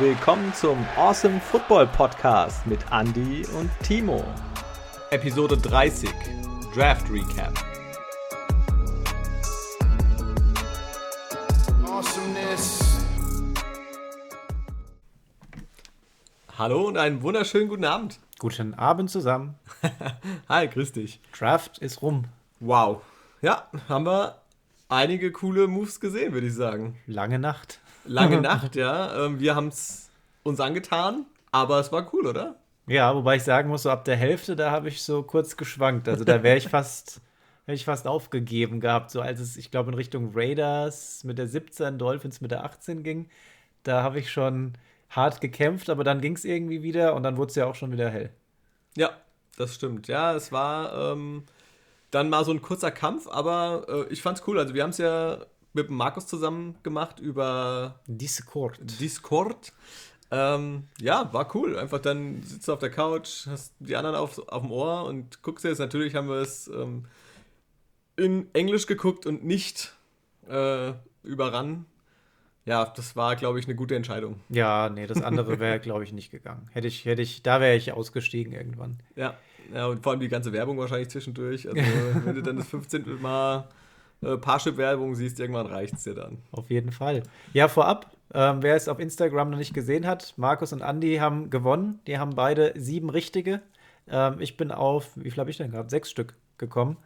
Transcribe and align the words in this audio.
willkommen 0.00 0.54
zum 0.54 0.78
Awesome 0.96 1.38
Football 1.40 1.86
Podcast 1.88 2.66
mit 2.66 2.78
Andy 2.90 3.44
und 3.58 3.70
Timo. 3.82 4.24
Episode 5.10 5.58
30 5.58 6.08
Draft 6.74 7.10
Recap. 7.10 7.52
Awesomeness. 11.84 13.04
Hallo 16.56 16.88
und 16.88 16.96
einen 16.96 17.20
wunderschönen 17.20 17.68
guten 17.68 17.84
Abend. 17.84 18.20
Guten 18.38 18.72
Abend 18.72 19.10
zusammen. 19.10 19.56
Hi, 20.48 20.66
grüß 20.66 20.92
dich. 20.92 21.20
Draft 21.38 21.76
ist 21.76 22.00
rum. 22.00 22.24
Wow. 22.58 23.02
Ja, 23.42 23.68
haben 23.86 24.06
wir 24.06 24.40
einige 24.88 25.30
coole 25.30 25.66
Moves 25.66 26.00
gesehen, 26.00 26.32
würde 26.32 26.46
ich 26.46 26.54
sagen. 26.54 26.96
Lange 27.06 27.38
Nacht. 27.38 27.80
Lange 28.04 28.40
Nacht, 28.40 28.76
ja. 28.76 29.26
Ähm, 29.26 29.40
wir 29.40 29.54
haben 29.54 29.68
es 29.68 30.10
uns 30.42 30.60
angetan, 30.60 31.26
aber 31.52 31.80
es 31.80 31.92
war 31.92 32.12
cool, 32.12 32.26
oder? 32.26 32.56
Ja, 32.86 33.14
wobei 33.14 33.36
ich 33.36 33.44
sagen 33.44 33.68
muss, 33.68 33.84
so 33.84 33.90
ab 33.90 34.04
der 34.04 34.16
Hälfte, 34.16 34.56
da 34.56 34.70
habe 34.70 34.88
ich 34.88 35.02
so 35.02 35.22
kurz 35.22 35.56
geschwankt. 35.56 36.08
Also 36.08 36.24
da 36.24 36.42
wäre 36.42 36.56
ich 36.56 36.68
fast, 36.70 37.20
wäre 37.66 37.76
ich 37.76 37.84
fast 37.84 38.06
aufgegeben 38.06 38.80
gehabt, 38.80 39.10
so 39.10 39.20
als 39.20 39.40
es, 39.40 39.56
ich 39.56 39.70
glaube, 39.70 39.90
in 39.90 39.94
Richtung 39.96 40.32
Raiders 40.34 41.24
mit 41.24 41.38
der 41.38 41.46
17, 41.46 41.98
Dolphins 41.98 42.40
mit 42.40 42.50
der 42.50 42.64
18 42.64 43.02
ging. 43.02 43.28
Da 43.82 44.02
habe 44.02 44.18
ich 44.18 44.30
schon 44.30 44.74
hart 45.10 45.40
gekämpft, 45.40 45.90
aber 45.90 46.04
dann 46.04 46.20
ging 46.20 46.34
es 46.34 46.44
irgendwie 46.44 46.82
wieder 46.82 47.14
und 47.14 47.22
dann 47.22 47.36
wurde 47.36 47.50
es 47.50 47.56
ja 47.56 47.66
auch 47.66 47.74
schon 47.74 47.92
wieder 47.92 48.10
hell. 48.10 48.30
Ja, 48.96 49.10
das 49.56 49.74
stimmt. 49.74 50.08
Ja, 50.08 50.34
es 50.34 50.52
war 50.52 51.12
ähm, 51.12 51.44
dann 52.10 52.28
mal 52.28 52.44
so 52.44 52.52
ein 52.52 52.62
kurzer 52.62 52.90
Kampf, 52.90 53.28
aber 53.28 53.86
äh, 53.88 54.12
ich 54.12 54.22
fand's 54.22 54.42
cool. 54.46 54.58
Also 54.58 54.74
wir 54.74 54.82
haben 54.82 54.90
es 54.90 54.98
ja 54.98 55.38
mit 55.72 55.90
Markus 55.90 56.26
zusammen 56.26 56.76
gemacht 56.82 57.20
über 57.20 58.00
Discord. 58.06 58.78
Discord. 59.00 59.72
Ähm, 60.30 60.84
ja, 61.00 61.32
war 61.32 61.54
cool. 61.54 61.78
Einfach 61.78 61.98
dann 61.98 62.42
sitzt 62.42 62.68
du 62.68 62.72
auf 62.72 62.78
der 62.78 62.90
Couch, 62.90 63.46
hast 63.46 63.74
die 63.80 63.96
anderen 63.96 64.16
auf, 64.16 64.38
auf 64.48 64.62
dem 64.62 64.70
Ohr 64.70 65.04
und 65.04 65.42
guckst 65.42 65.64
jetzt. 65.64 65.78
Natürlich 65.78 66.14
haben 66.14 66.28
wir 66.28 66.36
es 66.36 66.68
ähm, 66.68 67.06
in 68.16 68.46
Englisch 68.54 68.86
geguckt 68.86 69.26
und 69.26 69.44
nicht 69.44 69.94
äh, 70.48 70.92
überran. 71.22 71.86
Ja, 72.64 72.84
das 72.84 73.16
war, 73.16 73.34
glaube 73.36 73.58
ich, 73.58 73.66
eine 73.66 73.74
gute 73.74 73.96
Entscheidung. 73.96 74.40
Ja, 74.48 74.90
nee, 74.90 75.06
das 75.06 75.22
andere 75.22 75.58
wäre, 75.58 75.80
glaube 75.80 76.04
ich, 76.04 76.12
nicht 76.12 76.30
gegangen. 76.30 76.68
Hätte 76.72 76.86
ich, 76.86 77.04
hätte 77.04 77.22
ich, 77.22 77.42
da 77.42 77.60
wäre 77.60 77.74
ich 77.74 77.92
ausgestiegen 77.92 78.52
irgendwann. 78.52 79.00
Ja, 79.16 79.36
ja, 79.74 79.86
und 79.86 80.02
vor 80.02 80.12
allem 80.12 80.20
die 80.20 80.28
ganze 80.28 80.52
Werbung 80.52 80.78
wahrscheinlich 80.78 81.08
zwischendurch. 81.08 81.68
Also, 81.68 81.80
wenn 82.24 82.34
du 82.34 82.42
dann 82.42 82.56
das 82.56 82.68
15. 82.70 83.20
Mal 83.20 83.68
äh, 84.22 84.36
Parship-Werbung 84.36 85.14
siehst, 85.14 85.40
irgendwann 85.40 85.66
reicht 85.66 85.94
es 85.94 86.04
dir 86.04 86.14
dann. 86.14 86.38
Auf 86.52 86.70
jeden 86.70 86.92
Fall. 86.92 87.22
Ja, 87.52 87.68
vorab, 87.68 88.10
ähm, 88.32 88.62
wer 88.62 88.76
es 88.76 88.88
auf 88.88 88.98
Instagram 88.98 89.50
noch 89.50 89.58
nicht 89.58 89.74
gesehen 89.74 90.06
hat, 90.06 90.34
Markus 90.36 90.72
und 90.72 90.82
Andy 90.82 91.16
haben 91.16 91.50
gewonnen. 91.50 92.00
Die 92.06 92.18
haben 92.18 92.34
beide 92.34 92.72
sieben 92.76 93.10
richtige. 93.10 93.60
Ähm, 94.08 94.36
ich 94.40 94.56
bin 94.56 94.70
auf, 94.70 95.10
wie 95.16 95.30
viel 95.30 95.40
habe 95.40 95.50
ich 95.50 95.56
denn 95.56 95.70
gehabt? 95.70 95.90
Sechs 95.90 96.10
Stück 96.10 96.34
gekommen. 96.58 96.96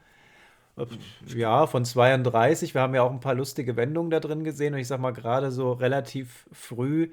Ja, 1.27 1.69
von 1.69 1.85
32. 1.85 2.75
Wir 2.75 2.81
haben 2.81 2.95
ja 2.95 3.03
auch 3.03 3.13
ein 3.13 3.21
paar 3.21 3.35
lustige 3.35 3.77
Wendungen 3.77 4.11
da 4.11 4.19
drin 4.19 4.43
gesehen. 4.43 4.75
Und 4.75 4.81
ich 4.81 4.89
sag 4.89 5.01
mal, 5.01 5.13
gerade 5.13 5.53
so 5.53 5.73
relativ 5.73 6.49
früh 6.51 7.11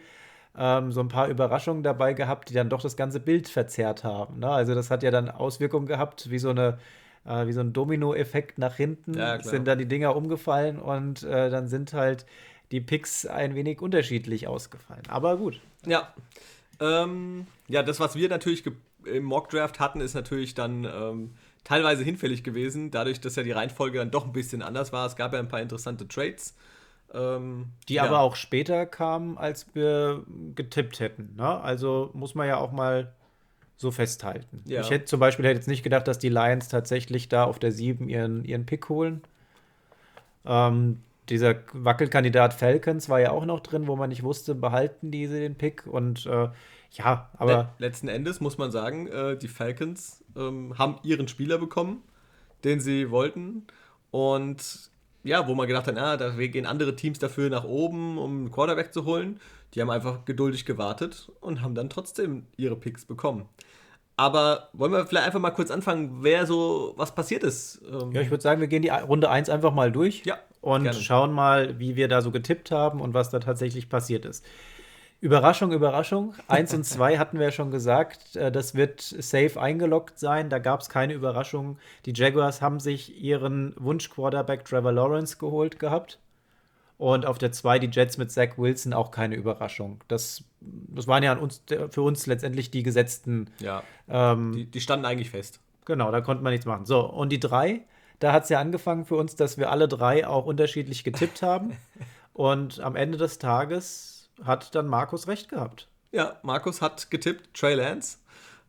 ähm, 0.57 0.91
so 0.91 0.99
ein 0.99 1.07
paar 1.07 1.27
Überraschungen 1.27 1.83
dabei 1.83 2.13
gehabt, 2.13 2.49
die 2.49 2.53
dann 2.53 2.69
doch 2.69 2.81
das 2.81 2.97
ganze 2.97 3.19
Bild 3.19 3.47
verzerrt 3.47 4.03
haben. 4.03 4.39
Ne? 4.39 4.49
Also, 4.49 4.75
das 4.75 4.91
hat 4.91 5.03
ja 5.03 5.11
dann 5.11 5.29
Auswirkungen 5.29 5.85
gehabt, 5.85 6.29
wie 6.29 6.39
so 6.39 6.49
eine 6.49 6.77
äh, 7.25 7.47
wie 7.47 7.53
so 7.53 7.61
ein 7.61 7.73
Domino-Effekt 7.73 8.57
nach 8.57 8.75
hinten 8.75 9.15
ja, 9.15 9.41
sind 9.41 9.67
dann 9.67 9.77
die 9.79 9.87
Dinger 9.87 10.15
umgefallen 10.15 10.79
und 10.79 11.23
äh, 11.23 11.49
dann 11.49 11.67
sind 11.67 11.93
halt 11.93 12.25
die 12.71 12.81
Picks 12.81 13.25
ein 13.25 13.55
wenig 13.55 13.81
unterschiedlich 13.81 14.47
ausgefallen. 14.47 15.03
Aber 15.09 15.37
gut. 15.37 15.59
Ja. 15.85 16.13
Ähm, 16.79 17.45
ja, 17.67 17.83
das, 17.83 17.99
was 17.99 18.15
wir 18.15 18.29
natürlich 18.29 18.63
im 19.05 19.23
Mock-Draft 19.23 19.79
hatten, 19.79 20.01
ist 20.01 20.13
natürlich 20.13 20.53
dann 20.53 20.85
ähm, 20.85 21.31
teilweise 21.63 22.03
hinfällig 22.03 22.43
gewesen, 22.43 22.91
dadurch, 22.91 23.19
dass 23.19 23.35
ja 23.35 23.43
die 23.43 23.51
Reihenfolge 23.51 23.99
dann 23.99 24.11
doch 24.11 24.25
ein 24.25 24.31
bisschen 24.31 24.61
anders 24.61 24.91
war. 24.93 25.05
Es 25.05 25.15
gab 25.15 25.33
ja 25.33 25.39
ein 25.39 25.47
paar 25.47 25.61
interessante 25.61 26.07
Trades. 26.07 26.55
Ähm, 27.13 27.67
die 27.89 27.95
ja. 27.95 28.03
aber 28.03 28.21
auch 28.21 28.35
später 28.35 28.85
kamen, 28.85 29.37
als 29.37 29.67
wir 29.73 30.23
getippt 30.55 31.01
hätten. 31.01 31.35
Ne? 31.35 31.59
Also 31.61 32.09
muss 32.13 32.35
man 32.35 32.47
ja 32.47 32.57
auch 32.57 32.71
mal 32.71 33.13
so 33.81 33.91
festhalten. 33.91 34.61
Ja. 34.65 34.81
Ich 34.81 34.89
hätte 34.89 35.05
zum 35.05 35.19
Beispiel 35.19 35.45
hätte 35.45 35.55
jetzt 35.55 35.67
nicht 35.67 35.83
gedacht, 35.83 36.07
dass 36.07 36.19
die 36.19 36.29
Lions 36.29 36.67
tatsächlich 36.67 37.27
da 37.27 37.43
auf 37.43 37.59
der 37.59 37.71
7 37.71 38.07
ihren, 38.07 38.45
ihren 38.45 38.65
Pick 38.65 38.87
holen. 38.89 39.21
Ähm, 40.45 41.01
dieser 41.29 41.55
Wackelkandidat 41.73 42.53
Falcons 42.53 43.09
war 43.09 43.19
ja 43.19 43.31
auch 43.31 43.45
noch 43.45 43.59
drin, 43.59 43.87
wo 43.87 43.95
man 43.95 44.09
nicht 44.09 44.23
wusste, 44.23 44.55
behalten 44.55 45.11
diese 45.11 45.39
den 45.39 45.55
Pick 45.55 45.87
und 45.87 46.25
äh, 46.25 46.49
ja, 46.93 47.29
aber. 47.37 47.73
Letzten 47.77 48.07
Endes 48.07 48.41
muss 48.41 48.57
man 48.57 48.71
sagen, 48.71 49.07
äh, 49.07 49.37
die 49.37 49.47
Falcons 49.47 50.23
ähm, 50.35 50.77
haben 50.77 50.97
ihren 51.03 51.27
Spieler 51.27 51.57
bekommen, 51.57 52.03
den 52.63 52.79
sie 52.79 53.09
wollten. 53.11 53.65
Und 54.11 54.91
ja, 55.23 55.47
wo 55.47 55.55
man 55.55 55.67
gedacht 55.67 55.87
hat, 55.87 55.95
na, 55.95 56.17
da 56.17 56.29
gehen 56.31 56.65
andere 56.65 56.95
Teams 56.95 57.19
dafür 57.19 57.49
nach 57.49 57.63
oben, 57.63 58.17
um 58.17 58.39
einen 58.39 58.51
Quarterback 58.51 58.93
zu 58.93 59.05
holen. 59.05 59.39
Die 59.73 59.81
haben 59.81 59.89
einfach 59.89 60.25
geduldig 60.25 60.65
gewartet 60.65 61.31
und 61.39 61.61
haben 61.61 61.75
dann 61.75 61.89
trotzdem 61.89 62.45
ihre 62.57 62.75
Picks 62.75 63.05
bekommen. 63.05 63.47
Aber 64.21 64.69
wollen 64.73 64.91
wir 64.91 65.03
vielleicht 65.07 65.25
einfach 65.25 65.39
mal 65.39 65.49
kurz 65.49 65.71
anfangen, 65.71 66.19
wer 66.21 66.45
so 66.45 66.93
was 66.95 67.15
passiert 67.15 67.41
ist? 67.41 67.81
Ja, 68.13 68.21
ich 68.21 68.29
würde 68.29 68.43
sagen, 68.43 68.61
wir 68.61 68.67
gehen 68.67 68.83
die 68.83 68.89
Runde 68.89 69.31
1 69.31 69.49
einfach 69.49 69.73
mal 69.73 69.91
durch 69.91 70.21
ja, 70.25 70.37
und 70.61 70.83
gerne. 70.83 70.99
schauen 70.99 71.31
mal, 71.31 71.79
wie 71.79 71.95
wir 71.95 72.07
da 72.07 72.21
so 72.21 72.29
getippt 72.29 72.69
haben 72.69 73.01
und 73.01 73.15
was 73.15 73.31
da 73.31 73.39
tatsächlich 73.39 73.89
passiert 73.89 74.25
ist. 74.25 74.45
Überraschung, 75.21 75.71
Überraschung. 75.71 76.35
1 76.49 76.71
und 76.75 76.83
2 76.83 77.17
hatten 77.19 77.39
wir 77.39 77.47
ja 77.47 77.51
schon 77.51 77.71
gesagt, 77.71 78.35
äh, 78.35 78.51
das 78.51 78.75
wird 78.75 79.01
safe 79.01 79.59
eingeloggt 79.59 80.19
sein. 80.19 80.51
Da 80.51 80.59
gab 80.59 80.81
es 80.81 80.89
keine 80.89 81.13
Überraschung. 81.13 81.79
Die 82.05 82.13
Jaguars 82.13 82.61
haben 82.61 82.79
sich 82.79 83.19
ihren 83.19 83.73
Wunsch-Quarterback 83.79 84.65
Trevor 84.65 84.91
Lawrence 84.91 85.37
geholt 85.37 85.79
gehabt. 85.79 86.19
Und 87.01 87.25
auf 87.25 87.39
der 87.39 87.51
2 87.51 87.79
die 87.79 87.87
Jets 87.87 88.19
mit 88.19 88.31
Zach 88.31 88.59
Wilson 88.59 88.93
auch 88.93 89.09
keine 89.09 89.33
Überraschung. 89.33 90.03
Das, 90.07 90.43
das 90.59 91.07
waren 91.07 91.23
ja 91.23 91.35
uns, 91.35 91.63
für 91.89 92.03
uns 92.03 92.27
letztendlich 92.27 92.69
die 92.69 92.83
gesetzten. 92.83 93.49
Ja. 93.57 93.81
Ähm, 94.07 94.51
die, 94.51 94.65
die, 94.69 94.81
standen 94.81 95.07
eigentlich 95.07 95.31
fest. 95.31 95.61
Genau, 95.85 96.11
da 96.11 96.21
konnte 96.21 96.43
man 96.43 96.51
nichts 96.51 96.67
machen. 96.67 96.85
So, 96.85 96.99
und 97.03 97.31
die 97.31 97.39
3, 97.39 97.81
da 98.19 98.33
hat 98.33 98.43
es 98.43 98.49
ja 98.49 98.59
angefangen 98.59 99.05
für 99.05 99.15
uns, 99.15 99.35
dass 99.35 99.57
wir 99.57 99.71
alle 99.71 99.87
drei 99.87 100.27
auch 100.27 100.45
unterschiedlich 100.45 101.03
getippt 101.03 101.41
haben. 101.41 101.75
und 102.33 102.79
am 102.81 102.95
Ende 102.95 103.17
des 103.17 103.39
Tages 103.39 104.29
hat 104.43 104.75
dann 104.75 104.85
Markus 104.85 105.27
recht 105.27 105.49
gehabt. 105.49 105.87
Ja, 106.11 106.37
Markus 106.43 106.83
hat 106.83 107.09
getippt, 107.09 107.55
Trey 107.55 107.73
Lance. 107.73 108.19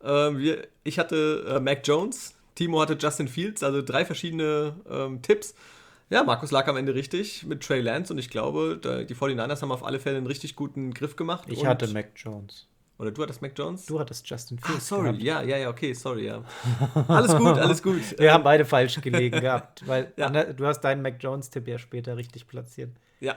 Äh, 0.02 0.08
wir, 0.08 0.68
ich 0.84 0.98
hatte 0.98 1.56
äh, 1.56 1.60
Mac 1.60 1.86
Jones, 1.86 2.34
Timo 2.54 2.80
hatte 2.80 2.96
Justin 2.98 3.28
Fields, 3.28 3.62
also 3.62 3.82
drei 3.82 4.06
verschiedene 4.06 4.74
ähm, 4.88 5.20
Tipps. 5.20 5.54
Ja, 6.12 6.22
Markus 6.24 6.50
lag 6.50 6.68
am 6.68 6.76
Ende 6.76 6.94
richtig 6.94 7.46
mit 7.46 7.62
Trey 7.62 7.80
Lance 7.80 8.12
und 8.12 8.18
ich 8.18 8.28
glaube, 8.28 8.78
die 9.08 9.14
49ers 9.14 9.62
haben 9.62 9.72
auf 9.72 9.82
alle 9.82 9.98
Fälle 9.98 10.18
einen 10.18 10.26
richtig 10.26 10.56
guten 10.56 10.92
Griff 10.92 11.16
gemacht. 11.16 11.48
Ich 11.48 11.64
hatte 11.64 11.88
Mac 11.88 12.10
Jones. 12.16 12.68
Oder 12.98 13.12
du 13.12 13.22
hattest 13.22 13.40
Mac 13.40 13.52
Jones? 13.56 13.86
Du 13.86 13.98
hattest 13.98 14.28
Justin 14.28 14.58
Fields. 14.58 14.76
Ah, 14.76 14.80
sorry, 14.96 15.04
gehabt. 15.04 15.22
ja, 15.22 15.40
ja, 15.40 15.56
ja, 15.56 15.70
okay, 15.70 15.94
sorry, 15.94 16.26
ja. 16.26 16.44
Alles 17.08 17.34
gut, 17.34 17.58
alles 17.58 17.82
gut. 17.82 18.02
Wir 18.18 18.30
haben 18.30 18.44
beide 18.44 18.66
falsch 18.66 19.00
gelegen 19.00 19.40
gehabt, 19.40 19.88
weil 19.88 20.12
ja. 20.18 20.28
du 20.28 20.66
hast 20.66 20.82
deinen 20.82 21.00
Mac 21.00 21.14
Jones-Tipp 21.18 21.66
ja 21.66 21.78
später 21.78 22.14
richtig 22.14 22.46
platziert. 22.46 22.90
Ja. 23.20 23.36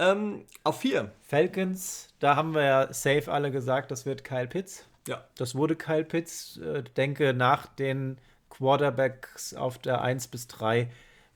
Ähm, 0.00 0.44
auf 0.64 0.80
vier. 0.80 1.12
Falcons, 1.22 2.08
da 2.18 2.34
haben 2.34 2.52
wir 2.52 2.64
ja 2.64 2.92
safe 2.92 3.30
alle 3.30 3.52
gesagt, 3.52 3.92
das 3.92 4.06
wird 4.06 4.24
Kyle 4.24 4.48
Pitts. 4.48 4.86
Ja. 5.06 5.24
Das 5.36 5.54
wurde 5.54 5.76
Kyle 5.76 6.04
Pitts. 6.04 6.56
Äh, 6.56 6.82
denke, 6.96 7.32
nach 7.32 7.66
den 7.66 8.18
Quarterbacks 8.50 9.54
auf 9.54 9.78
der 9.78 10.02
1 10.02 10.26
bis 10.26 10.48
3 10.48 10.90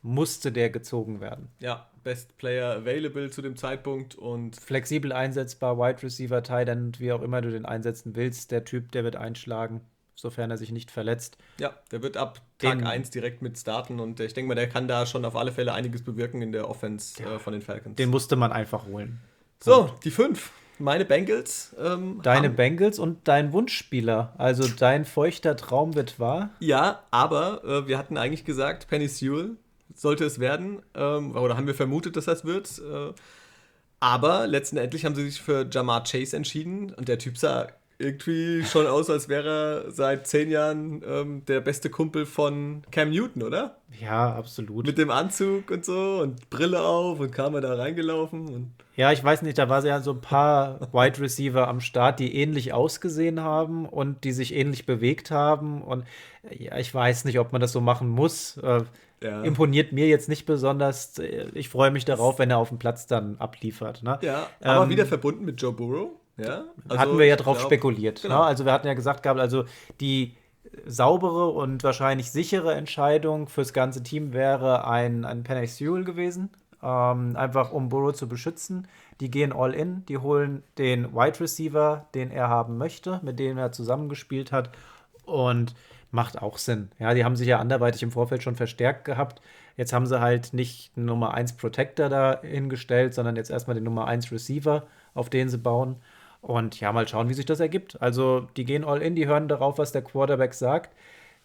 musste 0.07 0.53
der 0.53 0.71
gezogen 0.71 1.21
werden. 1.21 1.49
Ja, 1.59 1.87
Best 2.05 2.39
Player 2.39 2.77
available 2.77 3.31
zu 3.31 3.43
dem 3.43 3.57
Zeitpunkt 3.57 4.15
und 4.15 4.57
flexibel 4.57 5.13
einsetzbar, 5.13 5.77
Wide 5.77 6.03
Receiver, 6.03 6.43
Tight 6.43 6.69
End, 6.69 7.01
wie 7.01 7.13
auch 7.13 7.23
immer 7.23 7.41
du 7.41 7.51
den 7.51 7.67
einsetzen 7.67 8.15
willst. 8.15 8.53
Der 8.53 8.65
Typ, 8.65 8.93
der 8.93 9.03
wird 9.03 9.17
einschlagen, 9.17 9.81
sofern 10.15 10.51
er 10.51 10.57
sich 10.57 10.71
nicht 10.71 10.93
verletzt. 10.93 11.37
Ja, 11.59 11.75
der 11.91 12.03
wird 12.03 12.17
ab 12.17 12.41
Tag 12.59 12.87
1 12.87 13.11
direkt 13.11 13.43
mit 13.43 13.59
starten 13.59 13.99
und 13.99 14.21
ich 14.21 14.33
denke 14.33 14.49
mal, 14.49 14.55
der 14.55 14.69
kann 14.69 14.87
da 14.87 15.05
schon 15.05 15.25
auf 15.25 15.35
alle 15.35 15.51
Fälle 15.51 15.75
einiges 15.75 16.05
bewirken 16.05 16.41
in 16.41 16.53
der 16.53 16.71
Offense 16.71 17.21
ja. 17.21 17.35
äh, 17.35 17.39
von 17.41 17.53
den 17.53 17.63
Falcons. 17.63 17.97
Den 17.97 18.11
musste 18.11 18.37
man 18.37 18.53
einfach 18.53 18.87
holen. 18.87 19.21
So, 19.61 19.91
die 20.05 20.11
5. 20.13 20.53
Meine 20.79 21.05
Bengals. 21.05 21.75
Ähm, 21.79 22.21
Deine 22.23 22.51
Bengals 22.51 22.99
und 22.99 23.27
dein 23.27 23.53
Wunschspieler. 23.53 24.35
Also 24.37 24.69
dein 24.69 25.05
feuchter 25.05 25.57
Traum 25.57 25.95
wird 25.95 26.21
wahr. 26.21 26.51
Ja, 26.61 27.03
aber 27.11 27.65
äh, 27.65 27.89
wir 27.89 27.99
hatten 27.99 28.17
eigentlich 28.19 28.45
gesagt, 28.45 28.87
Penny 28.89 29.09
Sewell 29.09 29.57
sollte 29.95 30.25
es 30.25 30.39
werden. 30.39 30.83
Ähm, 30.95 31.37
oder 31.37 31.57
haben 31.57 31.67
wir 31.67 31.75
vermutet, 31.75 32.17
dass 32.17 32.27
das 32.27 32.45
wird. 32.45 32.79
Äh, 32.79 33.13
aber 34.01 34.47
letztendlich 34.47 35.05
haben 35.05 35.15
sie 35.15 35.25
sich 35.25 35.41
für 35.41 35.67
Jamar 35.71 36.05
Chase 36.05 36.37
entschieden 36.37 36.93
und 36.93 37.09
der 37.09 37.19
Typ 37.19 37.39
sah 37.39 37.69
irgendwie 37.99 38.63
schon 38.65 38.87
aus, 38.87 39.09
als 39.09 39.29
wäre 39.29 39.85
er 39.87 39.91
seit 39.91 40.27
zehn 40.27 40.51
Jahren 40.51 41.03
ähm, 41.07 41.45
der 41.47 41.61
beste 41.61 41.89
Kumpel 41.89 42.27
von 42.27 42.83
Cam 42.91 43.11
Newton, 43.11 43.43
oder? 43.43 43.79
Ja, 44.01 44.35
absolut. 44.35 44.87
Mit 44.87 44.99
dem 44.99 45.11
Anzug 45.11 45.71
und 45.71 45.85
so 45.85 46.19
und 46.21 46.51
Brille 46.51 46.83
auf 46.83 47.21
und 47.21 47.33
kam 47.33 47.55
er 47.55 47.63
da 47.63 47.75
reingelaufen. 47.75 48.49
Und 48.49 48.73
ja, 48.97 49.13
ich 49.13 49.25
weiß 49.25 49.43
nicht, 49.43 49.57
da 49.57 49.69
war 49.69 49.85
ja 49.85 50.01
so 50.01 50.13
ein 50.13 50.21
paar 50.21 50.93
Wide 50.93 51.21
Receiver 51.21 51.69
am 51.69 51.81
Start, 51.81 52.21
die 52.21 52.35
ähnlich 52.35 52.75
ausgesehen 52.75 53.41
haben 53.41 53.87
und 53.87 54.25
die 54.25 54.33
sich 54.33 54.55
ähnlich 54.55 54.85
bewegt 54.85 55.31
haben. 55.31 55.83
Und 55.83 56.05
ja, 56.51 56.77
ich 56.77 56.95
weiß 56.95 57.25
nicht, 57.25 57.39
ob 57.39 57.53
man 57.53 57.61
das 57.61 57.73
so 57.73 57.81
machen 57.81 58.09
muss. 58.09 58.59
Ja. 59.23 59.43
Imponiert 59.43 59.93
mir 59.93 60.09
jetzt 60.09 60.29
nicht 60.29 60.45
besonders. 60.45 61.19
Ich 61.55 61.69
freue 61.69 61.91
mich 61.91 62.05
darauf, 62.05 62.39
wenn 62.39 62.51
er 62.51 62.59
auf 62.59 62.69
dem 62.69 62.79
Platz 62.79 63.07
dann 63.07 63.37
abliefert. 63.39 64.03
Ne? 64.03 64.19
Ja, 64.23 64.49
aber 64.63 64.85
ähm, 64.85 64.91
wieder 64.91 65.07
verbunden 65.07 65.45
mit 65.45 65.61
Joe 65.61 65.73
Burrow. 65.73 66.11
Ja, 66.37 66.65
also 66.87 67.01
hatten 67.01 67.19
wir 67.19 67.25
ja 67.25 67.37
drauf 67.37 67.57
glaub, 67.57 67.69
spekuliert. 67.69 68.23
Genau. 68.23 68.41
Ne? 68.41 68.45
Also 68.45 68.67
wir 68.67 68.73
hatten 68.73 68.87
ja 68.87 68.95
gesagt 68.95 69.23
gehabt, 69.23 69.41
also 69.41 69.65
die 70.01 70.35
saubere 70.85 71.49
und 71.49 71.83
wahrscheinlich 71.83 72.31
sichere 72.31 72.75
Entscheidung 72.75 73.49
fürs 73.49 73.73
ganze 73.73 74.03
Team 74.03 74.35
wäre 74.35 74.87
ein, 74.87 75.25
ein 75.25 75.45
Penny 75.45 75.67
Sewell 75.67 76.05
gewesen. 76.05 76.51
Ähm, 76.83 77.37
einfach 77.37 77.73
um 77.73 77.89
Burrow 77.89 78.15
zu 78.15 78.29
beschützen. 78.29 78.87
Die 79.21 79.31
gehen 79.31 79.53
all 79.53 79.73
in, 79.73 80.05
die 80.07 80.19
holen 80.19 80.63
den 80.77 81.15
Wide 81.15 81.41
Receiver, 81.41 82.07
den 82.15 82.31
er 82.31 82.49
haben 82.49 82.77
möchte, 82.77 83.21
mit 83.23 83.39
dem 83.39 83.57
er 83.57 83.73
zusammengespielt 83.73 84.53
hat. 84.53 84.71
Und 85.25 85.75
macht 86.11 86.41
auch 86.41 86.59
Sinn. 86.59 86.91
Ja, 86.99 87.15
die 87.15 87.25
haben 87.25 87.37
sich 87.37 87.49
ja 87.49 87.59
anderweitig 87.59 88.03
im 88.03 88.11
Vorfeld 88.11 88.43
schon 88.43 88.57
verstärkt 88.57 89.05
gehabt. 89.05 89.41
Jetzt 89.77 89.93
haben 89.93 90.07
sie 90.07 90.21
halt 90.21 90.55
nicht 90.55 90.93
einen 90.97 91.07
Nummer 91.07 91.35
1 91.35 91.55
Protector 91.55 92.09
da 92.09 92.41
hingestellt, 92.43 93.15
sondern 93.15 93.37
jetzt 93.37 93.51
erstmal 93.51 93.75
den 93.75 93.85
Nummer 93.85 94.07
1 94.07 94.33
Receiver, 94.33 94.87
auf 95.15 95.29
den 95.31 95.49
sie 95.49 95.59
bauen. 95.59 95.97
Und 96.41 96.79
ja, 96.81 96.93
mal 96.93 97.09
schauen, 97.09 97.29
wie 97.29 97.35
sich 97.35 97.45
das 97.45 97.61
ergibt. 97.61 98.01
Also, 98.01 98.49
die 98.57 98.65
gehen 98.65 98.85
all 98.85 99.03
in, 99.03 99.15
die 99.15 99.27
hören 99.27 99.49
darauf, 99.49 99.79
was 99.79 99.93
der 99.93 100.03
Quarterback 100.03 100.55
sagt. 100.55 100.95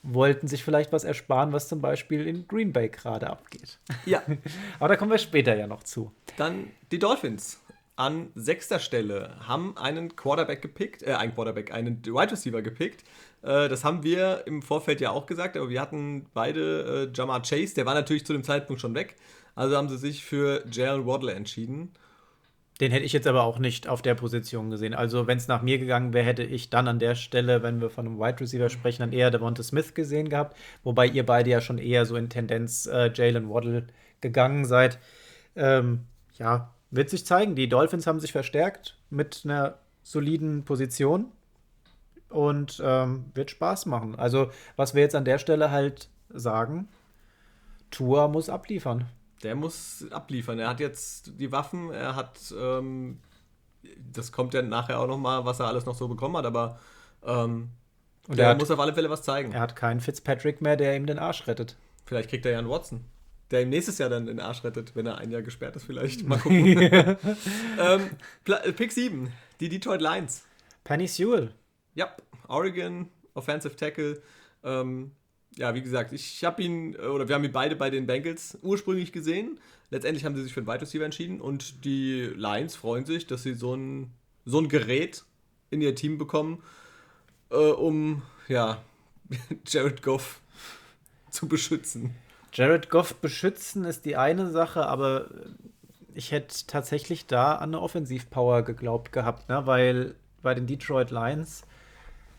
Wollten 0.04 0.48
sich 0.48 0.64
vielleicht 0.64 0.92
was 0.92 1.04
ersparen, 1.04 1.54
was 1.54 1.68
zum 1.68 1.82
Beispiel 1.82 2.28
in 2.28 2.48
Green 2.48 2.74
Bay 2.74 2.90
gerade 2.90 3.30
abgeht. 3.30 3.80
Ja. 4.06 4.22
Aber 4.80 4.90
da 4.90 4.96
kommen 4.96 5.12
wir 5.12 5.18
später 5.18 5.56
ja 5.56 5.68
noch 5.68 5.84
zu. 5.84 6.12
Dann 6.38 6.68
die 6.92 7.00
Dolphins. 7.00 7.61
An 7.96 8.32
sechster 8.36 8.80
Stelle 8.80 9.36
haben 9.48 9.78
einen 9.78 10.16
Quarterback 10.16 10.62
gepickt, 10.62 11.04
äh, 11.04 11.14
einen 11.14 11.36
Quarterback, 11.36 11.72
einen 11.74 12.04
Wide 12.06 12.32
Receiver 12.32 12.62
gepickt. 12.62 13.04
Äh, 13.44 13.70
das 13.70 13.84
haben 13.84 14.04
wir 14.04 14.44
im 14.48 14.62
Vorfeld 14.62 15.02
ja 15.02 15.12
auch 15.12 15.26
gesagt, 15.26 15.58
aber 15.58 15.70
wir 15.70 15.82
hatten 15.82 16.26
beide 16.34 17.10
äh, 17.12 17.18
Jamar 17.18 17.42
Chase, 17.42 17.76
der 17.76 17.86
war 17.86 17.94
natürlich 17.94 18.26
zu 18.26 18.34
dem 18.34 18.44
Zeitpunkt 18.44 18.82
schon 18.82 18.96
weg. 18.96 19.16
Also 19.56 19.76
haben 19.76 19.90
sie 19.90 19.98
sich 19.98 20.24
für 20.24 20.64
Jalen 20.72 21.06
Waddle 21.06 21.34
entschieden. 21.34 21.92
Den 22.82 22.92
hätte 22.92 23.06
ich 23.06 23.14
jetzt 23.14 23.28
aber 23.28 23.44
auch 23.44 23.60
nicht 23.60 23.88
auf 23.88 24.02
der 24.02 24.16
Position 24.16 24.72
gesehen. 24.72 24.96
Also, 24.96 25.28
wenn 25.28 25.38
es 25.38 25.48
nach 25.48 25.62
mir 25.62 25.78
gegangen 25.78 26.14
wäre, 26.14 26.26
hätte 26.26 26.44
ich 26.44 26.72
dann 26.72 26.88
an 26.88 26.98
der 26.98 27.14
Stelle, 27.14 27.62
wenn 27.62 27.80
wir 27.80 27.92
von 27.92 28.08
einem 28.08 28.18
Wide 28.18 28.40
Receiver 28.40 28.70
sprechen, 28.70 29.04
dann 29.04 29.14
eher 29.14 29.30
Devonta 29.30 29.62
Smith 29.62 29.94
gesehen 29.94 30.30
gehabt. 30.30 30.58
Wobei 30.84 31.06
ihr 31.06 31.24
beide 31.24 31.52
ja 31.52 31.62
schon 31.62 31.78
eher 31.78 32.08
so 32.08 32.16
in 32.16 32.30
Tendenz 32.30 32.88
äh, 32.88 33.12
Jalen 33.14 33.52
Waddle 33.52 33.86
gegangen 34.20 34.66
seid. 34.66 34.98
Ähm, 35.56 36.06
ja, 36.40 36.74
wird 36.92 37.10
sich 37.10 37.26
zeigen. 37.26 37.56
Die 37.56 37.70
Dolphins 37.70 38.06
haben 38.06 38.20
sich 38.20 38.32
verstärkt 38.32 38.98
mit 39.10 39.42
einer 39.44 39.78
soliden 40.04 40.64
Position 40.64 41.32
und 42.30 42.82
ähm, 42.84 43.26
wird 43.34 43.52
Spaß 43.52 43.86
machen. 43.86 44.16
Also, 44.16 44.52
was 44.76 44.94
wir 44.94 45.02
jetzt 45.02 45.16
an 45.16 45.26
der 45.26 45.38
Stelle 45.38 45.72
halt 45.72 46.10
sagen, 46.30 46.88
Tour 47.90 48.28
muss 48.28 48.50
abliefern. 48.50 49.10
Der 49.44 49.56
muss 49.56 50.06
abliefern. 50.12 50.60
Er 50.60 50.70
hat 50.70 50.80
jetzt 50.80 51.40
die 51.40 51.52
Waffen, 51.52 51.92
er 51.92 52.16
hat, 52.16 52.54
ähm, 52.58 53.20
das 54.14 54.32
kommt 54.32 54.54
ja 54.54 54.62
nachher 54.62 55.00
auch 55.00 55.08
nochmal, 55.08 55.46
was 55.46 55.60
er 55.60 55.68
alles 55.68 55.86
noch 55.86 55.96
so 55.96 56.08
bekommen 56.08 56.38
hat, 56.38 56.46
aber 56.46 56.80
ähm, 57.26 57.70
Und 58.28 58.38
der 58.38 58.50
hat, 58.50 58.60
muss 58.60 58.72
auf 58.72 58.80
alle 58.80 58.94
Fälle 58.94 59.10
was 59.10 59.24
zeigen. 59.24 59.52
Er 59.52 59.62
hat 59.62 59.76
keinen 59.76 60.00
Fitzpatrick 60.00 60.62
mehr, 60.62 60.78
der 60.78 60.96
ihm 60.96 61.06
den 61.06 61.20
Arsch 61.20 61.48
rettet. 61.48 61.76
Vielleicht 62.06 62.30
kriegt 62.30 62.46
er 62.46 62.54
ja 62.54 62.60
einen 62.60 62.70
Watson, 62.70 63.04
der 63.52 63.62
ihm 63.62 63.70
nächstes 63.70 63.98
Jahr 63.98 64.10
dann 64.10 64.26
den 64.26 64.40
Arsch 64.40 64.64
rettet, 64.64 64.96
wenn 64.96 65.06
er 65.06 65.18
ein 65.18 65.30
Jahr 65.30 65.42
gesperrt 65.42 65.76
ist, 65.76 65.84
vielleicht. 65.84 66.24
Mal 66.28 66.40
gucken. 66.40 66.68
ähm, 67.80 68.10
Pick 68.76 68.92
7, 68.92 69.32
die 69.60 69.70
Detroit 69.70 70.02
Lions. 70.02 70.44
Penny 70.84 71.08
Sewell. 71.08 71.54
Ja, 71.94 72.16
Oregon, 72.48 73.10
Offensive 73.34 73.76
Tackle. 73.76 74.22
Ähm, 74.64 75.12
ja, 75.58 75.76
wie 75.76 75.82
gesagt, 75.82 76.14
ich 76.14 76.44
habe 76.44 76.64
ihn, 76.64 76.96
äh, 76.96 77.00
oder 77.00 77.28
wir 77.28 77.36
haben 77.36 77.44
ihn 77.44 77.52
beide 77.52 77.76
bei 77.76 77.90
den 77.90 78.08
Bengals 78.08 78.58
ursprünglich 78.62 79.12
gesehen. 79.12 79.60
Letztendlich 79.90 80.24
haben 80.24 80.36
sie 80.36 80.44
sich 80.44 80.54
für 80.54 80.62
einen 80.62 80.68
Wide 80.68 80.82
Receiver 80.82 81.04
entschieden 81.04 81.42
und 81.42 81.84
die 81.84 82.22
Lions 82.36 82.76
freuen 82.76 83.06
sich, 83.06 83.28
dass 83.28 83.44
sie 83.44 83.54
so 83.54 83.76
ein, 83.76 84.12
so 84.46 84.60
ein 84.60 84.70
Gerät 84.70 85.26
in 85.70 85.82
ihr 85.82 85.96
Team 85.96 86.18
bekommen, 86.18 86.64
äh, 87.50 87.56
um, 87.56 88.22
ja, 88.48 88.82
Jared 89.68 90.02
Goff 90.02 90.40
zu 91.30 91.48
beschützen. 91.48 92.16
Jared 92.54 92.90
Goff 92.90 93.16
beschützen 93.16 93.86
ist 93.86 94.06
die 94.06 94.18
eine 94.18 94.50
Sache, 94.50 94.86
aber 94.86 95.28
ich 96.14 96.32
hätte 96.32 96.56
tatsächlich 96.68 97.28
da 97.28 97.56
an 97.56 97.70
eine 97.70 97.82
Offensivpower 97.82 98.64
geglaubt 98.64 99.12
gehabt, 99.12 99.50
ne? 99.50 99.66
weil 99.66 100.16
bei 100.42 100.54
den 100.54 100.68
Detroit 100.68 101.12
Lions 101.12 101.64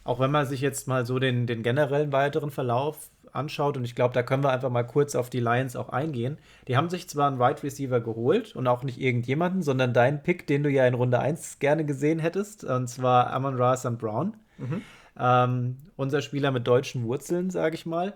auch 0.04 0.20
wenn 0.20 0.30
man 0.30 0.46
sich 0.46 0.60
jetzt 0.60 0.88
mal 0.88 1.06
so 1.06 1.18
den, 1.18 1.46
den 1.46 1.62
generellen 1.62 2.12
weiteren 2.12 2.50
Verlauf 2.50 3.10
anschaut, 3.32 3.76
und 3.76 3.84
ich 3.84 3.94
glaube, 3.94 4.12
da 4.12 4.22
können 4.22 4.42
wir 4.42 4.50
einfach 4.50 4.68
mal 4.68 4.82
kurz 4.82 5.14
auf 5.14 5.30
die 5.30 5.40
Lions 5.40 5.74
auch 5.74 5.88
eingehen. 5.88 6.36
Die 6.68 6.76
haben 6.76 6.90
sich 6.90 7.08
zwar 7.08 7.28
einen 7.28 7.38
Wide 7.38 7.62
Receiver 7.62 8.00
geholt 8.00 8.54
und 8.54 8.66
auch 8.66 8.82
nicht 8.82 9.00
irgendjemanden, 9.00 9.62
sondern 9.62 9.94
deinen 9.94 10.22
Pick, 10.22 10.46
den 10.46 10.62
du 10.62 10.70
ja 10.70 10.86
in 10.86 10.94
Runde 10.94 11.18
1 11.18 11.58
gerne 11.58 11.86
gesehen 11.86 12.18
hättest, 12.18 12.64
und 12.64 12.88
zwar 12.88 13.32
Amon 13.32 13.56
Ra 13.56 13.76
St. 13.76 13.96
Brown. 13.96 14.34
Mhm. 14.58 14.82
Ähm, 15.18 15.76
unser 15.96 16.20
Spieler 16.20 16.50
mit 16.50 16.66
deutschen 16.66 17.04
Wurzeln, 17.04 17.50
sage 17.50 17.74
ich 17.74 17.86
mal. 17.86 18.12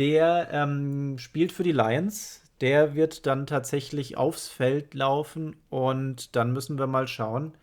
Der 0.00 0.48
ähm, 0.50 1.18
spielt 1.18 1.52
für 1.52 1.62
die 1.62 1.70
Lions. 1.70 2.42
Der 2.60 2.96
wird 2.96 3.26
dann 3.26 3.46
tatsächlich 3.46 4.16
aufs 4.16 4.48
Feld 4.48 4.94
laufen 4.94 5.54
und 5.70 6.34
dann 6.34 6.52
müssen 6.52 6.78
wir 6.78 6.88
mal 6.88 7.06
schauen, 7.06 7.54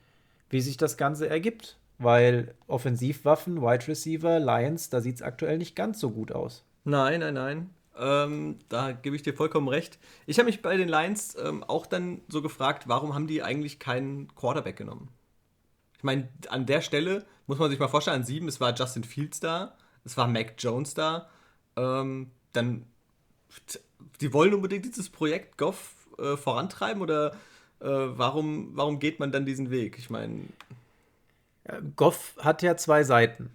wie 0.50 0.62
sich 0.62 0.78
das 0.78 0.96
Ganze 0.96 1.28
ergibt 1.30 1.78
weil 1.98 2.56
Offensivwaffen, 2.68 3.62
Wide 3.62 3.88
Receiver, 3.88 4.40
Lions, 4.40 4.90
da 4.90 5.02
sieht 5.02 5.16
es 5.16 5.22
aktuell 5.22 5.58
nicht 5.58 5.76
ganz 5.76 6.00
so 6.00 6.12
gut 6.12 6.32
aus. 6.32 6.64
Nein, 6.84 7.22
nein, 7.22 7.34
nein. 7.34 7.70
Ähm, 7.98 8.60
da 8.70 8.92
gebe 8.92 9.16
ich 9.16 9.24
dir 9.24 9.34
vollkommen 9.34 9.68
recht. 9.68 9.98
Ich 10.28 10.38
habe 10.38 10.46
mich 10.46 10.62
bei 10.62 10.78
den 10.78 10.88
Lions 10.88 11.36
ähm, 11.36 11.64
auch 11.64 11.88
dann 11.88 12.22
so 12.28 12.42
gefragt, 12.42 12.88
warum 12.88 13.16
haben 13.16 13.28
die 13.28 13.42
eigentlich 13.42 13.80
keinen 13.80 14.34
Quarterback 14.36 14.76
genommen? 14.76 15.10
Ich 15.98 16.04
meine, 16.04 16.30
an 16.50 16.68
der 16.68 16.82
Stelle 16.82 17.26
muss 17.48 17.58
man 17.58 17.72
sich 17.72 17.80
mal 17.80 17.88
vorstellen, 17.88 18.18
an 18.18 18.24
sieben, 18.24 18.48
es 18.48 18.62
war 18.62 18.76
Justin 18.76 19.04
Fields 19.04 19.40
da, 19.40 19.76
es 20.06 20.16
war 20.16 20.28
Mac 20.28 20.54
Jones 20.60 20.94
da. 20.94 21.28
Ähm, 21.78 22.32
dann, 22.54 22.86
die 24.20 24.34
wollen 24.34 24.54
unbedingt 24.54 24.86
dieses 24.86 25.10
Projekt 25.10 25.58
Goff 25.58 26.08
äh, 26.18 26.36
vorantreiben 26.36 27.02
oder 27.02 27.34
äh, 27.80 27.88
warum, 27.88 28.72
warum 28.74 29.00
geht 29.00 29.20
man 29.20 29.32
dann 29.32 29.46
diesen 29.46 29.70
Weg? 29.70 29.98
Ich 29.98 30.10
meine. 30.10 30.48
Goff 31.96 32.36
hat 32.40 32.62
ja 32.62 32.78
zwei 32.78 33.04
Seiten, 33.04 33.52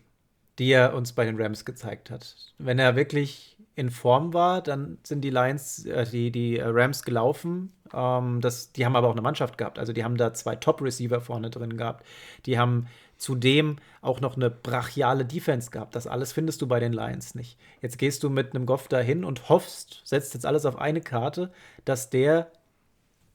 die 0.59 0.71
er 0.71 0.95
uns 0.95 1.13
bei 1.13 1.25
den 1.25 1.41
Rams 1.41 1.65
gezeigt 1.65 2.11
hat. 2.11 2.37
Wenn 2.59 2.79
er 2.79 2.95
wirklich 2.95 3.57
in 3.75 3.91
Form 3.91 4.35
war, 4.35 4.63
dann 4.63 4.99
sind 5.03 5.23
die 5.23 5.31
Lions, 5.31 5.87
äh, 5.87 6.05
die, 6.05 6.31
die 6.31 6.59
Rams 6.59 7.03
gelaufen. 7.03 7.73
Ähm, 7.93 8.41
das, 8.41 8.73
die 8.73 8.85
haben 8.85 8.97
aber 8.97 9.09
auch 9.09 9.13
eine 9.13 9.23
Mannschaft 9.23 9.57
gehabt. 9.57 9.79
Also 9.79 9.93
die 9.93 10.05
haben 10.05 10.17
da 10.17 10.35
zwei 10.35 10.57
Top-Receiver 10.57 11.21
vorne 11.21 11.51
drin 11.51 11.77
gehabt. 11.77 12.05
Die 12.47 12.59
haben 12.59 12.87
zudem 13.23 13.77
auch 14.01 14.21
noch 14.21 14.37
eine 14.37 14.51
brachiale 14.51 15.25
Defense 15.25 15.71
gehabt. 15.71 15.95
Das 15.95 16.07
alles 16.07 16.33
findest 16.33 16.61
du 16.61 16.67
bei 16.67 16.81
den 16.81 16.93
Lions 16.93 17.35
nicht. 17.35 17.59
Jetzt 17.81 17.99
gehst 17.99 18.23
du 18.23 18.31
mit 18.31 18.55
einem 18.55 18.67
Goff 18.67 18.89
dahin 18.89 19.25
und 19.25 19.49
hoffst, 19.49 20.03
setzt 20.05 20.35
jetzt 20.35 20.45
alles 20.45 20.67
auf 20.67 20.77
eine 20.77 21.01
Karte, 21.01 21.53
dass 21.85 22.11
der 22.11 22.51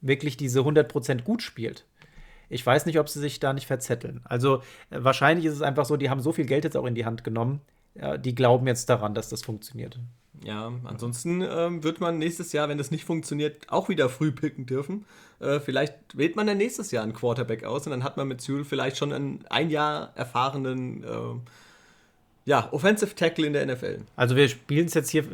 wirklich 0.01 0.37
diese 0.37 0.59
100% 0.59 1.23
gut 1.23 1.41
spielt. 1.41 1.85
Ich 2.49 2.65
weiß 2.65 2.85
nicht, 2.85 2.99
ob 2.99 3.09
sie 3.09 3.19
sich 3.19 3.39
da 3.39 3.53
nicht 3.53 3.67
verzetteln. 3.67 4.21
Also 4.25 4.57
äh, 4.89 4.99
wahrscheinlich 4.99 5.45
ist 5.45 5.53
es 5.53 5.61
einfach 5.61 5.85
so, 5.85 5.97
die 5.97 6.09
haben 6.09 6.21
so 6.21 6.31
viel 6.31 6.45
Geld 6.45 6.63
jetzt 6.63 6.77
auch 6.77 6.85
in 6.85 6.95
die 6.95 7.05
Hand 7.05 7.23
genommen. 7.23 7.61
Die 8.19 8.35
glauben 8.35 8.67
jetzt 8.67 8.91
daran, 8.91 9.15
dass 9.15 9.29
das 9.29 9.41
funktioniert. 9.41 9.99
Ja, 10.43 10.71
ansonsten 10.83 11.41
ähm, 11.41 11.83
wird 11.83 11.99
man 11.99 12.17
nächstes 12.19 12.53
Jahr, 12.53 12.69
wenn 12.69 12.77
das 12.77 12.91
nicht 12.91 13.05
funktioniert, 13.05 13.69
auch 13.69 13.89
wieder 13.89 14.09
früh 14.09 14.31
picken 14.31 14.65
dürfen. 14.65 15.05
Äh, 15.39 15.59
vielleicht 15.59 15.95
wählt 16.13 16.35
man 16.35 16.47
dann 16.47 16.57
nächstes 16.57 16.91
Jahr 16.91 17.03
einen 17.03 17.13
Quarterback 17.13 17.63
aus 17.63 17.85
und 17.85 17.91
dann 17.91 18.03
hat 18.03 18.17
man 18.17 18.27
mit 18.27 18.41
Sewell 18.41 18.63
vielleicht 18.63 18.97
schon 18.97 19.13
einen 19.13 19.45
ein 19.49 19.69
Jahr 19.69 20.11
erfahrenen 20.15 21.03
äh, 21.03 21.07
ja, 22.45 22.71
Offensive 22.71 23.15
Tackle 23.15 23.45
in 23.45 23.53
der 23.53 23.65
NFL. 23.65 23.99
Also 24.15 24.35
wir 24.35 24.47
spielen 24.47 24.87
es 24.87 24.93
jetzt 24.93 25.09
hier 25.09 25.25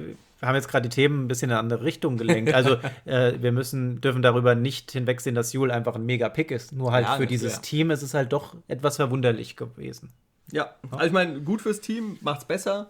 wir 0.44 0.50
haben 0.50 0.56
jetzt 0.56 0.68
gerade 0.68 0.90
die 0.90 0.94
Themen 0.94 1.24
ein 1.24 1.28
bisschen 1.30 1.52
in 1.52 1.54
eine 1.54 1.60
andere 1.62 1.86
Richtung 1.86 2.18
gelenkt. 2.18 2.54
Also 2.54 2.76
äh, 3.06 3.42
wir 3.42 3.54
müssen, 3.54 4.02
dürfen 4.02 4.22
darüber 4.22 4.56
nicht 4.56 4.92
hinwegsehen, 4.92 5.36
dass 5.36 5.54
Jule 5.54 5.74
einfach 5.74 5.96
ein 5.96 6.06
Mega-Pick 6.06 6.52
ist. 6.52 6.74
Nur 6.74 6.92
halt 6.92 7.06
ja, 7.06 7.16
für 7.16 7.26
dieses 7.26 7.54
ja. 7.54 7.60
Team 7.60 7.92
ist 7.92 8.02
es 8.02 8.14
halt 8.14 8.34
doch 8.34 8.54
etwas 8.68 8.98
verwunderlich 8.98 9.56
gewesen. 9.56 10.10
Ja, 10.52 10.76
also 10.92 11.06
ich 11.06 11.14
meine, 11.14 11.40
gut 11.40 11.62
fürs 11.62 11.80
Team, 11.80 12.18
macht's 12.20 12.44
besser. 12.44 12.90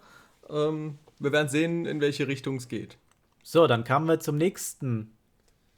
Ähm, 0.49 0.97
wir 1.23 1.31
werden 1.31 1.49
sehen, 1.49 1.85
in 1.85 2.01
welche 2.01 2.27
Richtung 2.27 2.57
es 2.57 2.67
geht. 2.67 2.97
So, 3.43 3.67
dann 3.67 3.83
kamen 3.83 4.07
wir 4.07 4.19
zum 4.19 4.37
nächsten 4.37 5.13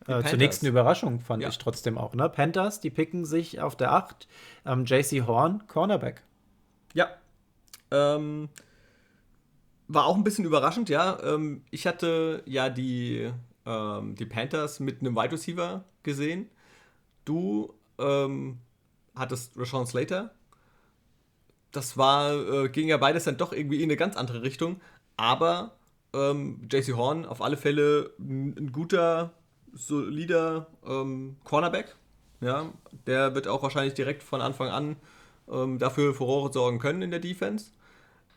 äh, 0.07 0.23
zur 0.23 0.37
nächsten 0.37 0.67
Überraschung 0.67 1.19
fand 1.19 1.41
ja. 1.41 1.49
ich 1.49 1.57
trotzdem 1.57 1.97
auch. 1.97 2.13
Ne? 2.13 2.29
Panthers, 2.29 2.79
die 2.79 2.91
picken 2.91 3.25
sich 3.25 3.59
auf 3.61 3.75
der 3.75 3.93
8 3.93 4.27
ähm, 4.65 4.85
JC 4.85 5.25
Horn, 5.25 5.65
Cornerback. 5.67 6.21
Ja. 6.93 7.09
Ähm, 7.91 8.49
war 9.87 10.05
auch 10.05 10.15
ein 10.15 10.23
bisschen 10.23 10.45
überraschend, 10.45 10.89
ja. 10.89 11.19
Ähm, 11.23 11.63
ich 11.71 11.87
hatte 11.87 12.43
ja 12.45 12.69
die, 12.69 13.31
ähm, 13.65 14.15
die 14.15 14.25
Panthers 14.25 14.79
mit 14.79 15.01
einem 15.01 15.15
Wide 15.15 15.31
Receiver 15.31 15.83
gesehen. 16.03 16.49
Du 17.23 17.73
ähm, 17.97 18.59
hattest 19.15 19.57
Rashawn 19.57 19.87
Slater. 19.87 20.35
Das 21.71 21.97
war, 21.97 22.33
äh, 22.33 22.69
ging 22.69 22.87
ja 22.87 22.97
beides 22.97 23.25
dann 23.25 23.37
doch 23.37 23.53
irgendwie 23.53 23.77
in 23.77 23.89
eine 23.89 23.97
ganz 23.97 24.15
andere 24.15 24.43
Richtung. 24.43 24.81
Aber 25.17 25.75
ähm, 26.13 26.67
JC 26.71 26.93
Horn 26.95 27.25
auf 27.25 27.41
alle 27.41 27.57
Fälle 27.57 28.11
ein, 28.19 28.71
guter, 28.71 29.33
solider 29.73 30.67
ähm, 30.85 31.37
Cornerback. 31.43 31.95
Ja, 32.41 32.71
der 33.07 33.33
wird 33.33 33.47
auch 33.47 33.63
wahrscheinlich 33.63 33.93
direkt 33.93 34.21
von 34.21 34.41
Anfang 34.41 34.69
an 34.69 34.97
ähm, 35.49 35.79
dafür 35.79 36.13
Furore 36.13 36.51
sorgen 36.51 36.79
können 36.79 37.01
in 37.01 37.11
der 37.11 37.19
Defense. 37.19 37.71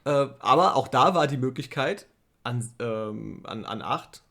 Äh, 0.04 0.28
aber 0.38 0.76
auch 0.76 0.88
da 0.88 1.14
war 1.14 1.26
die 1.26 1.36
Möglichkeit, 1.36 2.06
an, 2.44 2.68
ähm, 2.78 3.40
an, 3.44 3.64
an 3.64 3.82
8 3.82 4.22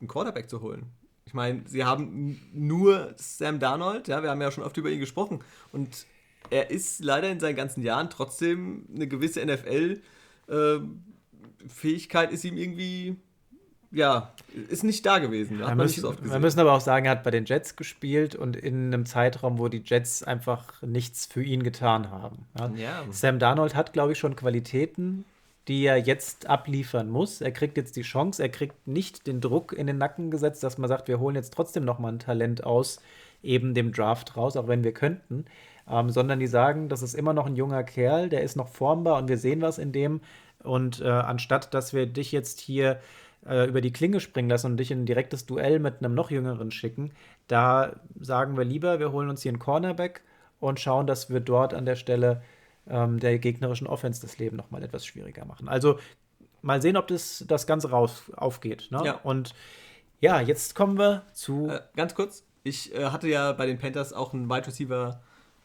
einen 0.00 0.08
Quarterback 0.08 0.48
zu 0.48 0.60
holen. 0.60 0.86
Ich 1.26 1.34
meine, 1.34 1.62
sie 1.66 1.84
haben 1.84 2.40
nur 2.54 3.12
Sam 3.16 3.58
Darnold, 3.58 4.08
ja, 4.08 4.22
wir 4.22 4.30
haben 4.30 4.40
ja 4.40 4.50
schon 4.50 4.64
oft 4.64 4.76
über 4.76 4.90
ihn 4.90 5.00
gesprochen. 5.00 5.40
Und 5.72 6.06
er 6.50 6.70
ist 6.70 7.04
leider 7.04 7.28
in 7.28 7.40
seinen 7.40 7.56
ganzen 7.56 7.82
Jahren 7.82 8.08
trotzdem 8.08 8.86
eine 8.94 9.08
gewisse 9.08 9.44
NFL-Fähigkeit, 9.44 10.02
äh, 10.48 10.78
ist 12.30 12.44
ihm 12.44 12.56
irgendwie 12.56 13.16
ja, 13.90 14.34
ist 14.68 14.84
nicht 14.84 15.06
da 15.06 15.18
gewesen. 15.18 15.58
Wir 15.58 15.74
müssen, 15.74 16.00
so 16.02 16.14
wir 16.20 16.38
müssen 16.38 16.60
aber 16.60 16.72
auch 16.72 16.80
sagen, 16.80 17.06
er 17.06 17.12
hat 17.12 17.24
bei 17.24 17.30
den 17.30 17.46
Jets 17.46 17.74
gespielt 17.74 18.34
und 18.34 18.54
in 18.54 18.88
einem 18.88 19.06
Zeitraum, 19.06 19.58
wo 19.58 19.68
die 19.68 19.82
Jets 19.84 20.22
einfach 20.22 20.82
nichts 20.82 21.24
für 21.24 21.42
ihn 21.42 21.62
getan 21.62 22.10
haben. 22.10 22.46
Ja. 22.58 22.70
Ja. 22.76 23.04
Sam 23.10 23.38
Darnold 23.38 23.74
hat, 23.74 23.94
glaube 23.94 24.12
ich, 24.12 24.18
schon 24.18 24.36
Qualitäten, 24.36 25.24
die 25.68 25.86
er 25.86 25.96
jetzt 25.96 26.48
abliefern 26.48 27.08
muss. 27.08 27.40
Er 27.40 27.50
kriegt 27.50 27.78
jetzt 27.78 27.96
die 27.96 28.02
Chance, 28.02 28.42
er 28.42 28.50
kriegt 28.50 28.86
nicht 28.86 29.26
den 29.26 29.40
Druck 29.40 29.72
in 29.72 29.86
den 29.86 29.96
Nacken 29.96 30.30
gesetzt, 30.30 30.62
dass 30.62 30.76
man 30.76 30.88
sagt, 30.88 31.08
wir 31.08 31.18
holen 31.18 31.36
jetzt 31.36 31.54
trotzdem 31.54 31.84
noch 31.84 31.98
mal 31.98 32.12
ein 32.12 32.18
Talent 32.18 32.64
aus 32.64 33.00
eben 33.42 33.72
dem 33.72 33.92
Draft 33.92 34.36
raus, 34.36 34.56
auch 34.56 34.68
wenn 34.68 34.84
wir 34.84 34.92
könnten. 34.92 35.46
Ähm, 35.90 36.10
sondern 36.10 36.38
die 36.38 36.46
sagen, 36.46 36.90
das 36.90 37.00
ist 37.00 37.14
immer 37.14 37.32
noch 37.32 37.46
ein 37.46 37.56
junger 37.56 37.82
Kerl, 37.82 38.28
der 38.28 38.42
ist 38.42 38.56
noch 38.56 38.68
formbar 38.68 39.16
und 39.16 39.28
wir 39.28 39.38
sehen 39.38 39.62
was 39.62 39.78
in 39.78 39.92
dem. 39.92 40.20
Und 40.62 41.00
äh, 41.00 41.08
anstatt, 41.08 41.72
dass 41.74 41.92
wir 41.92 42.06
dich 42.06 42.32
jetzt 42.32 42.60
hier 42.60 43.00
äh, 43.46 43.68
über 43.68 43.80
die 43.80 43.92
Klinge 43.92 44.20
springen 44.20 44.50
lassen 44.50 44.72
und 44.72 44.76
dich 44.76 44.90
in 44.90 45.02
ein 45.02 45.06
direktes 45.06 45.46
Duell 45.46 45.78
mit 45.78 45.98
einem 45.98 46.14
noch 46.14 46.30
jüngeren 46.30 46.70
schicken, 46.70 47.12
da 47.46 47.92
sagen 48.20 48.56
wir 48.56 48.64
lieber, 48.64 48.98
wir 48.98 49.12
holen 49.12 49.30
uns 49.30 49.42
hier 49.42 49.50
einen 49.50 49.60
Cornerback 49.60 50.22
und 50.60 50.80
schauen, 50.80 51.06
dass 51.06 51.30
wir 51.30 51.40
dort 51.40 51.74
an 51.74 51.86
der 51.86 51.96
Stelle 51.96 52.42
ähm, 52.88 53.20
der 53.20 53.38
gegnerischen 53.38 53.86
Offense 53.86 54.20
das 54.20 54.38
Leben 54.38 54.56
noch 54.56 54.70
mal 54.70 54.82
etwas 54.82 55.06
schwieriger 55.06 55.44
machen. 55.44 55.68
Also 55.68 55.98
mal 56.62 56.82
sehen, 56.82 56.96
ob 56.96 57.06
das, 57.06 57.44
das 57.46 57.66
Ganze 57.66 57.90
raus 57.90 58.30
aufgeht. 58.36 58.88
Ne? 58.90 59.02
Ja. 59.04 59.20
Und 59.22 59.54
ja, 60.20 60.40
jetzt 60.40 60.74
kommen 60.74 60.98
wir 60.98 61.22
zu. 61.32 61.68
Äh, 61.68 61.80
ganz 61.94 62.14
kurz, 62.14 62.44
ich 62.64 62.92
äh, 62.94 63.06
hatte 63.06 63.28
ja 63.28 63.52
bei 63.52 63.66
den 63.66 63.78
Panthers 63.78 64.12
auch 64.12 64.34
einen 64.34 64.50
Wide 64.50 64.66
Receiver 64.66 65.20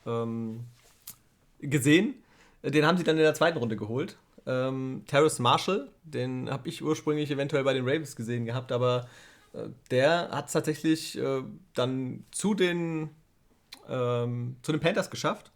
ähm, 0.06 0.66
gesehen. 1.60 2.16
Den 2.62 2.86
haben 2.86 2.98
sie 2.98 3.04
dann 3.04 3.18
in 3.18 3.24
der 3.24 3.34
zweiten 3.34 3.58
Runde 3.58 3.76
geholt 3.76 4.18
ähm, 4.46 5.04
Terrace 5.08 5.40
Marshall, 5.40 5.90
den 6.04 6.50
habe 6.50 6.68
ich 6.70 6.84
ursprünglich 6.84 7.32
eventuell 7.32 7.64
bei 7.64 7.74
den 7.74 7.88
Ravens 7.88 8.16
gesehen 8.16 8.46
gehabt, 8.46 8.72
aber 8.72 9.08
äh, 9.54 9.70
der 9.92 10.30
hat 10.32 10.48
es 10.48 10.54
tatsächlich 10.54 11.18
äh, 11.18 11.44
dann 11.74 12.26
zu 12.32 12.54
den, 12.54 13.10
ähm, 13.88 14.58
zu 14.62 14.72
den 14.72 14.82
Panthers 14.82 15.10
geschafft. 15.10 15.52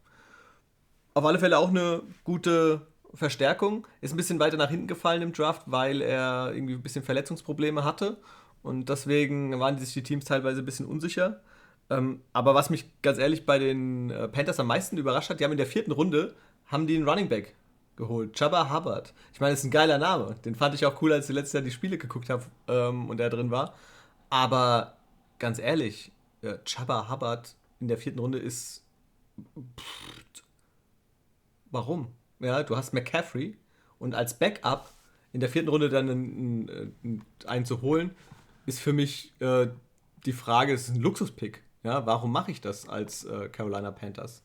Auf 1.14 1.26
alle 1.26 1.40
Fälle 1.40 1.58
auch 1.58 1.70
eine 1.70 2.04
gute 2.24 2.88
Verstärkung. 3.14 3.88
Ist 4.02 4.14
ein 4.14 4.18
bisschen 4.18 4.40
weiter 4.40 4.58
nach 4.58 4.70
hinten 4.70 4.88
gefallen 4.88 5.22
im 5.22 5.34
Draft, 5.34 5.64
weil 5.66 6.02
er 6.02 6.52
irgendwie 6.54 6.76
ein 6.76 6.84
bisschen 6.84 7.04
Verletzungsprobleme 7.04 7.84
hatte. 7.84 8.18
Und 8.62 8.90
deswegen 8.90 9.60
waren 9.60 9.78
sich 9.78 9.94
die 9.94 10.04
Teams 10.04 10.26
teilweise 10.26 10.62
ein 10.62 10.66
bisschen 10.66 10.86
unsicher. 10.86 11.42
Ähm, 11.90 12.22
aber 12.34 12.54
was 12.54 12.70
mich 12.70 12.86
ganz 13.02 13.18
ehrlich 13.18 13.46
bei 13.46 13.60
den 13.60 14.10
äh, 14.10 14.28
Panthers 14.28 14.60
am 14.60 14.68
meisten 14.68 14.98
überrascht 14.98 15.30
hat, 15.30 15.40
die 15.40 15.44
haben 15.44 15.52
in 15.52 15.58
der 15.58 15.68
vierten 15.68 15.92
Runde 15.92 16.36
haben 16.66 16.86
die 16.86 16.98
einen 16.98 17.08
Running 17.08 17.30
Back 17.30 17.56
geholt. 17.98 18.40
Jabba 18.40 18.74
Hubbard. 18.74 19.14
Ich 19.34 19.42
meine, 19.42 19.52
das 19.52 19.60
ist 19.60 19.66
ein 19.66 19.72
geiler 19.72 19.98
Name. 19.98 20.36
Den 20.46 20.56
fand 20.56 20.74
ich 20.76 20.86
auch 20.86 21.02
cool, 21.02 21.12
als 21.12 21.30
ich 21.30 21.36
letztes 21.36 21.54
Jahr 21.54 21.64
die 21.64 21.72
Spiele 21.72 21.98
geguckt 21.98 22.30
habe 22.30 22.46
ähm, 22.68 23.10
und 23.10 23.20
er 23.20 23.30
drin 23.30 23.52
war. 23.52 23.74
Aber 24.30 24.96
ganz 25.40 25.60
ehrlich, 25.60 26.12
ja, 26.42 26.56
Jabba 26.66 27.10
Hubbard 27.10 27.56
in 27.80 27.90
der 27.90 27.98
vierten 27.98 28.20
Runde 28.20 28.40
ist. 28.40 28.84
Pff, 29.80 30.34
warum? 31.72 32.14
Ja, 32.40 32.64
du 32.64 32.78
hast 32.78 32.94
McCaffrey 32.94 33.58
und 34.00 34.16
als 34.16 34.38
Backup 34.38 34.94
in 35.34 35.40
der 35.40 35.50
vierten 35.50 35.70
Runde 35.70 35.90
dann 35.90 36.10
einen, 36.10 36.70
einen, 37.04 37.26
einen 37.46 37.66
zu 37.66 37.82
holen, 37.82 38.16
ist 38.66 38.80
für 38.80 38.94
mich 38.94 39.34
äh, 39.40 39.68
die 40.26 40.34
Frage, 40.34 40.74
ist 40.74 40.90
ein 40.90 41.02
Luxuspick. 41.02 41.64
Ja, 41.84 42.06
warum 42.06 42.32
mache 42.32 42.52
ich 42.52 42.62
das 42.62 42.88
als 42.88 43.24
äh, 43.26 43.50
Carolina 43.50 43.92
Panthers? 43.92 44.44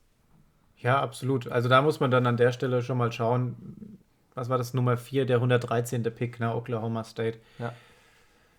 Ja, 0.83 1.01
absolut. 1.01 1.51
Also 1.51 1.69
da 1.69 1.81
muss 1.83 2.01
man 2.01 2.11
dann 2.11 2.27
an 2.27 2.37
der 2.37 2.53
Stelle 2.53 2.83
schon 2.83 2.99
mal 2.99 3.13
schauen, 3.13 3.99
was 4.35 4.49
war 4.49 4.59
das 4.59 4.75
Nummer 4.75 4.97
4, 4.97 5.27
der 5.27 5.37
113. 5.37 6.03
Pick, 6.03 6.41
ne, 6.41 6.55
Oklahoma 6.55 7.05
State. 7.05 7.39
Ja. 7.59 7.73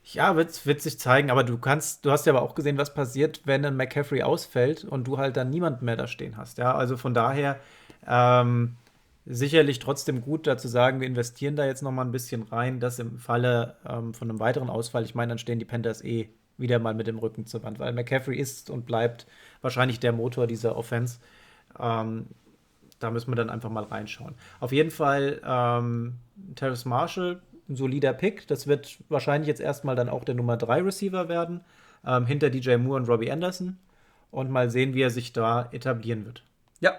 Ja, 0.06 0.36
wird, 0.36 0.65
wird 0.65 0.82
sich 0.82 1.00
zeigen, 1.00 1.32
aber 1.32 1.46
du 1.46 1.58
kannst, 1.58 2.03
du 2.06 2.12
hast 2.12 2.25
ja 2.25 2.34
aber 2.34 2.42
auch 2.42 2.56
gesehen, 2.56 2.77
was 2.77 2.94
passiert, 2.94 3.42
wenn 3.46 3.63
ein 3.63 3.77
McCaffrey 3.77 4.22
ausfällt 4.22 4.84
und 4.84 5.08
du 5.08 5.18
halt 5.18 5.38
dann 5.38 5.50
niemanden 5.50 5.86
mehr 5.86 5.96
da 5.96 6.08
stehen 6.08 6.36
hast. 6.36 6.58
Ja, 6.58 6.75
also 6.75 6.98
von 6.98 7.13
daher 7.13 7.58
ähm, 8.06 8.75
sicherlich 9.25 9.80
trotzdem 9.80 10.22
gut, 10.22 10.46
da 10.46 10.58
zu 10.58 10.68
sagen, 10.68 11.00
wir 11.00 11.08
investieren 11.08 11.56
da 11.56 11.65
jetzt 11.65 11.84
noch 11.84 11.92
mal 11.92 12.03
ein 12.03 12.12
bisschen 12.12 12.44
rein, 12.44 12.82
dass 12.82 13.00
im 13.00 13.18
Falle 13.18 13.77
ähm, 13.88 14.13
von 14.13 14.30
einem 14.30 14.42
weiteren 14.42 14.70
Ausfall, 14.70 15.06
ich 15.06 15.15
meine, 15.15 15.30
dann 15.30 15.38
stehen 15.38 15.60
die 15.60 15.65
Panthers 15.65 16.03
eh 16.03 16.27
wieder 16.58 16.80
mal 16.80 16.94
mit 16.94 17.08
dem 17.08 17.18
Rücken 17.18 17.46
zur 17.46 17.63
Wand, 17.63 17.80
weil 17.80 17.94
McCaffrey 17.94 18.38
ist 18.38 18.70
und 18.70 18.86
bleibt 18.86 19.25
wahrscheinlich 19.62 20.01
der 20.01 20.12
Motor 20.12 20.48
dieser 20.48 20.75
Offense. 20.75 21.20
Ähm, 21.80 22.27
da 23.00 23.12
müssen 23.12 23.32
wir 23.32 23.36
dann 23.36 23.50
einfach 23.50 23.70
mal 23.70 23.84
reinschauen. 23.84 24.36
Auf 24.60 24.72
jeden 24.72 24.92
Fall 24.92 25.42
ähm, 25.46 26.15
Terrace 26.56 26.86
Marshall, 26.86 27.42
ein 27.68 27.75
solider 27.75 28.13
Pick. 28.13 28.48
Das 28.48 28.68
wird 28.68 28.98
wahrscheinlich 29.10 29.48
jetzt 29.48 29.62
erstmal 29.62 29.96
dann 29.96 30.10
auch 30.10 30.24
der 30.24 30.36
Nummer 30.36 30.58
3 30.58 30.82
Receiver 30.82 31.27
werden, 31.27 31.62
ähm, 32.06 32.25
hinter 32.25 32.50
DJ 32.50 32.77
Moore 32.77 33.01
und 33.01 33.10
Robbie 33.10 33.32
Anderson. 33.32 33.77
Und 34.32 34.50
mal 34.50 34.70
sehen, 34.70 34.94
wie 34.96 35.01
er 35.01 35.12
sich 35.12 35.32
da 35.34 35.70
etablieren 35.72 36.25
wird. 36.25 36.44
Ja. 36.80 36.94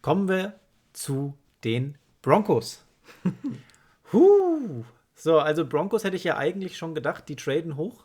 Kommen 0.00 0.28
wir 0.28 0.54
zu 0.92 1.34
den 1.64 1.98
Broncos. 2.22 2.84
huh. 4.12 4.84
So, 5.14 5.38
also 5.38 5.66
Broncos 5.66 6.04
hätte 6.04 6.16
ich 6.16 6.24
ja 6.24 6.38
eigentlich 6.38 6.78
schon 6.78 6.94
gedacht, 6.94 7.28
die 7.28 7.36
traden 7.36 7.76
hoch. 7.76 8.04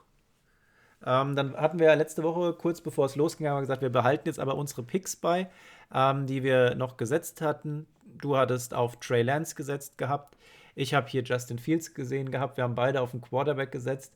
Ähm, 1.05 1.35
dann 1.35 1.55
hatten 1.55 1.79
wir 1.79 1.95
letzte 1.95 2.23
Woche, 2.23 2.53
kurz 2.53 2.81
bevor 2.81 3.05
es 3.05 3.15
losging, 3.15 3.47
haben 3.47 3.57
wir 3.57 3.61
gesagt, 3.61 3.81
wir 3.81 3.89
behalten 3.89 4.27
jetzt 4.27 4.39
aber 4.39 4.55
unsere 4.55 4.83
Picks 4.83 5.15
bei, 5.15 5.49
ähm, 5.93 6.25
die 6.25 6.43
wir 6.43 6.75
noch 6.75 6.97
gesetzt 6.97 7.41
hatten. 7.41 7.85
Du 8.17 8.37
hattest 8.37 8.73
auf 8.73 8.99
Trey 8.99 9.21
Lance 9.21 9.55
gesetzt 9.55 9.97
gehabt. 9.97 10.35
Ich 10.73 10.93
habe 10.93 11.07
hier 11.07 11.23
Justin 11.23 11.59
Fields 11.59 11.93
gesehen 11.93 12.31
gehabt. 12.31 12.57
Wir 12.57 12.63
haben 12.63 12.75
beide 12.75 13.01
auf 13.01 13.11
den 13.11 13.21
Quarterback 13.21 13.71
gesetzt. 13.71 14.13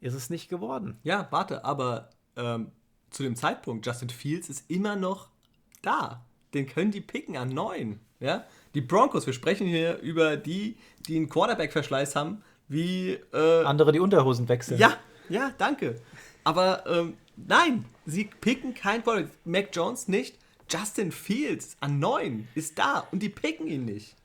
Ist 0.00 0.14
es 0.14 0.30
nicht 0.30 0.48
geworden? 0.48 0.98
Ja, 1.04 1.28
warte, 1.30 1.64
aber 1.64 2.10
ähm, 2.36 2.72
zu 3.10 3.22
dem 3.22 3.36
Zeitpunkt, 3.36 3.86
Justin 3.86 4.08
Fields 4.08 4.48
ist 4.48 4.70
immer 4.70 4.96
noch 4.96 5.28
da. 5.82 6.24
Den 6.54 6.66
können 6.66 6.90
die 6.90 7.00
picken 7.00 7.36
an 7.36 7.50
neun. 7.50 8.00
Ja? 8.20 8.44
Die 8.74 8.80
Broncos, 8.80 9.26
wir 9.26 9.32
sprechen 9.32 9.66
hier 9.66 9.98
über 9.98 10.36
die, 10.36 10.76
die 11.06 11.16
einen 11.16 11.28
Quarterback-Verschleiß 11.28 12.16
haben, 12.16 12.42
wie. 12.68 13.18
Äh, 13.32 13.64
Andere, 13.64 13.92
die 13.92 14.00
Unterhosen 14.00 14.48
wechseln. 14.48 14.78
Ja, 14.78 14.96
ja, 15.28 15.52
danke. 15.58 16.00
Aber 16.44 16.84
ähm, 16.86 17.16
nein, 17.36 17.84
sie 18.06 18.24
picken 18.40 18.74
kein 18.74 19.02
Quarterback. 19.02 19.30
Mac 19.44 19.68
Jones 19.72 20.08
nicht. 20.08 20.38
Justin 20.68 21.12
Fields 21.12 21.76
an 21.80 21.98
9 21.98 22.48
ist 22.54 22.78
da 22.78 23.06
und 23.10 23.22
die 23.22 23.28
picken 23.28 23.66
ihn 23.66 23.84
nicht. 23.84 24.16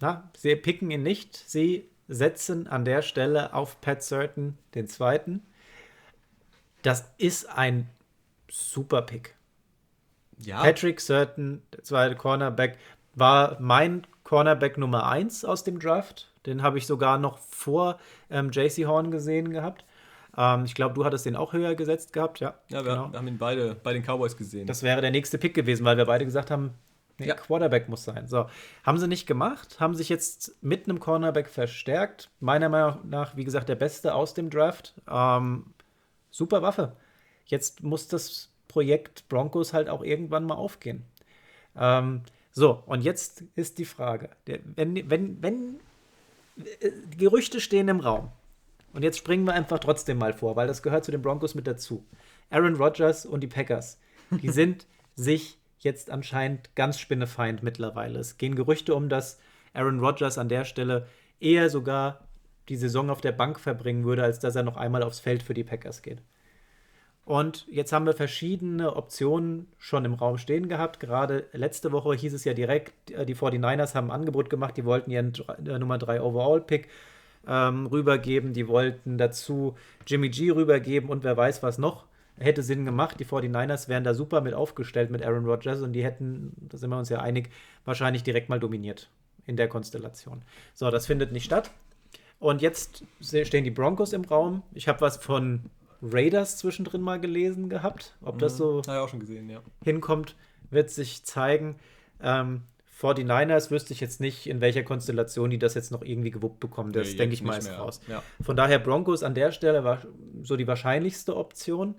Na, 0.00 0.30
sie 0.36 0.56
picken 0.56 0.90
ihn 0.90 1.02
nicht. 1.02 1.36
Sie 1.36 1.88
setzen 2.08 2.66
an 2.66 2.84
der 2.84 3.02
Stelle 3.02 3.54
auf 3.54 3.80
Pat 3.80 4.02
Certain 4.02 4.58
den 4.74 4.88
zweiten. 4.88 5.42
Das 6.82 7.04
ist 7.18 7.48
ein 7.48 7.88
super 8.50 9.02
Pick. 9.02 9.34
Ja. 10.38 10.62
Patrick 10.62 11.00
Certain, 11.00 11.62
der 11.72 11.84
zweite 11.84 12.16
Cornerback, 12.16 12.78
war 13.14 13.58
mein 13.60 14.06
Cornerback 14.24 14.78
Nummer 14.78 15.06
1 15.06 15.44
aus 15.44 15.64
dem 15.64 15.78
Draft. 15.78 16.32
Den 16.46 16.62
habe 16.62 16.78
ich 16.78 16.86
sogar 16.86 17.18
noch 17.18 17.38
vor 17.38 17.98
ähm, 18.30 18.50
JC 18.50 18.86
Horn 18.86 19.10
gesehen 19.10 19.50
gehabt. 19.50 19.84
Ähm, 20.40 20.64
ich 20.64 20.74
glaube, 20.74 20.94
du 20.94 21.04
hattest 21.04 21.26
den 21.26 21.36
auch 21.36 21.52
höher 21.52 21.74
gesetzt 21.74 22.12
gehabt, 22.12 22.40
ja. 22.40 22.54
Ja, 22.70 22.84
wir, 22.84 22.92
genau. 22.92 23.12
haben 23.12 23.28
ihn 23.28 23.38
beide 23.38 23.74
bei 23.74 23.92
den 23.92 24.02
Cowboys 24.02 24.36
gesehen. 24.36 24.66
Das 24.66 24.82
wäre 24.82 25.00
der 25.00 25.10
nächste 25.10 25.36
Pick 25.38 25.54
gewesen, 25.54 25.84
weil 25.84 25.96
wir 25.96 26.06
beide 26.06 26.24
gesagt 26.24 26.50
haben, 26.50 26.74
nee, 27.18 27.26
ja. 27.26 27.34
Quarterback 27.34 27.88
muss 27.88 28.04
sein. 28.04 28.26
So, 28.26 28.46
haben 28.82 28.98
sie 28.98 29.08
nicht 29.08 29.26
gemacht, 29.26 29.78
haben 29.80 29.94
sich 29.94 30.08
jetzt 30.08 30.56
mit 30.62 30.88
einem 30.88 30.98
Cornerback 31.00 31.48
verstärkt. 31.48 32.30
Meiner 32.40 32.68
Meinung 32.68 33.08
nach, 33.08 33.36
wie 33.36 33.44
gesagt, 33.44 33.68
der 33.68 33.74
Beste 33.76 34.14
aus 34.14 34.32
dem 34.32 34.48
Draft. 34.48 34.94
Ähm, 35.08 35.74
super 36.30 36.62
Waffe. 36.62 36.96
Jetzt 37.44 37.82
muss 37.82 38.08
das 38.08 38.50
Projekt 38.68 39.28
Broncos 39.28 39.72
halt 39.72 39.88
auch 39.88 40.02
irgendwann 40.02 40.44
mal 40.44 40.54
aufgehen. 40.54 41.04
Ähm, 41.76 42.22
So, 42.52 42.82
und 42.86 43.02
jetzt 43.02 43.44
ist 43.54 43.78
die 43.78 43.84
Frage, 43.84 44.30
wenn, 44.46 45.08
wenn, 45.08 45.40
wenn 45.42 45.80
äh, 46.80 46.90
Gerüchte 47.16 47.60
stehen 47.60 47.88
im 47.88 48.00
Raum, 48.00 48.32
und 48.92 49.02
jetzt 49.02 49.18
springen 49.18 49.44
wir 49.44 49.54
einfach 49.54 49.78
trotzdem 49.78 50.18
mal 50.18 50.32
vor, 50.32 50.56
weil 50.56 50.66
das 50.66 50.82
gehört 50.82 51.04
zu 51.04 51.10
den 51.10 51.22
Broncos 51.22 51.54
mit 51.54 51.66
dazu. 51.66 52.04
Aaron 52.50 52.76
Rodgers 52.76 53.26
und 53.26 53.40
die 53.40 53.48
Packers, 53.48 53.98
die 54.30 54.48
sind 54.50 54.86
sich 55.14 55.58
jetzt 55.78 56.10
anscheinend 56.10 56.74
ganz 56.74 56.98
spinnefeind 56.98 57.62
mittlerweile. 57.62 58.18
Es 58.18 58.38
gehen 58.38 58.54
Gerüchte 58.54 58.94
um, 58.94 59.08
dass 59.08 59.38
Aaron 59.72 60.00
Rodgers 60.00 60.38
an 60.38 60.48
der 60.48 60.64
Stelle 60.64 61.06
eher 61.38 61.70
sogar 61.70 62.28
die 62.68 62.76
Saison 62.76 63.10
auf 63.10 63.20
der 63.20 63.32
Bank 63.32 63.58
verbringen 63.58 64.04
würde, 64.04 64.22
als 64.22 64.38
dass 64.38 64.56
er 64.56 64.62
noch 64.62 64.76
einmal 64.76 65.02
aufs 65.02 65.20
Feld 65.20 65.42
für 65.42 65.54
die 65.54 65.64
Packers 65.64 66.02
geht. 66.02 66.22
Und 67.24 67.66
jetzt 67.70 67.92
haben 67.92 68.06
wir 68.06 68.14
verschiedene 68.14 68.96
Optionen 68.96 69.68
schon 69.78 70.04
im 70.04 70.14
Raum 70.14 70.38
stehen 70.38 70.68
gehabt. 70.68 71.00
Gerade 71.00 71.46
letzte 71.52 71.92
Woche 71.92 72.14
hieß 72.14 72.34
es 72.34 72.44
ja 72.44 72.54
direkt, 72.54 73.10
äh, 73.10 73.24
die 73.24 73.36
49ers 73.36 73.94
haben 73.94 74.10
ein 74.10 74.20
Angebot 74.20 74.50
gemacht, 74.50 74.76
die 74.76 74.84
wollten 74.84 75.10
ihren 75.10 75.32
äh, 75.64 75.78
Nummer 75.78 75.98
3 75.98 76.22
Overall-Pick 76.22 76.88
ähm, 77.46 77.86
rübergeben, 77.86 78.52
die 78.52 78.68
wollten 78.68 79.18
dazu 79.18 79.74
Jimmy 80.06 80.28
G 80.28 80.50
rübergeben 80.50 81.08
und 81.10 81.24
wer 81.24 81.36
weiß 81.36 81.62
was 81.62 81.78
noch. 81.78 82.06
Hätte 82.38 82.62
Sinn 82.62 82.86
gemacht. 82.86 83.20
Die 83.20 83.26
49ers 83.26 83.88
wären 83.88 84.04
da 84.04 84.14
super 84.14 84.40
mit 84.40 84.54
aufgestellt 84.54 85.10
mit 85.10 85.22
Aaron 85.22 85.44
Rodgers 85.44 85.82
und 85.82 85.92
die 85.92 86.02
hätten, 86.02 86.52
da 86.70 86.78
sind 86.78 86.88
wir 86.90 86.98
uns 86.98 87.10
ja 87.10 87.20
einig, 87.20 87.50
wahrscheinlich 87.84 88.22
direkt 88.22 88.48
mal 88.48 88.60
dominiert 88.60 89.10
in 89.46 89.56
der 89.56 89.68
Konstellation. 89.68 90.42
So, 90.74 90.90
das 90.90 91.06
findet 91.06 91.32
nicht 91.32 91.44
statt. 91.44 91.70
Und 92.38 92.62
jetzt 92.62 93.04
stehen 93.20 93.64
die 93.64 93.70
Broncos 93.70 94.14
im 94.14 94.24
Raum. 94.24 94.62
Ich 94.72 94.88
habe 94.88 95.02
was 95.02 95.18
von 95.18 95.64
Raiders 96.02 96.56
zwischendrin 96.56 97.02
mal 97.02 97.20
gelesen 97.20 97.68
gehabt. 97.68 98.14
Ob 98.22 98.38
das 98.38 98.54
mhm. 98.54 98.82
so 98.82 98.82
gesehen, 99.18 99.50
ja. 99.50 99.60
hinkommt, 99.84 100.36
wird 100.70 100.90
sich 100.90 101.24
zeigen. 101.24 101.76
Ähm, 102.22 102.62
49ers 103.00 103.70
wüsste 103.70 103.94
ich 103.94 104.00
jetzt 104.00 104.20
nicht, 104.20 104.46
in 104.46 104.60
welcher 104.60 104.82
Konstellation 104.82 105.48
die 105.50 105.58
das 105.58 105.74
jetzt 105.74 105.90
noch 105.90 106.02
irgendwie 106.02 106.30
gewuppt 106.30 106.60
bekommen. 106.60 106.92
Das 106.92 107.12
nee, 107.12 107.16
denke 107.16 107.34
ich 107.34 107.42
mal 107.42 107.56
ist 107.56 107.70
raus. 107.70 108.00
Ja. 108.08 108.22
Von 108.42 108.56
daher 108.56 108.78
Broncos 108.78 109.22
an 109.22 109.34
der 109.34 109.52
Stelle 109.52 109.84
war 109.84 110.02
so 110.42 110.56
die 110.56 110.66
wahrscheinlichste 110.66 111.36
Option. 111.36 111.94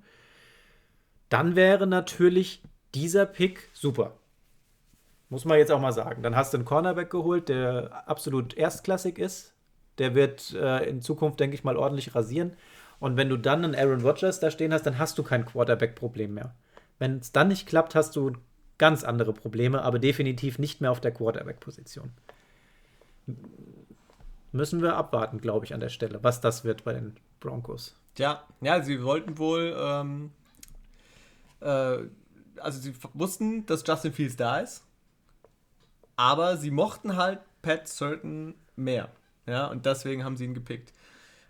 Dann 1.29 1.55
wäre 1.55 1.87
natürlich 1.87 2.61
dieser 2.93 3.25
Pick 3.25 3.69
super. 3.73 4.13
Muss 5.29 5.45
man 5.45 5.57
jetzt 5.57 5.71
auch 5.71 5.79
mal 5.79 5.93
sagen. 5.93 6.21
Dann 6.21 6.35
hast 6.35 6.53
du 6.53 6.57
einen 6.57 6.65
Cornerback 6.65 7.09
geholt, 7.09 7.49
der 7.49 8.07
absolut 8.07 8.53
erstklassig 8.53 9.17
ist. 9.17 9.55
Der 9.97 10.13
wird 10.13 10.53
äh, 10.53 10.87
in 10.89 11.01
Zukunft, 11.01 11.39
denke 11.39 11.55
ich 11.55 11.63
mal, 11.63 11.77
ordentlich 11.77 12.13
rasieren. 12.13 12.53
Und 12.99 13.17
wenn 13.17 13.29
du 13.29 13.37
dann 13.37 13.63
einen 13.63 13.75
Aaron 13.75 14.01
Rodgers 14.01 14.39
da 14.39 14.51
stehen 14.51 14.73
hast, 14.73 14.85
dann 14.85 14.99
hast 14.99 15.17
du 15.17 15.23
kein 15.23 15.45
Quarterback-Problem 15.45 16.33
mehr. 16.33 16.53
Wenn 16.99 17.17
es 17.17 17.31
dann 17.31 17.47
nicht 17.47 17.65
klappt, 17.65 17.95
hast 17.95 18.15
du 18.15 18.33
ganz 18.81 19.03
andere 19.03 19.31
Probleme, 19.31 19.83
aber 19.83 19.99
definitiv 19.99 20.57
nicht 20.57 20.81
mehr 20.81 20.89
auf 20.89 20.99
der 20.99 21.11
Quarterback-Position. 21.11 22.09
Müssen 24.51 24.81
wir 24.81 24.95
abwarten, 24.95 25.39
glaube 25.39 25.67
ich, 25.67 25.75
an 25.75 25.79
der 25.79 25.89
Stelle, 25.89 26.23
was 26.23 26.41
das 26.41 26.63
wird 26.63 26.83
bei 26.83 26.93
den 26.93 27.15
Broncos. 27.39 27.95
Ja, 28.17 28.43
ja, 28.59 28.81
sie 28.81 29.03
wollten 29.03 29.37
wohl, 29.37 29.77
ähm, 29.79 30.31
äh, 31.59 31.99
also 32.57 32.79
sie 32.79 32.95
wussten, 33.13 33.67
dass 33.67 33.83
Justin 33.85 34.13
Fields 34.13 34.35
da 34.35 34.57
ist, 34.57 34.83
aber 36.15 36.57
sie 36.57 36.71
mochten 36.71 37.17
halt 37.17 37.39
Pat 37.61 37.87
Certain 37.87 38.55
mehr. 38.75 39.09
Ja, 39.45 39.67
und 39.67 39.85
deswegen 39.85 40.23
haben 40.23 40.37
sie 40.37 40.45
ihn 40.45 40.55
gepickt. 40.55 40.91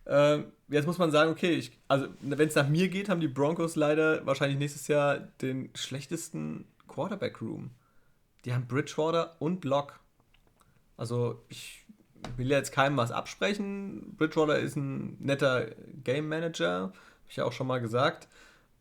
Äh, 0.03 0.39
jetzt 0.67 0.85
muss 0.85 0.97
man 0.97 1.11
sagen, 1.11 1.31
okay, 1.31 1.51
ich, 1.51 1.71
also 1.87 2.07
wenn 2.19 2.49
es 2.49 2.55
nach 2.55 2.67
mir 2.67 2.89
geht, 2.89 3.07
haben 3.07 3.21
die 3.21 3.29
Broncos 3.29 3.77
leider 3.77 4.25
wahrscheinlich 4.25 4.59
nächstes 4.59 4.89
Jahr 4.89 5.17
den 5.41 5.69
schlechtesten 5.75 6.65
Quarterback-Room. 6.91 7.71
Die 8.45 8.53
haben 8.53 8.67
Bridgewater 8.67 9.35
und 9.39 9.61
Block. 9.61 9.99
Also 10.97 11.43
ich 11.49 11.85
will 12.37 12.49
jetzt 12.49 12.71
keinem 12.71 12.97
was 12.97 13.11
absprechen. 13.11 14.15
Bridgewater 14.17 14.59
ist 14.59 14.75
ein 14.75 15.17
netter 15.19 15.67
Game 16.03 16.27
Manager, 16.27 16.81
habe 16.81 16.93
ich 17.29 17.35
ja 17.37 17.45
auch 17.45 17.53
schon 17.53 17.67
mal 17.67 17.79
gesagt. 17.79 18.27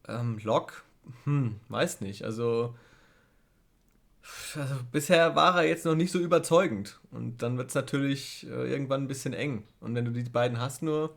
Ähm, 0.08 0.38
Lock, 0.42 0.84
hm, 1.24 1.60
weiß 1.68 2.00
nicht. 2.00 2.24
Also, 2.24 2.74
also, 4.54 4.74
bisher 4.92 5.34
war 5.36 5.56
er 5.56 5.68
jetzt 5.68 5.84
noch 5.84 5.94
nicht 5.94 6.12
so 6.12 6.18
überzeugend. 6.18 7.00
Und 7.10 7.42
dann 7.42 7.58
wird 7.58 7.68
es 7.70 7.74
natürlich 7.74 8.46
äh, 8.46 8.70
irgendwann 8.70 9.04
ein 9.04 9.08
bisschen 9.08 9.32
eng. 9.32 9.64
Und 9.80 9.94
wenn 9.94 10.04
du 10.04 10.10
die 10.10 10.28
beiden 10.28 10.60
hast, 10.60 10.82
nur 10.82 11.16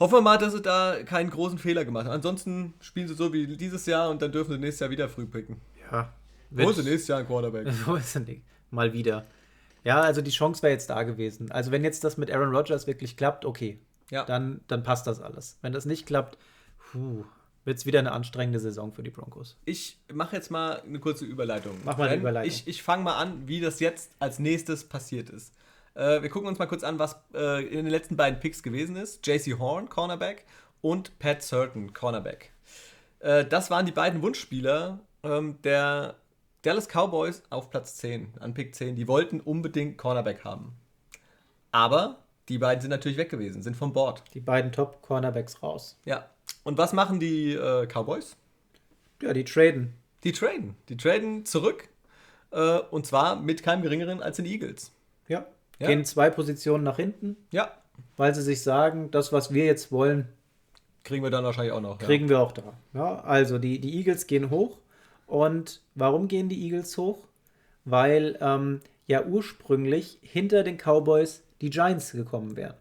Hoffen 0.00 0.14
wir 0.14 0.22
mal, 0.22 0.38
dass 0.38 0.52
sie 0.52 0.60
da 0.60 0.96
keinen 1.04 1.30
großen 1.30 1.58
Fehler 1.58 1.84
gemacht 1.84 2.06
haben. 2.06 2.14
Ansonsten 2.14 2.74
spielen 2.80 3.06
sie 3.06 3.14
so 3.14 3.32
wie 3.32 3.56
dieses 3.56 3.86
Jahr 3.86 4.10
und 4.10 4.20
dann 4.22 4.32
dürfen 4.32 4.52
sie 4.52 4.58
nächstes 4.58 4.80
Jahr 4.80 4.90
wieder 4.90 5.08
früh 5.08 5.24
picken. 5.24 5.60
Ja. 5.90 6.12
Wo 6.50 6.70
ist 6.70 6.76
nächstes 6.78 7.08
Jahr 7.08 7.18
ein 7.20 7.26
Quarterback? 7.26 7.66
Wo 7.86 7.94
ist 7.94 8.14
denn 8.14 8.42
Mal 8.70 8.92
wieder. 8.92 9.26
Ja, 9.84 10.00
also 10.00 10.22
die 10.22 10.30
Chance 10.30 10.62
wäre 10.62 10.72
jetzt 10.72 10.88
da 10.90 11.02
gewesen. 11.02 11.50
Also 11.52 11.70
wenn 11.70 11.84
jetzt 11.84 12.04
das 12.04 12.16
mit 12.16 12.30
Aaron 12.30 12.54
Rodgers 12.54 12.86
wirklich 12.86 13.16
klappt, 13.16 13.44
okay. 13.44 13.78
Ja. 14.10 14.24
Dann, 14.24 14.60
dann 14.68 14.82
passt 14.82 15.06
das 15.06 15.20
alles. 15.20 15.58
Wenn 15.62 15.72
das 15.72 15.84
nicht 15.84 16.06
klappt, 16.06 16.38
wird 17.64 17.78
es 17.78 17.86
wieder 17.86 17.98
eine 17.98 18.12
anstrengende 18.12 18.60
Saison 18.60 18.92
für 18.92 19.02
die 19.02 19.10
Broncos. 19.10 19.56
Ich 19.64 19.98
mache 20.12 20.36
jetzt 20.36 20.50
mal 20.50 20.80
eine 20.80 20.98
kurze 21.00 21.24
Überleitung. 21.24 21.78
Mach 21.84 21.96
mal 21.96 22.08
eine 22.08 22.20
Überleitung. 22.20 22.48
Ich, 22.48 22.68
ich 22.68 22.82
fange 22.82 23.04
mal 23.04 23.16
an, 23.16 23.48
wie 23.48 23.60
das 23.60 23.80
jetzt 23.80 24.12
als 24.18 24.38
nächstes 24.38 24.84
passiert 24.84 25.30
ist. 25.30 25.54
Äh, 25.94 26.22
wir 26.22 26.28
gucken 26.28 26.48
uns 26.48 26.58
mal 26.58 26.66
kurz 26.66 26.84
an, 26.84 26.98
was 26.98 27.16
äh, 27.34 27.64
in 27.66 27.84
den 27.84 27.86
letzten 27.86 28.16
beiden 28.16 28.40
Picks 28.40 28.62
gewesen 28.62 28.96
ist. 28.96 29.26
JC 29.26 29.58
Horn, 29.58 29.88
Cornerback, 29.88 30.44
und 30.80 31.18
Pat 31.18 31.42
Certain, 31.42 31.94
Cornerback. 31.94 32.52
Äh, 33.20 33.44
das 33.46 33.70
waren 33.70 33.86
die 33.86 33.92
beiden 33.92 34.22
Wunschspieler 34.22 35.00
ähm, 35.24 35.58
der 35.62 36.16
Dallas 36.62 36.88
Cowboys 36.88 37.42
auf 37.50 37.70
Platz 37.70 37.96
10, 37.96 38.34
an 38.40 38.54
Pick 38.54 38.74
10. 38.74 38.96
Die 38.96 39.08
wollten 39.08 39.40
unbedingt 39.40 39.98
Cornerback 39.98 40.44
haben. 40.44 40.72
Aber 41.72 42.18
die 42.48 42.58
beiden 42.58 42.80
sind 42.80 42.90
natürlich 42.90 43.18
weg 43.18 43.30
gewesen, 43.30 43.62
sind 43.62 43.76
vom 43.76 43.92
Board. 43.92 44.22
Die 44.34 44.40
beiden 44.40 44.72
Top-Cornerbacks 44.72 45.62
raus. 45.62 45.98
Ja. 46.04 46.28
Und 46.62 46.78
was 46.78 46.92
machen 46.92 47.20
die 47.20 47.52
äh, 47.52 47.86
Cowboys? 47.86 48.36
Ja, 49.22 49.32
die 49.32 49.44
traden. 49.44 49.94
Die 50.24 50.32
traden. 50.32 50.76
Die 50.88 50.96
traden 50.96 51.44
zurück. 51.44 51.88
Äh, 52.50 52.78
und 52.90 53.06
zwar 53.06 53.36
mit 53.36 53.62
keinem 53.62 53.82
geringeren 53.82 54.22
als 54.22 54.36
den 54.36 54.46
Eagles. 54.46 54.92
Ja. 55.28 55.46
Ja. 55.78 55.88
Gehen 55.88 56.04
zwei 56.04 56.30
Positionen 56.30 56.84
nach 56.84 56.96
hinten. 56.96 57.36
Ja. 57.50 57.72
Weil 58.16 58.34
sie 58.34 58.42
sich 58.42 58.62
sagen, 58.62 59.10
das, 59.10 59.32
was 59.32 59.52
wir 59.52 59.64
jetzt 59.64 59.90
wollen, 59.90 60.28
kriegen 61.02 61.22
wir 61.22 61.30
dann 61.30 61.44
wahrscheinlich 61.44 61.72
auch 61.72 61.80
noch. 61.80 61.98
Kriegen 61.98 62.24
ja. 62.24 62.30
wir 62.30 62.40
auch 62.40 62.52
da. 62.52 62.74
Ja, 62.92 63.20
also 63.20 63.58
die, 63.58 63.80
die 63.80 63.96
Eagles 63.96 64.26
gehen 64.26 64.50
hoch. 64.50 64.78
Und 65.26 65.82
warum 65.94 66.28
gehen 66.28 66.48
die 66.48 66.62
Eagles 66.64 66.96
hoch? 66.98 67.26
Weil 67.84 68.38
ähm, 68.40 68.80
ja 69.06 69.24
ursprünglich 69.24 70.18
hinter 70.22 70.62
den 70.62 70.78
Cowboys 70.78 71.42
die 71.60 71.70
Giants 71.70 72.12
gekommen 72.12 72.56
wären. 72.56 72.74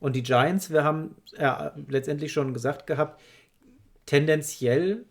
Und 0.00 0.16
die 0.16 0.22
Giants, 0.22 0.70
wir 0.70 0.84
haben 0.84 1.16
ja 1.38 1.74
letztendlich 1.88 2.32
schon 2.32 2.54
gesagt 2.54 2.86
gehabt, 2.86 3.20
tendenziell 4.06 5.04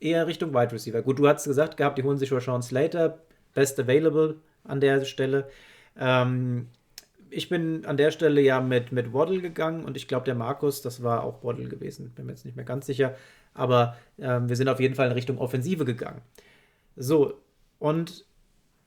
eher 0.00 0.26
Richtung 0.26 0.54
Wide 0.54 0.72
Receiver. 0.72 1.02
Gut, 1.02 1.18
du 1.18 1.26
hast 1.26 1.44
gesagt 1.44 1.76
gehabt, 1.76 1.98
die 1.98 2.04
holen 2.04 2.18
sich 2.18 2.32
Rashawn 2.32 2.62
Slater, 2.62 3.18
best 3.54 3.80
available 3.80 4.36
an 4.64 4.80
der 4.80 5.04
Stelle. 5.04 5.48
Ähm, 5.98 6.68
ich 7.30 7.48
bin 7.48 7.84
an 7.84 7.96
der 7.96 8.10
Stelle 8.10 8.40
ja 8.40 8.60
mit, 8.60 8.92
mit 8.92 9.12
Waddle 9.12 9.40
gegangen 9.40 9.84
und 9.84 9.96
ich 9.96 10.08
glaube, 10.08 10.24
der 10.24 10.34
Markus, 10.34 10.82
das 10.82 11.02
war 11.02 11.24
auch 11.24 11.42
Waddle 11.42 11.68
gewesen, 11.68 12.12
bin 12.14 12.26
mir 12.26 12.32
jetzt 12.32 12.44
nicht 12.44 12.56
mehr 12.56 12.64
ganz 12.64 12.86
sicher. 12.86 13.16
Aber 13.58 13.96
ähm, 14.18 14.48
wir 14.48 14.56
sind 14.56 14.68
auf 14.68 14.80
jeden 14.80 14.94
Fall 14.94 15.06
in 15.06 15.12
Richtung 15.12 15.38
Offensive 15.38 15.84
gegangen. 15.84 16.20
So, 16.96 17.34
und 17.78 18.24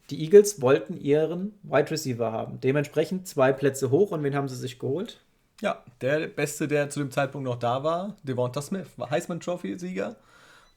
die 0.09 0.23
Eagles 0.23 0.61
wollten 0.61 0.99
ihren 0.99 1.53
Wide 1.63 1.91
Receiver 1.91 2.31
haben. 2.31 2.59
Dementsprechend 2.59 3.27
zwei 3.27 3.53
Plätze 3.53 3.91
hoch 3.91 4.11
und 4.11 4.23
wen 4.23 4.35
haben 4.35 4.49
sie 4.49 4.55
sich 4.55 4.79
geholt? 4.79 5.21
Ja, 5.61 5.83
der 6.01 6.27
Beste, 6.27 6.67
der 6.67 6.89
zu 6.89 6.99
dem 6.99 7.11
Zeitpunkt 7.11 7.45
noch 7.45 7.59
da 7.59 7.83
war, 7.83 8.17
Devonta 8.23 8.61
Smith, 8.61 8.87
war 8.97 9.09
Heisman 9.09 9.39
Trophy-Sieger. 9.39 10.15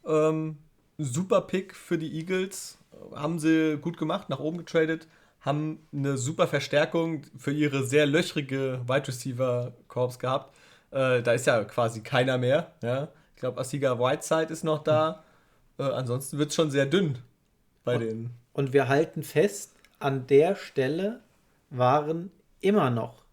Ähm, 0.07 0.59
super 0.98 1.40
Pick 1.40 1.74
für 1.74 1.98
die 1.98 2.18
Eagles. 2.18 2.78
Haben 3.14 3.38
sie 3.38 3.78
gut 3.80 3.96
gemacht, 3.96 4.28
nach 4.28 4.40
oben 4.40 4.59
getradet 4.59 5.09
haben 5.44 5.87
eine 5.92 6.16
super 6.16 6.46
Verstärkung 6.46 7.22
für 7.37 7.52
ihre 7.52 7.85
sehr 7.85 8.07
löchrige 8.07 8.80
Wide 8.87 9.09
Receiver 9.09 9.72
Corps 9.88 10.18
gehabt. 10.18 10.54
Äh, 10.90 11.22
da 11.22 11.33
ist 11.33 11.46
ja 11.46 11.62
quasi 11.64 12.00
keiner 12.00 12.38
mehr. 12.38 12.72
Ja? 12.83 13.09
Ich 13.44 13.46
glaube, 13.46 13.61
Asiga 13.61 13.98
Whiteside 13.98 14.50
ist 14.50 14.64
noch 14.64 14.83
da. 14.83 15.22
Äh, 15.78 15.83
ansonsten 15.83 16.38
wird 16.38 16.48
es 16.48 16.54
schon 16.54 16.70
sehr 16.70 16.87
dünn 16.87 17.18
bei 17.85 17.96
und, 17.96 18.00
denen. 18.00 18.30
Und 18.54 18.72
wir 18.72 18.88
halten 18.88 19.22
fest, 19.22 19.74
an 19.98 20.26
der 20.26 20.57
Stelle 20.57 21.20
waren 21.68 22.30
immer 22.62 22.88
noch 22.88 23.26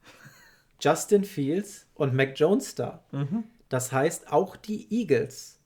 Justin 0.81 1.23
Fields 1.23 1.85
und 1.95 2.13
Mac 2.13 2.37
Jones 2.37 2.75
da. 2.75 3.05
Mhm. 3.11 3.45
Das 3.69 3.93
heißt, 3.93 4.33
auch 4.33 4.57
die 4.57 4.85
Eagles 4.91 5.59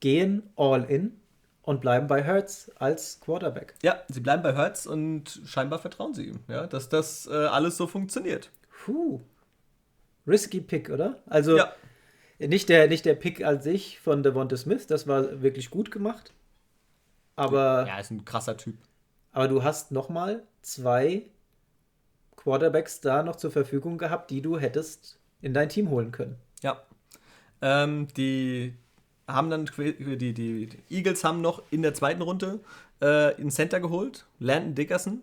gehen 0.00 0.44
all 0.56 0.84
in 0.84 1.20
und 1.60 1.82
bleiben 1.82 2.06
bei 2.06 2.24
Hertz 2.24 2.70
als 2.76 3.20
Quarterback. 3.20 3.74
Ja, 3.82 4.00
sie 4.08 4.20
bleiben 4.20 4.42
bei 4.42 4.54
Hertz 4.54 4.86
und 4.86 5.42
scheinbar 5.44 5.78
vertrauen 5.78 6.14
sie 6.14 6.28
ihm, 6.28 6.40
ja, 6.48 6.66
dass 6.66 6.88
das 6.88 7.26
äh, 7.26 7.34
alles 7.34 7.76
so 7.76 7.86
funktioniert. 7.86 8.50
Puh. 8.86 9.20
Risky 10.26 10.62
Pick, 10.62 10.88
oder? 10.88 11.18
Also 11.26 11.58
ja. 11.58 11.70
Nicht, 12.38 12.68
der, 12.68 12.88
nicht 12.88 13.04
der 13.04 13.14
Pick 13.14 13.44
an 13.44 13.60
sich 13.60 13.98
von 14.00 14.22
Devonta 14.22 14.56
Smith, 14.56 14.86
das 14.86 15.06
war 15.06 15.42
wirklich 15.42 15.70
gut 15.70 15.90
gemacht. 15.90 16.32
Aber. 17.36 17.86
Ja, 17.86 17.98
ist 17.98 18.10
ein 18.10 18.24
krasser 18.24 18.56
Typ. 18.56 18.76
aber 19.32 19.48
du 19.48 19.62
hast 19.62 19.92
nochmal 19.92 20.42
zwei 20.62 21.22
Quarterbacks 22.36 23.00
da 23.00 23.22
noch 23.22 23.36
zur 23.36 23.50
Verfügung 23.50 23.98
gehabt, 23.98 24.30
die 24.30 24.42
du 24.42 24.58
hättest 24.58 25.18
in 25.40 25.54
dein 25.54 25.68
Team 25.68 25.90
holen 25.90 26.12
können. 26.12 26.36
Ja. 26.62 26.82
Ähm, 27.60 28.08
die 28.16 28.74
haben 29.26 29.50
dann 29.50 29.68
die, 29.76 30.32
die, 30.32 30.68
Eagles 30.88 31.24
haben 31.24 31.40
noch 31.40 31.62
in 31.70 31.82
der 31.82 31.94
zweiten 31.94 32.22
Runde 32.22 32.60
äh, 33.00 33.34
einen 33.34 33.50
Center 33.50 33.80
geholt, 33.80 34.26
Landon 34.38 34.74
Dickerson. 34.74 35.22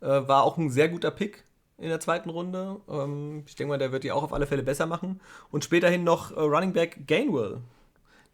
Äh, 0.00 0.06
war 0.06 0.44
auch 0.44 0.58
ein 0.58 0.70
sehr 0.70 0.88
guter 0.88 1.10
Pick 1.10 1.44
in 1.78 1.88
der 1.88 2.00
zweiten 2.00 2.30
Runde. 2.30 2.80
Ähm, 2.88 3.44
ich 3.46 3.54
denke 3.54 3.70
mal, 3.70 3.78
der 3.78 3.92
wird 3.92 4.04
die 4.04 4.12
auch 4.12 4.22
auf 4.22 4.32
alle 4.32 4.46
Fälle 4.46 4.62
besser 4.62 4.86
machen. 4.86 5.20
Und 5.50 5.64
späterhin 5.64 6.04
noch 6.04 6.32
äh, 6.32 6.40
Running 6.40 6.72
Back 6.72 7.06
Gainwell. 7.06 7.60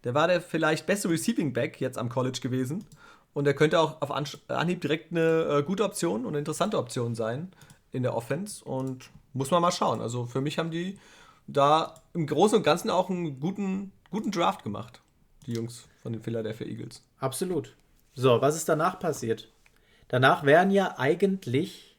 Der 0.03 0.13
war 0.13 0.27
der 0.27 0.41
vielleicht 0.41 0.85
beste 0.85 1.09
Receiving 1.09 1.53
Back 1.53 1.79
jetzt 1.79 1.97
am 1.97 2.09
College 2.09 2.39
gewesen. 2.41 2.85
Und 3.33 3.47
er 3.47 3.53
könnte 3.53 3.79
auch 3.79 4.01
auf 4.01 4.11
Anhieb 4.11 4.81
direkt 4.81 5.11
eine 5.11 5.59
äh, 5.59 5.63
gute 5.63 5.83
Option 5.83 6.21
und 6.21 6.29
eine 6.29 6.39
interessante 6.39 6.77
Option 6.77 7.15
sein 7.15 7.51
in 7.91 8.03
der 8.03 8.15
Offense. 8.15 8.63
Und 8.63 9.09
muss 9.33 9.51
man 9.51 9.61
mal 9.61 9.71
schauen. 9.71 10.01
Also 10.01 10.25
für 10.25 10.41
mich 10.41 10.57
haben 10.57 10.71
die 10.71 10.97
da 11.47 11.95
im 12.13 12.25
Großen 12.25 12.57
und 12.57 12.63
Ganzen 12.63 12.89
auch 12.89 13.09
einen 13.09 13.39
guten, 13.39 13.91
guten 14.09 14.31
Draft 14.31 14.63
gemacht. 14.63 15.01
Die 15.45 15.53
Jungs 15.53 15.87
von 16.01 16.13
den 16.13 16.21
Philadelphia 16.21 16.65
Eagles. 16.65 17.03
Absolut. 17.19 17.75
So, 18.15 18.41
was 18.41 18.55
ist 18.55 18.69
danach 18.69 18.99
passiert? 18.99 19.49
Danach 20.07 20.43
wären 20.43 20.71
ja 20.71 20.97
eigentlich 20.97 21.94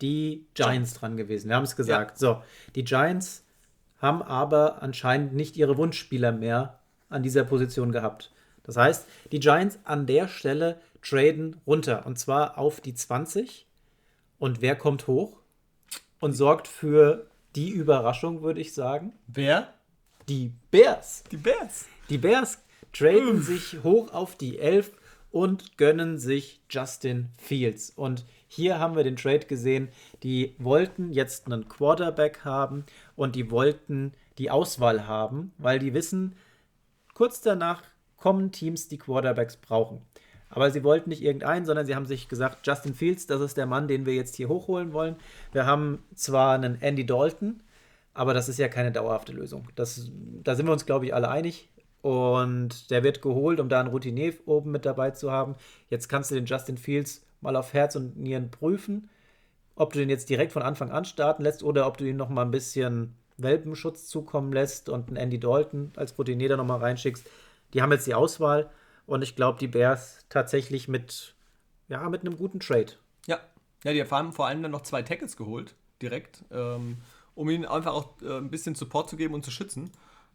die 0.00 0.46
Giants 0.54 0.94
dran 0.94 1.16
gewesen. 1.16 1.48
Wir 1.48 1.56
haben 1.56 1.64
es 1.64 1.76
gesagt. 1.76 2.20
Ja. 2.20 2.34
So, 2.34 2.42
die 2.74 2.84
Giants 2.84 3.44
haben 3.98 4.22
aber 4.22 4.82
anscheinend 4.82 5.34
nicht 5.34 5.56
ihre 5.56 5.76
Wunschspieler 5.76 6.32
mehr 6.32 6.78
an 7.08 7.22
dieser 7.22 7.44
Position 7.44 7.92
gehabt. 7.92 8.32
Das 8.62 8.76
heißt, 8.76 9.06
die 9.32 9.40
Giants 9.40 9.78
an 9.84 10.06
der 10.06 10.28
Stelle 10.28 10.80
traden 11.02 11.56
runter 11.66 12.06
und 12.06 12.18
zwar 12.18 12.58
auf 12.58 12.80
die 12.80 12.94
20. 12.94 13.66
Und 14.38 14.62
wer 14.62 14.76
kommt 14.76 15.06
hoch 15.06 15.38
und 16.20 16.32
sorgt 16.32 16.68
für 16.68 17.26
die 17.56 17.70
Überraschung, 17.70 18.42
würde 18.42 18.60
ich 18.60 18.74
sagen? 18.74 19.12
Wer? 19.26 19.74
Die 20.28 20.52
Bears. 20.70 21.24
Die 21.30 21.36
Bears. 21.36 21.86
Die 22.08 22.18
Bears 22.18 22.58
traden 22.92 23.38
Uff. 23.38 23.46
sich 23.46 23.82
hoch 23.82 24.12
auf 24.12 24.36
die 24.36 24.58
11 24.58 24.92
und 25.30 25.76
gönnen 25.76 26.18
sich 26.18 26.60
Justin 26.68 27.28
Fields. 27.38 27.90
Und 27.90 28.24
hier 28.48 28.78
haben 28.78 28.96
wir 28.96 29.04
den 29.04 29.16
Trade 29.16 29.46
gesehen. 29.46 29.88
Die 30.22 30.54
wollten 30.58 31.12
jetzt 31.12 31.46
einen 31.46 31.68
Quarterback 31.68 32.44
haben 32.44 32.84
und 33.16 33.36
die 33.36 33.50
wollten 33.50 34.12
die 34.38 34.50
Auswahl 34.50 35.06
haben, 35.06 35.52
weil 35.58 35.78
die 35.78 35.94
wissen, 35.94 36.34
kurz 37.14 37.40
danach 37.40 37.82
kommen 38.16 38.52
Teams, 38.52 38.88
die 38.88 38.98
Quarterbacks 38.98 39.56
brauchen. 39.56 40.02
Aber 40.48 40.70
sie 40.70 40.82
wollten 40.82 41.10
nicht 41.10 41.22
irgendeinen, 41.22 41.64
sondern 41.64 41.86
sie 41.86 41.94
haben 41.94 42.06
sich 42.06 42.28
gesagt, 42.28 42.66
Justin 42.66 42.94
Fields, 42.94 43.26
das 43.26 43.40
ist 43.40 43.56
der 43.56 43.66
Mann, 43.66 43.86
den 43.86 44.04
wir 44.04 44.14
jetzt 44.14 44.34
hier 44.34 44.48
hochholen 44.48 44.92
wollen. 44.92 45.16
Wir 45.52 45.64
haben 45.64 46.02
zwar 46.14 46.54
einen 46.54 46.80
Andy 46.82 47.06
Dalton, 47.06 47.62
aber 48.14 48.34
das 48.34 48.48
ist 48.48 48.58
ja 48.58 48.68
keine 48.68 48.90
dauerhafte 48.90 49.32
Lösung. 49.32 49.68
Das, 49.76 50.10
da 50.42 50.56
sind 50.56 50.66
wir 50.66 50.72
uns, 50.72 50.86
glaube 50.86 51.06
ich, 51.06 51.14
alle 51.14 51.30
einig. 51.30 51.68
Und 52.02 52.90
der 52.90 53.02
wird 53.02 53.20
geholt, 53.20 53.60
um 53.60 53.68
da 53.68 53.80
einen 53.80 53.90
Routinier 53.90 54.34
oben 54.46 54.70
mit 54.70 54.86
dabei 54.86 55.10
zu 55.10 55.30
haben. 55.30 55.54
Jetzt 55.90 56.08
kannst 56.08 56.30
du 56.30 56.34
den 56.34 56.46
Justin 56.46 56.78
Fields 56.78 57.26
mal 57.40 57.56
auf 57.56 57.72
Herz 57.74 57.96
und 57.96 58.16
Nieren 58.16 58.50
prüfen, 58.50 59.10
ob 59.74 59.92
du 59.92 59.98
den 59.98 60.10
jetzt 60.10 60.30
direkt 60.30 60.52
von 60.52 60.62
Anfang 60.62 60.90
an 60.90 61.04
starten 61.04 61.42
lässt 61.42 61.62
oder 61.62 61.86
ob 61.86 61.98
du 61.98 62.04
ihn 62.04 62.16
noch 62.16 62.28
mal 62.28 62.42
ein 62.42 62.50
bisschen 62.50 63.14
Welpenschutz 63.38 64.06
zukommen 64.06 64.52
lässt 64.52 64.88
und 64.88 65.08
einen 65.08 65.16
Andy 65.16 65.40
Dalton 65.40 65.92
als 65.96 66.18
Routinier 66.18 66.50
da 66.50 66.56
noch 66.56 66.66
mal 66.66 66.78
reinschickst. 66.78 67.26
Die 67.72 67.82
haben 67.82 67.92
jetzt 67.92 68.06
die 68.06 68.14
Auswahl 68.14 68.70
und 69.06 69.22
ich 69.22 69.36
glaube, 69.36 69.58
die 69.58 69.68
Bears 69.68 70.24
tatsächlich 70.28 70.88
mit, 70.88 71.34
ja, 71.88 72.08
mit 72.08 72.22
einem 72.22 72.36
guten 72.36 72.60
Trade. 72.60 72.92
Ja, 73.26 73.40
ja 73.84 73.92
die 73.92 74.04
haben 74.04 74.32
vor 74.32 74.46
allem 74.46 74.62
dann 74.62 74.70
noch 74.70 74.82
zwei 74.82 75.02
Tackles 75.02 75.36
geholt, 75.36 75.74
direkt, 76.02 76.44
ähm, 76.50 76.98
um 77.34 77.48
ihnen 77.48 77.64
einfach 77.64 77.94
auch 77.94 78.20
äh, 78.22 78.38
ein 78.38 78.50
bisschen 78.50 78.74
Support 78.74 79.10
zu 79.10 79.16
geben 79.16 79.34
und 79.34 79.44
zu 79.44 79.50
schützen, 79.50 79.90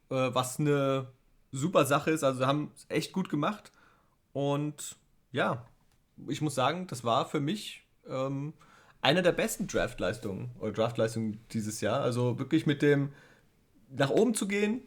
äh, 0.10 0.30
was 0.34 0.60
eine 0.60 1.08
super 1.56 1.86
Sache 1.86 2.12
ist. 2.12 2.24
Also 2.24 2.46
haben 2.46 2.72
es 2.76 2.86
echt 2.90 3.14
gut 3.14 3.30
gemacht 3.30 3.72
und 4.34 4.98
ja, 5.32 5.66
ich 6.28 6.42
muss 6.42 6.56
sagen, 6.56 6.88
das 6.88 7.04
war 7.04 7.26
für 7.26 7.40
mich 7.40 7.86
ähm, 8.08 8.54
eine 9.02 9.22
der 9.22 9.32
besten 9.32 9.68
Draftleistungen 9.68 10.52
oder 10.60 10.72
Draftleistungen 10.72 11.40
dieses 11.52 11.82
Jahr. 11.82 12.02
Also 12.02 12.40
wirklich 12.40 12.66
mit 12.66 12.82
dem 12.82 13.12
nach 13.90 14.10
oben 14.10 14.34
zu 14.34 14.48
gehen, 14.48 14.82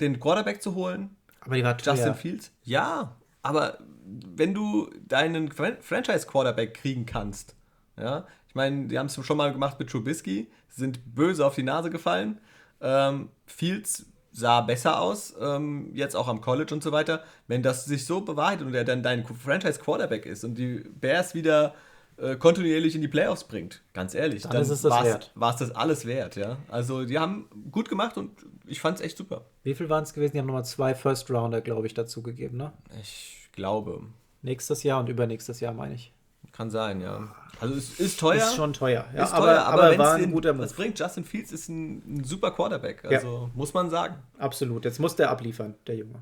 den 0.00 0.20
Quarterback 0.20 0.62
zu 0.62 0.74
holen. 0.74 1.16
Aber 1.40 1.56
die 1.56 1.64
war. 1.64 1.76
Justin 1.78 2.14
Fields. 2.14 2.52
Ja, 2.62 3.16
aber 3.42 3.78
wenn 4.04 4.54
du 4.54 4.90
deinen 5.06 5.50
Franchise-Quarterback 5.50 6.74
kriegen 6.74 7.06
kannst, 7.06 7.56
ja, 7.96 8.26
ich 8.48 8.54
meine, 8.54 8.88
die 8.88 8.98
haben 8.98 9.06
es 9.06 9.24
schon 9.24 9.36
mal 9.36 9.52
gemacht 9.52 9.78
mit 9.78 9.90
Trubisky, 9.90 10.50
sind 10.68 11.14
böse 11.14 11.44
auf 11.46 11.54
die 11.54 11.62
Nase 11.62 11.90
gefallen. 11.90 12.40
Ähm, 12.80 13.30
Fields 13.46 14.06
sah 14.32 14.60
besser 14.60 15.00
aus, 15.00 15.34
ähm, 15.40 15.90
jetzt 15.94 16.14
auch 16.14 16.28
am 16.28 16.40
College 16.40 16.74
und 16.74 16.82
so 16.82 16.92
weiter. 16.92 17.22
Wenn 17.48 17.62
das 17.62 17.84
sich 17.84 18.06
so 18.06 18.20
bewahrheitet 18.20 18.66
und 18.66 18.74
er 18.74 18.84
dann 18.84 19.02
dein 19.02 19.24
Franchise-Quarterback 19.24 20.26
ist 20.26 20.44
und 20.44 20.54
die 20.54 20.84
Bears 21.00 21.34
wieder 21.34 21.74
äh, 22.16 22.36
kontinuierlich 22.36 22.94
in 22.94 23.00
die 23.00 23.08
Playoffs 23.08 23.44
bringt, 23.44 23.82
ganz 23.92 24.14
ehrlich, 24.14 24.42
dann, 24.42 24.52
dann 24.52 24.62
ist 24.62 24.70
es 24.70 24.82
das 24.82 25.04
wert. 25.04 25.32
War 25.34 25.52
es 25.52 25.56
das 25.56 25.70
alles 25.74 26.06
wert, 26.06 26.36
ja. 26.36 26.58
Also 26.68 27.04
die 27.04 27.18
haben 27.18 27.48
gut 27.70 27.88
gemacht 27.88 28.16
und 28.16 28.30
ich 28.66 28.80
fand 28.80 28.98
es 28.98 29.04
echt 29.04 29.16
super. 29.16 29.46
Wie 29.62 29.74
viel 29.74 29.88
waren 29.88 30.04
es 30.04 30.14
gewesen? 30.14 30.32
Die 30.34 30.38
haben 30.38 30.46
nochmal 30.46 30.64
zwei 30.64 30.94
First-Rounder, 30.94 31.60
glaube 31.60 31.86
ich, 31.86 31.94
dazu 31.94 32.22
gegeben, 32.22 32.56
ne? 32.56 32.72
Ich 33.00 33.48
glaube. 33.52 34.02
Nächstes 34.42 34.84
Jahr 34.84 35.00
und 35.00 35.08
übernächstes 35.08 35.60
Jahr, 35.60 35.72
meine 35.72 35.94
ich. 35.94 36.12
Kann 36.60 36.70
sein, 36.70 37.00
ja. 37.00 37.26
Also 37.58 37.74
es 37.74 37.98
ist 37.98 38.20
teuer. 38.20 38.36
Ist 38.36 38.54
schon 38.54 38.74
teuer, 38.74 39.06
ja. 39.14 39.24
Ist 39.24 39.30
teuer, 39.30 39.62
aber, 39.62 39.84
aber 39.84 39.98
war 39.98 40.14
ein 40.16 40.30
guter 40.30 40.52
Move. 40.52 40.64
Das 40.64 40.74
bringt 40.74 40.98
Justin 40.98 41.24
Fields 41.24 41.52
ist 41.52 41.70
ein, 41.70 42.16
ein 42.18 42.24
super 42.24 42.50
Quarterback, 42.50 43.02
also 43.02 43.44
ja. 43.44 43.50
muss 43.54 43.72
man 43.72 43.88
sagen. 43.88 44.16
Absolut, 44.36 44.84
jetzt 44.84 45.00
muss 45.00 45.16
der 45.16 45.30
abliefern, 45.30 45.76
der 45.86 45.96
Junge. 45.96 46.20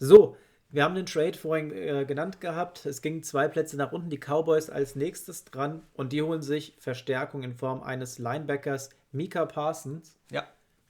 So, 0.00 0.36
wir 0.70 0.82
haben 0.82 0.96
den 0.96 1.06
Trade 1.06 1.38
vorhin 1.38 1.70
äh, 1.70 2.04
genannt 2.04 2.40
gehabt. 2.40 2.84
Es 2.84 3.00
ging 3.00 3.22
zwei 3.22 3.46
Plätze 3.46 3.76
nach 3.76 3.92
unten, 3.92 4.10
die 4.10 4.18
Cowboys 4.18 4.70
als 4.70 4.96
nächstes 4.96 5.44
dran 5.44 5.84
und 5.94 6.12
die 6.12 6.20
holen 6.20 6.42
sich 6.42 6.74
Verstärkung 6.80 7.44
in 7.44 7.54
Form 7.54 7.80
eines 7.80 8.18
Linebackers 8.18 8.90
Mika 9.12 9.46
Parsons. 9.46 10.18
Ja. 10.32 10.42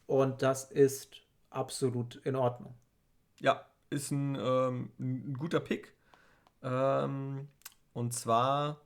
Und 0.07 0.40
das 0.40 0.70
ist 0.70 1.16
absolut 1.50 2.16
in 2.24 2.35
Ordnung. 2.35 2.74
Ja, 3.40 3.66
ist 3.90 4.11
ein, 4.11 4.38
ähm, 4.40 4.90
ein 4.98 5.37
guter 5.38 5.61
Pick. 5.61 5.92
Ähm, 6.62 7.48
und 7.94 8.12
zwar 8.12 8.80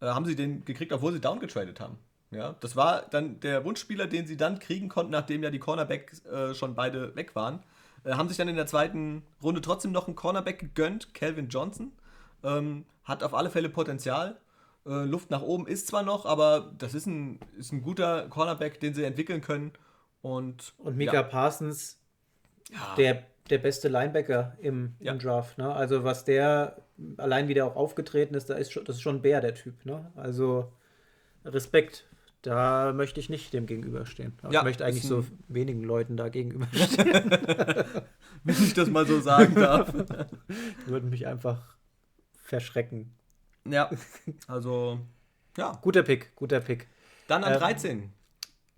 äh, 0.00 0.06
haben 0.06 0.24
sie 0.24 0.36
den 0.36 0.64
gekriegt, 0.64 0.92
obwohl 0.92 1.12
sie 1.12 1.20
downgetradet 1.20 1.80
haben. 1.80 1.98
Ja, 2.30 2.56
das 2.60 2.74
war 2.74 3.02
dann 3.02 3.38
der 3.40 3.64
Wunschspieler, 3.64 4.06
den 4.06 4.26
sie 4.26 4.36
dann 4.36 4.58
kriegen 4.58 4.88
konnten, 4.88 5.12
nachdem 5.12 5.42
ja 5.42 5.50
die 5.50 5.58
Cornerbacks 5.58 6.24
äh, 6.24 6.54
schon 6.54 6.74
beide 6.74 7.14
weg 7.14 7.36
waren. 7.36 7.62
Äh, 8.04 8.14
haben 8.14 8.28
sich 8.28 8.36
dann 8.36 8.48
in 8.48 8.56
der 8.56 8.66
zweiten 8.66 9.22
Runde 9.42 9.60
trotzdem 9.60 9.92
noch 9.92 10.06
einen 10.06 10.16
Cornerback 10.16 10.58
gegönnt, 10.58 11.14
Calvin 11.14 11.48
Johnson. 11.48 11.92
Ähm, 12.42 12.86
hat 13.04 13.22
auf 13.22 13.34
alle 13.34 13.50
Fälle 13.50 13.68
Potenzial. 13.68 14.40
Äh, 14.86 15.04
Luft 15.04 15.30
nach 15.30 15.42
oben 15.42 15.66
ist 15.66 15.86
zwar 15.86 16.02
noch, 16.02 16.26
aber 16.26 16.72
das 16.76 16.94
ist 16.94 17.06
ein, 17.06 17.40
ist 17.56 17.72
ein 17.72 17.82
guter 17.82 18.28
Cornerback, 18.28 18.80
den 18.80 18.94
sie 18.94 19.04
entwickeln 19.04 19.40
können. 19.40 19.72
Und, 20.20 20.74
und 20.78 20.96
Mika 20.96 21.14
ja. 21.14 21.22
Parsons, 21.22 21.98
ja. 22.70 22.94
der, 22.96 23.24
der 23.50 23.58
beste 23.58 23.88
Linebacker 23.88 24.56
im, 24.60 24.94
im 24.98 25.06
ja. 25.06 25.14
Draft. 25.14 25.58
Ne? 25.58 25.72
Also 25.72 26.04
was 26.04 26.24
der 26.24 26.76
allein 27.16 27.48
wie 27.48 27.54
der 27.54 27.66
auch 27.66 27.76
aufgetreten 27.76 28.34
ist, 28.34 28.50
da 28.50 28.54
ist 28.54 28.72
schon, 28.72 28.84
das 28.84 28.96
ist 28.96 29.02
schon 29.02 29.16
ein 29.16 29.22
Bär, 29.22 29.40
der 29.40 29.54
Typ. 29.54 29.84
Ne? 29.84 30.10
Also 30.16 30.72
Respekt. 31.44 32.06
Da 32.42 32.92
möchte 32.92 33.20
ich 33.20 33.30
nicht 33.30 33.54
dem 33.54 33.64
gegenüberstehen. 33.64 34.34
Ja, 34.50 34.60
ich 34.60 34.64
möchte 34.64 34.84
eigentlich 34.84 35.08
so 35.08 35.24
wenigen 35.48 35.82
Leuten 35.82 36.18
da 36.18 36.28
gegenüberstehen. 36.28 37.30
Wenn 38.44 38.62
ich 38.62 38.74
das 38.74 38.90
mal 38.90 39.06
so 39.06 39.18
sagen 39.20 39.54
darf. 39.54 39.90
Die 39.90 40.90
würden 40.90 41.08
mich 41.08 41.26
einfach 41.26 41.78
verschrecken. 42.42 43.14
Ja, 43.66 43.90
also, 44.46 45.00
ja. 45.56 45.72
Guter 45.80 46.02
Pick, 46.02 46.36
guter 46.36 46.60
Pick. 46.60 46.88
Dann 47.28 47.44
an 47.44 47.54
13. 47.54 47.98
Ähm, 47.98 48.12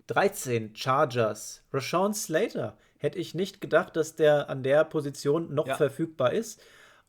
13, 0.07 0.73
Chargers. 0.73 1.61
Rashawn 1.73 2.13
Slater. 2.13 2.77
Hätte 2.97 3.19
ich 3.19 3.35
nicht 3.35 3.61
gedacht, 3.61 3.95
dass 3.95 4.15
der 4.15 4.49
an 4.49 4.63
der 4.63 4.83
Position 4.83 5.53
noch 5.53 5.67
ja. 5.67 5.75
verfügbar 5.75 6.33
ist. 6.33 6.61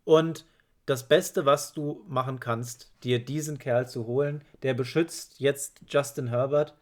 Und 0.05 0.45
das 0.89 1.07
Beste, 1.07 1.45
was 1.45 1.75
du 1.75 2.03
machen 2.09 2.41
kannst, 2.41 2.91
dir 3.05 3.23
diesen 3.23 3.59
Kerl 3.59 3.87
zu 3.87 4.07
holen. 4.07 4.43
Der 4.63 4.73
beschützt 4.73 5.39
jetzt 5.39 5.83
Justin 5.87 6.29
Herbert 6.29 6.75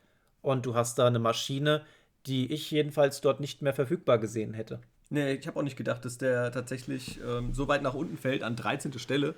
und 0.42 0.64
du 0.64 0.76
hast 0.76 0.98
da 0.98 1.08
eine 1.08 1.18
Maschine, 1.18 1.84
die 2.26 2.52
ich 2.52 2.70
jedenfalls 2.70 3.20
dort 3.20 3.40
nicht 3.40 3.62
mehr 3.62 3.74
verfügbar 3.74 4.18
gesehen 4.18 4.54
hätte. 4.54 4.80
Nee, 5.10 5.34
ich 5.34 5.46
habe 5.46 5.58
auch 5.58 5.64
nicht 5.64 5.76
gedacht, 5.76 6.04
dass 6.04 6.18
der 6.18 6.52
tatsächlich 6.52 7.20
ähm, 7.20 7.52
so 7.52 7.66
weit 7.68 7.82
nach 7.82 7.94
unten 7.94 8.16
fällt, 8.16 8.42
an 8.42 8.54
13. 8.54 8.96
Stelle. 8.98 9.34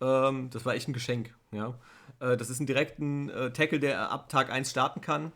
Ähm, 0.00 0.50
das 0.50 0.64
war 0.64 0.74
echt 0.74 0.88
ein 0.88 0.92
Geschenk. 0.92 1.34
Ja? 1.52 1.78
Äh, 2.20 2.36
das 2.36 2.48
ist 2.48 2.60
ein 2.60 2.66
direkten 2.66 3.28
äh, 3.30 3.50
Tackle, 3.50 3.80
der 3.80 4.10
ab 4.10 4.28
Tag 4.28 4.50
1 4.50 4.70
starten 4.70 5.00
kann. 5.00 5.32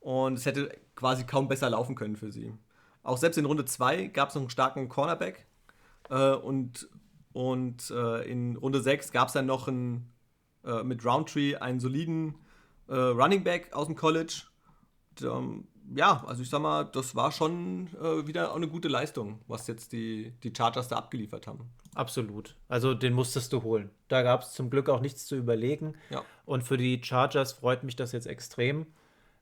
Und 0.00 0.38
es 0.38 0.46
hätte 0.46 0.74
quasi 0.96 1.24
kaum 1.24 1.48
besser 1.48 1.70
laufen 1.70 1.94
können 1.94 2.16
für 2.16 2.32
sie. 2.32 2.52
Auch 3.02 3.18
selbst 3.18 3.36
in 3.36 3.44
Runde 3.44 3.64
2 3.64 4.06
gab 4.08 4.28
es 4.28 4.34
noch 4.34 4.42
einen 4.42 4.50
starken 4.50 4.88
Cornerback. 4.88 5.46
Äh, 6.10 6.32
und 6.34 6.88
und 7.32 7.90
äh, 7.90 8.30
in 8.30 8.56
Runde 8.56 8.82
6 8.82 9.10
gab 9.12 9.28
es 9.28 9.34
dann 9.34 9.46
noch 9.46 9.68
einen 9.68 10.12
äh, 10.64 10.82
mit 10.82 11.04
Roundtree 11.04 11.56
einen 11.56 11.80
soliden 11.80 12.34
äh, 12.88 12.94
Running 12.94 13.42
Back 13.42 13.72
aus 13.72 13.86
dem 13.86 13.96
College. 13.96 14.42
Und, 15.10 15.22
ähm, 15.22 15.68
ja, 15.94 16.24
also 16.26 16.42
ich 16.42 16.50
sag 16.50 16.60
mal, 16.60 16.84
das 16.84 17.16
war 17.16 17.32
schon 17.32 17.88
äh, 18.00 18.26
wieder 18.26 18.52
auch 18.52 18.56
eine 18.56 18.68
gute 18.68 18.88
Leistung, 18.88 19.40
was 19.46 19.66
jetzt 19.66 19.92
die, 19.92 20.32
die 20.42 20.52
Chargers 20.56 20.88
da 20.88 20.96
abgeliefert 20.96 21.46
haben. 21.46 21.70
Absolut. 21.94 22.54
Also 22.68 22.94
den 22.94 23.12
musstest 23.12 23.52
du 23.52 23.62
holen. 23.62 23.90
Da 24.08 24.22
gab 24.22 24.42
es 24.42 24.52
zum 24.52 24.70
Glück 24.70 24.88
auch 24.88 25.00
nichts 25.00 25.26
zu 25.26 25.36
überlegen. 25.36 25.94
Ja. 26.10 26.22
Und 26.44 26.62
für 26.62 26.76
die 26.76 27.02
Chargers 27.02 27.52
freut 27.52 27.82
mich 27.82 27.96
das 27.96 28.12
jetzt 28.12 28.26
extrem. 28.26 28.86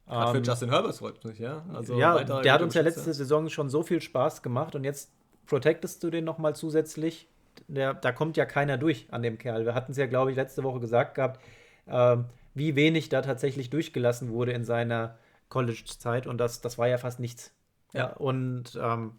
Gerade 0.07 0.39
Ähm, 0.39 0.45
für 0.45 0.51
Justin 0.51 0.71
Herbert 0.71 0.97
freut 0.97 1.25
mich, 1.25 1.39
ja. 1.39 1.65
Also 1.73 1.99
ja, 1.99 2.23
der 2.23 2.53
hat 2.53 2.63
uns 2.63 2.75
ja 2.75 2.83
letzte 2.83 3.13
Saison 3.15 3.49
schon 3.49 3.69
so 3.71 3.83
viel 3.83 4.01
Spaß 4.01 4.43
gemacht 4.43 4.75
und 4.75 4.85
jetzt 4.85 5.11
protectest 5.47 6.03
du 6.03 6.11
den 6.11 6.25
nochmal 6.25 6.55
zusätzlich. 6.55 7.29
Der, 7.69 7.95
da 7.95 8.13
kommt 8.13 8.37
ja 8.37 8.47
keiner 8.47 8.79
durch 8.79 9.07
an 9.11 9.23
dem 9.23 9.39
Kerl. 9.39 9.67
Wir 9.67 9.75
hatten 9.75 9.93
es 9.93 9.99
ja, 9.99 10.07
glaube 10.07 10.31
ich, 10.31 10.37
letzte 10.37 10.63
Woche 10.63 10.81
gesagt 10.81 11.15
gehabt, 11.15 11.41
ähm, 11.87 12.27
wie 12.55 12.75
wenig 12.77 13.09
da 13.09 13.23
tatsächlich 13.23 13.71
durchgelassen 13.71 14.31
wurde 14.31 14.53
in 14.53 14.65
seiner 14.65 15.19
College-Zeit 15.49 16.27
und 16.27 16.39
das, 16.39 16.61
das 16.61 16.79
war 16.79 16.89
ja 16.89 16.99
fast 16.99 17.21
nichts. 17.21 17.53
Ja. 17.93 18.13
und 18.13 18.79
ähm, 18.81 19.15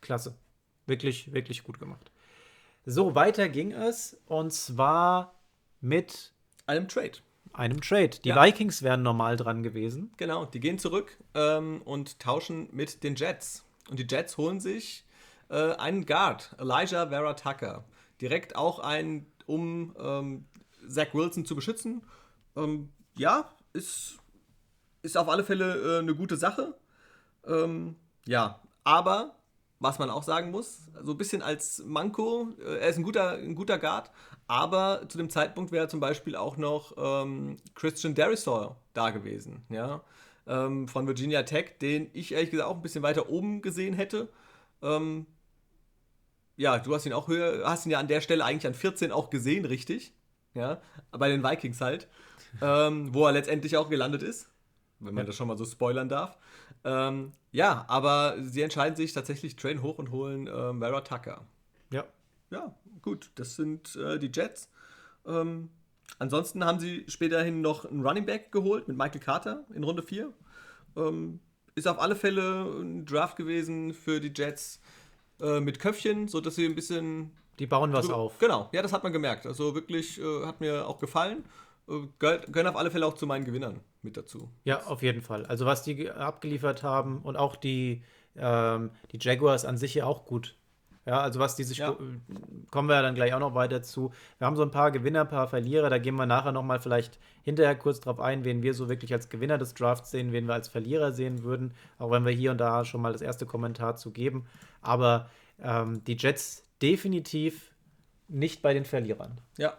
klasse. 0.00 0.34
Wirklich, 0.86 1.32
wirklich 1.32 1.64
gut 1.64 1.78
gemacht. 1.78 2.10
So, 2.84 3.14
weiter 3.14 3.48
ging 3.48 3.72
es 3.72 4.20
und 4.26 4.52
zwar 4.52 5.34
mit 5.80 6.32
Einem 6.66 6.88
Trade. 6.88 7.18
Einem 7.52 7.80
Trade. 7.80 8.10
Die 8.24 8.28
Ja. 8.30 8.42
Vikings 8.42 8.82
wären 8.82 9.02
normal 9.02 9.36
dran 9.36 9.62
gewesen. 9.62 10.12
Genau, 10.16 10.44
die 10.44 10.60
gehen 10.60 10.78
zurück 10.78 11.16
ähm, 11.34 11.82
und 11.84 12.18
tauschen 12.20 12.68
mit 12.72 13.02
den 13.02 13.14
Jets. 13.14 13.64
Und 13.90 13.98
die 13.98 14.06
Jets 14.08 14.36
holen 14.36 14.60
sich 14.60 15.04
äh, 15.48 15.72
einen 15.74 16.04
Guard, 16.06 16.54
Elijah 16.58 17.08
Vera 17.08 17.34
Tucker. 17.34 17.84
Direkt 18.20 18.56
auch 18.56 18.78
einen, 18.80 19.26
um 19.46 19.94
ähm, 19.98 20.46
Zach 20.88 21.12
Wilson 21.14 21.44
zu 21.44 21.54
beschützen. 21.54 22.02
Ähm, 22.56 22.90
ja, 23.16 23.50
ist, 23.72 24.18
ist 25.02 25.16
auf 25.16 25.28
alle 25.28 25.44
Fälle 25.44 25.96
äh, 25.96 25.98
eine 26.00 26.14
gute 26.14 26.36
Sache. 26.36 26.74
Ähm, 27.46 27.96
ja, 28.26 28.60
aber 28.84 29.36
was 29.80 29.98
man 29.98 30.10
auch 30.10 30.22
sagen 30.22 30.50
muss, 30.50 30.86
so 31.02 31.12
ein 31.12 31.18
bisschen 31.18 31.42
als 31.42 31.82
Manko, 31.86 32.48
äh, 32.60 32.78
er 32.78 32.88
ist 32.88 32.98
ein 32.98 33.02
guter, 33.02 33.32
ein 33.32 33.54
guter 33.54 33.78
Guard, 33.78 34.10
aber 34.46 35.08
zu 35.08 35.18
dem 35.18 35.30
Zeitpunkt 35.30 35.72
wäre 35.72 35.88
zum 35.88 36.00
Beispiel 36.00 36.36
auch 36.36 36.56
noch 36.56 36.94
ähm, 36.96 37.58
Christian 37.74 38.14
Derisor 38.14 38.76
da 38.94 39.10
gewesen, 39.10 39.64
ja, 39.68 40.02
ähm, 40.46 40.88
von 40.88 41.06
Virginia 41.06 41.42
Tech, 41.42 41.78
den 41.80 42.10
ich 42.12 42.32
ehrlich 42.32 42.50
gesagt 42.50 42.68
auch 42.68 42.76
ein 42.76 42.82
bisschen 42.82 43.02
weiter 43.02 43.28
oben 43.28 43.62
gesehen 43.62 43.94
hätte. 43.94 44.28
Ähm, 44.82 45.26
ja, 46.56 46.78
du 46.78 46.94
hast 46.94 47.06
ihn 47.06 47.12
auch 47.12 47.28
höher, 47.28 47.68
hast 47.68 47.86
ihn 47.86 47.92
ja 47.92 48.00
an 48.00 48.08
der 48.08 48.20
Stelle 48.20 48.44
eigentlich 48.44 48.66
an 48.66 48.74
14 48.74 49.12
auch 49.12 49.30
gesehen, 49.30 49.64
richtig? 49.64 50.12
Ja, 50.54 50.80
bei 51.12 51.28
den 51.28 51.44
Vikings 51.44 51.80
halt, 51.80 52.08
ähm, 52.60 53.14
wo 53.14 53.26
er 53.26 53.32
letztendlich 53.32 53.76
auch 53.76 53.88
gelandet 53.88 54.22
ist, 54.22 54.48
wenn 54.98 55.14
man 55.14 55.26
das 55.26 55.36
schon 55.36 55.46
mal 55.46 55.56
so 55.56 55.64
spoilern 55.64 56.08
darf. 56.08 56.36
Ja, 57.50 57.84
aber 57.88 58.36
sie 58.42 58.62
entscheiden 58.62 58.96
sich 58.96 59.12
tatsächlich, 59.12 59.56
traden 59.56 59.82
hoch 59.82 59.98
und 59.98 60.10
holen 60.10 60.48
ähm, 60.52 60.80
Vera 60.80 61.00
Tucker. 61.00 61.46
Ja. 61.92 62.04
Ja, 62.50 62.74
gut, 63.02 63.30
das 63.36 63.56
sind 63.56 63.96
äh, 63.96 64.18
die 64.18 64.30
Jets. 64.32 64.70
Ähm, 65.26 65.70
ansonsten 66.18 66.64
haben 66.64 66.78
sie 66.80 67.04
späterhin 67.08 67.60
noch 67.60 67.84
einen 67.84 68.04
Running 68.06 68.26
Back 68.26 68.52
geholt 68.52 68.88
mit 68.88 68.96
Michael 68.96 69.20
Carter 69.20 69.64
in 69.74 69.84
Runde 69.84 70.02
4. 70.02 70.32
Ähm, 70.96 71.40
ist 71.74 71.86
auf 71.86 71.98
alle 72.00 72.16
Fälle 72.16 72.64
ein 72.82 73.06
Draft 73.06 73.36
gewesen 73.36 73.94
für 73.94 74.20
die 74.20 74.32
Jets 74.34 74.80
äh, 75.40 75.60
mit 75.60 75.78
Köpfchen, 75.78 76.26
sodass 76.28 76.54
sie 76.56 76.64
ein 76.66 76.74
bisschen 76.74 77.30
Die 77.58 77.66
bauen 77.66 77.92
was 77.92 78.10
auf. 78.10 78.38
Genau, 78.38 78.68
ja, 78.72 78.82
das 78.82 78.92
hat 78.92 79.02
man 79.04 79.12
gemerkt. 79.12 79.46
Also 79.46 79.74
wirklich 79.74 80.20
äh, 80.20 80.44
hat 80.46 80.60
mir 80.60 80.86
auch 80.88 80.98
gefallen. 80.98 81.44
Äh, 81.88 82.00
gehört- 82.18 82.52
gehören 82.52 82.66
auf 82.68 82.76
alle 82.76 82.90
Fälle 82.90 83.06
auch 83.06 83.14
zu 83.14 83.26
meinen 83.26 83.44
Gewinnern 83.44 83.80
mit 84.02 84.16
dazu. 84.16 84.48
Ja, 84.64 84.84
auf 84.86 85.02
jeden 85.02 85.22
Fall. 85.22 85.46
Also 85.46 85.66
was 85.66 85.82
die 85.82 85.94
ge- 85.96 86.10
abgeliefert 86.10 86.82
haben 86.82 87.18
und 87.22 87.36
auch 87.36 87.56
die, 87.56 88.02
ähm, 88.36 88.90
die 89.12 89.18
Jaguars 89.20 89.64
an 89.64 89.76
sich 89.76 89.94
ja 89.94 90.04
auch 90.06 90.24
gut. 90.24 90.54
Ja, 91.06 91.20
also 91.22 91.40
was 91.40 91.56
die 91.56 91.64
sich, 91.64 91.78
Ja. 91.78 91.96
kommen 92.70 92.86
wir 92.88 92.94
ja 92.96 93.00
dann 93.02 93.14
gleich 93.14 93.32
auch 93.32 93.38
noch 93.40 93.54
weiter 93.54 93.82
zu. 93.82 94.12
Wir 94.36 94.46
haben 94.46 94.56
so 94.56 94.62
ein 94.62 94.70
paar 94.70 94.90
Gewinner, 94.90 95.22
ein 95.22 95.28
paar 95.28 95.48
Verlierer, 95.48 95.88
da 95.88 95.96
gehen 95.96 96.16
wir 96.16 96.26
nachher 96.26 96.52
nochmal 96.52 96.80
vielleicht 96.80 97.18
hinterher 97.42 97.74
kurz 97.76 98.00
drauf 98.00 98.20
ein, 98.20 98.44
wen 98.44 98.62
wir 98.62 98.74
so 98.74 98.90
wirklich 98.90 99.14
als 99.14 99.30
Gewinner 99.30 99.56
des 99.56 99.72
Drafts 99.72 100.10
sehen, 100.10 100.32
wen 100.32 100.46
wir 100.46 100.52
als 100.54 100.68
Verlierer 100.68 101.12
sehen 101.14 101.42
würden, 101.44 101.72
auch 101.98 102.10
wenn 102.10 102.26
wir 102.26 102.32
hier 102.32 102.50
und 102.50 102.58
da 102.58 102.84
schon 102.84 103.00
mal 103.00 103.12
das 103.12 103.22
erste 103.22 103.46
Kommentar 103.46 103.96
zu 103.96 104.10
geben. 104.10 104.46
Aber 104.82 105.30
ähm, 105.62 106.04
die 106.04 106.16
Jets 106.18 106.62
definitiv 106.82 107.72
nicht 108.28 108.60
bei 108.60 108.74
den 108.74 108.84
Verlierern. 108.84 109.40
Ja. 109.56 109.72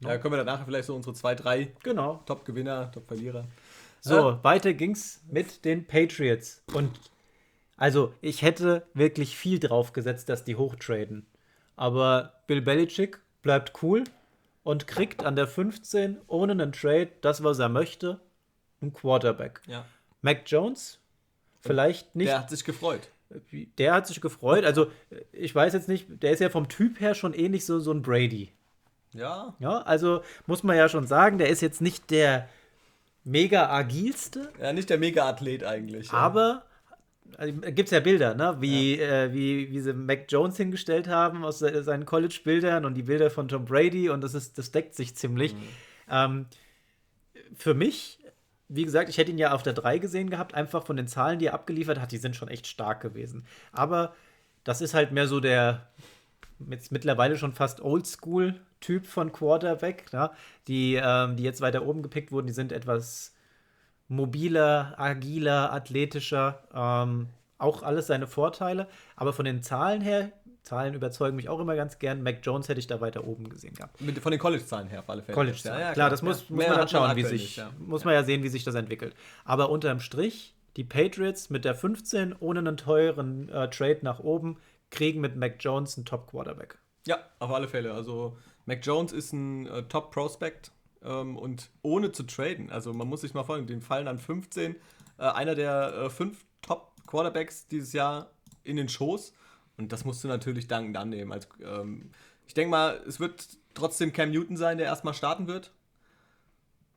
Ja, 0.00 0.18
können 0.18 0.34
wir 0.34 0.38
dann 0.38 0.46
nachher 0.46 0.64
vielleicht 0.64 0.86
so 0.86 0.94
unsere 0.94 1.14
zwei, 1.14 1.34
drei 1.34 1.72
Genau. 1.82 2.22
Top-Gewinner, 2.26 2.90
Top-Verlierer. 2.92 3.46
So, 4.00 4.38
weiter 4.42 4.72
ging's 4.72 5.20
mit 5.28 5.64
den 5.64 5.86
Patriots. 5.86 6.62
Und 6.72 6.90
also, 7.76 8.14
ich 8.20 8.42
hätte 8.42 8.86
wirklich 8.94 9.36
viel 9.36 9.58
drauf 9.58 9.92
gesetzt, 9.92 10.28
dass 10.28 10.44
die 10.44 10.56
hochtraden. 10.56 11.26
Aber 11.76 12.34
Bill 12.46 12.62
Belichick 12.62 13.20
bleibt 13.42 13.82
cool 13.82 14.04
und 14.62 14.86
kriegt 14.86 15.24
an 15.24 15.36
der 15.36 15.46
15 15.46 16.18
ohne 16.26 16.52
einen 16.52 16.72
Trade 16.72 17.10
das, 17.20 17.42
was 17.42 17.58
er 17.58 17.68
möchte, 17.68 18.20
einen 18.80 18.92
Quarterback. 18.92 19.60
Ja. 19.66 19.84
Mac 20.22 20.42
Jones, 20.46 20.98
vielleicht 21.60 22.14
nicht. 22.14 22.28
Der 22.28 22.40
hat 22.40 22.50
sich 22.50 22.64
gefreut. 22.64 23.10
Der 23.78 23.92
hat 23.92 24.06
sich 24.06 24.20
gefreut. 24.20 24.64
Also, 24.64 24.90
ich 25.32 25.54
weiß 25.54 25.74
jetzt 25.74 25.88
nicht, 25.88 26.06
der 26.22 26.30
ist 26.30 26.40
ja 26.40 26.48
vom 26.48 26.68
Typ 26.68 27.00
her 27.00 27.14
schon 27.14 27.34
ähnlich 27.34 27.66
so, 27.66 27.80
so 27.80 27.92
ein 27.92 28.02
Brady. 28.02 28.52
Ja. 29.16 29.54
Ja, 29.58 29.78
also 29.82 30.22
muss 30.46 30.62
man 30.62 30.76
ja 30.76 30.88
schon 30.88 31.06
sagen, 31.06 31.38
der 31.38 31.48
ist 31.48 31.60
jetzt 31.62 31.80
nicht 31.80 32.10
der 32.10 32.48
mega 33.24 33.68
agilste, 33.70 34.52
Ja, 34.60 34.72
nicht 34.72 34.88
der 34.90 34.98
Mega-Athlet 34.98 35.64
eigentlich. 35.64 36.08
ja. 36.12 36.18
Aber 36.18 36.62
also, 37.38 37.52
gibt 37.60 37.88
es 37.88 37.90
ja 37.90 37.98
Bilder, 38.00 38.34
ne? 38.34 38.56
wie, 38.60 39.00
äh, 39.00 39.32
wie, 39.32 39.70
wie 39.72 39.80
sie 39.80 39.92
Mac 39.92 40.26
Jones 40.28 40.56
hingestellt 40.56 41.08
haben 41.08 41.44
aus 41.44 41.58
se- 41.58 41.82
seinen 41.82 42.04
College-Bildern 42.06 42.84
und 42.84 42.94
die 42.94 43.02
Bilder 43.02 43.30
von 43.30 43.48
Tom 43.48 43.64
Brady 43.64 44.08
und 44.10 44.20
das, 44.22 44.34
ist, 44.34 44.56
das 44.58 44.70
deckt 44.70 44.94
sich 44.94 45.16
ziemlich. 45.16 45.54
Ähm, 46.08 46.46
für 47.56 47.74
mich, 47.74 48.20
wie 48.68 48.84
gesagt, 48.84 49.08
ich 49.08 49.18
hätte 49.18 49.32
ihn 49.32 49.38
ja 49.38 49.52
auf 49.52 49.62
der 49.64 49.72
3 49.72 49.98
gesehen 49.98 50.30
gehabt, 50.30 50.54
einfach 50.54 50.84
von 50.86 50.96
den 50.96 51.08
Zahlen, 51.08 51.38
die 51.40 51.46
er 51.46 51.54
abgeliefert 51.54 52.00
hat, 52.00 52.12
die 52.12 52.18
sind 52.18 52.36
schon 52.36 52.48
echt 52.48 52.66
stark 52.68 53.00
gewesen. 53.00 53.44
Aber 53.72 54.14
das 54.64 54.80
ist 54.80 54.94
halt 54.94 55.10
mehr 55.12 55.26
so 55.26 55.40
der 55.40 55.86
jetzt 56.70 56.92
mittlerweile 56.92 57.36
schon 57.36 57.52
fast 57.52 57.80
Oldschool-Typ 57.80 59.06
von 59.06 59.32
Quarterback, 59.32 60.12
ne? 60.12 60.30
die, 60.68 61.00
ähm, 61.02 61.36
die 61.36 61.42
jetzt 61.42 61.60
weiter 61.60 61.86
oben 61.86 62.02
gepickt 62.02 62.32
wurden, 62.32 62.46
die 62.46 62.52
sind 62.52 62.72
etwas 62.72 63.34
mobiler, 64.08 64.94
agiler, 64.98 65.72
athletischer. 65.72 66.62
Ähm, 66.74 67.28
auch 67.58 67.82
alles 67.82 68.06
seine 68.06 68.26
Vorteile. 68.26 68.86
Aber 69.16 69.32
von 69.32 69.44
den 69.44 69.62
Zahlen 69.62 70.00
her, 70.00 70.30
Zahlen 70.62 70.94
überzeugen 70.94 71.36
mich 71.36 71.48
auch 71.48 71.60
immer 71.60 71.76
ganz 71.76 71.98
gern. 71.98 72.22
Mac 72.22 72.38
Jones 72.42 72.68
hätte 72.68 72.80
ich 72.80 72.86
da 72.86 73.00
weiter 73.00 73.24
oben 73.24 73.48
gesehen 73.48 73.74
gehabt. 73.74 74.00
Mit, 74.00 74.18
von 74.18 74.32
den 74.32 74.40
College-Zahlen 74.40 74.88
her 74.88 75.00
auf 75.00 75.08
alle 75.08 75.22
Fälle. 75.22 75.34
College, 75.34 75.58
ja, 75.64 75.80
ja, 75.80 75.92
klar, 75.92 76.10
das 76.10 76.22
muss, 76.22 76.48
ja. 76.48 76.54
muss 76.54 76.68
man 76.68 76.78
dann 76.78 76.88
schauen, 76.88 77.16
wie 77.16 77.24
sich, 77.24 77.62
muss 77.78 78.04
man 78.04 78.14
ja 78.14 78.24
sehen, 78.24 78.42
wie 78.42 78.48
sich 78.48 78.64
das 78.64 78.74
entwickelt. 78.74 79.14
Aber 79.44 79.70
unterm 79.70 80.00
Strich, 80.00 80.54
die 80.76 80.84
Patriots 80.84 81.50
mit 81.50 81.64
der 81.64 81.74
15 81.74 82.34
ohne 82.40 82.58
einen 82.58 82.76
teuren 82.76 83.48
äh, 83.48 83.70
Trade 83.70 84.00
nach 84.02 84.18
oben 84.18 84.58
kriegen 84.90 85.20
mit 85.20 85.36
Mac 85.36 85.56
Jones 85.60 85.96
einen 85.96 86.06
Top-Quarterback. 86.06 86.78
Ja, 87.06 87.18
auf 87.38 87.50
alle 87.50 87.68
Fälle. 87.68 87.92
Also 87.92 88.36
Mac 88.64 88.84
Jones 88.84 89.12
ist 89.12 89.32
ein 89.32 89.66
äh, 89.66 89.82
Top-Prospect 89.84 90.72
ähm, 91.02 91.36
und 91.36 91.70
ohne 91.82 92.12
zu 92.12 92.24
traden. 92.24 92.70
Also 92.70 92.92
man 92.92 93.08
muss 93.08 93.20
sich 93.20 93.34
mal 93.34 93.44
vorstellen, 93.44 93.68
dem 93.68 93.82
fallen 93.82 94.08
an 94.08 94.18
15 94.18 94.76
äh, 95.18 95.22
einer 95.22 95.54
der 95.54 95.94
äh, 95.94 96.10
fünf 96.10 96.44
Top-Quarterbacks 96.62 97.68
dieses 97.68 97.92
Jahr 97.92 98.30
in 98.64 98.76
den 98.76 98.88
Schoß. 98.88 99.32
Und 99.76 99.92
das 99.92 100.04
musst 100.04 100.24
du 100.24 100.28
natürlich 100.28 100.68
dankend 100.68 100.96
annehmen. 100.96 101.32
Also, 101.32 101.48
ähm, 101.62 102.10
ich 102.46 102.54
denke 102.54 102.70
mal, 102.70 103.02
es 103.06 103.20
wird 103.20 103.46
trotzdem 103.74 104.12
Cam 104.12 104.30
Newton 104.30 104.56
sein, 104.56 104.78
der 104.78 104.86
erstmal 104.86 105.14
starten 105.14 105.46
wird. 105.46 105.72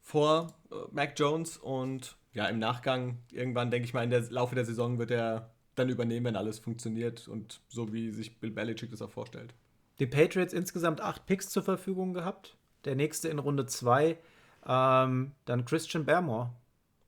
Vor 0.02 0.48
äh, 0.72 0.76
Mac 0.92 1.14
Jones. 1.18 1.58
Und 1.58 2.18
ja, 2.34 2.46
im 2.48 2.60
Nachgang, 2.60 3.20
irgendwann 3.32 3.72
denke 3.72 3.86
ich 3.86 3.94
mal, 3.94 4.04
in 4.04 4.10
der 4.10 4.22
Laufe 4.30 4.56
der 4.56 4.66
Saison 4.66 4.98
wird 4.98 5.12
er 5.12 5.52
dann 5.80 5.90
übernehmen, 5.90 6.26
wenn 6.28 6.36
alles 6.36 6.60
funktioniert 6.60 7.28
und 7.28 7.62
so 7.70 7.92
wie 7.94 8.12
sich 8.12 8.38
Bill 8.40 8.52
Belichick 8.52 8.92
das 8.92 9.02
auch 9.02 9.10
vorstellt. 9.12 9.54
Die 10.00 10.06
Patriots 10.08 10.54
insgesamt 10.54 11.02
acht 11.02 11.26
Picks 11.26 11.50
zur 11.50 11.64
Verfügung 11.64 12.14
gehabt. 12.14 12.56
Der 12.86 12.96
nächste 12.96 13.28
in 13.30 13.40
Runde 13.40 13.66
2, 13.66 14.18
ähm, 14.66 15.32
dann 15.46 15.66
Christian 15.66 16.06
Barmore. 16.06 16.52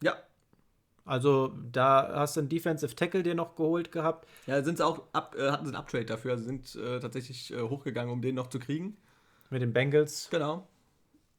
Ja, 0.03 0.15
Also 1.05 1.53
da 1.71 2.11
hast 2.15 2.35
du 2.35 2.41
einen 2.41 2.49
Defensive 2.49 2.95
Tackle 2.95 3.23
dir 3.23 3.35
noch 3.35 3.55
geholt 3.55 3.91
gehabt. 3.91 4.27
Ja, 4.47 4.61
sind 4.63 4.77
sie 4.77 4.85
auch 4.85 5.03
ab, 5.13 5.35
äh, 5.37 5.49
hatten 5.51 5.65
sie 5.65 5.69
einen 5.71 5.77
Uptrade 5.81 6.05
dafür, 6.05 6.31
also 6.33 6.43
sind 6.43 6.75
äh, 6.75 6.99
tatsächlich 6.99 7.53
äh, 7.53 7.61
hochgegangen, 7.61 8.11
um 8.11 8.21
den 8.21 8.35
noch 8.35 8.47
zu 8.47 8.59
kriegen. 8.59 8.97
Mit 9.49 9.61
den 9.61 9.73
Bengals 9.73 10.29
Genau. 10.29 10.67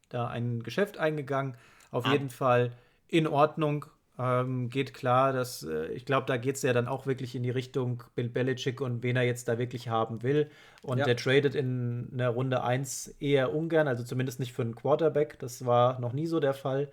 da 0.09 0.29
ein 0.29 0.63
Geschäft 0.63 0.99
eingegangen. 0.99 1.57
Auf 1.91 2.07
Ah. 2.07 2.13
jeden 2.13 2.31
Fall 2.31 2.73
in 3.09 3.27
Ordnung. 3.27 3.87
Ähm, 4.19 4.69
geht 4.69 4.93
klar, 4.95 5.33
dass 5.33 5.63
äh, 5.63 5.87
ich 5.93 6.05
glaube, 6.05 6.27
da 6.27 6.37
geht 6.37 6.57
es 6.57 6.63
ja 6.63 6.73
dann 6.73 6.87
auch 6.87 7.07
wirklich 7.07 7.35
in 7.35 7.43
die 7.43 7.51
Richtung 7.51 8.03
Bill 8.15 8.29
Belichick 8.29 8.81
und 8.81 9.03
wen 9.03 9.17
er 9.17 9.23
jetzt 9.23 9.49
da 9.49 9.59
wirklich 9.59 9.89
haben 9.89 10.23
will. 10.23 10.51
Und 10.83 10.99
ja. 10.99 11.05
der 11.05 11.17
tradet 11.17 11.55
in 11.55 12.09
der 12.17 12.31
Runde 12.31 12.63
1 12.63 13.17
eher 13.21 13.55
ungern, 13.55 13.89
also 13.89 14.05
zumindest 14.05 14.39
nicht 14.39 14.53
für 14.53 14.63
einen 14.63 14.75
Quarterback. 14.75 15.39
Das 15.39 15.65
war 15.65 15.99
noch 16.01 16.13
nie 16.13 16.27
so 16.27 16.41
der 16.41 16.55
Fall. 16.55 16.91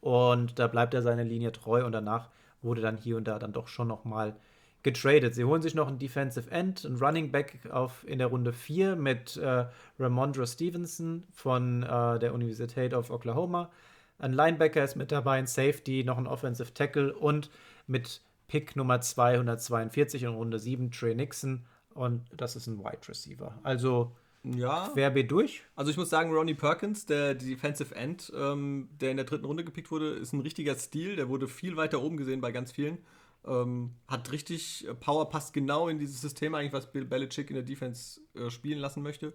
Und 0.00 0.58
da 0.58 0.68
bleibt 0.68 0.94
er 0.94 1.02
seiner 1.02 1.24
Linie 1.24 1.52
treu 1.52 1.84
und 1.84 1.92
danach 1.92 2.28
wurde 2.62 2.80
dann 2.80 2.96
hier 2.96 3.16
und 3.16 3.26
da 3.26 3.38
dann 3.38 3.52
doch 3.52 3.68
schon 3.68 3.88
noch 3.88 4.04
mal 4.04 4.36
getradet. 4.82 5.34
Sie 5.34 5.44
holen 5.44 5.62
sich 5.62 5.74
noch 5.74 5.88
einen 5.88 5.98
Defensive 5.98 6.50
End, 6.50 6.86
einen 6.86 6.96
Running 6.96 7.30
Back 7.30 7.58
auf, 7.70 8.06
in 8.06 8.18
der 8.18 8.28
Runde 8.28 8.52
4 8.52 8.96
mit 8.96 9.36
äh, 9.36 9.66
Ramondre 9.98 10.46
Stevenson 10.46 11.24
von 11.32 11.82
äh, 11.82 12.18
der 12.18 12.32
Universität 12.32 12.94
of 12.94 13.10
Oklahoma. 13.10 13.70
Ein 14.20 14.32
Linebacker 14.32 14.84
ist 14.84 14.96
mit 14.96 15.10
dabei, 15.10 15.38
ein 15.38 15.46
Safety, 15.46 16.04
noch 16.04 16.18
ein 16.18 16.26
Offensive 16.26 16.72
Tackle 16.72 17.14
und 17.14 17.50
mit 17.86 18.22
Pick 18.48 18.76
Nummer 18.76 19.00
242 19.00 20.24
in 20.24 20.30
Runde 20.30 20.58
7 20.58 20.90
Trey 20.90 21.14
Nixon 21.14 21.64
und 21.94 22.24
das 22.36 22.56
ist 22.56 22.66
ein 22.66 22.78
Wide 22.78 23.08
Receiver. 23.08 23.58
Also 23.62 24.12
ja. 24.42 24.88
querbeet 24.92 25.30
durch. 25.30 25.62
Also 25.76 25.90
ich 25.90 25.96
muss 25.96 26.10
sagen, 26.10 26.32
Ronnie 26.32 26.54
Perkins, 26.54 27.06
der 27.06 27.34
Defensive 27.34 27.94
End, 27.94 28.32
ähm, 28.36 28.88
der 29.00 29.10
in 29.10 29.16
der 29.16 29.26
dritten 29.26 29.44
Runde 29.44 29.64
gepickt 29.64 29.90
wurde, 29.90 30.10
ist 30.10 30.32
ein 30.32 30.40
richtiger 30.40 30.74
Stil. 30.76 31.16
Der 31.16 31.28
wurde 31.28 31.48
viel 31.48 31.76
weiter 31.76 32.02
oben 32.02 32.16
gesehen 32.16 32.40
bei 32.40 32.52
ganz 32.52 32.72
vielen. 32.72 32.98
Ähm, 33.46 33.92
hat 34.06 34.30
richtig 34.32 34.86
Power, 35.00 35.28
passt 35.28 35.52
genau 35.52 35.88
in 35.88 35.98
dieses 35.98 36.20
System 36.20 36.54
eigentlich, 36.54 36.72
was 36.72 36.92
Bill 36.92 37.04
Belichick 37.04 37.50
in 37.50 37.54
der 37.54 37.64
Defense 37.64 38.20
äh, 38.34 38.50
spielen 38.50 38.78
lassen 38.78 39.02
möchte. 39.02 39.32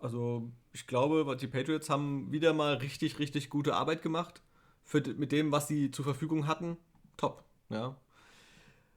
Also 0.00 0.50
ich 0.72 0.86
glaube, 0.86 1.36
die 1.36 1.46
Patriots 1.46 1.88
haben 1.88 2.30
wieder 2.32 2.52
mal 2.52 2.74
richtig, 2.74 3.18
richtig 3.18 3.50
gute 3.50 3.74
Arbeit 3.74 4.02
gemacht. 4.02 4.42
Für, 4.82 5.00
mit 5.00 5.32
dem, 5.32 5.50
was 5.50 5.66
sie 5.66 5.90
zur 5.90 6.04
Verfügung 6.04 6.46
hatten. 6.46 6.76
Top. 7.16 7.42
Ja. 7.70 7.96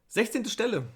16. 0.09 0.45
Stelle. 0.45 0.87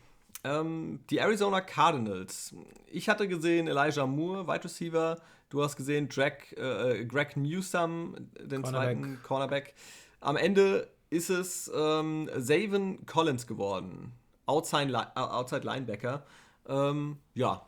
Ähm, 0.43 0.99
die 1.09 1.19
Arizona 1.19 1.61
Cardinals. 1.61 2.55
Ich 2.87 3.07
hatte 3.07 3.27
gesehen 3.27 3.67
Elijah 3.67 4.05
Moore, 4.05 4.47
Wide 4.47 4.63
Receiver. 4.63 5.17
Du 5.49 5.61
hast 5.63 5.75
gesehen 5.75 6.09
Drag, 6.09 6.51
äh, 6.57 7.05
Greg 7.05 7.37
Newsom, 7.37 8.15
den 8.39 8.63
Cornerback. 8.63 8.97
zweiten 8.97 9.23
Cornerback. 9.23 9.73
Am 10.19 10.35
Ende 10.35 10.87
ist 11.09 11.29
es 11.29 11.69
ähm, 11.75 12.29
Zaven 12.39 13.05
Collins 13.05 13.45
geworden. 13.45 14.13
Outside, 14.45 14.91
äh, 14.93 15.19
Outside 15.19 15.65
Linebacker. 15.65 16.25
Ähm, 16.67 17.17
ja, 17.33 17.65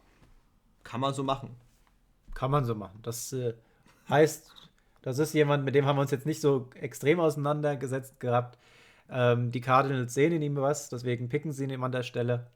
kann 0.84 1.02
man 1.02 1.14
so 1.14 1.24
machen. 1.24 1.56
Kann 2.34 2.52
man 2.52 2.66
so 2.66 2.76
machen. 2.76 3.00
Das 3.04 3.34
äh, 3.34 3.54
heißt, 4.10 4.52
das 5.02 5.20
ist 5.20 5.34
jemand, 5.34 5.66
mit 5.66 5.76
dem 5.76 5.86
haben 5.86 5.98
wir 5.98 6.02
uns 6.02 6.12
jetzt 6.12 6.26
nicht 6.26 6.42
so 6.42 6.70
extrem 6.76 7.20
auseinandergesetzt 7.20 8.20
gehabt. 8.20 8.58
Ähm, 9.10 9.52
die 9.52 9.62
Cardinals 9.62 10.14
sehen 10.14 10.32
in 10.32 10.42
ihm 10.42 10.56
was, 10.56 10.90
deswegen 10.90 11.30
picken 11.30 11.52
sie 11.52 11.66
ihn 11.66 11.84
an 11.84 11.92
der 11.92 12.04
Stelle. 12.04 12.48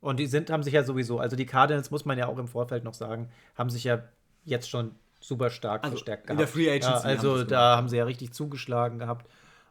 Und 0.00 0.20
die 0.20 0.26
sind, 0.26 0.50
haben 0.50 0.62
sich 0.62 0.74
ja 0.74 0.84
sowieso, 0.84 1.18
also 1.18 1.34
die 1.34 1.46
Cardinals, 1.46 1.90
muss 1.90 2.04
man 2.04 2.18
ja 2.18 2.26
auch 2.26 2.38
im 2.38 2.46
Vorfeld 2.46 2.84
noch 2.84 2.92
sagen, 2.92 3.30
haben 3.56 3.70
sich 3.70 3.84
ja 3.84 4.02
jetzt 4.44 4.68
schon 4.68 4.94
super 5.18 5.48
stark 5.48 5.82
also 5.82 5.96
verstärkt 5.96 6.26
gehabt. 6.26 6.32
In 6.32 6.38
der 6.38 6.48
Free 6.48 6.70
Agency. 6.70 6.88
Ja, 6.88 7.00
also 7.00 7.38
haben 7.38 7.48
da 7.48 7.76
haben 7.76 7.88
sie 7.88 7.96
ja 7.96 8.04
richtig 8.04 8.32
zugeschlagen 8.32 8.98
gehabt. 8.98 9.26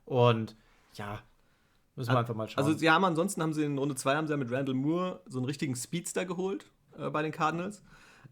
Und 0.05 0.55
ja, 0.95 1.19
müssen 1.95 2.09
wir 2.09 2.17
also, 2.17 2.19
einfach 2.19 2.35
mal 2.35 2.49
schauen. 2.49 2.65
Also 2.65 2.77
sie 2.77 2.89
haben 2.89 3.05
ansonsten 3.05 3.43
haben 3.43 3.53
sie 3.53 3.63
in 3.63 3.77
Runde 3.77 3.95
2 3.95 4.15
haben 4.15 4.27
sie 4.27 4.33
ja 4.33 4.37
mit 4.37 4.51
Randall 4.51 4.73
Moore 4.73 5.21
so 5.27 5.37
einen 5.37 5.45
richtigen 5.45 5.75
Speedster 5.75 6.25
geholt 6.25 6.65
äh, 6.97 7.09
bei 7.11 7.21
den 7.21 7.31
Cardinals. 7.31 7.83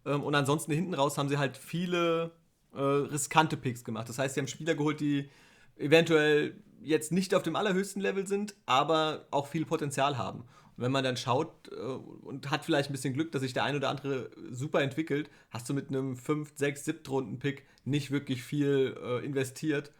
Ähm, 0.05 0.23
und 0.23 0.35
ansonsten 0.35 0.71
hinten 0.71 0.93
raus 0.93 1.17
haben 1.17 1.29
sie 1.29 1.37
halt 1.37 1.57
viele 1.57 2.31
äh, 2.73 2.81
riskante 2.81 3.57
Picks 3.57 3.83
gemacht. 3.83 4.09
Das 4.09 4.17
heißt, 4.17 4.35
sie 4.35 4.41
haben 4.41 4.47
Spieler 4.47 4.75
geholt, 4.75 4.99
die 4.99 5.29
eventuell 5.77 6.55
jetzt 6.81 7.11
nicht 7.11 7.35
auf 7.35 7.43
dem 7.43 7.55
allerhöchsten 7.55 8.01
Level 8.01 8.27
sind, 8.27 8.55
aber 8.65 9.27
auch 9.31 9.47
viel 9.47 9.65
Potenzial 9.65 10.17
haben. 10.17 10.39
Und 10.77 10.83
wenn 10.83 10.91
man 10.91 11.03
dann 11.03 11.17
schaut 11.17 11.69
äh, 11.71 11.75
und 11.75 12.49
hat 12.49 12.65
vielleicht 12.65 12.89
ein 12.89 12.93
bisschen 12.93 13.13
Glück, 13.13 13.31
dass 13.31 13.41
sich 13.41 13.53
der 13.53 13.63
ein 13.63 13.75
oder 13.75 13.89
andere 13.89 14.31
super 14.49 14.81
entwickelt, 14.81 15.29
hast 15.49 15.69
du 15.69 15.73
mit 15.73 15.89
einem 15.89 16.15
5, 16.15 16.51
6, 16.55 16.85
7 16.85 16.99
Runden-Pick 17.07 17.65
nicht 17.85 18.11
wirklich 18.11 18.43
viel 18.43 18.95
äh, 19.03 19.25
investiert 19.25 19.91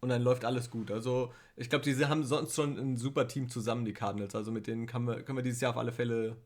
und 0.00 0.08
dann 0.08 0.22
läuft 0.22 0.44
alles 0.44 0.70
gut. 0.70 0.90
Also 0.90 1.32
ich 1.56 1.70
glaube, 1.70 1.84
die 1.84 2.06
haben 2.06 2.24
sonst 2.24 2.54
schon 2.54 2.78
ein 2.78 2.96
super 2.96 3.28
Team 3.28 3.48
zusammen, 3.48 3.84
die 3.84 3.92
Cardinals. 3.92 4.34
Also 4.34 4.50
mit 4.50 4.66
denen 4.66 4.86
wir, 4.86 5.22
können 5.22 5.38
wir 5.38 5.42
dieses 5.42 5.60
Jahr 5.60 5.70
auf 5.70 5.76
alle 5.76 5.92
Fälle 5.92 6.36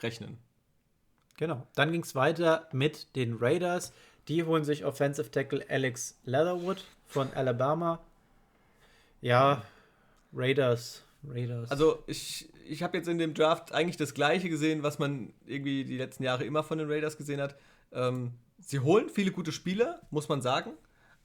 rechnen. 0.00 0.38
Genau. 1.40 1.66
Dann 1.74 1.90
ging 1.90 2.02
es 2.02 2.14
weiter 2.14 2.68
mit 2.70 3.16
den 3.16 3.38
Raiders. 3.40 3.94
Die 4.28 4.44
holen 4.44 4.62
sich 4.62 4.84
Offensive 4.84 5.30
Tackle 5.30 5.64
Alex 5.70 6.18
Leatherwood 6.26 6.84
von 7.06 7.32
Alabama. 7.32 7.98
Ja, 9.22 9.62
Raiders. 10.34 11.02
Raiders. 11.26 11.70
Also 11.70 12.04
ich, 12.06 12.50
ich 12.68 12.82
habe 12.82 12.98
jetzt 12.98 13.08
in 13.08 13.16
dem 13.16 13.32
Draft 13.32 13.72
eigentlich 13.72 13.96
das 13.96 14.12
gleiche 14.12 14.50
gesehen, 14.50 14.82
was 14.82 14.98
man 14.98 15.32
irgendwie 15.46 15.84
die 15.84 15.96
letzten 15.96 16.24
Jahre 16.24 16.44
immer 16.44 16.62
von 16.62 16.76
den 16.76 16.90
Raiders 16.90 17.16
gesehen 17.16 17.40
hat. 17.40 17.56
Ähm, 17.90 18.32
sie 18.58 18.80
holen 18.80 19.08
viele 19.08 19.32
gute 19.32 19.50
Spieler, 19.50 20.02
muss 20.10 20.28
man 20.28 20.42
sagen, 20.42 20.72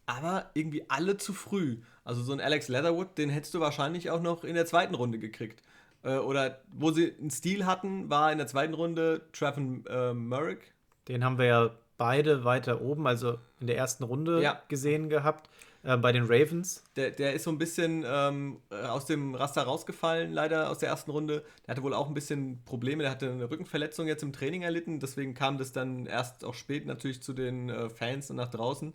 aber 0.06 0.50
irgendwie 0.54 0.90
alle 0.90 1.18
zu 1.18 1.34
früh. 1.34 1.80
Also 2.06 2.24
so 2.24 2.32
ein 2.32 2.40
Alex 2.40 2.70
Leatherwood, 2.70 3.18
den 3.18 3.30
hättest 3.30 3.54
du 3.54 3.60
wahrscheinlich 3.60 4.10
auch 4.12 4.22
noch 4.22 4.46
in 4.46 4.56
der 4.56 4.66
zweiten 4.66 4.96
Runde 4.96 5.20
gekriegt. 5.20 5.62
Äh, 6.06 6.18
oder 6.18 6.60
wo 6.72 6.92
sie 6.92 7.14
einen 7.20 7.32
Stil 7.32 7.66
hatten, 7.66 8.10
war 8.10 8.32
in 8.32 8.38
der 8.38 8.48
zweiten 8.48 8.74
Runde 8.74 9.22
Trevin 9.34 9.84
äh, 9.88 10.14
Merrick. 10.14 10.74
Den 11.08 11.26
haben 11.26 11.38
wir 11.38 11.46
ja 11.46 11.72
beide 11.98 12.46
weiter 12.46 12.82
oben, 12.82 13.08
also 13.08 13.40
in 13.60 13.68
der 13.68 13.78
ersten 13.78 14.04
Runde 14.04 14.42
ja. 14.42 14.62
gesehen 14.70 15.10
gehabt. 15.10 15.50
Äh, 15.86 15.98
bei 15.98 16.12
den 16.12 16.24
Ravens. 16.24 16.84
Der, 16.96 17.12
der 17.12 17.34
ist 17.34 17.44
so 17.44 17.52
ein 17.52 17.60
bisschen 17.60 18.04
ähm, 18.08 18.60
aus 18.70 19.06
dem 19.06 19.36
Raster 19.36 19.64
rausgefallen, 19.64 20.34
leider 20.34 20.72
aus 20.72 20.80
der 20.80 20.90
ersten 20.90 21.12
Runde. 21.12 21.44
Der 21.66 21.76
hatte 21.76 21.84
wohl 21.84 21.94
auch 21.94 22.08
ein 22.08 22.16
bisschen 22.16 22.64
Probleme. 22.66 23.04
Der 23.04 23.12
hatte 23.12 23.32
eine 23.32 23.50
Rückenverletzung 23.50 24.08
jetzt 24.08 24.24
im 24.24 24.34
Training 24.34 24.64
erlitten. 24.64 25.00
Deswegen 25.00 25.36
kam 25.36 25.60
das 25.60 25.72
dann 25.74 26.08
erst 26.08 26.44
auch 26.44 26.56
spät 26.56 26.88
natürlich 26.88 27.22
zu 27.22 27.34
den 27.34 27.70
äh, 27.70 27.90
Fans 27.90 28.32
und 28.32 28.38
nach 28.38 28.50
draußen. 28.50 28.94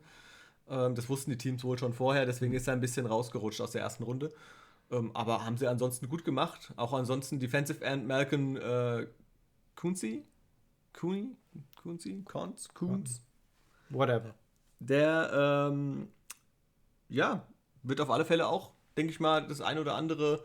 Ähm, 0.68 0.94
das 0.96 1.08
wussten 1.08 1.30
die 1.30 1.38
Teams 1.38 1.62
wohl 1.62 1.78
schon 1.78 1.92
vorher. 1.92 2.26
Deswegen 2.26 2.54
ist 2.54 2.66
er 2.66 2.72
ein 2.72 2.80
bisschen 2.80 3.06
rausgerutscht 3.06 3.60
aus 3.60 3.70
der 3.70 3.82
ersten 3.82 4.02
Runde. 4.02 4.32
Ähm, 4.90 5.10
aber 5.14 5.44
haben 5.44 5.56
sie 5.56 5.68
ansonsten 5.68 6.08
gut 6.08 6.24
gemacht. 6.24 6.72
Auch 6.76 6.92
ansonsten 6.92 7.38
Defensive 7.38 7.84
End 7.84 8.06
Malcolm 8.06 8.56
äh, 8.56 9.06
Kunzi. 9.76 10.24
Kuni? 10.92 11.36
Kunzi? 11.80 12.22
Kunz? 12.24 12.68
Kunz? 12.74 13.22
Whatever. 13.88 14.34
Der, 14.80 15.68
ähm, 15.72 16.08
ja, 17.08 17.46
wird 17.82 18.00
auf 18.00 18.10
alle 18.10 18.24
Fälle 18.24 18.46
auch, 18.48 18.72
denke 18.96 19.12
ich 19.12 19.20
mal, 19.20 19.46
das 19.46 19.60
ein 19.60 19.78
oder 19.78 19.94
andere 19.94 20.44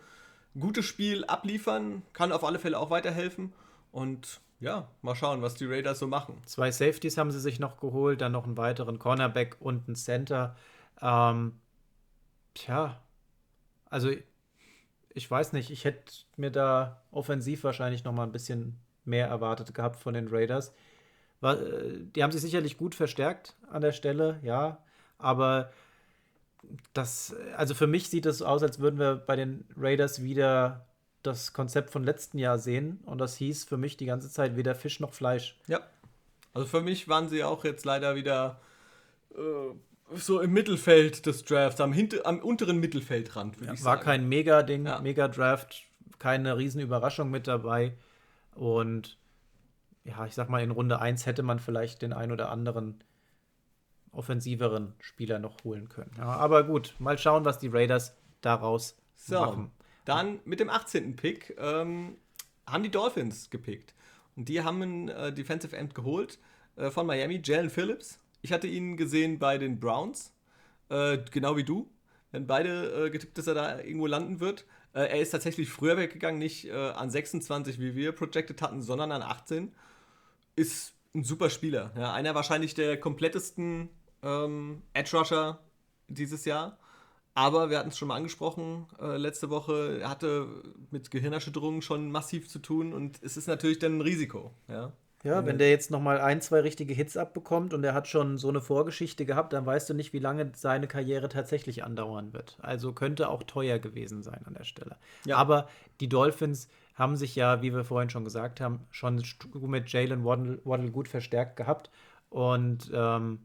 gute 0.59 0.83
Spiel 0.83 1.25
abliefern. 1.25 2.03
Kann 2.13 2.31
auf 2.31 2.43
alle 2.43 2.59
Fälle 2.59 2.79
auch 2.79 2.89
weiterhelfen. 2.89 3.53
Und 3.91 4.41
ja, 4.59 4.87
mal 5.01 5.15
schauen, 5.15 5.41
was 5.41 5.55
die 5.55 5.65
Raiders 5.65 5.99
so 5.99 6.07
machen. 6.07 6.41
Zwei 6.45 6.71
Safeties 6.71 7.17
haben 7.17 7.31
sie 7.31 7.39
sich 7.39 7.59
noch 7.59 7.77
geholt, 7.77 8.21
dann 8.21 8.31
noch 8.31 8.45
einen 8.45 8.57
weiteren 8.57 8.99
Cornerback 8.99 9.57
und 9.59 9.87
einen 9.87 9.95
Center. 9.95 10.55
Ähm, 11.01 11.59
tja, 12.53 13.01
also 13.89 14.11
ich 15.15 15.31
weiß 15.31 15.53
nicht, 15.53 15.71
ich 15.71 15.85
hätte 15.85 16.13
mir 16.35 16.51
da 16.51 17.01
offensiv 17.09 17.63
wahrscheinlich 17.63 18.03
noch 18.03 18.11
mal 18.11 18.23
ein 18.23 18.33
bisschen 18.33 18.77
mehr 19.05 19.27
erwartet 19.27 19.73
gehabt 19.73 19.95
von 19.95 20.13
den 20.13 20.27
Raiders. 20.27 20.73
Äh, 21.41 21.55
die 22.15 22.21
haben 22.21 22.31
sich 22.31 22.41
sicherlich 22.41 22.77
gut 22.77 22.93
verstärkt 22.93 23.55
an 23.69 23.81
der 23.81 23.93
Stelle, 23.93 24.39
ja, 24.43 24.77
aber 25.17 25.71
das, 26.93 27.33
also 27.55 27.73
für 27.75 27.87
mich 27.87 28.09
sieht 28.09 28.25
es 28.25 28.41
aus, 28.41 28.61
als 28.61 28.79
würden 28.79 28.99
wir 28.99 29.15
bei 29.15 29.35
den 29.35 29.65
Raiders 29.77 30.21
wieder 30.21 30.85
das 31.23 31.53
Konzept 31.53 31.91
von 31.91 32.03
letzten 32.03 32.37
Jahr 32.37 32.59
sehen 32.59 32.99
und 33.05 33.19
das 33.19 33.37
hieß 33.37 33.63
für 33.63 33.77
mich 33.77 33.97
die 33.97 34.05
ganze 34.05 34.29
Zeit 34.29 34.57
weder 34.57 34.75
Fisch 34.75 34.99
noch 34.99 35.13
Fleisch. 35.13 35.57
Ja. 35.67 35.79
Also 36.53 36.67
für 36.67 36.81
mich 36.81 37.07
waren 37.07 37.29
sie 37.29 37.43
auch 37.43 37.63
jetzt 37.63 37.85
leider 37.85 38.15
wieder 38.15 38.59
äh, 39.31 39.75
so 40.13 40.39
im 40.39 40.51
Mittelfeld 40.51 41.25
des 41.25 41.43
Drafts, 41.45 41.81
am, 41.81 41.93
hinter, 41.93 42.25
am 42.25 42.39
unteren 42.39 42.79
Mittelfeldrand, 42.79 43.57
würde 43.57 43.67
ja, 43.67 43.73
ich 43.73 43.81
sagen. 43.81 43.97
War 43.97 44.03
kein 44.03 44.29
Mega-Ding, 44.29 44.85
ja. 44.85 44.99
Mega-Draft, 45.01 45.83
keine 46.19 46.57
Riesenüberraschung 46.57 47.29
mit 47.29 47.47
dabei. 47.47 47.93
Und 48.53 49.17
ja, 50.03 50.25
ich 50.25 50.33
sag 50.33 50.49
mal, 50.49 50.61
in 50.61 50.71
Runde 50.71 50.99
1 50.99 51.25
hätte 51.25 51.43
man 51.43 51.59
vielleicht 51.59 52.01
den 52.01 52.13
ein 52.13 52.31
oder 52.31 52.49
anderen 52.49 53.03
offensiveren 54.11 54.93
Spieler 54.99 55.39
noch 55.39 55.63
holen 55.63 55.89
können. 55.89 56.11
Ja, 56.17 56.25
aber 56.25 56.63
gut, 56.63 56.95
mal 56.99 57.17
schauen, 57.17 57.43
was 57.43 57.59
die 57.59 57.67
Raiders 57.67 58.15
daraus 58.41 58.97
so, 59.15 59.39
machen. 59.39 59.71
Dann 60.05 60.39
mit 60.45 60.59
dem 60.59 60.69
18. 60.69 61.15
Pick 61.15 61.55
ähm, 61.59 62.17
haben 62.65 62.83
die 62.83 62.91
Dolphins 62.91 63.49
gepickt. 63.49 63.93
Und 64.35 64.49
die 64.49 64.61
haben 64.63 64.81
einen 64.81 65.09
äh, 65.09 65.33
Defensive 65.33 65.75
End 65.75 65.95
geholt 65.95 66.39
äh, 66.75 66.91
von 66.91 67.07
Miami, 67.07 67.41
Jalen 67.43 67.69
Phillips. 67.69 68.19
Ich 68.45 68.51
hatte 68.51 68.67
ihn 68.67 68.95
gesehen 68.95 69.39
bei 69.39 69.57
den 69.57 69.79
Browns, 69.79 70.31
äh, 70.89 71.17
genau 71.31 71.57
wie 71.57 71.63
du. 71.63 71.89
Wir 72.29 72.41
haben 72.41 72.45
beide 72.45 73.07
äh, 73.07 73.09
getippt, 73.09 73.39
dass 73.39 73.47
er 73.47 73.55
da 73.55 73.79
irgendwo 73.79 74.05
landen 74.05 74.39
wird. 74.39 74.65
Äh, 74.93 75.05
er 75.05 75.19
ist 75.19 75.31
tatsächlich 75.31 75.67
früher 75.67 75.97
weggegangen, 75.97 76.37
nicht 76.37 76.65
äh, 76.67 76.71
an 76.71 77.09
26, 77.09 77.79
wie 77.79 77.95
wir 77.95 78.11
projected 78.11 78.61
hatten, 78.61 78.83
sondern 78.83 79.11
an 79.11 79.23
18. 79.23 79.73
Ist 80.55 80.93
ein 81.15 81.23
super 81.23 81.49
Spieler. 81.49 81.91
Ja, 81.97 82.13
einer 82.13 82.35
wahrscheinlich 82.35 82.75
der 82.75 82.99
komplettesten 82.99 83.89
ähm, 84.21 84.83
Edge 84.93 85.17
Rusher 85.17 85.57
dieses 86.07 86.45
Jahr. 86.45 86.77
Aber 87.33 87.71
wir 87.71 87.79
hatten 87.79 87.89
es 87.89 87.97
schon 87.97 88.09
mal 88.09 88.15
angesprochen 88.15 88.85
äh, 89.01 89.17
letzte 89.17 89.49
Woche, 89.49 90.01
er 90.01 90.09
hatte 90.09 90.61
mit 90.91 91.09
Gehirnerschütterungen 91.09 91.81
schon 91.81 92.11
massiv 92.11 92.47
zu 92.47 92.59
tun 92.59 92.93
und 92.93 93.17
es 93.23 93.37
ist 93.37 93.47
natürlich 93.47 93.79
dann 93.79 93.97
ein 93.97 94.01
Risiko. 94.01 94.53
Ja, 94.67 94.93
ja 95.25 95.45
wenn 95.45 95.57
der 95.57 95.69
jetzt 95.69 95.91
nochmal 95.91 96.21
ein, 96.21 96.41
zwei 96.41 96.61
richtige 96.61 96.93
Hits 96.93 97.17
abbekommt 97.17 97.73
und 97.73 97.83
er 97.83 97.93
hat 97.93 98.07
schon 98.07 98.37
so 98.37 98.49
eine 98.49 98.61
Vorgeschichte 98.61 99.25
gehabt, 99.25 99.53
dann 99.53 99.65
weißt 99.65 99.89
du 99.89 99.93
nicht, 99.93 100.13
wie 100.13 100.19
lange 100.19 100.51
seine 100.55 100.87
Karriere 100.87 101.29
tatsächlich 101.29 101.83
andauern 101.83 102.33
wird. 102.33 102.57
Also 102.61 102.93
könnte 102.93 103.29
auch 103.29 103.43
teuer 103.43 103.79
gewesen 103.79 104.23
sein 104.23 104.41
an 104.45 104.53
der 104.53 104.63
Stelle. 104.63 104.95
Ja. 105.25 105.37
Aber 105.37 105.67
die 105.99 106.07
Dolphins 106.07 106.69
haben 106.95 107.17
sich 107.17 107.35
ja, 107.35 107.61
wie 107.61 107.73
wir 107.73 107.83
vorhin 107.83 108.09
schon 108.09 108.23
gesagt 108.23 108.61
haben, 108.61 108.79
schon 108.89 109.21
mit 109.53 109.91
Jalen 109.91 110.23
Waddle, 110.23 110.61
Waddle 110.63 110.91
gut 110.91 111.07
verstärkt 111.07 111.57
gehabt. 111.57 111.89
Und 112.29 112.89
ähm, 112.93 113.39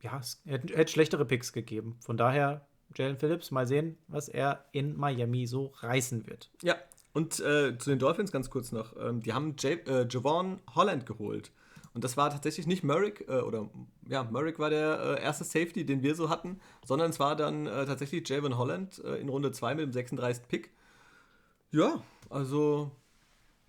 ja, 0.00 0.18
es 0.18 0.40
hätte, 0.46 0.76
hätte 0.76 0.92
schlechtere 0.92 1.24
Picks 1.24 1.52
gegeben. 1.52 1.96
Von 2.00 2.16
daher 2.16 2.66
Jalen 2.94 3.18
Phillips. 3.18 3.50
Mal 3.50 3.66
sehen, 3.66 3.98
was 4.08 4.28
er 4.28 4.64
in 4.72 4.96
Miami 4.96 5.46
so 5.46 5.72
reißen 5.78 6.26
wird. 6.26 6.50
Ja, 6.62 6.76
und 7.16 7.40
äh, 7.40 7.78
zu 7.78 7.88
den 7.88 7.98
Dolphins 7.98 8.30
ganz 8.30 8.50
kurz 8.50 8.72
noch. 8.72 8.94
Ähm, 9.00 9.22
die 9.22 9.32
haben 9.32 9.56
J 9.56 9.88
äh, 9.88 10.06
Javon 10.06 10.60
Holland 10.74 11.06
geholt. 11.06 11.50
Und 11.94 12.04
das 12.04 12.18
war 12.18 12.28
tatsächlich 12.28 12.66
nicht 12.66 12.84
Merrick, 12.84 13.24
äh, 13.26 13.40
oder 13.40 13.70
ja, 14.06 14.22
Merrick 14.24 14.58
war 14.58 14.68
der 14.68 15.16
äh, 15.18 15.22
erste 15.22 15.44
Safety, 15.44 15.86
den 15.86 16.02
wir 16.02 16.14
so 16.14 16.28
hatten, 16.28 16.60
sondern 16.84 17.08
es 17.08 17.18
war 17.18 17.34
dann 17.34 17.66
äh, 17.66 17.86
tatsächlich 17.86 18.28
Javon 18.28 18.58
Holland 18.58 19.02
äh, 19.02 19.16
in 19.16 19.30
Runde 19.30 19.50
2 19.50 19.76
mit 19.76 19.84
dem 19.86 19.92
36. 19.94 20.46
Pick. 20.46 20.74
Ja, 21.70 22.02
also 22.28 22.90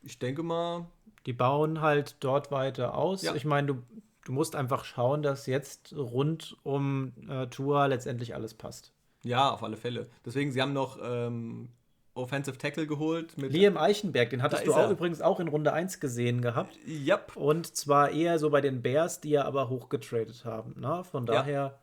ich 0.03 0.19
denke 0.19 0.43
mal. 0.43 0.87
Die 1.25 1.31
bauen 1.31 1.79
halt 1.79 2.17
dort 2.19 2.51
weiter 2.51 2.95
aus. 2.95 3.21
Ja. 3.21 3.33
Ich 3.33 3.45
meine, 3.45 3.67
du, 3.67 3.83
du 4.25 4.33
musst 4.33 4.57
einfach 4.57 4.83
schauen, 4.83 5.23
dass 5.23 5.45
jetzt 5.45 5.95
rund 5.95 6.57
um 6.63 7.13
äh, 7.29 7.47
Tour 7.47 7.87
letztendlich 7.87 8.35
alles 8.35 8.53
passt. 8.55 8.91
Ja, 9.23 9.51
auf 9.51 9.63
alle 9.63 9.77
Fälle. 9.77 10.09
Deswegen, 10.25 10.51
sie 10.51 10.61
haben 10.61 10.73
noch 10.73 10.99
ähm, 11.01 11.69
Offensive 12.17 12.57
Tackle 12.57 12.87
geholt. 12.87 13.37
Mit 13.37 13.51
Liam 13.51 13.77
Eichenberg, 13.77 14.29
den 14.29 14.41
hattest 14.41 14.67
du 14.67 14.73
auch 14.73 14.89
übrigens 14.89 15.21
auch 15.21 15.39
in 15.39 15.47
Runde 15.47 15.73
1 15.73 15.99
gesehen 15.99 16.41
gehabt. 16.41 16.77
Yep. 16.87 17.35
Und 17.35 17.75
zwar 17.75 18.11
eher 18.11 18.39
so 18.39 18.49
bei 18.49 18.61
den 18.61 18.81
Bears, 18.81 19.21
die 19.21 19.31
ja 19.31 19.45
aber 19.45 19.69
hochgetradet 19.69 20.45
haben. 20.45 20.79
Ne? 20.79 21.03
Von 21.03 21.25
daher, 21.25 21.53
ja. 21.53 21.79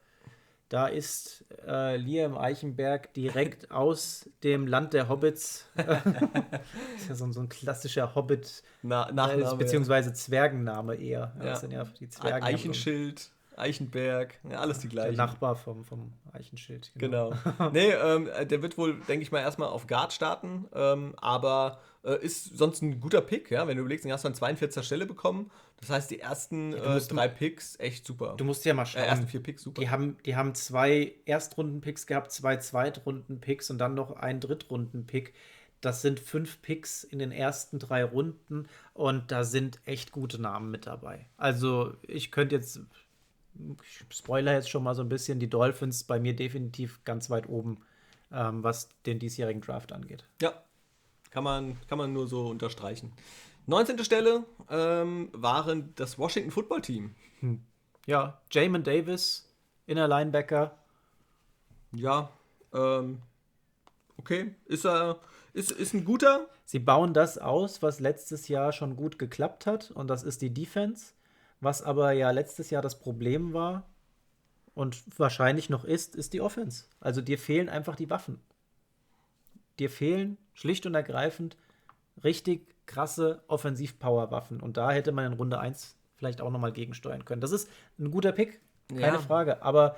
da 0.69 0.87
ist 0.87 1.45
äh, 1.67 1.97
Liam 1.97 2.37
Eichenberg 2.37 3.13
direkt 3.15 3.71
aus 3.71 4.29
dem 4.43 4.67
Land 4.67 4.93
der 4.93 5.09
Hobbits. 5.09 5.67
ist 6.97 7.09
ja 7.09 7.15
so, 7.15 7.31
so 7.33 7.41
ein 7.41 7.49
klassischer 7.49 8.15
Hobbit, 8.15 8.63
Na, 8.83 9.11
Nachname, 9.13 9.53
äh, 9.53 9.57
beziehungsweise 9.57 10.13
Zwergenname 10.13 10.97
eher. 10.97 11.33
Ja. 11.39 11.45
Das 11.45 11.61
sind 11.61 11.73
ja 11.73 11.85
die 11.85 12.09
Zwergen. 12.09 12.43
Eichenschild. 12.43 13.31
Eichenberg, 13.57 14.39
ja, 14.51 14.59
alles 14.59 14.79
die 14.81 14.89
gleichen. 14.89 15.17
Der 15.17 15.27
Nachbar 15.27 15.57
vom, 15.57 15.85
vom 15.85 16.13
Eichenschild. 16.33 16.93
Genau. 16.97 17.31
genau. 17.31 17.71
nee, 17.73 17.91
ähm, 17.91 18.29
der 18.49 18.63
wird 18.63 18.77
wohl, 18.79 19.01
denke 19.09 19.23
ich 19.23 19.33
mal, 19.33 19.41
erstmal 19.41 19.69
auf 19.69 19.87
Guard 19.87 20.13
starten, 20.13 20.67
ähm, 20.75 21.15
aber 21.17 21.79
äh, 22.05 22.23
ist 22.25 22.57
sonst 22.57 22.83
ein 22.83 23.01
guter 23.01 23.21
Pick, 23.21 23.51
ja. 23.51 23.67
Wenn 23.67 23.77
du 23.77 23.83
überlegst, 23.83 24.05
den 24.05 24.13
hast 24.13 24.25
du 24.25 24.29
an 24.29 24.35
42. 24.35 24.85
Stelle 24.85 25.07
bekommen. 25.07 25.51
Das 25.81 25.91
heißt, 25.91 26.11
die 26.11 26.21
ersten 26.21 26.73
ja, 26.73 26.97
äh, 26.97 27.01
drei 27.01 27.29
Picks 27.29 27.79
echt 27.79 28.07
super. 28.07 28.35
Du 28.37 28.45
musst 28.45 28.65
ja 28.65 28.75
mal 28.75 28.87
schauen. 28.87 29.03
Äh, 29.03 29.07
ersten 29.07 29.29
vier 29.29 29.43
Picks 29.43 29.63
super. 29.63 29.81
Die 29.81 29.91
haben, 29.91 30.17
die 30.25 30.37
haben 30.37 30.55
zwei 30.55 31.15
Erstrunden-Picks 31.25 32.07
gehabt, 32.07 32.33
zwei 32.33 32.57
Zweitrunden-Picks 32.57 33.71
und 33.71 33.79
dann 33.79 33.95
noch 33.95 34.17
einen 34.17 34.41
Drittrunden-Pick. 34.41 35.35
Das 35.81 36.01
sind 36.01 36.19
fünf 36.19 36.63
Picks 36.63 37.05
in 37.05 37.19
den 37.19 37.31
ersten 37.31 37.79
drei 37.79 38.05
Runden 38.05 38.69
und 38.95 39.31
da 39.31 39.45
sind 39.45 39.81
echt 39.85 40.13
gute 40.13 40.41
Namen 40.41 40.71
mit 40.71 40.87
dabei. 40.87 41.27
Also 41.37 41.93
ich 42.01 42.31
könnte 42.31 42.55
jetzt 42.55 42.81
ich 43.83 44.17
spoiler 44.17 44.53
jetzt 44.53 44.71
schon 44.71 44.83
mal 44.83 44.95
so 44.95 45.03
ein 45.03 45.09
bisschen, 45.09 45.39
die 45.39 45.51
Dolphins 45.51 46.05
bei 46.05 46.19
mir 46.19 46.35
definitiv 46.35 47.05
ganz 47.05 47.31
weit 47.31 47.49
oben, 47.49 47.79
ähm, 48.33 48.63
was 48.63 48.89
den 49.07 49.19
diesjährigen 49.19 49.63
Draft 49.63 49.93
angeht. 49.93 50.25
Ja, 50.41 50.53
kann 51.31 51.45
man, 51.45 51.77
kann 51.89 51.99
man 51.99 52.13
nur 52.13 52.29
so 52.29 52.47
unterstreichen. 52.49 53.13
19. 53.67 54.05
Stelle 54.05 54.45
ähm, 54.71 55.31
waren 55.33 55.93
das 55.97 56.19
Washington 56.19 56.51
Football 56.51 56.83
Team. 56.83 57.15
Hm. 57.41 57.63
Ja, 58.07 58.41
Jamin 58.51 58.83
Davis, 58.83 59.49
Inner 59.87 60.07
Linebacker. 60.07 60.77
Ja, 61.93 62.31
ähm, 62.75 63.23
okay, 64.19 64.55
ist 64.67 64.85
er. 64.85 65.19
Ist, 65.55 65.71
ist 65.71 65.95
ein 65.95 66.05
guter. 66.05 66.49
Sie 66.65 66.81
bauen 66.81 67.15
das 67.15 67.39
aus, 67.39 67.81
was 67.83 68.01
letztes 68.01 68.49
Jahr 68.49 68.73
schon 68.73 68.97
gut 68.97 69.19
geklappt 69.19 69.67
hat, 69.67 69.91
und 69.93 70.09
das 70.09 70.25
ist 70.25 70.43
die 70.43 70.53
Defense. 70.53 71.14
Was 71.65 71.83
aber 71.83 72.13
ja 72.13 72.31
letztes 72.31 72.71
Jahr 72.71 72.83
das 72.83 72.99
Problem 72.99 73.53
war 73.53 73.89
und 74.75 75.03
wahrscheinlich 75.19 75.71
noch 75.71 75.85
ist, 75.85 76.15
ist 76.15 76.33
die 76.33 76.41
Offense. 76.41 76.85
Also 77.01 77.21
dir 77.21 77.39
fehlen 77.39 77.69
einfach 77.69 77.97
die 77.97 78.11
Waffen. 78.11 78.41
Dir 79.79 79.91
fehlen 79.91 80.37
schlicht 80.53 80.87
und 80.87 80.95
ergreifend 80.95 81.57
richtig 82.23 82.75
krasse 82.87 83.43
Offensiv-Power-Waffen. 83.49 84.61
Und 84.61 84.77
da 84.77 84.91
hätte 84.91 85.13
man 85.13 85.27
in 85.27 85.33
Runde 85.33 85.59
1 85.59 85.97
vielleicht 86.17 86.41
auch 86.41 86.51
nochmal 86.51 86.73
gegensteuern 86.73 87.25
können. 87.25 87.41
Das 87.41 87.51
ist 87.51 87.69
ein 87.99 88.11
guter 88.11 88.33
Pick, 88.33 88.61
keine 88.89 89.17
ja. 89.17 89.19
Frage. 89.19 89.63
Aber 89.63 89.97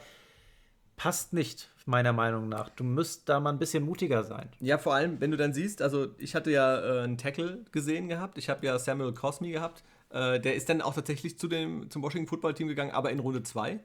passt 0.96 1.32
nicht, 1.32 1.68
meiner 1.84 2.12
Meinung 2.12 2.48
nach. 2.48 2.70
Du 2.70 2.84
müsst 2.84 3.28
da 3.28 3.40
mal 3.40 3.50
ein 3.50 3.58
bisschen 3.58 3.84
mutiger 3.84 4.24
sein. 4.24 4.48
Ja, 4.60 4.78
vor 4.78 4.94
allem, 4.94 5.20
wenn 5.20 5.30
du 5.30 5.36
dann 5.36 5.52
siehst, 5.52 5.82
also 5.82 6.08
ich 6.18 6.34
hatte 6.34 6.50
ja 6.50 6.78
äh, 6.78 7.02
einen 7.02 7.18
Tackle 7.18 7.64
gesehen 7.72 8.08
gehabt, 8.08 8.38
ich 8.38 8.48
habe 8.48 8.64
ja 8.64 8.78
Samuel 8.78 9.12
Cosme 9.12 9.50
gehabt, 9.50 9.82
äh, 10.10 10.40
der 10.40 10.54
ist 10.54 10.68
dann 10.68 10.82
auch 10.82 10.94
tatsächlich 10.94 11.38
zu 11.38 11.48
dem, 11.48 11.90
zum 11.90 12.02
Washington 12.02 12.28
Football 12.28 12.54
Team 12.54 12.68
gegangen, 12.68 12.92
aber 12.92 13.10
in 13.10 13.18
Runde 13.18 13.42
2. 13.42 13.80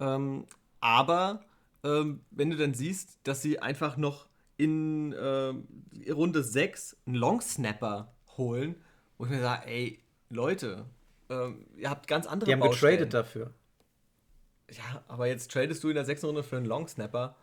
Ähm, 0.00 0.46
aber 0.80 1.44
ähm, 1.84 2.20
wenn 2.30 2.50
du 2.50 2.56
dann 2.56 2.74
siehst, 2.74 3.18
dass 3.24 3.42
sie 3.42 3.58
einfach 3.58 3.96
noch 3.96 4.26
in 4.56 5.12
äh, 5.12 5.54
Runde 6.12 6.42
6 6.42 6.96
einen 7.06 7.16
Long 7.16 7.40
Snapper 7.40 8.12
holen, 8.36 8.74
wo 9.18 9.24
ich 9.24 9.30
mir 9.30 9.40
sage, 9.40 9.66
ey, 9.66 9.98
Leute, 10.28 10.84
ähm, 11.28 11.66
ihr 11.76 11.90
habt 11.90 12.06
ganz 12.06 12.26
andere 12.26 12.46
Die 12.46 12.52
haben 12.52 12.60
Baustellen. 12.60 12.98
getradet 12.98 13.14
dafür. 13.14 13.54
Ja, 14.70 15.02
aber 15.08 15.26
jetzt 15.26 15.50
tradest 15.50 15.82
du 15.82 15.88
in 15.88 15.94
der 15.94 16.04
sechsten 16.04 16.26
Runde 16.26 16.42
für 16.42 16.56
einen 16.56 16.66
Long 16.66 16.86
Snapper. 16.88 17.36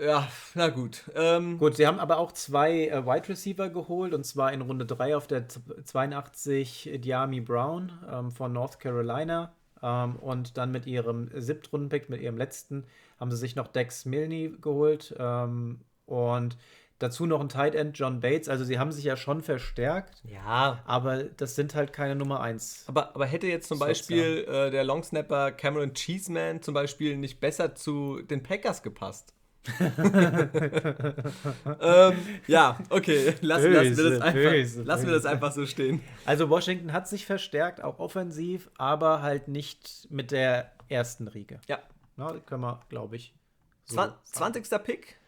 Ja, 0.00 0.28
na 0.54 0.68
gut. 0.68 1.10
Ähm, 1.14 1.58
gut, 1.58 1.76
sie 1.76 1.86
haben 1.86 1.98
aber 1.98 2.18
auch 2.18 2.32
zwei 2.32 2.88
äh, 2.88 3.04
Wide 3.04 3.28
Receiver 3.28 3.68
geholt 3.68 4.14
und 4.14 4.24
zwar 4.24 4.52
in 4.52 4.60
Runde 4.60 4.86
3 4.86 5.16
auf 5.16 5.26
der 5.26 5.46
82 5.48 6.98
Diami 7.02 7.40
Brown 7.40 7.92
ähm, 8.10 8.30
von 8.30 8.52
North 8.52 8.80
Carolina. 8.80 9.52
Ähm, 9.82 10.16
und 10.16 10.56
dann 10.56 10.70
mit 10.70 10.86
ihrem 10.86 11.30
Siebtrunden-Pick, 11.34 12.08
mit 12.08 12.20
ihrem 12.20 12.36
letzten, 12.36 12.84
haben 13.18 13.30
sie 13.30 13.36
sich 13.36 13.56
noch 13.56 13.68
Dex 13.68 14.04
Milne 14.04 14.50
geholt. 14.50 15.14
Ähm, 15.18 15.80
und 16.06 16.56
dazu 16.98 17.26
noch 17.26 17.40
ein 17.40 17.48
Tight 17.48 17.74
End, 17.74 17.98
John 17.98 18.20
Bates. 18.20 18.48
Also 18.48 18.64
sie 18.64 18.78
haben 18.78 18.92
sich 18.92 19.04
ja 19.04 19.16
schon 19.16 19.42
verstärkt. 19.42 20.22
Ja. 20.24 20.82
Aber 20.84 21.24
das 21.24 21.54
sind 21.54 21.74
halt 21.74 21.92
keine 21.92 22.14
Nummer 22.14 22.40
1. 22.40 22.84
Aber, 22.88 23.14
aber 23.14 23.26
hätte 23.26 23.46
jetzt 23.46 23.68
zum 23.68 23.78
Beispiel 23.78 24.44
äh, 24.48 24.70
der 24.70 24.84
Longsnapper 24.84 25.52
Cameron 25.52 25.94
Cheeseman 25.94 26.62
zum 26.62 26.74
Beispiel 26.74 27.16
nicht 27.16 27.40
besser 27.40 27.74
zu 27.74 28.22
den 28.22 28.42
Packers 28.42 28.82
gepasst? 28.82 29.34
Ähm, 31.80 32.16
ja, 32.46 32.78
okay. 32.90 33.34
Lassen, 33.40 33.72
böse, 33.72 33.72
lassen, 33.72 33.96
wir 33.96 34.10
das 34.10 34.20
einfach, 34.20 34.32
böse, 34.32 34.82
lassen 34.82 35.06
wir 35.06 35.12
das 35.12 35.26
einfach 35.26 35.52
so 35.52 35.66
stehen. 35.66 36.00
Also 36.24 36.48
Washington 36.50 36.92
hat 36.92 37.08
sich 37.08 37.26
verstärkt, 37.26 37.82
auch 37.82 37.98
offensiv, 37.98 38.70
aber 38.76 39.22
halt 39.22 39.48
nicht 39.48 40.06
mit 40.10 40.30
der 40.30 40.72
ersten 40.88 41.28
Riege. 41.28 41.60
Ja. 41.68 41.78
Na, 42.16 42.32
können 42.46 42.62
wir, 42.62 42.80
glaube 42.88 43.16
ich. 43.16 43.34
So 43.84 43.96
20. 44.24 44.66
Sagen. 44.66 44.84
Pick. 44.84 45.18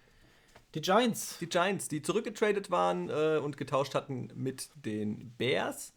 Die 0.74 0.80
Giants. 0.80 1.38
Die 1.40 1.48
Giants, 1.48 1.88
die 1.88 2.02
zurückgetradet 2.02 2.70
waren 2.70 3.08
äh, 3.08 3.38
und 3.38 3.56
getauscht 3.56 3.94
hatten 3.94 4.28
mit 4.34 4.68
den 4.74 5.32
Bears. 5.36 5.92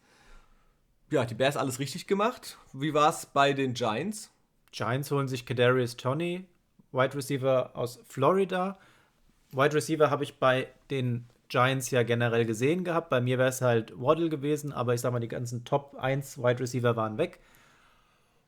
Ja, 1.12 1.26
die 1.26 1.36
Bears 1.36 1.58
alles 1.58 1.80
richtig 1.80 2.08
gemacht. 2.08 2.58
Wie 2.74 2.94
war 2.94 3.10
es 3.10 3.26
bei 3.28 3.54
den 3.54 3.74
Giants? 3.74 4.32
Giants 4.72 5.12
holen 5.12 5.28
sich 5.28 5.46
Kadarius 5.46 5.96
Tony, 5.98 6.46
Wide 6.94 7.16
Receiver 7.16 7.72
aus 7.74 8.00
Florida. 8.08 8.78
Wide 9.52 9.76
Receiver 9.76 10.10
habe 10.10 10.24
ich 10.24 10.40
bei 10.40 10.68
den 10.90 11.26
Giants 11.50 11.92
ja 11.92 12.04
generell 12.04 12.46
gesehen 12.46 12.84
gehabt. 12.84 13.10
Bei 13.10 13.22
mir 13.22 13.38
wäre 13.38 13.50
es 13.50 13.62
halt 13.62 13.94
Waddle 14.00 14.30
gewesen, 14.30 14.72
aber 14.74 14.94
ich 14.94 15.02
sag 15.02 15.12
mal, 15.12 15.20
die 15.20 15.28
ganzen 15.28 15.66
Top 15.66 15.96
1 16.00 16.38
Wide 16.40 16.60
Receiver 16.60 16.96
waren 16.96 17.18
weg. 17.18 17.40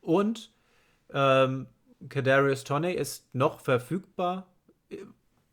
Und 0.02 0.52
ähm, 1.14 1.68
Kadarius 2.10 2.64
Toney 2.64 2.94
ist 2.94 3.34
noch 3.34 3.60
verfügbar. 3.60 4.48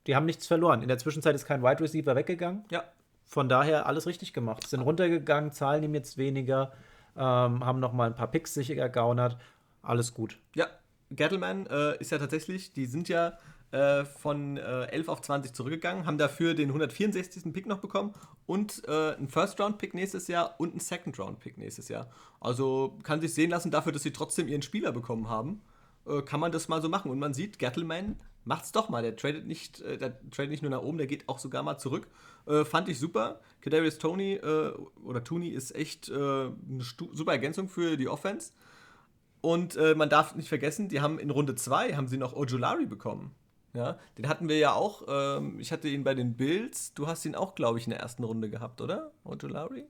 Die 0.07 0.17
haben 0.17 0.27
nichts 0.27 0.47
verloren. 0.47 0.83
In 0.83 0.89
der 0.89 0.99
Zwischenzeit 0.99 1.35
ist 1.35 1.45
kein 1.45 1.63
Wide 1.63 1.81
Receiver 1.81 2.15
weggegangen. 2.17 2.65
Ja. 2.71 2.85
Von 3.25 3.49
daher 3.49 3.87
alles 3.87 4.07
richtig 4.07 4.33
gemacht. 4.33 4.67
Sind 4.69 4.81
runtergegangen, 4.81 5.53
zahlen 5.53 5.83
ihm 5.83 5.95
jetzt 5.95 6.19
weniger, 6.19 6.73
ähm, 7.17 7.65
haben 7.65 7.81
noch 7.81 7.93
mal 7.93 8.07
ein 8.07 8.15
paar 8.17 8.31
Picks 8.31 8.55
sich 8.55 8.71
ergaunert. 8.77 9.37
Alles 9.83 10.15
gut. 10.15 10.39
Ja, 10.55 10.67
Gettleman 11.15 11.67
äh, 11.67 11.99
ist 11.99 12.11
ja 12.11 12.19
tatsächlich, 12.19 12.73
die 12.73 12.87
sind 12.87 13.09
ja 13.09 13.39
äh, 13.73 14.05
von 14.05 14.59
äh, 14.59 14.85
11 14.87 15.09
auf 15.09 15.21
20 15.23 15.55
zurückgegangen, 15.55 16.05
haben 16.07 16.19
dafür 16.19 16.55
den 16.55 16.69
164. 16.69 17.53
Pick 17.53 17.67
noch 17.67 17.79
bekommen 17.79 18.13
und 18.47 18.83
äh, 18.87 19.15
einen 19.15 19.29
First-Round-Pick 19.29 19.95
nächstes 19.95 20.29
Jahr 20.29 20.55
und 20.59 20.71
einen 20.71 20.81
Second-Round-Pick 20.81 21.57
nächstes 21.59 21.89
Jahr. 21.89 22.11
Also 22.41 22.99
kann 23.03 23.21
sich 23.21 23.33
sehen 23.35 23.51
lassen 23.51 23.71
dafür, 23.71 23.93
dass 23.93 24.03
sie 24.03 24.13
trotzdem 24.13 24.49
ihren 24.49 24.63
Spieler 24.63 24.93
bekommen 24.93 25.29
haben. 25.29 25.63
äh, 26.07 26.23
kann 26.23 26.41
man 26.41 26.53
das 26.53 26.69
mal 26.69 26.83
so 26.83 26.89
machen. 26.89 27.11
Und 27.11 27.19
man 27.19 27.33
sieht, 27.35 27.59
Gettleman 27.59 28.17
macht 28.45 28.65
es 28.65 28.73
doch 28.73 28.89
mal. 28.89 29.03
Der 29.03 29.17
tradet 29.17 29.47
nicht, 29.47 29.81
äh, 29.81 29.99
der 29.99 30.19
tradet 30.31 30.51
nicht 30.51 30.63
nur 30.63 30.71
nach 30.71 30.83
oben, 30.83 30.99
der 30.99 31.07
geht 31.07 31.29
auch 31.29 31.39
sogar 31.39 31.63
mal 31.63 31.79
zurück. 31.79 32.09
Äh, 32.47 32.65
fand 32.65 32.89
ich 32.89 32.99
super. 32.99 33.41
Kadarius 33.61 33.99
Tony 33.99 34.35
äh, 34.35 34.73
oder 35.05 35.23
Tooney 35.23 35.49
ist 35.49 35.75
echt 35.75 36.09
äh, 36.09 36.15
eine 36.15 36.53
super 36.81 37.33
Ergänzung 37.33 37.69
für 37.69 37.97
die 37.97 38.09
Offense. 38.09 38.53
Und 39.43 39.77
äh, 39.77 39.95
man 39.95 40.09
darf 40.09 40.35
nicht 40.35 40.49
vergessen, 40.49 40.89
die 40.89 41.01
haben 41.01 41.19
in 41.19 41.29
Runde 41.29 41.55
2 41.55 41.95
haben 41.95 42.07
sie 42.07 42.17
noch 42.17 42.35
Ojulari 42.35 42.87
bekommen. 42.87 43.35
Ja, 43.75 43.99
den 44.19 44.29
hatten 44.29 44.49
wir 44.49 44.59
ja 44.59 44.73
auch. 44.73 45.03
Ähm, 45.09 45.59
ich 45.59 45.73
hatte 45.73 45.89
ihn 45.89 46.05
bei 46.05 46.15
den 46.15 46.37
Bills. 46.37 46.95
Du 46.95 47.07
hast 47.07 47.25
ihn 47.25 47.35
auch, 47.35 47.55
glaube 47.55 47.79
ich, 47.79 47.87
in 47.87 47.91
der 47.91 48.01
ersten 48.01 48.23
Runde 48.23 48.51
gehabt, 48.51 48.81
oder? 48.81 49.13
Ojulari? 49.25 49.87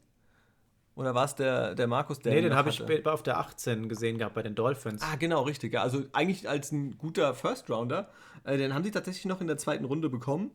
Oder 0.94 1.14
war 1.14 1.24
es 1.24 1.34
der, 1.34 1.74
der 1.74 1.86
Markus, 1.86 2.20
der. 2.20 2.34
Nee, 2.34 2.42
den 2.42 2.54
habe 2.54 2.70
ich 2.70 3.06
auf 3.06 3.22
der 3.22 3.38
18 3.38 3.88
gesehen 3.88 4.18
gehabt 4.18 4.34
bei 4.34 4.42
den 4.42 4.54
Dolphins. 4.54 5.02
Ah, 5.02 5.16
genau, 5.16 5.42
richtig. 5.42 5.72
Ja. 5.72 5.82
Also 5.82 6.02
eigentlich 6.12 6.48
als 6.48 6.70
ein 6.70 6.98
guter 6.98 7.34
First 7.34 7.70
Rounder. 7.70 8.10
Äh, 8.44 8.58
den 8.58 8.74
haben 8.74 8.84
sie 8.84 8.90
tatsächlich 8.90 9.24
noch 9.26 9.40
in 9.40 9.46
der 9.46 9.58
zweiten 9.58 9.84
Runde 9.84 10.08
bekommen. 10.08 10.50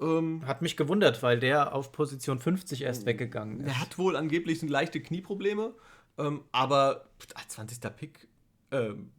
Ähm, 0.00 0.46
hat 0.46 0.62
mich 0.62 0.76
gewundert, 0.76 1.22
weil 1.22 1.38
der 1.38 1.74
auf 1.74 1.92
Position 1.92 2.38
50 2.38 2.82
erst 2.82 3.06
weggegangen 3.06 3.60
ist. 3.60 3.68
Er 3.68 3.80
hat 3.80 3.98
wohl 3.98 4.16
angeblich 4.16 4.60
leichte 4.62 5.00
Knieprobleme, 5.00 5.74
ähm, 6.18 6.44
aber 6.52 7.06
20. 7.48 7.80
Pick, 7.96 8.28
ähm, 8.70 9.10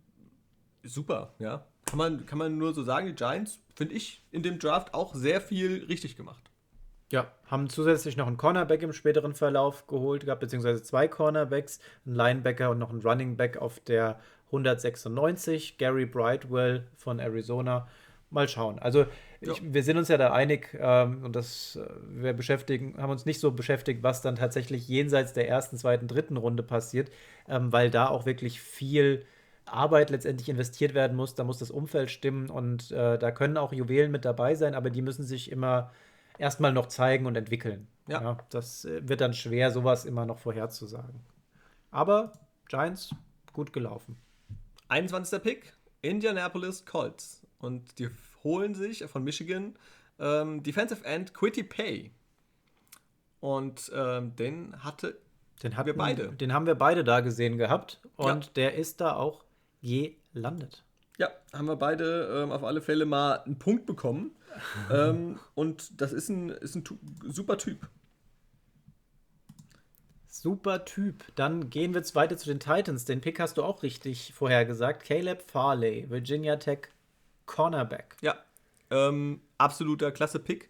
super, 0.84 1.34
ja. 1.40 1.66
Kann 1.86 1.98
man, 1.98 2.26
kann 2.26 2.38
man 2.40 2.58
nur 2.58 2.74
so 2.74 2.84
sagen, 2.84 3.08
die 3.08 3.14
Giants, 3.14 3.60
finde 3.76 3.96
ich, 3.96 4.24
in 4.32 4.42
dem 4.42 4.60
Draft 4.60 4.94
auch 4.94 5.14
sehr 5.14 5.40
viel 5.40 5.86
richtig 5.86 6.16
gemacht. 6.16 6.52
Ja, 7.12 7.32
haben 7.46 7.70
zusätzlich 7.70 8.18
noch 8.18 8.26
einen 8.26 8.38
Cornerback 8.38 8.82
im 8.82 8.92
späteren 8.92 9.36
Verlauf 9.36 9.86
geholt 9.86 10.26
gehabt, 10.26 10.42
beziehungsweise 10.42 10.82
zwei 10.82 11.08
Cornerbacks, 11.08 11.80
einen 12.06 12.16
Linebacker 12.16 12.72
und 12.72 12.80
noch 12.80 12.90
einen 12.90 13.02
Running 13.02 13.38
Back 13.38 13.58
auf 13.58 13.80
der 13.80 14.20
196, 14.48 15.78
Gary 15.78 16.06
Brightwell 16.06 16.88
von 16.96 17.20
Arizona. 17.20 17.88
Mal 18.36 18.50
schauen. 18.50 18.80
Also 18.80 19.06
ich, 19.40 19.74
wir 19.74 19.82
sind 19.82 19.98
uns 19.98 20.10
ja 20.10 20.18
da 20.18 20.34
einig 20.34 20.78
ähm, 20.80 21.24
und 21.24 21.36
das 21.36 21.78
äh, 21.78 21.90
wir 22.10 22.34
beschäftigen, 22.34 22.96
haben 22.98 23.10
uns 23.10 23.26
nicht 23.26 23.40
so 23.40 23.52
beschäftigt, 23.52 24.04
was 24.04 24.22
dann 24.22 24.36
tatsächlich 24.36 24.88
jenseits 24.88 25.34
der 25.34 25.48
ersten, 25.48 25.78
zweiten, 25.78 26.08
dritten 26.08 26.38
Runde 26.38 26.62
passiert, 26.62 27.10
ähm, 27.48 27.72
weil 27.72 27.90
da 27.90 28.10
auch 28.10 28.26
wirklich 28.26 28.62
viel 28.62 29.26
Arbeit 29.66 30.10
letztendlich 30.10 30.50
investiert 30.50 30.94
werden 30.94 31.16
muss. 31.16 31.34
Da 31.36 31.46
muss 31.46 31.60
das 31.60 31.72
Umfeld 31.72 32.12
stimmen 32.12 32.50
und 32.50 32.92
äh, 32.92 33.18
da 33.18 33.32
können 33.32 33.58
auch 33.58 33.72
Juwelen 33.72 34.12
mit 34.12 34.26
dabei 34.26 34.54
sein, 34.54 34.76
aber 34.76 34.90
die 34.90 35.02
müssen 35.02 35.24
sich 35.24 35.50
immer 35.50 35.92
erstmal 36.38 36.74
noch 36.74 36.88
zeigen 36.88 37.26
und 37.26 37.36
entwickeln. 37.36 37.88
Ja. 38.08 38.22
ja. 38.22 38.38
Das 38.50 38.86
äh, 38.86 39.08
wird 39.08 39.22
dann 39.22 39.34
schwer, 39.34 39.72
sowas 39.72 40.06
immer 40.06 40.26
noch 40.26 40.40
vorherzusagen. 40.40 41.22
Aber 41.90 42.34
Giants, 42.68 43.16
gut 43.54 43.72
gelaufen. 43.72 44.18
21. 44.90 45.42
Pick, 45.42 45.74
Indianapolis 46.02 46.86
Colts. 46.86 47.45
Und 47.60 48.00
die 48.00 48.10
holen 48.44 48.76
sich 48.76 49.04
von 49.06 49.24
Michigan 49.24 49.76
ähm, 50.20 50.64
Defensive 50.64 51.04
End 51.06 51.34
Quitty 51.34 51.64
Pay. 51.64 52.12
Und 53.40 53.92
ähm, 53.94 54.36
den 54.36 54.84
hatte 54.84 55.18
den 55.64 55.78
hatten, 55.78 55.88
wir 55.88 55.98
beide. 55.98 56.30
Den 56.34 56.54
haben 56.54 56.66
wir 56.66 56.76
beide 56.76 57.04
da 57.04 57.22
gesehen 57.22 57.58
gehabt. 57.58 58.00
Und 58.16 58.46
ja. 58.46 58.52
der 58.56 58.76
ist 58.76 59.02
da 59.02 59.16
auch 59.16 59.46
gelandet. 59.82 60.84
Ja, 61.18 61.30
haben 61.54 61.68
wir 61.68 61.78
beide 61.78 62.42
ähm, 62.44 62.52
auf 62.52 62.64
alle 62.64 62.82
Fälle 62.82 63.06
mal 63.06 63.40
einen 63.40 63.58
Punkt 63.58 63.86
bekommen. 63.86 64.36
ähm, 64.92 65.40
und 65.54 66.02
das 66.02 66.14
ist 66.14 66.30
ein, 66.30 66.50
ist 66.50 66.76
ein 66.76 66.84
super 67.24 67.58
Typ. 67.58 67.88
Super 70.28 70.84
Typ. 70.84 71.24
Dann 71.36 71.70
gehen 71.70 71.94
wir 71.94 72.02
jetzt 72.02 72.16
weiter 72.16 72.36
zu 72.36 72.48
den 72.48 72.60
Titans. 72.60 73.06
Den 73.06 73.22
Pick 73.22 73.40
hast 73.40 73.58
du 73.58 73.64
auch 73.64 73.84
richtig 73.84 74.34
vorhergesagt. 74.34 75.06
Caleb 75.06 75.50
Farley, 75.50 76.10
Virginia 76.10 76.58
Tech 76.58 76.90
Cornerback. 77.46 78.18
Ja, 78.22 78.36
ähm, 78.90 79.42
absoluter 79.58 80.12
klasse 80.12 80.40
Pick. 80.40 80.70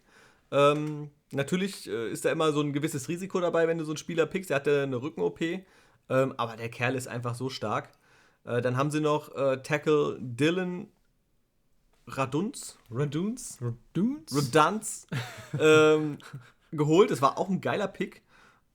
Ähm, 0.51 1.09
natürlich 1.31 1.89
äh, 1.89 2.09
ist 2.11 2.25
da 2.25 2.31
immer 2.31 2.51
so 2.51 2.61
ein 2.61 2.73
gewisses 2.73 3.09
Risiko 3.09 3.39
dabei, 3.39 3.67
wenn 3.67 3.77
du 3.77 3.85
so 3.85 3.91
einen 3.91 3.97
Spieler 3.97 4.25
pickst. 4.25 4.51
Er 4.51 4.57
hatte 4.57 4.83
eine 4.83 5.01
Rücken-OP, 5.01 5.41
ähm, 5.41 5.63
aber 6.37 6.55
der 6.55 6.69
Kerl 6.69 6.95
ist 6.95 7.07
einfach 7.07 7.35
so 7.35 7.49
stark. 7.49 7.89
Äh, 8.45 8.61
dann 8.61 8.77
haben 8.77 8.91
sie 8.91 9.01
noch 9.01 9.35
äh, 9.35 9.61
Tackle 9.61 10.17
Dylan 10.19 10.87
Radunz, 12.07 12.77
Radunz, 12.91 13.57
Radunz, 13.61 14.31
Radunz 14.31 15.07
ähm, 15.59 16.19
geholt. 16.71 17.09
Das 17.09 17.21
war 17.21 17.37
auch 17.37 17.49
ein 17.49 17.61
geiler 17.61 17.87
Pick. 17.87 18.21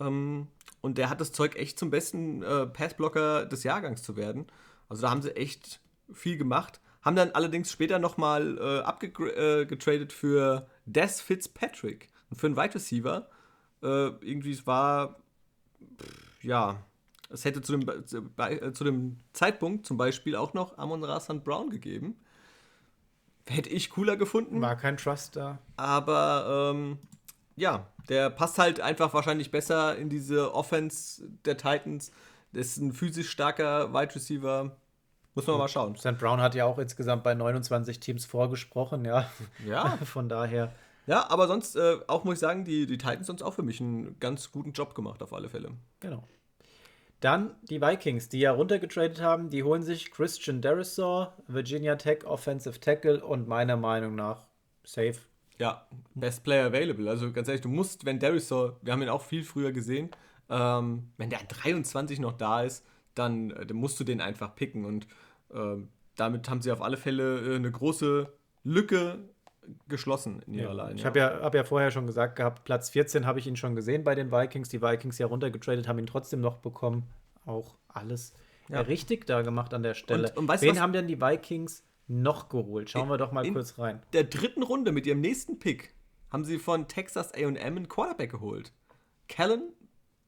Ähm, 0.00 0.48
und 0.80 0.98
der 0.98 1.10
hat 1.10 1.20
das 1.20 1.30
Zeug 1.32 1.56
echt 1.56 1.78
zum 1.78 1.90
besten 1.90 2.42
äh, 2.42 2.66
Passblocker 2.66 3.46
des 3.46 3.62
Jahrgangs 3.62 4.02
zu 4.02 4.16
werden. 4.16 4.46
Also 4.88 5.02
da 5.02 5.10
haben 5.10 5.22
sie 5.22 5.36
echt 5.36 5.80
viel 6.12 6.36
gemacht. 6.36 6.80
Haben 7.02 7.16
dann 7.16 7.30
allerdings 7.32 7.72
später 7.72 7.98
nochmal 7.98 8.58
äh, 8.58 8.80
abgetradet 8.80 10.12
äh, 10.12 10.14
für 10.14 10.66
Des 10.84 11.20
Fitzpatrick. 11.20 12.08
Für 12.32 12.46
einen 12.46 12.56
Wide 12.56 12.74
Receiver. 12.74 13.28
Äh, 13.82 13.86
irgendwie, 13.86 14.52
es 14.52 14.66
war, 14.66 15.20
pff, 15.98 16.44
ja, 16.44 16.82
es 17.30 17.44
hätte 17.44 17.62
zu 17.62 17.76
dem, 17.76 17.88
äh, 17.88 18.72
zu 18.72 18.84
dem 18.84 19.20
Zeitpunkt 19.32 19.86
zum 19.86 19.96
Beispiel 19.96 20.36
auch 20.36 20.52
noch 20.52 20.76
Amon 20.78 21.04
Rassan 21.04 21.42
Brown 21.42 21.70
gegeben. 21.70 22.16
Hätte 23.46 23.70
ich 23.70 23.90
cooler 23.90 24.16
gefunden. 24.16 24.60
War 24.60 24.76
kein 24.76 24.96
Trust 24.96 25.36
da. 25.36 25.58
Aber 25.76 26.72
ähm, 26.72 26.98
ja, 27.56 27.86
der 28.08 28.30
passt 28.30 28.58
halt 28.58 28.80
einfach 28.80 29.14
wahrscheinlich 29.14 29.50
besser 29.50 29.96
in 29.96 30.08
diese 30.08 30.54
Offense 30.54 31.28
der 31.44 31.56
Titans. 31.56 32.10
Das 32.52 32.68
ist 32.68 32.78
ein 32.78 32.92
physisch 32.92 33.30
starker 33.30 33.92
Wide 33.92 34.14
Receiver. 34.14 34.76
Muss 35.34 35.46
man 35.46 35.58
mal 35.58 35.68
schauen. 35.68 35.96
St. 35.96 36.18
Brown 36.18 36.40
hat 36.40 36.54
ja 36.54 36.64
auch 36.64 36.78
insgesamt 36.78 37.22
bei 37.22 37.34
29 37.34 38.00
Teams 38.00 38.26
vorgesprochen, 38.26 39.04
ja. 39.04 39.30
Ja. 39.66 39.96
Von 40.04 40.28
daher. 40.28 40.72
Ja, 41.06 41.30
aber 41.30 41.46
sonst 41.46 41.76
äh, 41.76 41.98
auch 42.08 42.24
muss 42.24 42.34
ich 42.34 42.40
sagen, 42.40 42.64
die, 42.64 42.86
die 42.86 42.98
Titans 42.98 43.28
haben 43.28 43.40
auch 43.42 43.54
für 43.54 43.62
mich 43.62 43.80
einen 43.80 44.18
ganz 44.20 44.52
guten 44.52 44.72
Job 44.72 44.94
gemacht, 44.94 45.22
auf 45.22 45.32
alle 45.32 45.48
Fälle. 45.48 45.70
Genau. 46.00 46.24
Dann 47.20 47.54
die 47.62 47.82
Vikings, 47.82 48.28
die 48.28 48.40
ja 48.40 48.52
runtergetradet 48.52 49.20
haben, 49.20 49.50
die 49.50 49.62
holen 49.62 49.82
sich 49.82 50.10
Christian 50.10 50.62
Derisaw, 50.62 51.32
Virginia 51.48 51.96
Tech 51.96 52.24
Offensive 52.24 52.80
Tackle 52.80 53.22
und 53.24 53.46
meiner 53.46 53.76
Meinung 53.76 54.14
nach 54.14 54.46
safe. 54.84 55.16
Ja, 55.58 55.86
Best 56.14 56.42
Player 56.42 56.66
Available. 56.66 57.08
Also 57.10 57.30
ganz 57.32 57.48
ehrlich, 57.48 57.60
du 57.60 57.68
musst, 57.68 58.06
wenn 58.06 58.18
Derisaw, 58.18 58.72
wir 58.80 58.92
haben 58.92 59.02
ihn 59.02 59.10
auch 59.10 59.22
viel 59.22 59.44
früher 59.44 59.72
gesehen, 59.72 60.10
ähm, 60.48 61.10
wenn 61.18 61.28
der 61.28 61.40
23 61.40 62.18
noch 62.20 62.32
da 62.32 62.62
ist, 62.62 62.84
dann, 63.14 63.50
äh, 63.50 63.66
dann 63.66 63.76
musst 63.76 63.98
du 64.00 64.04
den 64.04 64.20
einfach 64.20 64.54
picken 64.54 64.84
und 64.84 65.06
äh, 65.52 65.76
damit 66.16 66.48
haben 66.48 66.60
sie 66.60 66.72
auf 66.72 66.82
alle 66.82 66.96
Fälle 66.96 67.52
äh, 67.52 67.56
eine 67.56 67.70
große 67.70 68.32
Lücke 68.64 69.18
geschlossen 69.88 70.42
in 70.46 70.54
ihrer 70.54 70.74
ja. 70.74 70.84
Line. 70.84 70.94
Ich 70.98 71.06
habe 71.06 71.18
ja, 71.18 71.40
hab 71.40 71.54
ja 71.54 71.64
vorher 71.64 71.90
schon 71.90 72.06
gesagt 72.06 72.36
gehabt, 72.36 72.64
Platz 72.64 72.90
14 72.90 73.26
habe 73.26 73.38
ich 73.38 73.46
ihn 73.46 73.56
schon 73.56 73.74
gesehen 73.74 74.04
bei 74.04 74.14
den 74.14 74.32
Vikings. 74.32 74.68
Die 74.68 74.82
Vikings 74.82 75.18
ja 75.18 75.26
runtergetradet, 75.26 75.86
haben 75.86 75.98
ihn 75.98 76.06
trotzdem 76.06 76.40
noch 76.40 76.56
bekommen. 76.56 77.04
Auch 77.46 77.76
alles 77.88 78.32
ja. 78.68 78.80
richtig 78.80 79.26
da 79.26 79.42
gemacht 79.42 79.72
an 79.74 79.82
der 79.82 79.94
Stelle. 79.94 80.28
Und, 80.30 80.38
und 80.38 80.48
weißt, 80.48 80.62
Wen 80.62 80.72
was? 80.72 80.80
haben 80.80 80.92
denn 80.92 81.08
die 81.08 81.20
Vikings 81.20 81.84
noch 82.08 82.48
geholt? 82.48 82.90
Schauen 82.90 83.08
wir 83.08 83.18
doch 83.18 83.32
mal 83.32 83.50
kurz 83.50 83.78
rein. 83.78 84.02
Der 84.12 84.24
dritten 84.24 84.62
Runde 84.62 84.92
mit 84.92 85.06
ihrem 85.06 85.20
nächsten 85.20 85.58
Pick 85.58 85.94
haben 86.30 86.44
sie 86.44 86.58
von 86.58 86.88
Texas 86.88 87.32
A&M 87.32 87.56
einen 87.56 87.88
Quarterback 87.88 88.30
geholt. 88.30 88.72
Kellen 89.28 89.72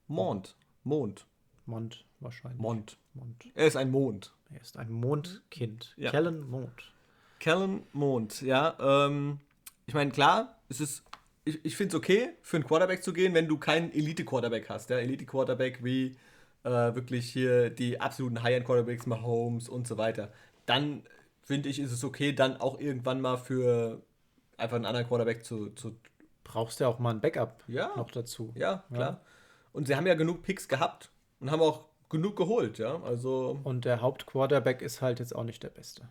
Mond. 0.07 0.57
Mond. 0.85 1.27
Mond 1.67 2.05
wahrscheinlich. 2.23 2.61
Mond. 2.61 2.99
Mond. 3.15 3.45
Er 3.55 3.67
ist 3.67 3.77
ein 3.77 3.91
Mond. 3.91 4.33
Er 4.53 4.61
ist 4.61 4.77
ein 4.77 4.91
Mondkind. 4.91 5.95
Ja. 5.97 6.11
Kellen 6.11 6.49
Mond. 6.49 6.93
Kellen 7.39 7.83
Mond, 7.93 8.43
ja. 8.43 8.77
Ähm, 8.79 9.41
ich 9.87 9.95
meine, 9.95 10.11
klar, 10.11 10.57
es 10.69 10.81
ist, 10.81 11.03
ich, 11.45 11.65
ich 11.65 11.77
finde 11.77 11.97
es 11.97 11.99
okay, 11.99 12.31
für 12.43 12.57
einen 12.57 12.67
Quarterback 12.67 13.03
zu 13.03 13.13
gehen, 13.13 13.35
wenn 13.35 13.49
du 13.49 13.59
keinen 13.59 13.93
Elite-Quarterback 13.93 14.69
hast. 14.69 14.91
Ja? 14.91 14.99
Elite-Quarterback 14.99 15.83
wie 15.83 16.17
äh, 16.65 16.71
wirklich 16.71 17.31
hier 17.31 17.71
die 17.71 18.01
absoluten 18.01 18.43
High-End-Quarterbacks, 18.43 19.07
Mahomes 19.07 19.69
und 19.69 19.89
so 19.89 19.99
weiter. 19.99 20.33
Dann 20.67 21.03
finde 21.43 21.69
ich, 21.69 21.81
ist 21.81 21.93
es 21.93 22.05
okay, 22.05 22.33
dann 22.33 22.57
auch 22.59 22.79
irgendwann 22.79 23.21
mal 23.21 23.37
für 23.37 24.03
einfach 24.57 24.77
einen 24.77 24.87
anderen 24.87 25.07
Quarterback 25.07 25.45
zu. 25.45 25.71
zu 25.71 25.97
Brauchst 26.45 26.81
du 26.81 26.85
ja 26.85 26.91
auch 26.91 26.99
mal 26.99 27.11
ein 27.11 27.21
Backup 27.21 27.63
ja, 27.67 27.93
noch 27.97 28.11
dazu. 28.11 28.53
Ja, 28.57 28.85
klar. 28.93 29.11
Ja. 29.11 29.21
Und 29.73 29.87
sie 29.87 29.97
haben 29.97 30.07
ja 30.07 30.15
genug 30.15 30.43
Picks 30.43 30.69
gehabt 30.69 31.11
und 31.41 31.51
haben 31.51 31.63
auch 31.63 31.87
genug 32.13 32.37
geholt, 32.37 32.79
ja. 32.79 33.03
Also. 33.03 33.61
Und 33.65 33.85
der 33.85 34.01
Hauptquarterback 34.01 34.83
ist 34.83 35.03
halt 35.03 35.19
jetzt 35.19 35.35
auch 35.35 35.45
nicht 35.45 35.63
der 35.63 35.71
beste. 35.71 36.09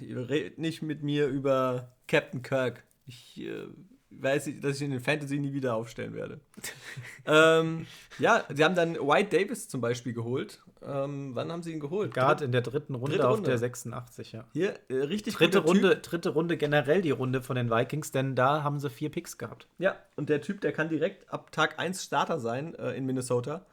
Ihr 0.00 0.28
redet 0.28 0.58
nicht 0.58 0.82
mit 0.82 1.02
mir 1.02 1.26
über 1.26 1.92
Captain 2.06 2.42
Kirk. 2.42 2.84
Ich 3.06 3.40
äh, 3.40 3.66
weiß, 4.10 4.50
dass 4.60 4.76
ich 4.76 4.82
in 4.82 4.90
den 4.90 5.00
Fantasy 5.00 5.38
nie 5.38 5.52
wieder 5.52 5.74
aufstellen 5.74 6.14
werde. 6.14 6.40
ähm, 7.26 7.86
ja, 8.18 8.44
sie 8.52 8.64
haben 8.64 8.74
dann 8.74 8.94
White 8.94 9.36
Davis 9.36 9.68
zum 9.68 9.80
Beispiel 9.80 10.12
geholt. 10.12 10.62
Ähm, 10.82 11.34
wann 11.34 11.52
haben 11.52 11.62
sie 11.62 11.72
ihn 11.72 11.80
geholt? 11.80 12.14
Gerade 12.14 12.44
in 12.44 12.52
der 12.52 12.62
dritten 12.62 12.94
Runde, 12.94 13.16
dritte 13.16 13.28
Runde. 13.28 13.40
auf 13.40 13.46
der 13.46 13.58
86, 13.58 14.32
ja. 14.32 14.44
Hier, 14.52 14.78
äh, 14.88 14.94
richtig 14.94 15.34
dritte 15.34 15.58
Runde, 15.58 15.94
typ. 15.94 16.02
dritte 16.02 16.30
Runde 16.30 16.56
generell 16.56 17.02
die 17.02 17.10
Runde 17.10 17.42
von 17.42 17.56
den 17.56 17.70
Vikings, 17.70 18.12
denn 18.12 18.34
da 18.34 18.62
haben 18.62 18.78
sie 18.78 18.90
vier 18.90 19.10
Picks 19.10 19.38
gehabt. 19.38 19.66
Ja, 19.78 19.96
und 20.16 20.28
der 20.28 20.40
Typ, 20.40 20.60
der 20.60 20.72
kann 20.72 20.88
direkt 20.88 21.32
ab 21.32 21.52
Tag 21.52 21.78
1 21.78 22.02
Starter 22.02 22.40
sein 22.40 22.74
äh, 22.74 22.92
in 22.92 23.06
Minnesota. 23.06 23.64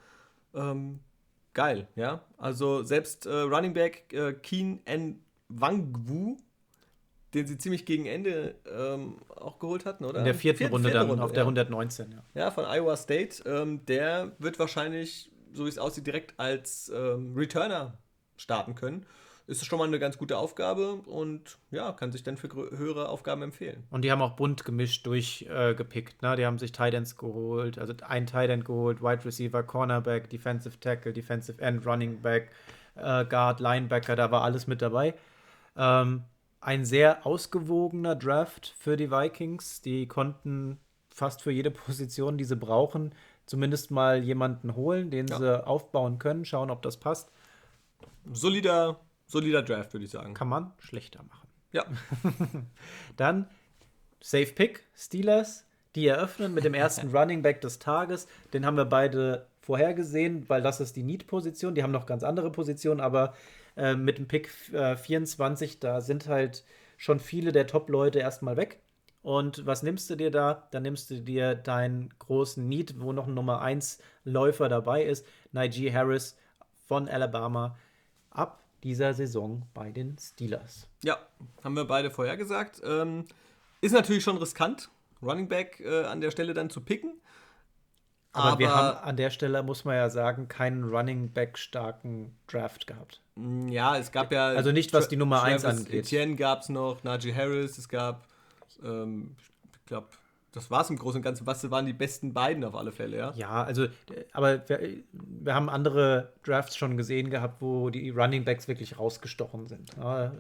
Ähm, 0.53 0.99
geil, 1.57 1.87
ja. 1.97 2.21
Also 2.37 2.83
selbst 2.83 3.25
äh, 3.25 3.33
Running 3.33 3.73
Back 3.73 4.13
äh, 4.13 4.31
Keen 4.33 4.79
N. 4.85 5.19
Wangwu, 5.49 6.37
den 7.33 7.45
sie 7.47 7.57
ziemlich 7.57 7.85
gegen 7.85 8.05
Ende 8.05 8.55
ähm, 8.73 9.17
auch 9.35 9.59
geholt 9.59 9.85
hatten, 9.85 10.05
oder? 10.05 10.19
In 10.19 10.25
der 10.25 10.35
vierten, 10.35 10.59
Vierte- 10.59 10.71
Runde 10.73 10.87
vierte 10.89 10.99
dann 10.99 11.09
Runde, 11.09 11.23
auf 11.23 11.31
der 11.31 11.39
ja. 11.43 11.45
119, 11.45 12.11
ja. 12.11 12.23
Ja, 12.33 12.51
von 12.51 12.63
Iowa 12.65 12.95
State. 12.95 13.43
Ähm, 13.45 13.85
der 13.85 14.31
wird 14.39 14.59
wahrscheinlich, 14.59 15.31
so 15.51 15.65
wie 15.65 15.69
es 15.69 15.77
aussieht, 15.77 16.05
direkt 16.07 16.39
als 16.39 16.89
ähm, 16.95 17.33
Returner 17.35 17.97
starten 18.37 18.75
können. 18.75 19.05
Ist 19.47 19.65
schon 19.65 19.79
mal 19.79 19.87
eine 19.87 19.97
ganz 19.97 20.17
gute 20.17 20.37
Aufgabe 20.37 20.95
und 21.05 21.57
ja, 21.71 21.93
kann 21.93 22.11
sich 22.11 22.21
dann 22.21 22.35
für 22.35 22.49
höhere 22.53 23.07
Aufgaben 23.07 23.43
empfehlen. 23.43 23.85
Und 23.89 24.03
die 24.03 24.11
haben 24.11 24.21
auch 24.21 24.35
bunt 24.35 24.65
gemischt 24.65 25.07
durchgepickt. 25.07 26.21
Äh, 26.21 26.25
ne? 26.27 26.35
Die 26.35 26.45
haben 26.45 26.59
sich 26.59 26.73
Tight 26.73 26.93
Ends 26.93 27.15
geholt, 27.15 27.79
also 27.79 27.93
ein 28.05 28.27
Tight 28.27 28.49
End 28.49 28.65
geholt, 28.65 29.01
Wide 29.01 29.23
Receiver, 29.23 29.63
Cornerback, 29.63 30.29
Defensive 30.29 30.77
Tackle, 30.81 31.13
Defensive 31.13 31.61
End, 31.61 31.85
Running 31.85 32.21
Back, 32.21 32.51
äh, 32.95 33.23
Guard, 33.23 33.61
Linebacker, 33.61 34.17
da 34.17 34.31
war 34.31 34.41
alles 34.41 34.67
mit 34.67 34.81
dabei. 34.81 35.13
Ähm, 35.77 36.23
ein 36.59 36.83
sehr 36.83 37.25
ausgewogener 37.25 38.15
Draft 38.15 38.75
für 38.77 38.97
die 38.97 39.09
Vikings. 39.11 39.81
Die 39.81 40.07
konnten 40.09 40.77
fast 41.09 41.41
für 41.41 41.51
jede 41.51 41.71
Position, 41.85 42.37
die 42.37 42.43
sie 42.43 42.57
brauchen, 42.57 43.15
zumindest 43.45 43.91
mal 43.91 44.21
jemanden 44.21 44.75
holen, 44.75 45.09
den 45.09 45.27
Ja. 45.27 45.37
sie 45.37 45.65
aufbauen 45.65 46.19
können, 46.19 46.43
schauen, 46.43 46.69
ob 46.69 46.81
das 46.81 46.97
passt. 46.97 47.31
Solider, 48.33 48.99
solider 49.27 49.61
Draft, 49.61 49.93
würde 49.93 50.05
ich 50.05 50.11
sagen. 50.11 50.33
Kann 50.33 50.49
man 50.49 50.71
schlechter 50.79 51.23
machen. 51.23 51.47
Ja, 51.71 51.85
Dann 53.17 53.47
Safe 54.21 54.51
Pick, 54.53 54.83
Steelers, 54.95 55.65
die 55.95 56.07
eröffnen 56.07 56.53
mit 56.53 56.63
dem 56.63 56.73
ersten 56.73 57.09
Running 57.15 57.41
Back 57.41 57.61
des 57.61 57.79
Tages. 57.79 58.27
Den 58.53 58.65
haben 58.65 58.77
wir 58.77 58.85
beide 58.85 59.47
vorhergesehen, 59.61 60.47
weil 60.49 60.61
das 60.61 60.79
ist 60.79 60.95
die 60.95 61.03
Need-Position. 61.03 61.75
Die 61.75 61.83
haben 61.83 61.91
noch 61.91 62.05
ganz 62.05 62.23
andere 62.23 62.51
Positionen, 62.51 63.01
aber 63.01 63.33
äh, 63.75 63.95
mit 63.95 64.17
dem 64.17 64.27
Pick 64.27 64.49
äh, 64.73 64.95
24, 64.95 65.79
da 65.79 66.01
sind 66.01 66.27
halt 66.27 66.63
schon 66.97 67.19
viele 67.19 67.51
der 67.51 67.67
Top-Leute 67.67 68.19
erstmal 68.19 68.57
weg. 68.57 68.79
Und 69.21 69.65
was 69.65 69.83
nimmst 69.83 70.09
du 70.09 70.15
dir 70.15 70.31
da? 70.31 70.67
Da 70.71 70.79
nimmst 70.79 71.11
du 71.11 71.19
dir 71.19 71.53
deinen 71.53 72.13
großen 72.17 72.67
Need, 72.67 72.99
wo 73.01 73.11
noch 73.11 73.27
ein 73.27 73.33
Nummer 73.33 73.61
1 73.61 73.99
Läufer 74.23 74.69
dabei 74.69 75.03
ist, 75.03 75.25
Najee 75.51 75.93
Harris 75.93 76.37
von 76.87 77.09
Alabama, 77.09 77.77
ab 78.29 78.63
dieser 78.83 79.13
Saison 79.13 79.63
bei 79.73 79.91
den 79.91 80.17
Steelers. 80.17 80.87
ja, 81.03 81.17
haben 81.63 81.75
wir 81.75 81.85
beide 81.85 82.11
vorhergesagt. 82.11 82.81
Ähm, 82.85 83.25
ist 83.81 83.91
natürlich 83.91 84.23
schon 84.23 84.37
riskant, 84.37 84.89
Running 85.21 85.47
Back 85.47 85.79
äh, 85.79 86.03
an 86.05 86.21
der 86.21 86.31
Stelle 86.31 86.53
dann 86.53 86.69
zu 86.69 86.81
picken. 86.81 87.13
Aber, 88.33 88.59
wir 88.59 88.69
haben 88.69 88.97
an 88.99 89.17
der 89.17 89.31
Stelle, 89.31 89.63
muss 89.63 89.83
man 89.83 89.95
ja 89.95 90.09
sagen, 90.11 90.47
keinen 90.47 90.83
Running 90.83 91.31
Back 91.31 91.57
starken 91.57 92.35
Draft 92.45 92.85
gehabt. 92.85 93.21
Mm, 93.35 93.67
Ja, 93.69 93.97
es 93.97 94.11
gab 94.11 94.31
ja. 94.31 94.47
Also 94.49 94.71
nicht, 94.71 94.93
was 94.93 95.07
die 95.07 95.15
Nummer 95.17 95.41
eins 95.41 95.63
Travis 95.63 95.79
angeht. 95.79 96.05
Etienne 96.05 96.35
gab 96.35 96.61
es 96.61 96.69
noch, 96.69 97.03
Najee 97.03 97.33
Harris, 97.33 97.77
es 97.79 97.89
gab, 97.89 98.27
ähm, 98.83 99.35
ich 99.73 99.85
glaube, 99.85 100.07
das 100.51 100.71
war 100.71 100.81
es 100.81 100.89
im 100.89 100.97
Großen 100.97 101.17
und 101.17 101.23
Ganzen. 101.23 101.45
Was 101.45 101.69
waren 101.69 101.85
die 101.85 101.93
besten 101.93 102.33
beiden 102.33 102.63
auf 102.63 102.73
alle 102.75 102.91
Fälle, 102.91 103.17
ja? 103.17 103.33
Ja, 103.35 103.63
also, 103.63 103.87
aber 104.31 104.67
wir, 104.67 104.79
wir 105.11 105.53
haben 105.53 105.69
andere 105.69 106.33
Drafts 106.43 106.77
schon 106.77 106.97
gesehen 106.97 107.29
gehabt, 107.29 107.61
wo 107.61 107.89
die 107.89 108.09
Running 108.09 108.45
Backs 108.45 108.67
wirklich 108.67 108.97
rausgestochen 108.97 109.67
sind. 109.67 109.91
Da, 109.97 110.31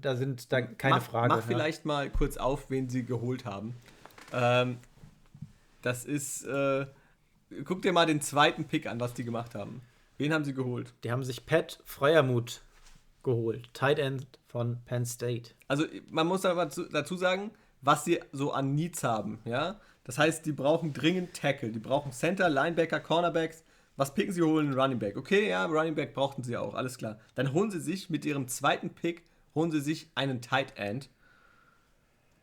da 0.00 0.16
sind 0.16 0.50
da 0.52 0.62
keine 0.62 0.96
mach, 0.96 1.02
Frage. 1.02 1.28
Mach 1.28 1.36
ja. 1.36 1.42
vielleicht 1.46 1.84
mal 1.84 2.10
kurz 2.10 2.36
auf, 2.36 2.70
wen 2.70 2.88
sie 2.88 3.04
geholt 3.04 3.44
haben. 3.44 3.76
Ähm, 4.32 4.78
das 5.82 6.04
ist, 6.04 6.44
äh, 6.46 6.86
guck 7.64 7.82
dir 7.82 7.92
mal 7.92 8.06
den 8.06 8.20
zweiten 8.20 8.64
Pick 8.64 8.86
an, 8.86 8.98
was 8.98 9.14
die 9.14 9.24
gemacht 9.24 9.54
haben. 9.54 9.82
Wen 10.18 10.32
haben 10.32 10.44
sie 10.44 10.54
geholt? 10.54 10.94
Die 11.04 11.12
haben 11.12 11.22
sich 11.22 11.46
Pat 11.46 11.80
Feuermuth 11.84 12.62
geholt, 13.22 13.72
Tight 13.74 13.98
End 13.98 14.26
von 14.48 14.78
Penn 14.86 15.04
State. 15.04 15.50
Also 15.68 15.84
man 16.10 16.26
muss 16.26 16.44
aber 16.44 16.70
zu- 16.70 16.88
dazu 16.88 17.16
sagen, 17.16 17.50
was 17.86 18.04
sie 18.04 18.20
so 18.32 18.52
an 18.52 18.74
Needs 18.74 19.04
haben, 19.04 19.38
ja. 19.44 19.80
Das 20.04 20.18
heißt, 20.18 20.44
die 20.44 20.52
brauchen 20.52 20.92
dringend 20.92 21.34
Tackle, 21.34 21.70
die 21.70 21.78
brauchen 21.78 22.12
Center, 22.12 22.48
Linebacker, 22.48 23.00
Cornerbacks. 23.00 23.64
Was 23.96 24.12
picken 24.12 24.32
sie, 24.32 24.42
holen 24.42 24.74
Running 24.74 24.98
Back. 24.98 25.16
Okay, 25.16 25.48
ja, 25.48 25.64
Running 25.64 25.94
Back 25.94 26.14
brauchten 26.14 26.42
sie 26.42 26.56
auch, 26.56 26.74
alles 26.74 26.98
klar. 26.98 27.18
Dann 27.34 27.52
holen 27.52 27.70
sie 27.70 27.80
sich 27.80 28.10
mit 28.10 28.24
ihrem 28.24 28.46
zweiten 28.48 28.90
Pick, 28.90 29.24
holen 29.54 29.70
sie 29.70 29.80
sich 29.80 30.10
einen 30.14 30.42
Tight 30.42 30.76
End. 30.76 31.08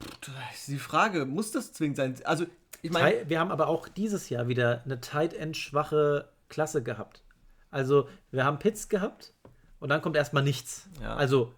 Pff, 0.02 0.18
das 0.22 0.60
ist 0.60 0.68
Die 0.70 0.80
Frage, 0.80 1.26
muss 1.26 1.52
das 1.52 1.74
zwingend 1.74 1.98
sein? 1.98 2.16
Also, 2.24 2.46
ich 2.82 2.92
meine, 2.92 3.30
Wir 3.30 3.40
haben 3.40 3.52
aber 3.52 3.68
auch 3.68 3.88
dieses 3.88 4.30
Jahr 4.30 4.48
wieder 4.48 4.82
eine 4.84 5.00
Tight 5.00 5.34
End 5.34 5.56
schwache 5.56 6.30
Klasse 6.50 6.84
gehabt. 6.84 7.22
Also, 7.70 8.10
wir 8.32 8.46
haben 8.46 8.60
Pitts 8.60 8.90
gehabt 8.90 9.34
und 9.80 9.90
dann 9.90 10.02
kommt 10.02 10.16
erstmal 10.16 10.44
nichts. 10.44 10.90
Ja. 11.02 11.16
Also 11.16 11.54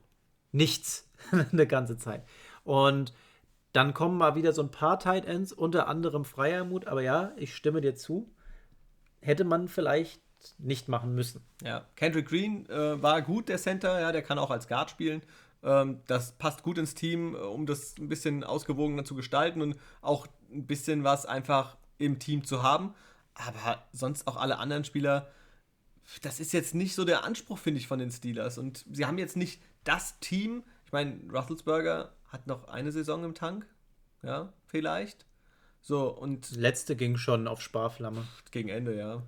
nichts 0.51 1.07
eine 1.51 1.67
ganze 1.67 1.97
Zeit. 1.97 2.23
Und 2.63 3.13
dann 3.75 3.93
kommen 3.93 4.17
mal 4.17 4.35
wieder 4.35 4.53
so 4.53 4.61
ein 4.61 4.71
paar 4.71 4.99
Tight 4.99 5.25
Ends, 5.25 5.51
unter 5.51 5.87
anderem 5.87 6.23
Freiermut, 6.23 6.87
aber 6.87 7.01
ja, 7.01 7.33
ich 7.35 7.53
stimme 7.53 7.81
dir 7.81 7.95
zu. 7.95 8.31
Hätte 9.19 9.43
man 9.43 9.67
vielleicht 9.67 10.21
nicht 10.59 10.87
machen 10.87 11.13
müssen. 11.13 11.41
Ja, 11.61 11.85
Kendrick 11.95 12.29
Green 12.29 12.69
äh, 12.69 13.01
war 13.01 13.21
gut, 13.21 13.49
der 13.49 13.57
Center, 13.57 13.99
ja, 13.99 14.11
der 14.11 14.21
kann 14.21 14.39
auch 14.39 14.51
als 14.51 14.67
Guard 14.67 14.91
spielen. 14.91 15.23
Ähm, 15.61 15.99
das 16.07 16.33
passt 16.33 16.63
gut 16.63 16.77
ins 16.77 16.93
Team, 16.93 17.35
äh, 17.35 17.39
um 17.39 17.65
das 17.65 17.97
ein 17.97 18.07
bisschen 18.07 18.43
ausgewogener 18.45 19.03
zu 19.03 19.15
gestalten 19.15 19.61
und 19.61 19.75
auch 20.01 20.27
ein 20.51 20.65
bisschen 20.67 21.03
was 21.03 21.25
einfach 21.25 21.75
im 21.97 22.19
Team 22.19 22.45
zu 22.45 22.63
haben. 22.63 22.93
Aber 23.33 23.83
sonst 23.91 24.27
auch 24.27 24.37
alle 24.37 24.57
anderen 24.57 24.85
Spieler, 24.85 25.27
das 26.21 26.39
ist 26.39 26.53
jetzt 26.53 26.75
nicht 26.75 26.95
so 26.95 27.03
der 27.03 27.25
Anspruch, 27.25 27.57
finde 27.57 27.81
ich, 27.81 27.87
von 27.87 27.99
den 27.99 28.11
Steelers. 28.11 28.57
Und 28.57 28.85
sie 28.89 29.05
haben 29.05 29.17
jetzt 29.17 29.35
nicht 29.35 29.61
das 29.83 30.19
Team. 30.19 30.63
Ich 30.85 30.93
meine, 30.93 31.19
Russelsberger 31.33 32.13
hat 32.35 32.47
noch 32.47 32.67
eine 32.67 32.91
Saison 32.91 33.23
im 33.23 33.33
Tank, 33.33 33.65
ja, 34.21 34.53
vielleicht. 34.65 35.25
So, 35.81 36.09
und 36.09 36.51
Letzte 36.51 36.95
ging 36.95 37.15
schon 37.15 37.47
auf 37.47 37.61
Sparflamme. 37.61 38.27
gegen 38.51 38.69
Ende, 38.69 38.97
ja. 38.97 39.23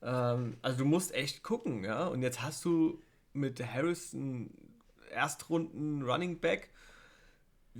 Ähm, 0.00 0.56
also 0.62 0.78
du 0.78 0.84
musst 0.86 1.14
echt 1.14 1.42
gucken, 1.42 1.84
ja. 1.84 2.06
Und 2.06 2.22
jetzt 2.22 2.42
hast 2.42 2.64
du 2.64 3.02
mit 3.34 3.64
Harris 3.64 4.14
einen 4.14 4.56
Erstrunden 5.10 6.02
Running 6.02 6.40
Back. 6.40 6.70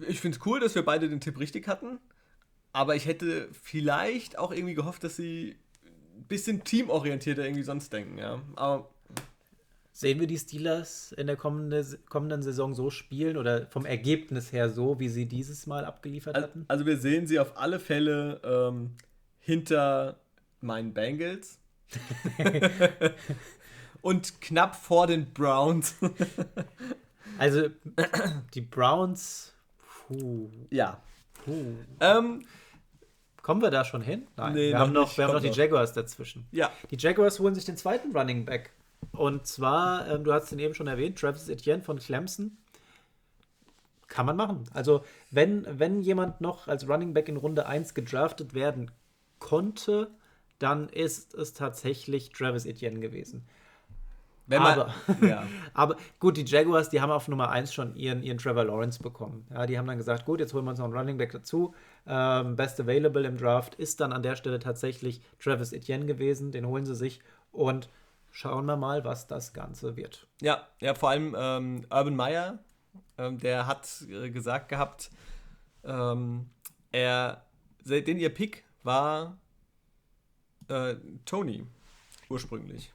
Ich 0.06 0.20
finde 0.20 0.36
es 0.36 0.46
cool, 0.46 0.60
dass 0.60 0.74
wir 0.74 0.84
beide 0.84 1.08
den 1.08 1.20
Tipp 1.20 1.38
richtig 1.38 1.66
hatten. 1.66 1.98
Aber 2.72 2.94
ich 2.94 3.06
hätte 3.06 3.48
vielleicht 3.52 4.38
auch 4.38 4.52
irgendwie 4.52 4.74
gehofft, 4.74 5.02
dass 5.02 5.16
sie 5.16 5.56
ein 6.14 6.24
bisschen 6.24 6.62
teamorientierter 6.62 7.42
irgendwie 7.42 7.62
sonst 7.62 7.92
denken, 7.92 8.18
ja. 8.18 8.42
Aber 8.56 8.90
Sehen 10.00 10.20
wir 10.20 10.28
die 10.28 10.38
Steelers 10.38 11.10
in 11.10 11.26
der 11.26 11.34
kommende, 11.36 11.84
kommenden 12.08 12.40
Saison 12.40 12.72
so 12.72 12.88
spielen 12.88 13.36
oder 13.36 13.66
vom 13.66 13.84
Ergebnis 13.84 14.52
her 14.52 14.70
so, 14.70 15.00
wie 15.00 15.08
sie 15.08 15.26
dieses 15.26 15.66
Mal 15.66 15.84
abgeliefert 15.84 16.36
Al- 16.36 16.42
hatten? 16.44 16.64
Also 16.68 16.86
wir 16.86 16.98
sehen 16.98 17.26
sie 17.26 17.40
auf 17.40 17.56
alle 17.58 17.80
Fälle 17.80 18.40
ähm, 18.44 18.92
hinter 19.40 20.20
meinen 20.60 20.94
Bengals. 20.94 21.58
Und 24.00 24.40
knapp 24.40 24.76
vor 24.76 25.06
den 25.08 25.32
Browns. 25.32 25.96
Also 27.40 27.68
die 28.54 28.60
Browns, 28.62 29.52
puh, 30.08 30.50
ja. 30.70 31.00
puh. 31.44 31.74
Ähm, 32.00 32.44
Kommen 33.42 33.62
wir 33.62 33.70
da 33.70 33.84
schon 33.84 34.02
hin? 34.02 34.26
Nein, 34.36 34.54
Nee, 34.54 34.68
wir 34.68 34.72
noch 34.72 34.80
haben 34.80 34.92
noch, 34.92 35.16
wir 35.16 35.24
haben 35.24 35.34
noch 35.34 35.40
die. 35.40 35.48
Jaguars 35.50 35.92
dazwischen. 35.92 36.48
ja. 36.50 36.72
Die 36.90 36.96
Jaguars 36.96 37.38
holen 37.38 37.54
sich 37.54 37.64
den 37.64 37.76
zweiten 37.76 38.10
Running 38.16 38.44
Back. 38.44 38.70
Und 39.12 39.46
zwar, 39.46 40.08
ähm, 40.08 40.24
du 40.24 40.32
hast 40.32 40.52
ihn 40.52 40.58
eben 40.58 40.74
schon 40.74 40.86
erwähnt, 40.86 41.18
Travis 41.18 41.48
Etienne 41.48 41.82
von 41.82 41.98
Clemson. 41.98 42.56
Kann 44.06 44.26
man 44.26 44.36
machen. 44.36 44.64
Also, 44.72 45.04
wenn, 45.30 45.66
wenn 45.68 46.00
jemand 46.00 46.40
noch 46.40 46.66
als 46.66 46.88
Running 46.88 47.12
Back 47.12 47.28
in 47.28 47.36
Runde 47.36 47.66
1 47.66 47.94
gedraftet 47.94 48.54
werden 48.54 48.90
konnte, 49.38 50.10
dann 50.58 50.88
ist 50.88 51.34
es 51.34 51.52
tatsächlich 51.52 52.30
Travis 52.30 52.64
Etienne 52.64 53.00
gewesen. 53.00 53.44
Wenn 54.46 54.62
Aber- 54.62 54.94
ja. 55.20 55.46
Aber 55.74 55.96
gut, 56.18 56.38
die 56.38 56.44
Jaguars, 56.44 56.88
die 56.88 57.02
haben 57.02 57.12
auf 57.12 57.28
Nummer 57.28 57.50
1 57.50 57.72
schon 57.74 57.94
ihren, 57.96 58.22
ihren 58.22 58.38
Trevor 58.38 58.64
Lawrence 58.64 59.02
bekommen. 59.02 59.46
Ja, 59.52 59.66
die 59.66 59.78
haben 59.78 59.86
dann 59.86 59.98
gesagt, 59.98 60.24
gut, 60.24 60.40
jetzt 60.40 60.54
holen 60.54 60.64
wir 60.64 60.70
uns 60.70 60.78
noch 60.78 60.86
einen 60.86 60.96
Running 60.96 61.18
Back 61.18 61.32
dazu. 61.32 61.74
Ähm, 62.06 62.56
best 62.56 62.80
available 62.80 63.26
im 63.26 63.36
Draft 63.36 63.74
ist 63.74 64.00
dann 64.00 64.12
an 64.12 64.22
der 64.22 64.36
Stelle 64.36 64.58
tatsächlich 64.58 65.20
Travis 65.38 65.72
Etienne 65.72 66.06
gewesen. 66.06 66.50
Den 66.50 66.66
holen 66.66 66.86
sie 66.86 66.94
sich 66.94 67.20
und 67.52 67.90
schauen 68.30 68.66
wir 68.66 68.76
mal, 68.76 69.04
was 69.04 69.26
das 69.26 69.52
Ganze 69.52 69.96
wird. 69.96 70.26
Ja, 70.40 70.66
ja, 70.80 70.94
vor 70.94 71.10
allem 71.10 71.34
ähm, 71.38 71.84
Urban 71.90 72.16
Meyer, 72.16 72.58
ähm, 73.16 73.38
der 73.38 73.66
hat 73.66 73.88
äh, 74.08 74.30
gesagt 74.30 74.68
gehabt, 74.68 75.10
ähm, 75.84 76.48
er, 76.92 77.44
se- 77.84 78.02
den 78.02 78.18
ihr 78.18 78.32
Pick 78.32 78.64
war 78.82 79.36
äh, 80.68 80.96
Tony 81.24 81.66
ursprünglich. 82.28 82.92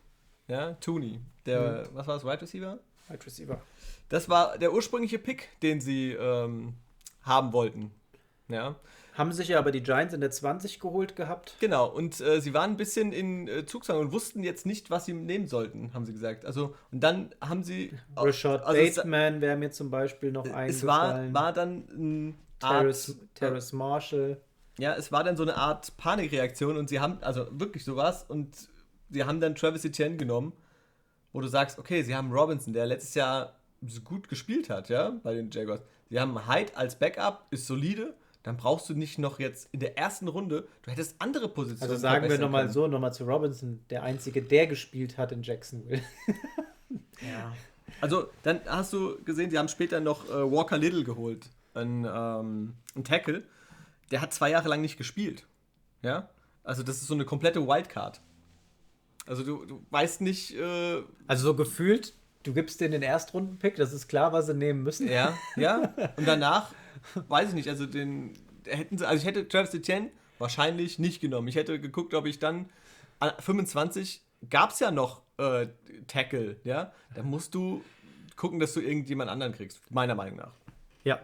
Ja, 0.47 0.73
Tooney. 0.73 1.19
Der, 1.45 1.87
was 1.93 2.07
war 2.07 2.15
das, 2.15 2.25
Wide 2.25 2.41
Receiver? 2.41 2.79
Wide 3.07 3.25
Receiver. 3.25 3.61
Das 4.09 4.29
war 4.29 4.57
der 4.57 4.73
ursprüngliche 4.73 5.17
Pick, 5.19 5.49
den 5.61 5.81
sie 5.81 6.11
ähm, 6.13 6.73
haben 7.23 7.53
wollten. 7.53 7.91
Ja. 8.49 8.75
Haben 9.15 9.31
sich 9.31 9.49
ja 9.49 9.59
aber 9.59 9.71
die 9.71 9.83
Giants 9.83 10.13
in 10.13 10.21
der 10.21 10.31
20 10.31 10.79
geholt 10.79 11.15
gehabt. 11.15 11.55
Genau, 11.59 11.87
und 11.87 12.19
äh, 12.19 12.41
sie 12.41 12.53
waren 12.53 12.71
ein 12.71 12.77
bisschen 12.77 13.11
in 13.13 13.47
äh, 13.47 13.65
Zugzwang 13.65 13.99
und 13.99 14.11
wussten 14.11 14.43
jetzt 14.43 14.65
nicht, 14.65 14.89
was 14.89 15.05
sie 15.05 15.13
nehmen 15.13 15.47
sollten, 15.47 15.93
haben 15.93 16.05
sie 16.05 16.13
gesagt. 16.13 16.45
Also, 16.45 16.75
und 16.91 17.01
dann 17.03 17.29
haben 17.39 17.63
sie. 17.63 17.93
Rashad 18.15 18.63
also 18.65 18.81
es- 18.81 18.95
Bateman 18.95 19.39
wäre 19.41 19.55
mir 19.55 19.71
zum 19.71 19.89
Beispiel 19.91 20.31
noch 20.31 20.45
Es 20.45 20.51
eingefallen. 20.53 21.33
war, 21.33 21.43
war 21.43 21.53
dann 21.53 21.77
ein 21.91 22.35
Terrace, 22.59 23.09
Art, 23.11 23.35
Terrace 23.35 23.73
Marshall. 23.73 24.41
Ja, 24.79 24.95
es 24.95 25.11
war 25.11 25.23
dann 25.23 25.37
so 25.37 25.43
eine 25.43 25.55
Art 25.57 25.95
Panikreaktion 25.97 26.77
und 26.77 26.89
sie 26.89 26.99
haben, 26.99 27.19
also 27.21 27.45
wirklich 27.51 27.83
sowas, 27.85 28.25
und 28.27 28.55
sie 29.11 29.23
haben 29.23 29.39
dann 29.39 29.53
Travis 29.53 29.85
Etienne 29.85 30.17
genommen, 30.17 30.53
wo 31.33 31.41
du 31.41 31.47
sagst, 31.47 31.77
okay, 31.77 32.01
sie 32.01 32.15
haben 32.15 32.31
Robinson, 32.31 32.73
der 32.73 32.87
letztes 32.87 33.13
Jahr 33.13 33.59
so 33.85 34.01
gut 34.01 34.27
gespielt 34.29 34.71
hat, 34.71 34.89
ja, 34.89 35.11
bei 35.21 35.35
den 35.35 35.51
Jaguars. 35.51 35.81
Sie 36.09 36.19
haben 36.19 36.47
Hyde 36.47 36.75
als 36.75 36.95
Backup, 36.97 37.45
ist 37.51 37.67
solide, 37.67 38.15
dann 38.43 38.57
brauchst 38.57 38.89
du 38.89 38.93
nicht 38.93 39.17
noch 39.17 39.39
jetzt 39.39 39.69
in 39.71 39.79
der 39.79 39.97
ersten 39.97 40.27
Runde, 40.27 40.67
du 40.83 40.91
hättest 40.91 41.15
andere 41.19 41.47
Positionen. 41.47 41.91
Also 41.91 42.01
sagen 42.01 42.29
wir 42.29 42.37
nochmal 42.37 42.69
so, 42.69 42.87
nochmal 42.87 43.13
zu 43.13 43.23
Robinson, 43.23 43.79
der 43.89 44.03
einzige, 44.03 44.41
der 44.41 44.67
gespielt 44.67 45.17
hat 45.17 45.31
in 45.31 45.41
Jacksonville. 45.41 46.01
Ja. 47.21 47.53
Also, 48.01 48.27
dann 48.43 48.61
hast 48.65 48.91
du 48.91 49.23
gesehen, 49.23 49.49
sie 49.49 49.57
haben 49.57 49.67
später 49.69 49.99
noch 49.99 50.29
äh, 50.29 50.51
Walker 50.51 50.77
Little 50.77 51.03
geholt, 51.03 51.49
ein, 51.73 52.05
ähm, 52.05 52.73
ein 52.95 53.03
Tackle. 53.03 53.43
Der 54.11 54.21
hat 54.21 54.33
zwei 54.33 54.49
Jahre 54.49 54.67
lang 54.67 54.81
nicht 54.81 54.97
gespielt. 54.97 55.47
Ja? 56.01 56.29
Also, 56.63 56.83
das 56.83 56.97
ist 56.97 57.07
so 57.07 57.13
eine 57.13 57.25
komplette 57.25 57.65
Wildcard. 57.65 58.19
Also, 59.25 59.43
du, 59.43 59.65
du 59.65 59.85
weißt 59.89 60.21
nicht, 60.21 60.53
äh, 60.55 61.01
Also 61.27 61.45
so 61.45 61.55
gefühlt, 61.55 62.13
du 62.43 62.53
gibst 62.53 62.81
denen 62.81 62.91
den 62.91 63.01
Erstrunden-Pick, 63.01 63.75
das 63.75 63.93
ist 63.93 64.07
klar, 64.07 64.33
was 64.33 64.47
sie 64.47 64.53
nehmen 64.53 64.83
müssen. 64.83 65.07
ja, 65.09 65.37
ja. 65.55 65.93
Und 66.17 66.27
danach, 66.27 66.73
weiß 67.27 67.49
ich 67.49 67.55
nicht, 67.55 67.69
also 67.69 67.85
den 67.85 68.33
hätten 68.65 68.97
sie, 68.97 69.07
also 69.07 69.21
ich 69.21 69.27
hätte 69.27 69.47
Travis 69.47 69.73
Etienne 69.73 70.11
wahrscheinlich 70.39 70.99
nicht 70.99 71.21
genommen. 71.21 71.47
Ich 71.47 71.55
hätte 71.55 71.79
geguckt, 71.79 72.13
ob 72.13 72.25
ich 72.25 72.39
dann 72.39 72.69
an 73.19 73.31
25 73.39 74.21
gab 74.49 74.71
es 74.71 74.79
ja 74.79 74.91
noch 74.91 75.21
äh, 75.37 75.67
Tackle, 76.07 76.57
ja. 76.63 76.91
Da 77.15 77.23
musst 77.23 77.55
du 77.55 77.83
gucken, 78.35 78.59
dass 78.59 78.73
du 78.73 78.81
irgendjemand 78.81 79.29
anderen 79.29 79.53
kriegst, 79.53 79.79
meiner 79.91 80.15
Meinung 80.15 80.37
nach. 80.37 80.51
Ja. 81.03 81.21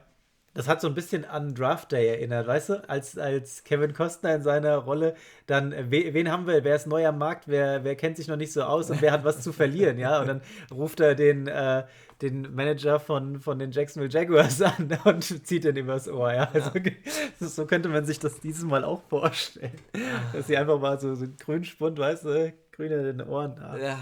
Das 0.60 0.68
hat 0.68 0.82
so 0.82 0.89
ein 0.89 0.93
bisschen 0.93 1.24
an 1.24 1.55
Draft 1.55 1.93
Day 1.93 2.10
erinnert, 2.10 2.45
weißt 2.45 2.68
du? 2.68 2.89
Als, 2.89 3.18
als 3.18 3.64
Kevin 3.64 3.93
Costner 3.93 4.36
in 4.36 4.41
seiner 4.43 4.76
Rolle 4.76 5.16
dann, 5.47 5.72
äh, 5.72 5.86
we, 5.89 6.14
wen 6.14 6.30
haben 6.30 6.47
wir? 6.47 6.66
Wer 6.66 6.76
ist 6.76 6.86
neu 6.86 7.07
am 7.07 7.18
Markt? 7.18 7.47
Wer, 7.47 7.86
wer 7.86 7.95
kennt 7.95 8.18
sich 8.18 8.28
noch 8.28 8.36
nicht 8.36 8.51
so 8.51 8.64
aus 8.64 8.89
und 8.89 9.01
wer 9.01 9.14
hat 9.14 9.24
was 9.24 9.39
zu 9.39 9.53
verlieren? 9.53 9.97
Ja, 9.97 10.20
und 10.20 10.28
dann 10.28 10.41
ruft 10.70 10.99
er 10.99 11.16
den, 11.16 11.47
äh, 11.47 11.86
den 12.22 12.53
Manager 12.53 12.99
von, 12.99 13.39
von 13.39 13.57
den 13.57 13.72
Jacksonville 13.72 14.12
Jaguars 14.12 14.62
an 14.62 14.99
und 15.05 15.24
zieht 15.47 15.64
den 15.64 15.78
übers 15.78 16.10
Ohr. 16.10 16.34
Ja, 16.34 16.49
also, 16.51 16.72
so 17.39 17.66
könnte 17.66 17.88
man 17.88 18.03
sich 18.03 18.20
das 18.20 18.41
dieses 18.41 18.66
Mal 18.66 18.84
auch 18.84 19.01
vorstellen. 19.03 19.72
Dass 20.34 20.47
sie 20.47 20.57
einfach 20.57 20.78
mal 20.78 20.99
so, 20.99 21.16
so 21.16 21.24
einen 21.24 21.38
grünen 21.38 21.64
Spund, 21.64 21.97
weißt 21.97 22.26
du, 22.26 22.53
grün 22.74 22.91
in 22.91 23.03
den 23.18 23.22
Ohren. 23.30 23.57
Ah, 23.60 23.78
Ja. 23.78 23.99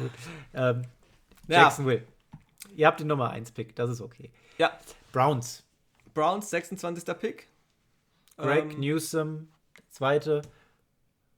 Ähm, 0.55 0.81
Ja. 1.47 1.61
Jacksonville. 1.61 2.01
Ihr 2.75 2.87
habt 2.87 2.99
den 2.99 3.05
Nummer 3.05 3.29
1 3.29 3.51
Pick, 3.51 3.75
das 3.75 3.91
ist 3.91 4.01
okay. 4.01 4.31
Ja, 4.57 4.71
Browns. 5.11 5.66
Browns 6.17 6.49
26. 6.49 7.05
Pick. 7.19 7.47
Greg 8.37 8.73
Ähm, 8.73 8.79
Newsom, 8.79 9.49
zweite. 9.91 10.41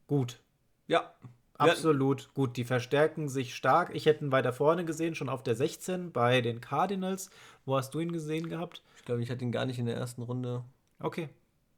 Gut. 0.07 0.39
Ja. 0.87 1.13
Absolut 1.57 2.33
gut. 2.33 2.55
Die 2.55 2.63
verstärken 2.63 3.27
sich 3.27 3.53
stark. 3.55 3.93
Ich 3.93 4.05
hätte 4.05 4.23
ihn 4.23 4.31
weiter 4.31 4.53
vorne 4.53 4.85
gesehen, 4.85 5.15
schon 5.15 5.27
auf 5.27 5.43
der 5.43 5.55
16 5.55 6.13
bei 6.13 6.39
den 6.39 6.61
Cardinals. 6.61 7.29
Wo 7.65 7.75
hast 7.75 7.93
du 7.93 7.99
ihn 7.99 8.13
gesehen 8.13 8.47
gehabt? 8.47 8.81
Ich 8.95 9.03
glaube, 9.03 9.21
ich 9.21 9.29
hatte 9.29 9.43
ihn 9.43 9.51
gar 9.51 9.65
nicht 9.65 9.79
in 9.79 9.85
der 9.85 9.97
ersten 9.97 10.21
Runde. 10.21 10.63
Okay. 11.01 11.27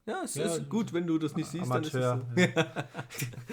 Ja, 0.05 0.21
es 0.23 0.35
Ja, 0.35 0.45
ist 0.45 0.69
gut, 0.69 0.93
wenn 0.93 1.07
du 1.07 1.17
das 1.17 1.35
nicht 1.35 1.47
siehst, 1.47 1.71
dann 1.71 1.77
Amateur. 1.77 2.21
ist 2.35 2.49
es 2.49 2.53
so. 2.53 2.63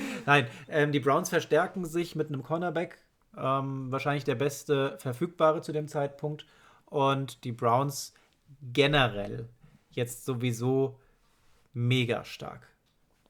Nein, 0.26 0.46
ähm, 0.68 0.92
die 0.92 1.00
Browns 1.00 1.30
verstärken 1.30 1.86
sich 1.86 2.14
mit 2.14 2.28
einem 2.28 2.42
Cornerback. 2.42 2.98
Ähm, 3.34 3.90
wahrscheinlich 3.90 4.24
der 4.24 4.34
beste 4.34 4.98
verfügbare 4.98 5.62
zu 5.62 5.72
dem 5.72 5.88
Zeitpunkt. 5.88 6.44
Und 6.84 7.44
die 7.44 7.52
Browns 7.52 8.12
generell 8.62 9.48
jetzt 9.90 10.24
sowieso 10.24 10.98
mega 11.72 12.24
stark. 12.24 12.68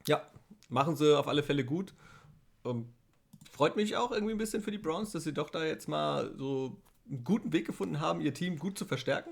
Ja, 0.07 0.23
machen 0.69 0.97
sie 0.97 1.19
auf 1.19 1.29
alle 1.29 1.43
Fälle 1.43 1.65
gut. 1.65 1.95
Ähm, 2.65 2.89
freut 3.51 3.77
mich 3.77 3.97
auch 3.97 4.11
irgendwie 4.11 4.33
ein 4.33 4.39
bisschen 4.39 4.63
für 4.63 4.71
die 4.71 4.79
Browns, 4.79 5.13
dass 5.13 5.25
sie 5.25 5.35
doch 5.35 5.51
da 5.51 5.65
jetzt 5.65 5.89
mal 5.89 6.35
so 6.37 6.77
einen 7.09 7.25
guten 7.25 7.53
Weg 7.53 7.67
gefunden 7.67 8.01
haben, 8.01 8.21
ihr 8.21 8.35
Team 8.35 8.59
gut 8.59 8.79
zu 8.79 8.85
verstärken. 8.85 9.31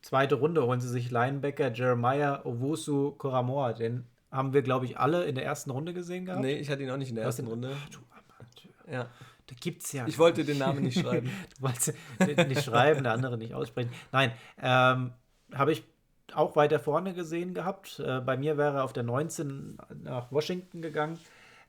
Zweite 0.00 0.34
Runde 0.34 0.64
holen 0.66 0.80
sie 0.80 0.88
sich 0.88 1.10
Linebacker 1.10 1.72
Jeremiah 1.72 2.44
Owusu 2.44 3.12
Koramoa. 3.12 3.72
Den 3.72 4.04
haben 4.32 4.52
wir, 4.52 4.62
glaube 4.62 4.84
ich, 4.86 4.98
alle 4.98 5.24
in 5.24 5.36
der 5.36 5.44
ersten 5.44 5.70
Runde 5.70 5.94
gesehen 5.94 6.24
gehabt. 6.24 6.42
Nee, 6.42 6.58
ich 6.58 6.70
hatte 6.70 6.82
ihn 6.82 6.90
auch 6.90 6.96
nicht 6.96 7.10
in 7.10 7.14
der 7.14 7.26
Was 7.26 7.38
ersten? 7.38 7.48
Runde. 7.48 7.76
Du 7.92 7.98
Amateur. 8.10 8.92
Ja. 8.92 9.08
Da 9.52 9.56
gibt's 9.60 9.92
ja. 9.92 10.06
Ich 10.06 10.18
wollte 10.18 10.44
den 10.44 10.58
Namen 10.58 10.82
nicht 10.82 10.98
schreiben. 11.02 11.30
Du 11.56 11.62
wolltest 11.62 11.94
nicht 12.48 12.64
schreiben, 12.64 13.02
der 13.04 13.12
andere 13.12 13.36
nicht 13.36 13.54
aussprechen. 13.54 13.90
Nein, 14.10 14.32
ähm, 14.60 15.12
habe 15.54 15.72
ich 15.72 15.84
auch 16.32 16.56
weiter 16.56 16.80
vorne 16.80 17.12
gesehen 17.12 17.52
gehabt. 17.52 18.00
Äh, 18.00 18.20
bei 18.20 18.36
mir 18.36 18.56
wäre 18.56 18.78
er 18.78 18.84
auf 18.84 18.92
der 18.94 19.02
19 19.02 19.76
nach 20.02 20.32
Washington 20.32 20.80
gegangen. 20.80 21.18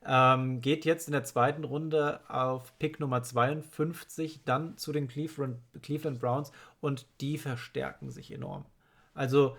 Ähm, 0.06 0.60
geht 0.60 0.84
jetzt 0.84 1.08
in 1.08 1.12
der 1.12 1.24
zweiten 1.24 1.64
Runde 1.64 2.20
auf 2.28 2.78
Pick 2.78 3.00
Nummer 3.00 3.22
52, 3.22 4.44
dann 4.44 4.76
zu 4.76 4.92
den 4.92 5.08
Cleveland, 5.08 5.58
Cleveland 5.82 6.20
Browns 6.20 6.52
und 6.80 7.06
die 7.20 7.38
verstärken 7.38 8.10
sich 8.10 8.30
enorm. 8.30 8.66
Also, 9.14 9.56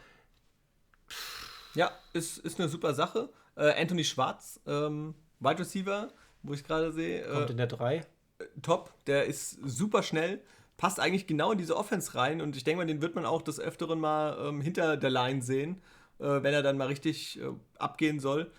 Ja, 1.74 1.92
ist, 2.14 2.38
ist 2.40 2.60
eine 2.60 2.70
super 2.70 2.94
Sache. 2.94 3.30
Äh, 3.56 3.80
Anthony 3.82 4.04
Schwarz, 4.04 4.60
ähm, 4.68 5.16
Wide 5.40 5.60
Receiver, 5.60 6.10
wo 6.44 6.54
ich 6.54 6.64
gerade 6.64 6.92
sehe, 6.92 7.24
kommt 7.28 7.50
äh, 7.50 7.52
in 7.52 7.58
der 7.58 7.68
3. 7.68 8.06
top. 8.62 8.94
Der 9.08 9.26
ist 9.26 9.60
super 9.64 10.04
schnell, 10.04 10.42
passt 10.78 11.00
eigentlich 11.00 11.28
genau 11.28 11.52
in 11.52 11.58
diese 11.58 11.78
Offense 11.78 12.16
rein 12.16 12.42
und 12.42 12.56
ich 12.56 12.64
denke 12.64 12.78
mal, 12.78 12.88
den 12.88 13.02
wird 13.02 13.16
man 13.16 13.26
auch 13.26 13.42
des 13.42 13.60
Öfteren 13.60 14.00
mal 14.00 14.38
ähm, 14.40 14.62
hinter 14.62 14.98
der 14.98 15.10
Line 15.10 15.42
sehen, 15.42 15.82
äh, 16.20 16.44
wenn 16.44 16.54
er 16.54 16.64
dann 16.64 16.78
mal 16.78 16.88
richtig 16.88 17.40
äh, 17.40 17.52
abgehen 17.78 18.20
soll. 18.20 18.52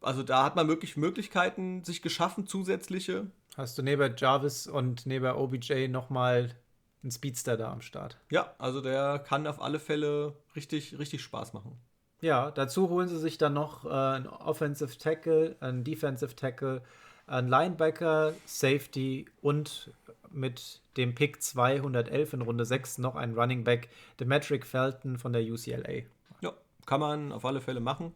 Also 0.00 0.22
da 0.22 0.44
hat 0.44 0.56
man 0.56 0.68
wirklich 0.68 0.96
Möglichkeiten 0.96 1.82
sich 1.84 2.02
geschaffen, 2.02 2.46
zusätzliche. 2.46 3.30
Hast 3.56 3.78
du 3.78 3.82
neben 3.82 4.14
Jarvis 4.16 4.66
und 4.66 5.06
neben 5.06 5.26
OBJ 5.26 5.88
nochmal 5.88 6.54
einen 7.02 7.10
Speedster 7.10 7.56
da 7.56 7.72
am 7.72 7.80
Start? 7.80 8.18
Ja, 8.30 8.54
also 8.58 8.80
der 8.80 9.18
kann 9.18 9.46
auf 9.46 9.60
alle 9.60 9.78
Fälle 9.78 10.34
richtig, 10.54 10.98
richtig 10.98 11.22
Spaß 11.22 11.54
machen. 11.54 11.78
Ja, 12.20 12.50
dazu 12.50 12.88
holen 12.88 13.08
sie 13.08 13.18
sich 13.18 13.38
dann 13.38 13.54
noch 13.54 13.84
äh, 13.84 13.88
einen 13.88 14.26
Offensive 14.26 14.96
Tackle, 14.98 15.56
einen 15.60 15.84
Defensive 15.84 16.34
Tackle, 16.34 16.82
einen 17.26 17.48
Linebacker, 17.48 18.34
Safety 18.44 19.26
und 19.42 19.92
mit 20.30 20.80
dem 20.96 21.14
Pick 21.14 21.42
211 21.42 22.32
in 22.32 22.42
Runde 22.42 22.64
6 22.64 22.98
noch 22.98 23.16
einen 23.16 23.34
Running 23.34 23.64
Back, 23.64 23.88
Demetric 24.20 24.66
Felton 24.66 25.18
von 25.18 25.32
der 25.32 25.42
UCLA. 25.42 26.02
Ja, 26.40 26.52
kann 26.86 27.00
man 27.00 27.32
auf 27.32 27.44
alle 27.44 27.60
Fälle 27.60 27.80
machen. 27.80 28.14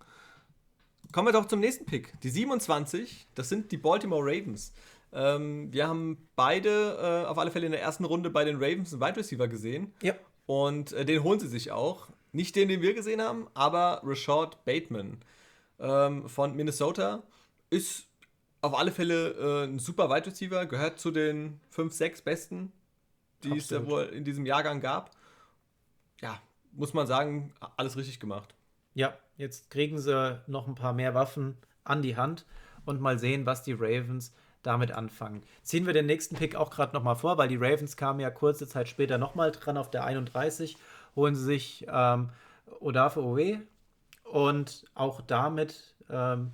Kommen 1.12 1.28
wir 1.28 1.32
doch 1.32 1.46
zum 1.46 1.60
nächsten 1.60 1.86
Pick. 1.86 2.20
Die 2.20 2.30
27, 2.30 3.26
das 3.34 3.48
sind 3.48 3.72
die 3.72 3.78
Baltimore 3.78 4.22
Ravens. 4.22 4.72
Ähm, 5.12 5.72
wir 5.72 5.88
haben 5.88 6.28
beide 6.36 7.24
äh, 7.24 7.26
auf 7.26 7.38
alle 7.38 7.50
Fälle 7.50 7.66
in 7.66 7.72
der 7.72 7.82
ersten 7.82 8.04
Runde 8.04 8.30
bei 8.30 8.44
den 8.44 8.56
Ravens 8.56 8.92
einen 8.92 9.02
Wide 9.02 9.16
Receiver 9.16 9.48
gesehen. 9.48 9.92
Ja. 10.02 10.14
Und 10.46 10.92
äh, 10.92 11.04
den 11.04 11.22
holen 11.24 11.40
sie 11.40 11.48
sich 11.48 11.72
auch. 11.72 12.08
Nicht 12.32 12.54
den, 12.54 12.68
den 12.68 12.80
wir 12.80 12.94
gesehen 12.94 13.20
haben, 13.20 13.48
aber 13.54 14.02
Rashad 14.04 14.64
Bateman 14.64 15.18
ähm, 15.80 16.28
von 16.28 16.54
Minnesota 16.54 17.24
ist 17.70 18.09
auf 18.60 18.78
alle 18.78 18.92
Fälle 18.92 19.30
äh, 19.30 19.64
ein 19.64 19.78
super 19.78 20.10
Wide 20.10 20.26
Receiver, 20.26 20.66
gehört 20.66 20.98
zu 20.98 21.10
den 21.10 21.60
5, 21.70 21.92
6 21.92 22.22
besten, 22.22 22.72
die 23.42 23.56
es 23.56 23.68
da 23.68 23.78
Absolut. 23.78 24.08
wohl 24.08 24.14
in 24.14 24.24
diesem 24.24 24.46
Jahrgang 24.46 24.80
gab. 24.80 25.10
Ja, 26.20 26.40
muss 26.72 26.94
man 26.94 27.06
sagen, 27.06 27.52
alles 27.76 27.96
richtig 27.96 28.20
gemacht. 28.20 28.54
Ja, 28.94 29.14
jetzt 29.36 29.70
kriegen 29.70 29.98
sie 29.98 30.40
noch 30.46 30.68
ein 30.68 30.74
paar 30.74 30.92
mehr 30.92 31.14
Waffen 31.14 31.56
an 31.84 32.02
die 32.02 32.16
Hand 32.16 32.44
und 32.84 33.00
mal 33.00 33.18
sehen, 33.18 33.46
was 33.46 33.62
die 33.62 33.72
Ravens 33.72 34.34
damit 34.62 34.92
anfangen. 34.92 35.42
Ziehen 35.62 35.86
wir 35.86 35.94
den 35.94 36.06
nächsten 36.06 36.36
Pick 36.36 36.54
auch 36.54 36.70
gerade 36.70 36.94
nochmal 36.94 37.16
vor, 37.16 37.38
weil 37.38 37.48
die 37.48 37.56
Ravens 37.56 37.96
kamen 37.96 38.20
ja 38.20 38.30
kurze 38.30 38.66
Zeit 38.66 38.88
später 38.88 39.16
nochmal 39.16 39.52
dran 39.52 39.78
auf 39.78 39.90
der 39.90 40.04
31, 40.04 40.76
holen 41.16 41.34
sie 41.34 41.44
sich 41.44 41.86
ähm, 41.88 42.30
Odafe 42.80 43.22
Owe 43.22 43.62
und 44.24 44.84
auch 44.94 45.22
damit 45.22 45.94
ähm, 46.10 46.52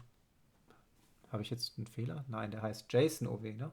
habe 1.36 1.42
ich 1.42 1.50
jetzt 1.50 1.74
einen 1.76 1.86
Fehler? 1.86 2.24
Nein, 2.28 2.50
der 2.50 2.62
heißt 2.62 2.86
Jason 2.90 3.28
Owe, 3.28 3.52
ne? 3.52 3.70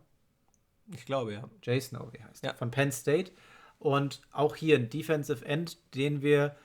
Ich 0.93 1.05
glaube, 1.05 1.33
ja. 1.33 1.49
Jason 1.61 1.97
Owe 1.99 2.11
heißt 2.29 2.43
Ja. 2.43 2.51
er, 2.51 2.57
von 2.57 2.71
Penn 2.71 2.91
State. 2.91 3.31
Und 3.79 4.21
auch 4.31 4.55
hier 4.55 4.77
ein 4.77 4.89
Defensive 4.89 5.45
End, 5.45 5.77
den 5.95 6.21
wir 6.21 6.55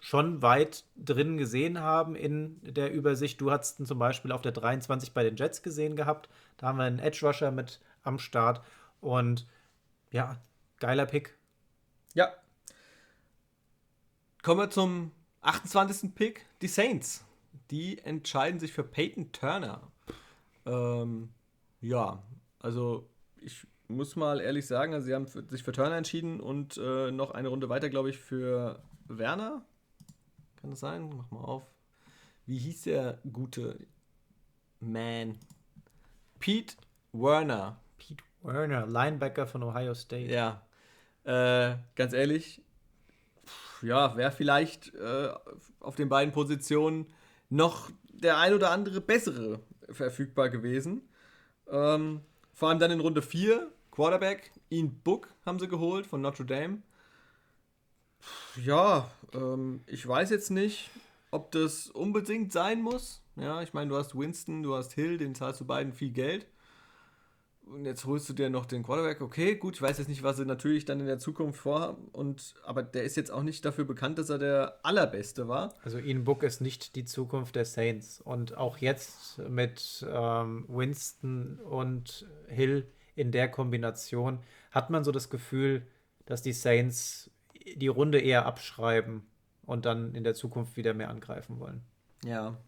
schon 0.00 0.40
weit 0.42 0.84
drin 0.96 1.36
gesehen 1.36 1.80
haben 1.80 2.14
in 2.14 2.60
der 2.62 2.92
Übersicht. 2.92 3.40
Du 3.40 3.50
hast 3.50 3.80
ihn 3.80 3.86
zum 3.86 3.98
Beispiel 3.98 4.30
auf 4.30 4.42
der 4.42 4.52
23 4.52 5.12
bei 5.12 5.24
den 5.24 5.36
Jets 5.36 5.62
gesehen 5.62 5.96
gehabt. 5.96 6.28
Da 6.58 6.68
haben 6.68 6.78
wir 6.78 6.84
einen 6.84 6.98
Edge 7.00 7.26
Rusher 7.26 7.50
mit 7.50 7.80
am 8.02 8.18
Start. 8.18 8.64
Und 9.00 9.46
ja, 10.12 10.38
geiler 10.78 11.06
Pick. 11.06 11.36
Ja. 12.14 12.32
Kommen 14.42 14.60
wir 14.60 14.70
zum 14.70 15.10
28. 15.40 16.14
Pick, 16.14 16.46
die 16.62 16.68
Saints. 16.68 17.24
Die 17.70 17.98
entscheiden 17.98 18.60
sich 18.60 18.72
für 18.72 18.84
Peyton 18.84 19.32
Turner. 19.32 19.80
Ähm, 20.66 21.30
ja, 21.80 22.22
also 22.60 23.08
ich 23.40 23.66
muss 23.88 24.16
mal 24.16 24.40
ehrlich 24.40 24.66
sagen, 24.66 24.94
also 24.94 25.06
sie 25.06 25.14
haben 25.14 25.26
sich 25.26 25.62
für 25.62 25.72
Turner 25.72 25.96
entschieden 25.96 26.40
und 26.40 26.76
äh, 26.76 27.10
noch 27.10 27.32
eine 27.32 27.48
Runde 27.48 27.68
weiter, 27.68 27.90
glaube 27.90 28.10
ich, 28.10 28.18
für 28.18 28.82
Werner. 29.06 29.64
Kann 30.60 30.70
das 30.70 30.80
sein? 30.80 31.10
Mach 31.14 31.30
mal 31.30 31.44
auf. 31.44 31.64
Wie 32.46 32.58
hieß 32.58 32.82
der 32.82 33.18
gute 33.32 33.78
Man? 34.80 35.38
Pete 36.38 36.76
Werner. 37.12 37.80
Pete 37.98 38.24
Werner, 38.42 38.86
Linebacker 38.86 39.46
von 39.46 39.62
Ohio 39.62 39.94
State. 39.94 40.32
Ja. 40.32 40.62
Äh, 41.24 41.76
ganz 41.94 42.12
ehrlich, 42.12 42.60
ja, 43.80 44.16
wäre 44.16 44.30
vielleicht 44.30 44.94
äh, 44.94 45.30
auf 45.80 45.96
den 45.96 46.08
beiden 46.08 46.32
Positionen 46.32 47.06
noch 47.54 47.90
der 48.08 48.38
ein 48.38 48.52
oder 48.52 48.70
andere 48.70 49.00
bessere 49.00 49.60
verfügbar 49.90 50.50
gewesen. 50.50 51.02
Ähm, 51.68 52.20
vor 52.52 52.68
allem 52.68 52.78
dann 52.78 52.90
in 52.90 53.00
Runde 53.00 53.22
4, 53.22 53.70
Quarterback, 53.90 54.52
Ian 54.70 55.00
Book 55.02 55.32
haben 55.46 55.58
sie 55.58 55.68
geholt 55.68 56.06
von 56.06 56.20
Notre 56.20 56.44
Dame. 56.44 56.82
Ja, 58.62 59.10
ähm, 59.32 59.82
ich 59.86 60.06
weiß 60.06 60.30
jetzt 60.30 60.50
nicht, 60.50 60.90
ob 61.30 61.52
das 61.52 61.88
unbedingt 61.90 62.52
sein 62.52 62.82
muss. 62.82 63.22
Ja, 63.36 63.62
ich 63.62 63.72
meine, 63.72 63.90
du 63.90 63.96
hast 63.96 64.18
Winston, 64.18 64.62
du 64.62 64.74
hast 64.74 64.92
Hill, 64.94 65.18
den 65.18 65.34
zahlst 65.34 65.60
du 65.60 65.64
beiden 65.64 65.92
viel 65.92 66.10
Geld. 66.10 66.46
Und 67.66 67.86
jetzt 67.86 68.04
holst 68.04 68.28
du 68.28 68.34
dir 68.34 68.50
noch 68.50 68.66
den 68.66 68.82
Quarterback. 68.82 69.20
Okay, 69.20 69.56
gut, 69.56 69.76
ich 69.76 69.82
weiß 69.82 69.98
jetzt 69.98 70.08
nicht, 70.08 70.22
was 70.22 70.36
sie 70.36 70.44
natürlich 70.44 70.84
dann 70.84 71.00
in 71.00 71.06
der 71.06 71.18
Zukunft 71.18 71.60
vorhaben. 71.60 72.08
Und, 72.12 72.54
aber 72.64 72.82
der 72.82 73.04
ist 73.04 73.16
jetzt 73.16 73.30
auch 73.30 73.42
nicht 73.42 73.64
dafür 73.64 73.84
bekannt, 73.84 74.18
dass 74.18 74.28
er 74.28 74.38
der 74.38 74.80
Allerbeste 74.82 75.48
war. 75.48 75.74
Also 75.82 75.98
Ian 75.98 76.24
Book 76.24 76.42
ist 76.42 76.60
nicht 76.60 76.94
die 76.94 77.04
Zukunft 77.04 77.56
der 77.56 77.64
Saints. 77.64 78.20
Und 78.20 78.56
auch 78.56 78.78
jetzt 78.78 79.38
mit 79.48 80.06
ähm, 80.10 80.66
Winston 80.68 81.58
und 81.60 82.28
Hill 82.48 82.86
in 83.16 83.32
der 83.32 83.50
Kombination 83.50 84.40
hat 84.70 84.90
man 84.90 85.04
so 85.04 85.12
das 85.12 85.30
Gefühl, 85.30 85.86
dass 86.26 86.42
die 86.42 86.52
Saints 86.52 87.30
die 87.76 87.88
Runde 87.88 88.20
eher 88.20 88.46
abschreiben 88.46 89.22
und 89.62 89.86
dann 89.86 90.14
in 90.14 90.24
der 90.24 90.34
Zukunft 90.34 90.76
wieder 90.76 90.94
mehr 90.94 91.10
angreifen 91.10 91.58
wollen. 91.58 91.82
Ja, 92.24 92.58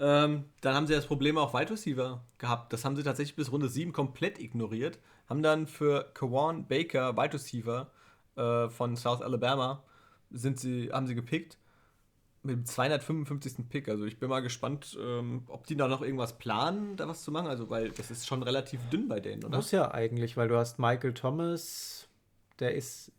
ähm, 0.00 0.46
dann 0.62 0.74
haben 0.74 0.86
sie 0.86 0.94
das 0.94 1.06
Problem 1.06 1.36
auch 1.36 1.52
Wide 1.52 1.70
Receiver 1.70 2.24
gehabt. 2.38 2.72
Das 2.72 2.86
haben 2.86 2.96
sie 2.96 3.02
tatsächlich 3.02 3.36
bis 3.36 3.52
Runde 3.52 3.68
7 3.68 3.92
komplett 3.92 4.40
ignoriert. 4.40 4.98
Haben 5.28 5.42
dann 5.42 5.66
für 5.66 6.10
Kawan 6.14 6.66
Baker, 6.66 7.18
Wide 7.18 7.34
Receiver 7.34 7.90
äh, 8.36 8.70
von 8.70 8.96
South 8.96 9.20
Alabama, 9.20 9.84
sind 10.30 10.58
sie, 10.58 10.90
haben 10.90 11.06
sie 11.06 11.14
gepickt. 11.14 11.58
Mit 12.42 12.56
dem 12.56 12.64
255. 12.64 13.68
Pick. 13.68 13.90
Also 13.90 14.06
ich 14.06 14.18
bin 14.18 14.30
mal 14.30 14.40
gespannt, 14.40 14.98
ähm, 14.98 15.42
ob 15.48 15.66
die 15.66 15.76
da 15.76 15.86
noch 15.86 16.00
irgendwas 16.00 16.38
planen, 16.38 16.96
da 16.96 17.06
was 17.06 17.22
zu 17.22 17.30
machen. 17.30 17.48
Also, 17.48 17.68
weil 17.68 17.90
das 17.90 18.10
ist 18.10 18.26
schon 18.26 18.42
relativ 18.42 18.80
dünn 18.88 19.08
bei 19.08 19.20
denen, 19.20 19.44
oder? 19.44 19.58
Muss 19.58 19.70
ja 19.72 19.92
eigentlich, 19.92 20.38
weil 20.38 20.48
du 20.48 20.56
hast 20.56 20.78
Michael 20.78 21.12
Thomas, 21.12 22.08
der 22.58 22.74
ist 22.74 23.12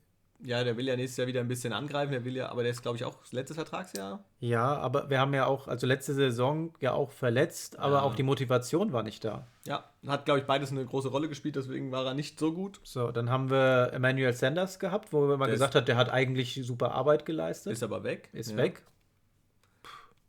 ja, 0.44 0.64
der 0.64 0.78
will 0.78 0.88
ja 0.88 0.96
nächstes 0.96 1.18
Jahr 1.18 1.28
wieder 1.28 1.40
ein 1.42 1.48
bisschen 1.48 1.74
angreifen. 1.74 2.12
Der 2.12 2.26
will 2.26 2.36
ja, 2.36 2.50
aber 2.50 2.64
der 2.64 2.72
ist, 2.72 2.82
glaube 2.82 2.98
ich, 2.98 3.04
auch 3.04 3.16
das 3.16 3.32
letzte 3.32 3.54
Vertragsjahr. 3.54 4.24
Ja, 4.40 4.76
aber 4.78 5.10
wir 5.10 5.20
haben 5.20 5.34
ja 5.34 5.46
auch, 5.46 5.68
also 5.68 5.86
letzte 5.88 6.14
Saison 6.14 6.74
ja 6.80 6.94
auch 6.94 7.12
verletzt, 7.12 7.80
aber 7.80 7.98
ja. 7.98 8.02
auch 8.02 8.16
die 8.16 8.24
Motivation 8.24 8.94
war 8.94 9.04
nicht 9.04 9.24
da. 9.24 9.48
Ja, 9.66 9.84
hat, 10.08 10.26
glaube 10.26 10.40
ich, 10.40 10.46
beides 10.46 10.72
eine 10.72 10.86
große 10.86 11.10
Rolle 11.10 11.30
gespielt, 11.30 11.56
deswegen 11.56 11.92
war 11.92 12.06
er 12.06 12.14
nicht 12.14 12.40
so 12.40 12.54
gut. 12.54 12.80
So, 12.84 13.12
dann 13.12 13.30
haben 13.30 13.50
wir 13.50 13.92
Emmanuel 13.94 14.34
Sanders 14.34 14.80
gehabt, 14.80 15.14
wo 15.14 15.26
man 15.28 15.40
der 15.40 15.50
gesagt 15.50 15.76
hat, 15.76 15.88
der 15.88 15.98
hat 15.98 16.10
eigentlich 16.10 16.60
super 16.64 16.94
Arbeit 16.94 17.26
geleistet. 17.26 17.74
Ist 17.74 17.84
aber 17.84 18.04
weg. 18.04 18.30
Ist 18.34 18.52
ja. 18.52 18.58
weg. 18.58 18.84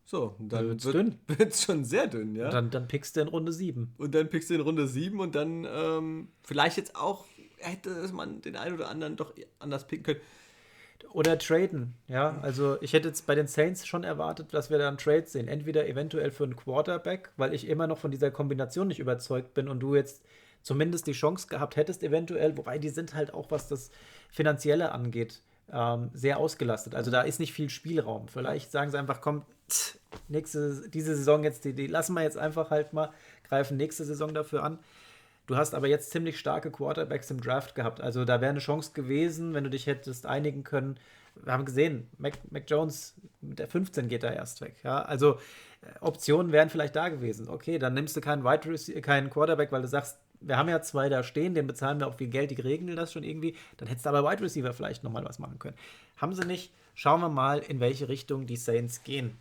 So, 0.04 0.36
dann 0.40 0.68
wird 0.68 0.84
es 0.84 0.92
dünn. 0.92 1.18
Wird 1.26 1.56
schon 1.56 1.84
sehr 1.86 2.06
dünn, 2.06 2.36
ja. 2.36 2.46
Und 2.46 2.52
dann, 2.52 2.70
dann 2.70 2.86
pickst 2.86 3.16
du 3.16 3.22
in 3.22 3.28
Runde 3.28 3.50
7. 3.50 3.94
Und 3.96 4.14
dann 4.14 4.28
pickst 4.28 4.50
du 4.50 4.54
in 4.54 4.60
Runde 4.60 4.86
7 4.86 5.18
und 5.18 5.34
dann 5.34 5.64
ähm, 5.64 6.28
vielleicht 6.42 6.76
jetzt 6.76 6.96
auch 6.96 7.24
hätte 7.62 7.90
man 8.12 8.40
den 8.42 8.56
einen 8.56 8.74
oder 8.74 8.88
anderen 8.88 9.16
doch 9.16 9.32
anders 9.58 9.86
picken 9.86 10.04
können. 10.04 10.20
Oder 11.12 11.38
traden, 11.38 11.94
ja. 12.08 12.38
Also 12.42 12.78
ich 12.80 12.92
hätte 12.92 13.08
jetzt 13.08 13.26
bei 13.26 13.34
den 13.34 13.46
Saints 13.46 13.86
schon 13.86 14.04
erwartet, 14.04 14.54
dass 14.54 14.70
wir 14.70 14.78
da 14.78 14.88
einen 14.88 14.98
Trade 14.98 15.26
sehen. 15.26 15.48
Entweder 15.48 15.86
eventuell 15.86 16.30
für 16.30 16.44
einen 16.44 16.56
Quarterback, 16.56 17.30
weil 17.36 17.54
ich 17.54 17.68
immer 17.68 17.86
noch 17.86 17.98
von 17.98 18.10
dieser 18.10 18.30
Kombination 18.30 18.88
nicht 18.88 19.00
überzeugt 19.00 19.52
bin 19.52 19.68
und 19.68 19.80
du 19.80 19.94
jetzt 19.94 20.22
zumindest 20.62 21.06
die 21.06 21.12
Chance 21.12 21.48
gehabt 21.48 21.76
hättest, 21.76 22.02
eventuell, 22.02 22.56
wobei 22.56 22.78
die 22.78 22.88
sind 22.88 23.14
halt 23.14 23.34
auch, 23.34 23.50
was 23.50 23.68
das 23.68 23.90
Finanzielle 24.30 24.92
angeht, 24.92 25.42
ähm, 25.72 26.10
sehr 26.14 26.38
ausgelastet. 26.38 26.94
Also 26.94 27.10
da 27.10 27.22
ist 27.22 27.40
nicht 27.40 27.52
viel 27.52 27.68
Spielraum. 27.68 28.28
Vielleicht 28.28 28.70
sagen 28.70 28.90
sie 28.90 28.98
einfach, 28.98 29.20
komm, 29.20 29.42
nächste, 30.28 30.88
diese 30.88 31.16
Saison 31.16 31.44
jetzt, 31.44 31.64
die, 31.64 31.72
die 31.72 31.88
lassen 31.88 32.14
wir 32.14 32.22
jetzt 32.22 32.38
einfach 32.38 32.70
halt 32.70 32.92
mal, 32.92 33.10
greifen 33.48 33.76
nächste 33.76 34.04
Saison 34.04 34.32
dafür 34.32 34.62
an. 34.62 34.78
Du 35.46 35.56
hast 35.56 35.74
aber 35.74 35.88
jetzt 35.88 36.10
ziemlich 36.10 36.38
starke 36.38 36.70
Quarterbacks 36.70 37.30
im 37.30 37.40
Draft 37.40 37.74
gehabt. 37.74 38.00
Also 38.00 38.24
da 38.24 38.40
wäre 38.40 38.50
eine 38.50 38.60
Chance 38.60 38.92
gewesen, 38.94 39.54
wenn 39.54 39.64
du 39.64 39.70
dich 39.70 39.86
hättest 39.86 40.26
einigen 40.26 40.62
können. 40.62 40.98
Wir 41.34 41.52
haben 41.52 41.64
gesehen, 41.64 42.08
Mac, 42.18 42.34
Mac 42.50 42.64
Jones 42.68 43.14
mit 43.40 43.58
der 43.58 43.68
15 43.68 44.08
geht 44.08 44.22
da 44.22 44.30
erst 44.30 44.60
weg. 44.60 44.76
Ja? 44.84 45.02
Also 45.02 45.34
äh, 45.82 45.98
Optionen 46.00 46.52
wären 46.52 46.70
vielleicht 46.70 46.94
da 46.94 47.08
gewesen. 47.08 47.48
Okay, 47.48 47.78
dann 47.78 47.94
nimmst 47.94 48.16
du 48.16 48.20
keinen, 48.20 48.44
Wide 48.44 49.00
keinen 49.00 49.30
Quarterback, 49.30 49.72
weil 49.72 49.82
du 49.82 49.88
sagst, 49.88 50.18
wir 50.40 50.56
haben 50.56 50.68
ja 50.68 50.82
zwei 50.82 51.08
da 51.08 51.22
stehen, 51.22 51.54
den 51.54 51.66
bezahlen 51.66 52.00
wir 52.00 52.06
auch 52.06 52.16
viel 52.16 52.28
Geld, 52.28 52.50
die 52.50 52.60
regeln 52.60 52.94
das 52.96 53.12
schon 53.12 53.22
irgendwie. 53.22 53.56
Dann 53.76 53.88
hättest 53.88 54.06
du 54.06 54.10
aber 54.10 54.28
Wide 54.28 54.42
Receiver 54.42 54.72
vielleicht 54.72 55.04
nochmal 55.04 55.24
was 55.24 55.38
machen 55.38 55.58
können. 55.58 55.76
Haben 56.16 56.34
sie 56.34 56.46
nicht. 56.46 56.72
Schauen 56.94 57.20
wir 57.20 57.28
mal, 57.28 57.60
in 57.60 57.80
welche 57.80 58.08
Richtung 58.08 58.46
die 58.46 58.56
Saints 58.56 59.02
gehen. 59.02 59.38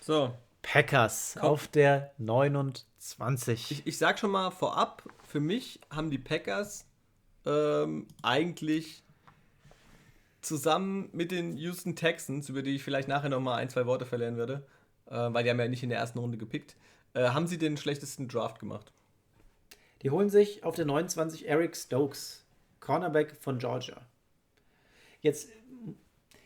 So, 0.00 0.32
Packers 0.64 1.36
Komm. 1.38 1.50
auf 1.50 1.68
der 1.68 2.12
29. 2.18 3.70
Ich, 3.70 3.86
ich 3.86 3.98
sag 3.98 4.18
schon 4.18 4.30
mal 4.30 4.50
vorab, 4.50 5.04
für 5.22 5.40
mich 5.40 5.80
haben 5.90 6.10
die 6.10 6.18
Packers 6.18 6.86
ähm, 7.46 8.08
eigentlich 8.22 9.04
zusammen 10.40 11.10
mit 11.12 11.30
den 11.30 11.56
Houston 11.56 11.96
Texans, 11.96 12.48
über 12.48 12.62
die 12.62 12.76
ich 12.76 12.82
vielleicht 12.82 13.08
nachher 13.08 13.28
noch 13.28 13.40
mal 13.40 13.56
ein, 13.56 13.68
zwei 13.68 13.86
Worte 13.86 14.06
verlieren 14.06 14.36
werde, 14.36 14.66
äh, 15.06 15.14
weil 15.14 15.44
die 15.44 15.50
haben 15.50 15.60
ja 15.60 15.68
nicht 15.68 15.82
in 15.82 15.90
der 15.90 15.98
ersten 15.98 16.18
Runde 16.18 16.38
gepickt, 16.38 16.76
äh, 17.12 17.28
haben 17.28 17.46
sie 17.46 17.58
den 17.58 17.76
schlechtesten 17.76 18.28
Draft 18.28 18.58
gemacht. 18.58 18.92
Die 20.02 20.10
holen 20.10 20.28
sich 20.28 20.64
auf 20.64 20.74
der 20.74 20.86
29 20.86 21.46
Eric 21.46 21.76
Stokes, 21.76 22.44
Cornerback 22.80 23.36
von 23.40 23.58
Georgia. 23.58 24.00
Jetzt, 25.20 25.48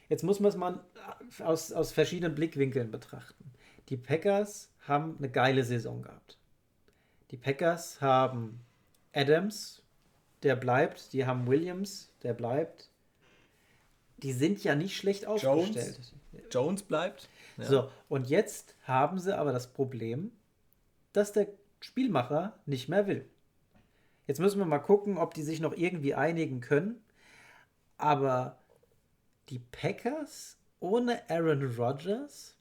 jetzt 0.08 0.22
muss 0.22 0.38
man 0.38 0.50
es 0.50 0.56
mal 0.56 0.84
aus, 1.40 1.72
aus 1.72 1.92
verschiedenen 1.92 2.34
Blickwinkeln 2.34 2.90
betrachten. 2.90 3.52
Die 3.88 3.96
Packers 3.96 4.70
haben 4.86 5.16
eine 5.18 5.30
geile 5.30 5.64
Saison 5.64 6.02
gehabt. 6.02 6.38
Die 7.30 7.36
Packers 7.36 8.00
haben 8.00 8.60
Adams, 9.12 9.82
der 10.42 10.56
bleibt. 10.56 11.12
Die 11.12 11.26
haben 11.26 11.46
Williams, 11.46 12.12
der 12.22 12.34
bleibt. 12.34 12.90
Die 14.18 14.32
sind 14.32 14.62
ja 14.64 14.74
nicht 14.74 14.96
schlecht 14.96 15.26
aufgestellt. 15.26 16.12
Jones, 16.32 16.50
Jones 16.50 16.82
bleibt. 16.82 17.28
Ja. 17.56 17.64
So, 17.64 17.90
und 18.08 18.28
jetzt 18.28 18.74
haben 18.82 19.18
sie 19.18 19.36
aber 19.36 19.52
das 19.52 19.72
Problem, 19.72 20.32
dass 21.12 21.32
der 21.32 21.48
Spielmacher 21.80 22.58
nicht 22.66 22.88
mehr 22.88 23.06
will. 23.06 23.28
Jetzt 24.26 24.40
müssen 24.40 24.58
wir 24.58 24.66
mal 24.66 24.78
gucken, 24.78 25.16
ob 25.16 25.34
die 25.34 25.42
sich 25.42 25.60
noch 25.60 25.72
irgendwie 25.72 26.14
einigen 26.14 26.60
können. 26.60 27.02
Aber 27.96 28.58
die 29.48 29.58
Packers 29.58 30.58
ohne 30.80 31.28
Aaron 31.30 31.74
Rodgers 31.76 32.57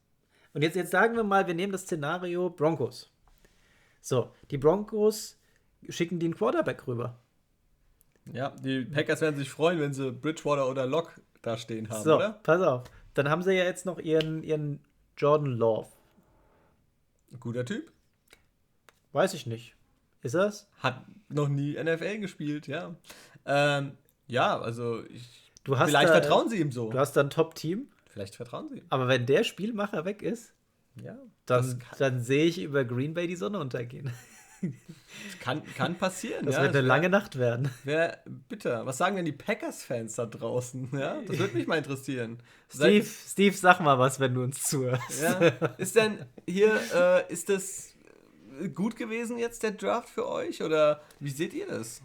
und 0.54 0.62
jetzt, 0.62 0.76
jetzt 0.76 0.92
sagen 0.92 1.16
wir 1.16 1.24
mal, 1.24 1.48
wir 1.48 1.54
nehmen 1.54 1.72
das 1.72 1.84
Szenario 1.84 2.50
Broncos. 2.50 3.12
So, 4.02 4.32
die 4.52 4.58
Broncos 4.58 5.38
schicken 5.90 6.20
den 6.20 6.36
Quarterback 6.36 6.88
rüber. 6.88 7.20
Ja, 8.32 8.50
die 8.50 8.86
Packers 8.86 9.22
werden 9.22 9.38
sich 9.38 9.50
freuen, 9.50 9.80
wenn 9.80 9.94
sie 9.94 10.12
Bridgewater 10.12 10.70
oder 10.70 10.86
Lock 10.86 11.22
da 11.42 11.58
stehen 11.58 11.90
haben, 11.90 12.04
so, 12.04 12.16
oder? 12.16 12.40
pass 12.44 12.62
auf. 12.62 12.84
Dann 13.14 13.30
haben 13.30 13.42
sie 13.42 13.54
ja 13.54 13.64
jetzt 13.64 13.86
noch 13.86 14.00
ihren, 14.00 14.44
ihren 14.44 14.80
Jordan 15.18 15.54
Love. 15.54 15.88
Guter 17.40 17.66
Typ. 17.66 17.92
Weiß 19.12 19.34
ich 19.34 19.46
nicht. 19.48 19.76
Ist 20.22 20.36
das? 20.36 20.68
Hat 20.80 21.02
noch 21.30 21.48
nie 21.48 21.82
NFL 21.82 22.20
gespielt, 22.20 22.68
ja. 22.68 22.96
Ähm, 23.46 23.98
ja, 24.28 24.60
also 24.60 25.04
ich, 25.06 25.52
vielleicht 25.64 25.94
da, 25.94 26.08
vertrauen 26.08 26.50
sie 26.50 26.60
ihm 26.60 26.72
so. 26.72 26.90
Du 26.90 27.00
hast 27.00 27.14
da 27.14 27.22
ein 27.22 27.30
Top-Team. 27.30 27.88
Vielleicht 28.18 28.36
vertrauen 28.36 28.68
sie. 28.68 28.82
Aber 28.90 29.08
wenn 29.08 29.28
der 29.28 29.44
Spielmacher 29.44 30.04
weg 30.04 30.24
ist, 30.24 30.56
ja, 30.96 31.16
dann, 31.46 31.84
dann 32.00 32.24
sehe 32.24 32.46
ich 32.46 32.60
über 32.60 32.84
Green 32.84 33.14
Bay 33.14 33.28
die 33.28 33.36
Sonne 33.36 33.60
untergehen. 33.60 34.12
Das 34.60 35.40
kann, 35.40 35.64
kann 35.76 36.00
passieren. 36.00 36.48
Das 36.48 36.56
ja, 36.56 36.62
wird 36.64 36.72
eine 36.72 36.80
wär, 36.80 36.88
lange 36.88 37.10
Nacht 37.10 37.38
werden. 37.38 37.70
Wär 37.84 38.24
bitter. 38.50 38.88
Was 38.88 38.98
sagen 38.98 39.16
denn 39.16 39.26
die 39.26 39.32
Packers-Fans 39.32 40.16
da 40.16 40.26
draußen? 40.26 40.90
Ja, 40.94 41.22
das 41.28 41.38
würde 41.38 41.56
mich 41.56 41.68
mal 41.68 41.78
interessieren. 41.78 42.40
Steve, 42.68 43.06
Steve, 43.06 43.56
sag 43.56 43.82
mal 43.82 44.00
was, 44.00 44.20
wenn 44.20 44.34
du 44.34 44.42
uns 44.42 44.64
zuhörst. 44.64 45.22
Ja. 45.22 45.40
Ist 45.78 45.96
denn 45.96 46.26
hier, 46.48 46.76
äh, 46.92 47.32
ist 47.32 47.50
das 47.50 47.94
gut 48.74 48.96
gewesen 48.96 49.38
jetzt 49.38 49.62
der 49.62 49.74
Draft 49.74 50.10
für 50.10 50.28
euch? 50.28 50.64
Oder 50.64 51.04
wie 51.20 51.30
seht 51.30 51.54
ihr 51.54 51.68
das? 51.68 52.02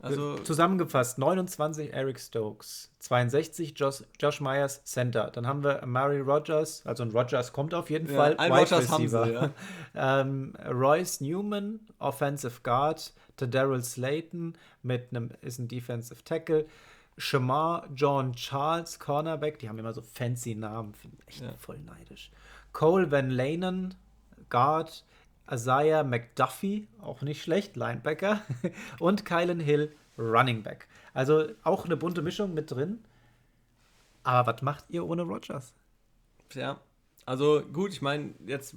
Also 0.00 0.36
Zusammengefasst, 0.38 1.18
29 1.18 1.92
Eric 1.92 2.20
Stokes, 2.20 2.90
62 3.00 3.72
Josh, 3.76 4.04
Josh 4.20 4.40
Myers 4.40 4.84
Center. 4.84 5.30
Dann 5.32 5.46
haben 5.46 5.64
wir 5.64 5.84
Murray 5.86 6.20
Rogers, 6.20 6.84
also 6.84 7.02
ein 7.02 7.10
Rogers 7.10 7.52
kommt 7.52 7.72
auf 7.72 7.88
jeden 7.88 8.08
ja, 8.08 8.16
Fall. 8.16 8.36
Ein 8.36 8.52
Wide 8.52 8.60
Rogers 8.60 8.92
Receiver. 8.92 9.20
haben 9.20 9.54
sie, 9.94 9.98
ja. 9.98 10.20
ähm, 10.20 10.52
Royce 10.68 11.20
Newman, 11.20 11.80
Offensive 11.98 12.60
Guard. 12.62 13.12
Daryl 13.38 13.82
Slayton 13.84 14.54
mit 14.82 15.08
einem, 15.10 15.30
ist 15.42 15.58
ein 15.58 15.68
Defensive 15.68 16.24
Tackle. 16.24 16.66
Shamar 17.18 17.88
John 17.94 18.34
Charles, 18.34 18.98
Cornerback, 18.98 19.58
die 19.58 19.68
haben 19.68 19.78
immer 19.78 19.94
so 19.94 20.02
fancy 20.02 20.54
Namen, 20.54 20.94
finde 20.94 21.16
ich 21.20 21.28
echt 21.28 21.42
ja. 21.42 21.54
voll 21.58 21.78
neidisch. 21.78 22.30
Cole 22.72 23.10
Van 23.10 23.30
Lanen, 23.30 23.94
Guard. 24.50 25.04
Isaiah 25.50 26.02
McDuffie, 26.02 26.88
auch 27.00 27.22
nicht 27.22 27.42
schlecht, 27.42 27.76
Linebacker. 27.76 28.42
und 28.98 29.24
Kylan 29.24 29.60
Hill, 29.60 29.94
Running 30.18 30.62
Back. 30.62 30.88
Also 31.14 31.48
auch 31.62 31.84
eine 31.84 31.96
bunte 31.96 32.22
Mischung 32.22 32.54
mit 32.54 32.70
drin. 32.70 33.04
Aber 34.22 34.52
was 34.52 34.62
macht 34.62 34.86
ihr 34.88 35.06
ohne 35.06 35.22
Rogers? 35.22 35.72
Ja, 36.54 36.80
also 37.26 37.62
gut, 37.72 37.92
ich 37.92 38.02
meine, 38.02 38.34
jetzt, 38.46 38.74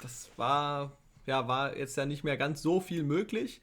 das 0.00 0.30
war, 0.36 0.92
ja, 1.26 1.48
war 1.48 1.76
jetzt 1.76 1.96
ja 1.96 2.06
nicht 2.06 2.24
mehr 2.24 2.36
ganz 2.36 2.62
so 2.62 2.80
viel 2.80 3.02
möglich. 3.02 3.60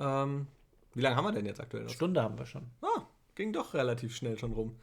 Ähm, 0.00 0.46
wie 0.94 1.00
lange 1.00 1.16
haben 1.16 1.24
wir 1.24 1.32
denn 1.32 1.46
jetzt 1.46 1.60
aktuell 1.60 1.84
noch? 1.84 1.90
Stunde 1.90 2.22
haben 2.22 2.38
wir 2.38 2.46
schon. 2.46 2.70
Ah, 2.82 3.06
ging 3.34 3.52
doch 3.52 3.74
relativ 3.74 4.14
schnell 4.14 4.38
schon 4.38 4.52
rum. 4.52 4.76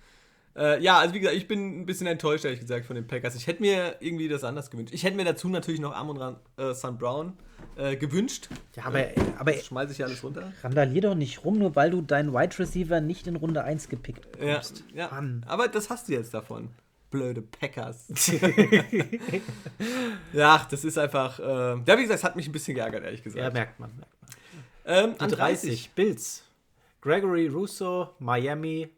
Äh, 0.56 0.82
ja, 0.82 1.00
also 1.00 1.14
wie 1.14 1.20
gesagt, 1.20 1.38
ich 1.38 1.48
bin 1.48 1.82
ein 1.82 1.86
bisschen 1.86 2.08
enttäuscht, 2.08 2.46
ehrlich 2.46 2.60
gesagt, 2.60 2.86
von 2.86 2.96
den 2.96 3.08
Packers. 3.08 3.36
Ich 3.36 3.48
hätte 3.48 3.62
mir 3.62 3.96
irgendwie 4.00 4.28
das 4.28 4.44
anders 4.44 4.70
gewünscht. 4.70 4.94
Ich 4.94 5.04
hätte 5.04 5.16
mir 5.16 5.26
dazu 5.26 5.50
natürlich 5.50 5.80
noch 5.80 5.96
Amon 5.96 6.38
äh, 6.58 6.74
St. 6.74 6.98
Brown 6.98 7.34
äh, 7.76 7.96
gewünscht. 7.96 8.50
Ja, 8.76 8.86
aber, 8.86 9.06
aber 9.38 9.54
schmeiße 9.54 9.92
ich 9.94 10.00
ja 10.00 10.06
alles 10.08 10.24
runter. 10.24 10.52
Randalier 10.64 11.02
doch 11.02 11.16
nicht 11.16 11.46
rum, 11.46 11.58
nur 11.58 11.76
weil 11.76 11.92
du 11.92 12.02
deinen 12.02 12.34
Wide 12.34 12.58
Receiver 12.60 13.00
nicht 13.02 13.28
in 13.28 13.36
Runde 13.36 13.64
1 13.64 13.90
gepickt 13.90 14.28
hast. 14.42 14.84
Ja, 14.94 15.10
ja. 15.10 15.24
aber 15.46 15.68
das 15.68 15.90
hast 15.90 16.10
du 16.10 16.14
jetzt 16.14 16.34
davon. 16.34 16.70
Blöde 17.12 17.42
Packers. 17.42 18.08
ja, 20.34 20.68
das 20.70 20.84
ist 20.84 20.98
einfach. 20.98 21.40
Äh, 21.40 21.44
ja, 21.44 21.98
wie 21.98 22.04
gesagt, 22.04 22.20
es 22.20 22.24
hat 22.24 22.36
mich 22.36 22.48
ein 22.48 22.52
bisschen 22.52 22.76
geärgert, 22.76 23.04
ehrlich 23.04 23.24
gesagt. 23.24 23.44
Ja, 23.44 23.50
merkt 23.50 23.80
man. 23.80 23.90
Merkt 23.98 24.14
man. 24.22 24.30
Ähm, 24.86 25.16
Die 25.20 25.28
30, 25.28 25.36
30 25.36 25.92
Bills. 25.92 26.44
Gregory 27.02 27.48
Russo, 27.48 28.10
Miami, 28.20 28.90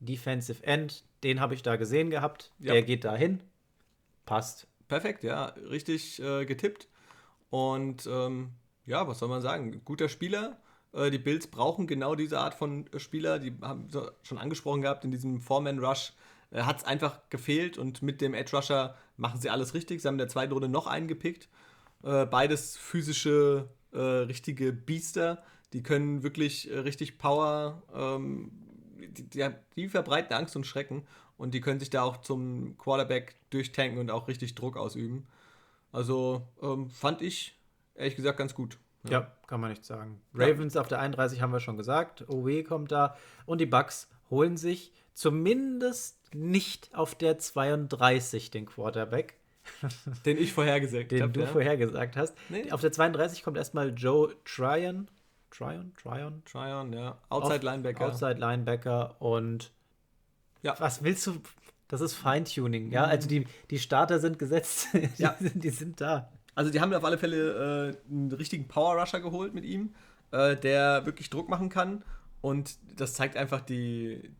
Defensive 0.00 0.64
End, 0.64 1.04
den 1.22 1.40
habe 1.40 1.54
ich 1.54 1.62
da 1.62 1.76
gesehen 1.76 2.10
gehabt. 2.10 2.52
Ja. 2.58 2.72
Der 2.72 2.82
geht 2.82 3.04
dahin. 3.04 3.40
Passt. 4.26 4.66
Perfekt, 4.88 5.22
ja, 5.22 5.46
richtig 5.70 6.20
äh, 6.20 6.44
getippt. 6.44 6.88
Und 7.50 8.08
ähm, 8.10 8.50
ja, 8.86 9.06
was 9.06 9.20
soll 9.20 9.28
man 9.28 9.42
sagen? 9.42 9.82
Guter 9.84 10.08
Spieler. 10.08 10.58
Äh, 10.92 11.10
die 11.10 11.18
Bills 11.18 11.46
brauchen 11.46 11.86
genau 11.86 12.14
diese 12.14 12.40
Art 12.40 12.54
von 12.54 12.86
Spieler. 12.96 13.38
Die 13.38 13.54
haben 13.62 13.88
schon 14.22 14.38
angesprochen 14.38 14.82
gehabt 14.82 15.04
in 15.04 15.10
diesem 15.10 15.40
Foreman-Rush. 15.40 16.12
Äh, 16.50 16.62
Hat 16.62 16.78
es 16.78 16.84
einfach 16.84 17.20
gefehlt 17.30 17.78
und 17.78 18.02
mit 18.02 18.20
dem 18.20 18.34
Edge 18.34 18.56
Rusher 18.56 18.96
machen 19.16 19.40
sie 19.40 19.50
alles 19.50 19.74
richtig. 19.74 20.02
Sie 20.02 20.08
haben 20.08 20.14
in 20.14 20.18
der 20.18 20.28
zweiten 20.28 20.52
Runde 20.52 20.68
noch 20.68 20.86
einen 20.86 21.08
gepickt. 21.08 21.48
Äh, 22.02 22.26
beides 22.26 22.76
physische, 22.76 23.68
äh, 23.92 23.98
richtige 23.98 24.72
Biester. 24.72 25.42
Die 25.72 25.82
können 25.82 26.24
wirklich 26.24 26.68
richtig 26.68 27.18
Power 27.18 27.82
ähm, 27.94 28.50
die, 29.12 29.28
die, 29.28 29.48
die 29.76 29.88
verbreiten 29.88 30.34
Angst 30.34 30.56
und 30.56 30.66
Schrecken 30.66 31.06
und 31.36 31.54
die 31.54 31.60
können 31.60 31.80
sich 31.80 31.90
da 31.90 32.02
auch 32.02 32.18
zum 32.18 32.76
Quarterback 32.78 33.34
durchtanken 33.50 33.98
und 33.98 34.10
auch 34.10 34.28
richtig 34.28 34.54
Druck 34.54 34.76
ausüben. 34.76 35.26
Also 35.92 36.46
ähm, 36.62 36.90
fand 36.90 37.22
ich 37.22 37.58
ehrlich 37.94 38.16
gesagt 38.16 38.38
ganz 38.38 38.54
gut. 38.54 38.78
Ja, 39.04 39.10
ja 39.10 39.32
kann 39.46 39.60
man 39.60 39.70
nicht 39.70 39.84
sagen. 39.84 40.20
Ravens 40.34 40.74
ja. 40.74 40.80
auf 40.80 40.88
der 40.88 41.00
31 41.00 41.40
haben 41.40 41.52
wir 41.52 41.60
schon 41.60 41.76
gesagt. 41.76 42.28
OW 42.28 42.64
kommt 42.64 42.92
da 42.92 43.16
und 43.46 43.60
die 43.60 43.66
Bucks 43.66 44.08
holen 44.30 44.56
sich 44.56 44.92
zumindest 45.14 46.34
nicht 46.34 46.94
auf 46.94 47.14
der 47.14 47.38
32 47.38 48.50
den 48.50 48.66
Quarterback. 48.66 49.34
Den 50.24 50.38
ich 50.38 50.52
vorhergesagt 50.52 51.12
habe. 51.12 51.22
Den 51.22 51.32
du 51.32 51.40
ja. 51.40 51.46
vorhergesagt 51.46 52.16
hast. 52.16 52.34
Nee. 52.48 52.70
Auf 52.70 52.80
der 52.80 52.92
32 52.92 53.42
kommt 53.42 53.56
erstmal 53.56 53.90
Joe 53.90 54.34
Tryon. 54.44 55.08
Tryon? 55.50 55.92
Tryon? 56.00 56.42
Tryon, 56.44 56.92
ja. 56.92 57.18
Outside 57.28 57.64
Linebacker. 57.64 58.06
Outside 58.06 58.34
Linebacker 58.34 59.16
und 59.20 59.72
ja. 60.62 60.74
was 60.78 61.02
willst 61.02 61.26
du? 61.26 61.40
Das 61.88 62.00
ist 62.00 62.14
Feintuning, 62.14 62.92
ja. 62.92 63.04
Also 63.04 63.28
die, 63.28 63.46
die 63.70 63.78
Starter 63.78 64.20
sind 64.20 64.38
gesetzt. 64.38 64.88
ja. 65.16 65.34
die, 65.40 65.48
sind, 65.48 65.64
die 65.64 65.70
sind 65.70 66.00
da. 66.00 66.30
Also 66.54 66.70
die 66.70 66.80
haben 66.80 66.94
auf 66.94 67.04
alle 67.04 67.18
Fälle 67.18 67.96
äh, 68.08 68.12
einen 68.12 68.32
richtigen 68.32 68.68
Power 68.68 69.00
Rusher 69.00 69.20
geholt 69.20 69.54
mit 69.54 69.64
ihm, 69.64 69.94
äh, 70.30 70.56
der 70.56 71.04
wirklich 71.04 71.30
Druck 71.30 71.48
machen 71.48 71.68
kann. 71.68 72.04
Und 72.40 72.78
das 72.96 73.14
zeigt 73.14 73.36
einfach, 73.36 73.60
die, 73.60 74.30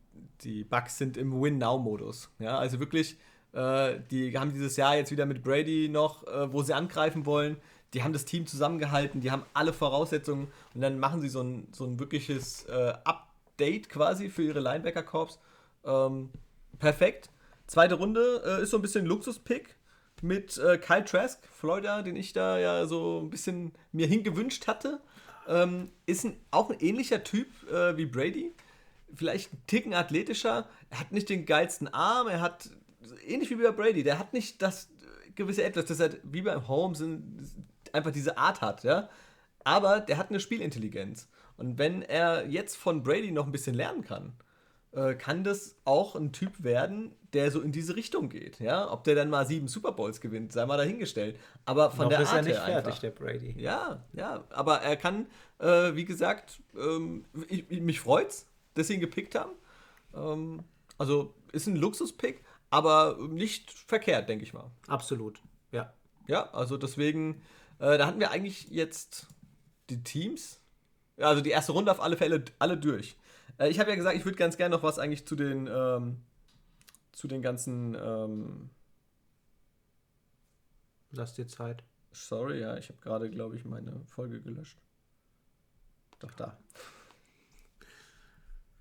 die 0.43 0.65
Bugs 0.65 0.97
sind 0.97 1.17
im 1.17 1.41
Win-Now-Modus. 1.41 2.31
Ja, 2.39 2.59
also 2.59 2.79
wirklich, 2.79 3.19
äh, 3.53 3.99
die 4.11 4.37
haben 4.39 4.53
dieses 4.53 4.77
Jahr 4.77 4.97
jetzt 4.97 5.11
wieder 5.11 5.27
mit 5.27 5.43
Brady 5.43 5.89
noch, 5.89 6.27
äh, 6.27 6.53
wo 6.53 6.63
sie 6.63 6.73
angreifen 6.73 7.27
wollen 7.27 7.57
die 7.95 8.03
haben 8.03 8.13
das 8.13 8.25
Team 8.25 8.47
zusammengehalten, 8.47 9.21
die 9.21 9.31
haben 9.31 9.45
alle 9.53 9.73
Voraussetzungen 9.73 10.49
und 10.75 10.81
dann 10.81 10.99
machen 10.99 11.21
sie 11.21 11.29
so 11.29 11.43
ein, 11.43 11.69
so 11.73 11.85
ein 11.85 11.99
wirkliches 11.99 12.65
äh, 12.67 12.95
Update 13.05 13.89
quasi 13.89 14.31
für 14.31 14.43
ihre 14.43 14.61
Linebacker-Corps. 14.61 15.39
Ähm, 15.85 16.31
perfekt. 16.79 17.31
Zweite 17.67 17.95
Runde 17.95 18.43
äh, 18.45 18.63
ist 18.63 18.71
so 18.71 18.79
ein 18.79 18.83
bisschen 18.83 19.07
Luxus-Pick 19.07 19.77
mit 20.23 20.59
äh, 20.59 20.79
Kyle 20.79 21.05
Trask, 21.05 21.41
Florida, 21.49 22.03
den 22.03 22.17
ich 22.17 22.33
da 22.33 22.59
ja 22.59 22.87
so 22.87 23.21
ein 23.23 23.31
bisschen 23.31 23.73
mir 23.93 24.07
hingewünscht 24.07 24.67
hatte. 24.67 25.01
Ähm, 25.49 25.91
ist 26.07 26.25
ein, 26.25 26.39
auch 26.51 26.71
ein 26.71 26.79
ähnlicher 26.81 27.25
Typ 27.25 27.49
äh, 27.71 27.97
wie 27.97 28.07
Brady. 28.07 28.55
Vielleicht 29.15 29.53
ein 29.53 29.63
Ticken 29.67 29.95
athletischer. 29.95 30.69
Er 30.91 31.01
hat 31.01 31.11
nicht 31.11 31.29
den 31.29 31.47
geilsten 31.47 31.89
Arm, 31.89 32.29
er 32.29 32.41
hat 32.41 32.71
ähnlich 33.27 33.51
wie 33.51 33.57
bei 33.57 33.73
Brady, 33.73 34.05
der 34.05 34.19
hat 34.19 34.33
nicht 34.33 34.63
das 34.63 34.91
gewisse 35.35 35.65
Etwas, 35.65 35.87
das 35.87 36.01
halt 36.01 36.21
wie 36.23 36.43
bei 36.43 36.57
Holmes 36.57 37.03
einfach 37.95 38.13
diese 38.13 38.39
Art 38.39 38.61
hat, 38.61 38.85
ja. 38.85 39.09
Aber 39.65 40.01
der 40.01 40.17
hat 40.17 40.31
eine 40.31 40.41
Spielintelligenz. 40.41 41.29
Und 41.57 41.79
wenn 41.79 42.03
er 42.03 42.47
jetzt 42.47 42.77
von 42.77 43.03
Brady 43.03 43.33
noch 43.33 43.47
ein 43.47 43.53
bisschen 43.53 43.75
lernen 43.75 44.03
kann, 44.03 44.33
äh, 44.93 45.15
kann 45.15 45.45
das 45.45 45.77
auch 45.85 46.17
ein 46.17 46.33
Typ 46.33 46.63
werden, 46.63 47.15
der 47.33 47.51
so 47.51 47.61
in 47.61 47.71
diese 47.71 47.95
Richtung 47.95 48.29
geht. 48.29 48.59
Ja? 48.59 48.91
Ob 48.91 49.05
der 49.05 49.15
dann 49.15 49.31
mal 49.31 49.47
sieben 49.47 49.69
Super 49.69 49.93
Bowls 49.93 50.21
gewinnt, 50.21 50.53
sei 50.53 50.67
mal 50.67 50.79
dahingestellt. 50.79 51.39
Aber 51.65 51.91
von 51.91 52.05
noch 52.05 52.09
der 52.09 52.23
ist 52.23 52.29
Art 52.31 52.39
er 52.39 52.43
nicht 52.43 52.59
fertig, 52.59 52.99
der 53.01 53.11
Brady. 53.11 53.55
Ja, 53.59 54.03
ja. 54.13 54.43
Aber 54.51 54.79
er 54.79 54.97
kann, 54.97 55.27
äh, 55.59 55.95
wie 55.95 56.05
gesagt, 56.05 56.61
ähm, 56.77 57.25
ich, 57.49 57.69
mich 57.81 58.01
freut's, 58.01 58.47
dass 58.75 58.89
sie 58.89 58.95
ihn 58.95 59.01
gepickt 59.01 59.35
haben. 59.35 59.53
Ähm, 60.15 60.65
also 60.99 61.35
ist 61.53 61.67
ein 61.67 61.77
Luxus-Pick, 61.77 62.43
aber 62.71 63.17
nicht 63.29 63.71
verkehrt, 63.71 64.29
denke 64.29 64.45
ich 64.45 64.53
mal. 64.53 64.71
Absolut, 64.89 65.41
ja. 65.73 65.93
Ja, 66.27 66.51
also 66.53 66.77
deswegen 66.77 67.43
äh, 67.81 67.99
da 67.99 68.07
hatten 68.07 68.21
wir 68.21 68.31
eigentlich 68.31 68.69
jetzt 68.71 69.27
die 69.89 70.03
Teams. 70.03 70.61
Also 71.19 71.43
die 71.43 71.51
erste 71.51 71.73
Runde 71.73 71.91
auf 71.91 72.01
alle 72.01 72.17
Fälle 72.17 72.45
alle 72.59 72.79
durch. 72.79 73.17
Äh, 73.59 73.69
ich 73.69 73.79
habe 73.81 73.91
ja 73.91 73.97
gesagt, 73.97 74.17
ich 74.17 74.25
würde 74.25 74.39
ganz 74.39 74.57
gerne 74.57 74.75
noch 74.75 74.83
was 74.83 74.99
eigentlich 74.99 75.27
zu 75.27 75.37
den 75.37 75.69
ähm, 75.71 76.19
zu 77.13 77.29
den 77.29 77.43
ganzen. 77.43 77.95
Ähm 77.95 78.71
Lass 81.13 81.35
dir 81.35 81.49
Zeit. 81.49 81.83
Sorry, 82.13 82.61
ja, 82.61 82.77
ich 82.77 82.89
habe 82.89 83.01
gerade, 83.01 83.31
glaube 83.31 83.57
ich, 83.57 83.65
meine 83.65 84.01
Folge 84.07 84.41
gelöscht. 84.41 84.79
Doch 86.21 86.31
da. 86.33 86.57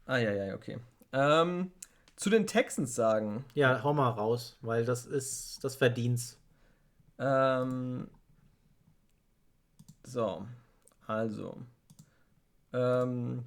Ah 0.05 0.17
ja, 0.17 0.31
ja, 0.31 0.55
okay. 0.55 0.79
Ähm, 1.11 1.71
zu 2.15 2.29
den 2.29 2.45
Texans 2.45 2.93
sagen. 2.95 3.45
Ja, 3.55 3.83
hau 3.83 3.93
mal 3.93 4.09
raus, 4.09 4.57
weil 4.61 4.85
das 4.85 5.05
ist 5.05 5.63
das 5.63 5.75
Verdienst. 5.75 6.37
Ähm, 7.17 8.09
so, 10.09 10.45
also. 11.07 11.57
Ähm, 12.73 13.45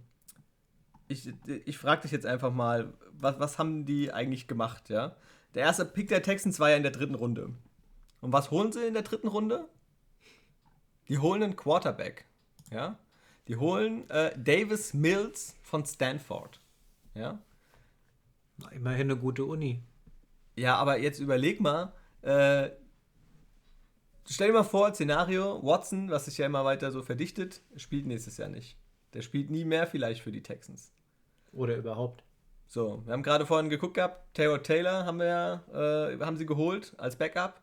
ich 1.09 1.33
ich 1.65 1.79
frage 1.79 2.03
dich 2.03 2.13
jetzt 2.13 2.27
einfach 2.27 2.53
mal, 2.53 2.93
was, 3.13 3.39
was 3.41 3.59
haben 3.59 3.85
die 3.85 4.13
eigentlich 4.13 4.47
gemacht, 4.47 4.89
ja? 4.89 5.17
Der 5.55 5.65
erste 5.65 5.85
Pick 5.85 6.09
der 6.09 6.23
Texans 6.23 6.61
war 6.61 6.71
ja 6.71 6.77
in 6.77 6.83
der 6.83 6.93
dritten 6.93 7.15
Runde. 7.15 7.51
Und 8.21 8.33
was 8.33 8.51
holen 8.51 8.73
sie 8.73 8.87
in 8.87 8.95
der 8.95 9.03
dritten 9.03 9.29
Runde? 9.29 9.69
Die 11.09 11.19
holen 11.19 11.43
einen 11.43 11.57
Quarterback, 11.57 12.25
ja? 12.71 12.99
Die 13.49 13.57
holen 13.57 14.09
äh, 14.09 14.33
Davis 14.39 14.95
Mills 14.95 15.57
von 15.63 15.85
Stanford, 15.85 16.61
ja? 17.15 17.39
Immerhin 18.71 19.11
eine 19.11 19.17
gute 19.17 19.45
Uni. 19.45 19.83
Ja, 20.55 20.77
aber 20.77 20.99
jetzt 20.99 21.19
überleg 21.19 21.61
mal, 21.61 21.93
äh, 22.23 22.71
stell 24.29 24.49
dir 24.49 24.55
mal 24.55 24.63
vor, 24.63 24.95
Szenario, 24.95 25.63
Watson, 25.63 26.11
was 26.11 26.27
sich 26.27 26.39
ja 26.39 26.47
immer 26.47 26.65
weiter 26.65 26.91
so 26.91 27.03
verdichtet, 27.03 27.61
spielt 27.77 28.07
nächstes 28.07 28.37
Jahr 28.37 28.49
nicht. 28.49 28.77
Der 29.15 29.23
spielt 29.23 29.51
nie 29.51 29.65
mehr 29.65 29.87
vielleicht 29.87 30.23
für 30.23 30.33
die 30.33 30.43
Texans. 30.43 30.93
Oder 31.53 31.77
überhaupt. 31.77 32.25
So, 32.67 33.03
wir 33.05 33.13
haben 33.13 33.23
gerade 33.23 33.45
vorhin 33.45 33.69
geguckt 33.69 33.95
gehabt, 33.95 34.35
Taylor 34.35 34.63
Taylor 34.63 35.05
haben 35.05 35.19
wir 35.19 35.63
äh, 36.19 36.25
haben 36.25 36.39
sie 36.39 36.47
geholt 36.47 36.95
als 36.97 37.17
Backup. 37.17 37.61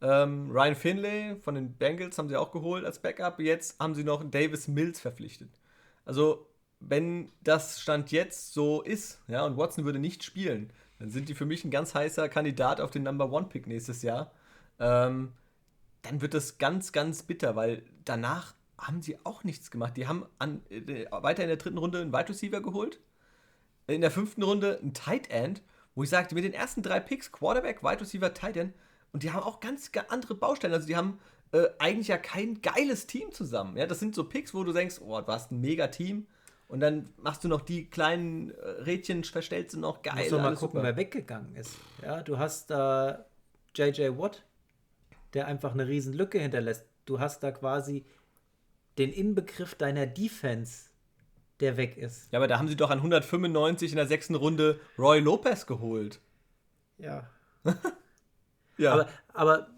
Ähm, 0.00 0.50
Ryan 0.50 0.74
Finlay 0.76 1.36
von 1.36 1.54
den 1.54 1.74
Bengals 1.74 2.18
haben 2.18 2.28
sie 2.28 2.36
auch 2.36 2.52
geholt 2.52 2.84
als 2.84 3.00
Backup. 3.00 3.40
Jetzt 3.40 3.80
haben 3.80 3.94
sie 3.94 4.04
noch 4.04 4.22
Davis 4.28 4.68
Mills 4.68 5.00
verpflichtet. 5.00 5.50
Also, 6.04 6.46
wenn 6.78 7.30
das 7.42 7.80
Stand 7.80 8.10
jetzt 8.12 8.52
so 8.52 8.82
ist, 8.82 9.20
ja, 9.28 9.44
und 9.44 9.56
Watson 9.56 9.84
würde 9.84 9.98
nicht 9.98 10.24
spielen, 10.24 10.72
dann 10.98 11.10
sind 11.10 11.28
die 11.28 11.34
für 11.34 11.46
mich 11.46 11.64
ein 11.64 11.70
ganz 11.70 11.94
heißer 11.94 12.28
Kandidat 12.28 12.80
auf 12.80 12.90
den 12.90 13.02
Number 13.02 13.32
One 13.32 13.46
Pick 13.46 13.66
nächstes 13.66 14.02
Jahr. 14.02 14.32
Ähm, 14.78 15.32
dann 16.02 16.20
wird 16.20 16.34
das 16.34 16.58
ganz, 16.58 16.92
ganz 16.92 17.22
bitter, 17.22 17.56
weil 17.56 17.84
danach 18.04 18.54
haben 18.78 19.02
sie 19.02 19.18
auch 19.24 19.44
nichts 19.44 19.70
gemacht. 19.70 19.96
Die 19.96 20.08
haben 20.08 20.26
an, 20.38 20.62
äh, 20.68 21.06
weiter 21.10 21.42
in 21.42 21.48
der 21.48 21.56
dritten 21.56 21.78
Runde 21.78 22.00
einen 22.00 22.12
Wide 22.12 22.28
Receiver 22.28 22.60
geholt, 22.60 23.00
in 23.86 24.00
der 24.00 24.10
fünften 24.10 24.42
Runde 24.42 24.78
einen 24.80 24.94
Tight 24.94 25.30
End, 25.30 25.62
wo 25.94 26.02
ich 26.02 26.10
sagte, 26.10 26.34
mit 26.34 26.44
den 26.44 26.54
ersten 26.54 26.82
drei 26.82 27.00
Picks, 27.00 27.32
Quarterback, 27.32 27.82
Wide 27.82 28.00
Receiver, 28.00 28.32
Tight 28.34 28.56
End, 28.56 28.74
und 29.12 29.22
die 29.22 29.30
haben 29.30 29.42
auch 29.42 29.60
ganz 29.60 29.90
andere 30.08 30.34
Baustellen. 30.34 30.72
Also 30.72 30.86
die 30.86 30.96
haben 30.96 31.20
äh, 31.52 31.68
eigentlich 31.78 32.08
ja 32.08 32.16
kein 32.16 32.62
geiles 32.62 33.06
Team 33.06 33.30
zusammen. 33.30 33.76
Ja, 33.76 33.86
das 33.86 34.00
sind 34.00 34.14
so 34.14 34.24
Picks, 34.24 34.54
wo 34.54 34.64
du 34.64 34.72
denkst, 34.72 35.00
oh, 35.00 35.20
du 35.20 35.26
hast 35.26 35.52
ein 35.52 35.60
mega 35.60 35.88
Team. 35.88 36.26
Und 36.66 36.80
dann 36.80 37.10
machst 37.18 37.44
du 37.44 37.48
noch 37.48 37.60
die 37.60 37.90
kleinen 37.90 38.52
äh, 38.52 38.68
Rädchen, 38.82 39.24
verstellst 39.24 39.74
du 39.74 39.80
noch 39.80 40.00
geil. 40.00 40.14
Musst 40.16 40.32
du 40.32 40.38
mal 40.38 40.54
gucken, 40.54 40.78
super. 40.78 40.82
wer 40.82 40.96
weggegangen 40.96 41.54
ist. 41.54 41.76
Ja, 42.02 42.22
du 42.22 42.38
hast 42.38 42.70
da 42.70 43.26
äh, 43.76 43.90
JJ 43.90 44.16
Watt, 44.16 44.42
der 45.34 45.46
einfach 45.46 45.72
eine 45.72 45.86
riesen 45.86 46.12
Lücke 46.12 46.38
hinterlässt. 46.38 46.86
Du 47.04 47.20
hast 47.20 47.42
da 47.42 47.50
quasi 47.50 48.04
den 48.98 49.12
Inbegriff 49.12 49.74
deiner 49.74 50.06
Defense, 50.06 50.90
der 51.60 51.76
weg 51.76 51.96
ist. 51.96 52.30
Ja, 52.32 52.38
aber 52.38 52.48
da 52.48 52.58
haben 52.58 52.68
sie 52.68 52.76
doch 52.76 52.90
an 52.90 52.98
195 52.98 53.92
in 53.92 53.96
der 53.96 54.06
sechsten 54.06 54.34
Runde 54.34 54.80
Roy 54.98 55.20
Lopez 55.20 55.66
geholt. 55.66 56.20
Ja. 56.98 57.28
ja. 58.78 58.92
Aber, 58.92 59.08
aber 59.32 59.68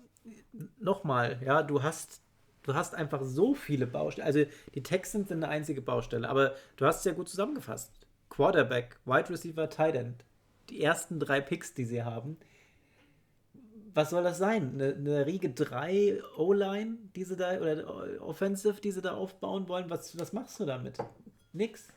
nochmal, 0.78 1.40
ja, 1.44 1.62
du 1.62 1.82
hast, 1.82 2.22
du 2.62 2.74
hast 2.74 2.94
einfach 2.94 3.22
so 3.22 3.54
viele 3.54 3.86
Baustellen. 3.86 4.26
Also 4.26 4.44
die 4.74 4.82
Texans 4.82 5.28
sind 5.28 5.44
eine 5.44 5.52
einzige 5.52 5.80
Baustelle, 5.80 6.28
aber 6.28 6.54
du 6.76 6.86
hast 6.86 6.98
es 6.98 7.04
ja 7.04 7.12
gut 7.12 7.28
zusammengefasst. 7.28 7.92
Quarterback, 8.30 8.98
Wide 9.04 9.30
Receiver, 9.30 9.68
Tight 9.68 9.94
End. 9.94 10.24
Die 10.70 10.82
ersten 10.82 11.20
drei 11.20 11.40
Picks, 11.40 11.74
die 11.74 11.84
sie 11.84 12.02
haben. 12.02 12.38
Was 13.94 14.10
soll 14.10 14.24
das 14.24 14.38
sein? 14.38 14.72
Eine, 14.74 14.94
eine 14.94 15.26
Riege 15.26 15.50
3 15.50 16.20
O-Line, 16.36 16.98
die 17.14 17.24
sie 17.24 17.36
da, 17.36 17.58
oder 17.60 18.22
Offensive, 18.22 18.80
die 18.80 18.90
sie 18.90 19.00
da 19.00 19.14
aufbauen 19.14 19.68
wollen? 19.68 19.88
Was, 19.88 20.18
was 20.18 20.32
machst 20.32 20.58
du 20.60 20.64
damit? 20.64 20.98
Nix. 21.52 21.88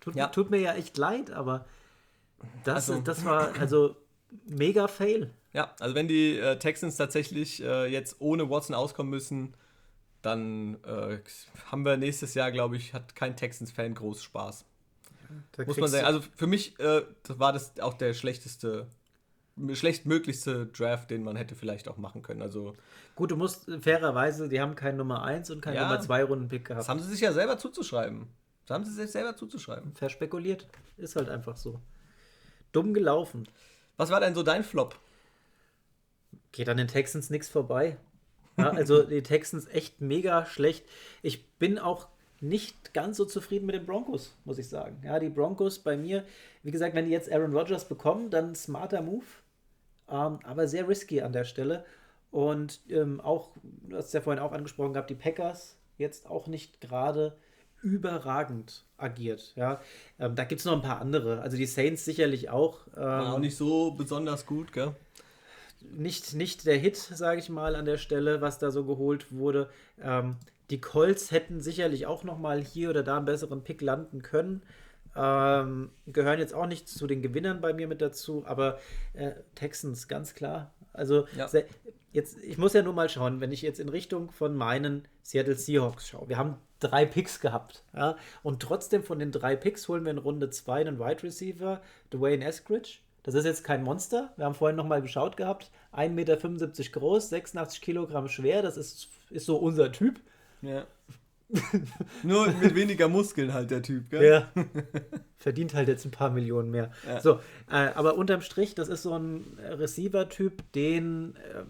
Tut, 0.00 0.14
ja. 0.14 0.28
tut 0.28 0.50
mir 0.50 0.60
ja 0.60 0.74
echt 0.74 0.98
leid, 0.98 1.30
aber 1.30 1.64
das, 2.64 2.90
also, 2.90 3.00
das 3.00 3.24
war 3.24 3.58
also 3.58 3.96
mega 4.46 4.88
Fail. 4.88 5.30
Ja, 5.52 5.74
also 5.80 5.94
wenn 5.94 6.06
die 6.06 6.38
äh, 6.38 6.58
Texans 6.58 6.96
tatsächlich 6.96 7.62
äh, 7.62 7.86
jetzt 7.86 8.16
ohne 8.20 8.50
Watson 8.50 8.74
auskommen 8.74 9.10
müssen, 9.10 9.54
dann 10.22 10.76
äh, 10.84 11.18
haben 11.70 11.84
wir 11.84 11.96
nächstes 11.96 12.34
Jahr, 12.34 12.52
glaube 12.52 12.76
ich, 12.76 12.92
hat 12.92 13.14
kein 13.14 13.36
Texans-Fan 13.36 13.94
groß 13.94 14.22
Spaß. 14.22 14.64
Da 15.52 15.64
Muss 15.64 15.76
man 15.76 15.88
sagen. 15.88 16.06
Also 16.06 16.20
für 16.36 16.46
mich 16.46 16.78
äh, 16.78 17.02
war 17.28 17.52
das 17.52 17.78
auch 17.80 17.94
der 17.94 18.14
schlechteste, 18.14 18.86
schlechtmöglichste 19.72 20.66
Draft, 20.66 21.10
den 21.10 21.22
man 21.22 21.36
hätte 21.36 21.54
vielleicht 21.54 21.88
auch 21.88 21.96
machen 21.96 22.22
können. 22.22 22.42
Also 22.42 22.74
Gut, 23.14 23.30
du 23.30 23.36
musst 23.36 23.70
fairerweise, 23.80 24.48
die 24.48 24.60
haben 24.60 24.74
keinen 24.74 24.98
Nummer 24.98 25.22
1 25.22 25.50
und 25.50 25.60
keinen 25.60 25.76
ja, 25.76 25.88
Nummer 25.88 26.00
2 26.00 26.24
Runden-Pick 26.24 26.66
gehabt. 26.66 26.80
Das 26.80 26.88
haben 26.88 27.00
sie 27.00 27.10
sich 27.10 27.20
ja 27.20 27.32
selber 27.32 27.58
zuzuschreiben. 27.58 28.26
Das 28.66 28.74
haben 28.74 28.84
sie 28.84 28.92
sich 28.92 29.10
selber 29.10 29.36
zuzuschreiben. 29.36 29.94
Verspekuliert. 29.94 30.66
Ist 30.96 31.16
halt 31.16 31.28
einfach 31.28 31.56
so. 31.56 31.80
Dumm 32.72 32.92
gelaufen. 32.92 33.48
Was 33.96 34.10
war 34.10 34.20
denn 34.20 34.34
so 34.34 34.42
dein 34.42 34.64
Flop? 34.64 34.98
geht 36.56 36.68
an 36.68 36.78
den 36.78 36.88
Texans 36.88 37.30
nichts 37.30 37.48
vorbei. 37.48 37.96
Ja, 38.56 38.70
also 38.70 39.02
die 39.08 39.22
Texans 39.22 39.68
echt 39.68 40.00
mega 40.00 40.46
schlecht. 40.46 40.84
Ich 41.22 41.46
bin 41.58 41.78
auch 41.78 42.08
nicht 42.40 42.92
ganz 42.94 43.16
so 43.16 43.24
zufrieden 43.24 43.66
mit 43.66 43.74
den 43.74 43.86
Broncos, 43.86 44.34
muss 44.44 44.58
ich 44.58 44.68
sagen. 44.68 45.00
Ja, 45.04 45.18
die 45.18 45.28
Broncos 45.28 45.78
bei 45.78 45.96
mir, 45.96 46.24
wie 46.62 46.70
gesagt, 46.70 46.94
wenn 46.94 47.06
die 47.06 47.10
jetzt 47.10 47.30
Aaron 47.30 47.54
Rodgers 47.54 47.88
bekommen, 47.88 48.30
dann 48.30 48.54
smarter 48.54 49.02
Move, 49.02 49.24
ähm, 50.10 50.38
aber 50.44 50.68
sehr 50.68 50.88
risky 50.88 51.20
an 51.20 51.32
der 51.32 51.44
Stelle. 51.44 51.84
Und 52.30 52.80
ähm, 52.90 53.20
auch, 53.20 53.50
du 53.62 53.96
hast 53.96 54.12
ja 54.12 54.20
vorhin 54.20 54.42
auch 54.42 54.52
angesprochen 54.52 54.92
gehabt, 54.92 55.10
die 55.10 55.14
Packers 55.14 55.78
jetzt 55.98 56.28
auch 56.28 56.46
nicht 56.46 56.80
gerade 56.80 57.36
überragend 57.82 58.84
agiert. 58.98 59.52
Ja, 59.56 59.80
ähm, 60.18 60.34
da 60.34 60.44
gibt 60.44 60.60
es 60.60 60.64
noch 60.64 60.74
ein 60.74 60.82
paar 60.82 61.00
andere. 61.00 61.40
Also 61.40 61.56
die 61.56 61.66
Saints 61.66 62.04
sicherlich 62.04 62.50
auch. 62.50 62.86
Ähm, 62.96 63.02
War 63.02 63.34
auch 63.34 63.38
nicht 63.38 63.56
so 63.56 63.92
besonders 63.92 64.46
gut, 64.46 64.72
gell? 64.72 64.94
nicht, 65.92 66.34
nicht 66.34 66.66
der 66.66 66.78
Hit, 66.78 66.96
sage 66.96 67.40
ich 67.40 67.48
mal, 67.48 67.76
an 67.76 67.84
der 67.84 67.98
Stelle, 67.98 68.40
was 68.40 68.58
da 68.58 68.70
so 68.70 68.84
geholt 68.84 69.32
wurde. 69.32 69.68
Ähm, 70.00 70.36
die 70.70 70.80
Colts 70.80 71.30
hätten 71.30 71.60
sicherlich 71.60 72.06
auch 72.06 72.24
noch 72.24 72.38
mal 72.38 72.60
hier 72.60 72.90
oder 72.90 73.02
da 73.02 73.16
einen 73.16 73.26
besseren 73.26 73.62
Pick 73.62 73.80
landen 73.82 74.22
können. 74.22 74.62
Ähm, 75.16 75.90
gehören 76.06 76.38
jetzt 76.38 76.54
auch 76.54 76.66
nicht 76.66 76.88
zu 76.88 77.06
den 77.06 77.22
Gewinnern 77.22 77.60
bei 77.60 77.72
mir 77.72 77.88
mit 77.88 78.00
dazu, 78.00 78.44
aber 78.46 78.78
äh, 79.14 79.32
Texans, 79.54 80.08
ganz 80.08 80.34
klar. 80.34 80.72
Also 80.92 81.26
ja. 81.36 81.48
jetzt, 82.12 82.38
ich 82.42 82.58
muss 82.58 82.72
ja 82.72 82.82
nur 82.82 82.92
mal 82.92 83.08
schauen, 83.08 83.40
wenn 83.40 83.52
ich 83.52 83.62
jetzt 83.62 83.80
in 83.80 83.88
Richtung 83.88 84.30
von 84.30 84.56
meinen 84.56 85.06
Seattle 85.22 85.54
Seahawks 85.54 86.08
schaue. 86.08 86.28
Wir 86.28 86.38
haben 86.38 86.56
drei 86.80 87.06
Picks 87.06 87.40
gehabt, 87.40 87.84
ja, 87.94 88.16
und 88.42 88.60
trotzdem 88.60 89.02
von 89.02 89.18
den 89.18 89.32
drei 89.32 89.56
Picks 89.56 89.88
holen 89.88 90.04
wir 90.04 90.10
in 90.12 90.18
Runde 90.18 90.50
2 90.50 90.80
einen 90.80 90.98
Wide 90.98 91.22
Receiver, 91.22 91.80
Dwayne 92.12 92.44
Eskridge. 92.44 92.98
Das 93.22 93.34
ist 93.34 93.44
jetzt 93.44 93.64
kein 93.64 93.82
Monster. 93.82 94.32
Wir 94.36 94.44
haben 94.44 94.54
vorhin 94.54 94.76
nochmal 94.76 95.02
geschaut 95.02 95.36
gehabt. 95.36 95.72
1,75 95.92 96.10
Meter 96.10 96.36
groß, 96.92 97.28
86 97.30 97.80
Kilogramm 97.80 98.28
schwer. 98.28 98.62
Das 98.62 98.76
ist, 98.76 99.08
ist 99.30 99.46
so 99.46 99.56
unser 99.56 99.90
Typ. 99.90 100.20
Ja. 100.62 100.86
Nur 102.22 102.48
mit 102.48 102.74
weniger 102.74 103.08
Muskeln 103.08 103.54
halt 103.54 103.70
der 103.70 103.82
Typ, 103.82 104.10
gell? 104.10 104.24
Ja. 104.24 104.48
Verdient 105.38 105.74
halt 105.74 105.88
jetzt 105.88 106.04
ein 106.04 106.10
paar 106.10 106.30
Millionen 106.30 106.70
mehr. 106.70 106.90
Ja. 107.06 107.20
So, 107.20 107.40
äh, 107.70 107.90
aber 107.94 108.16
unterm 108.16 108.40
Strich, 108.40 108.74
das 108.74 108.88
ist 108.88 109.02
so 109.02 109.16
ein 109.16 109.44
Receiver-Typ, 109.58 110.72
den 110.72 111.36
äh, 111.36 111.62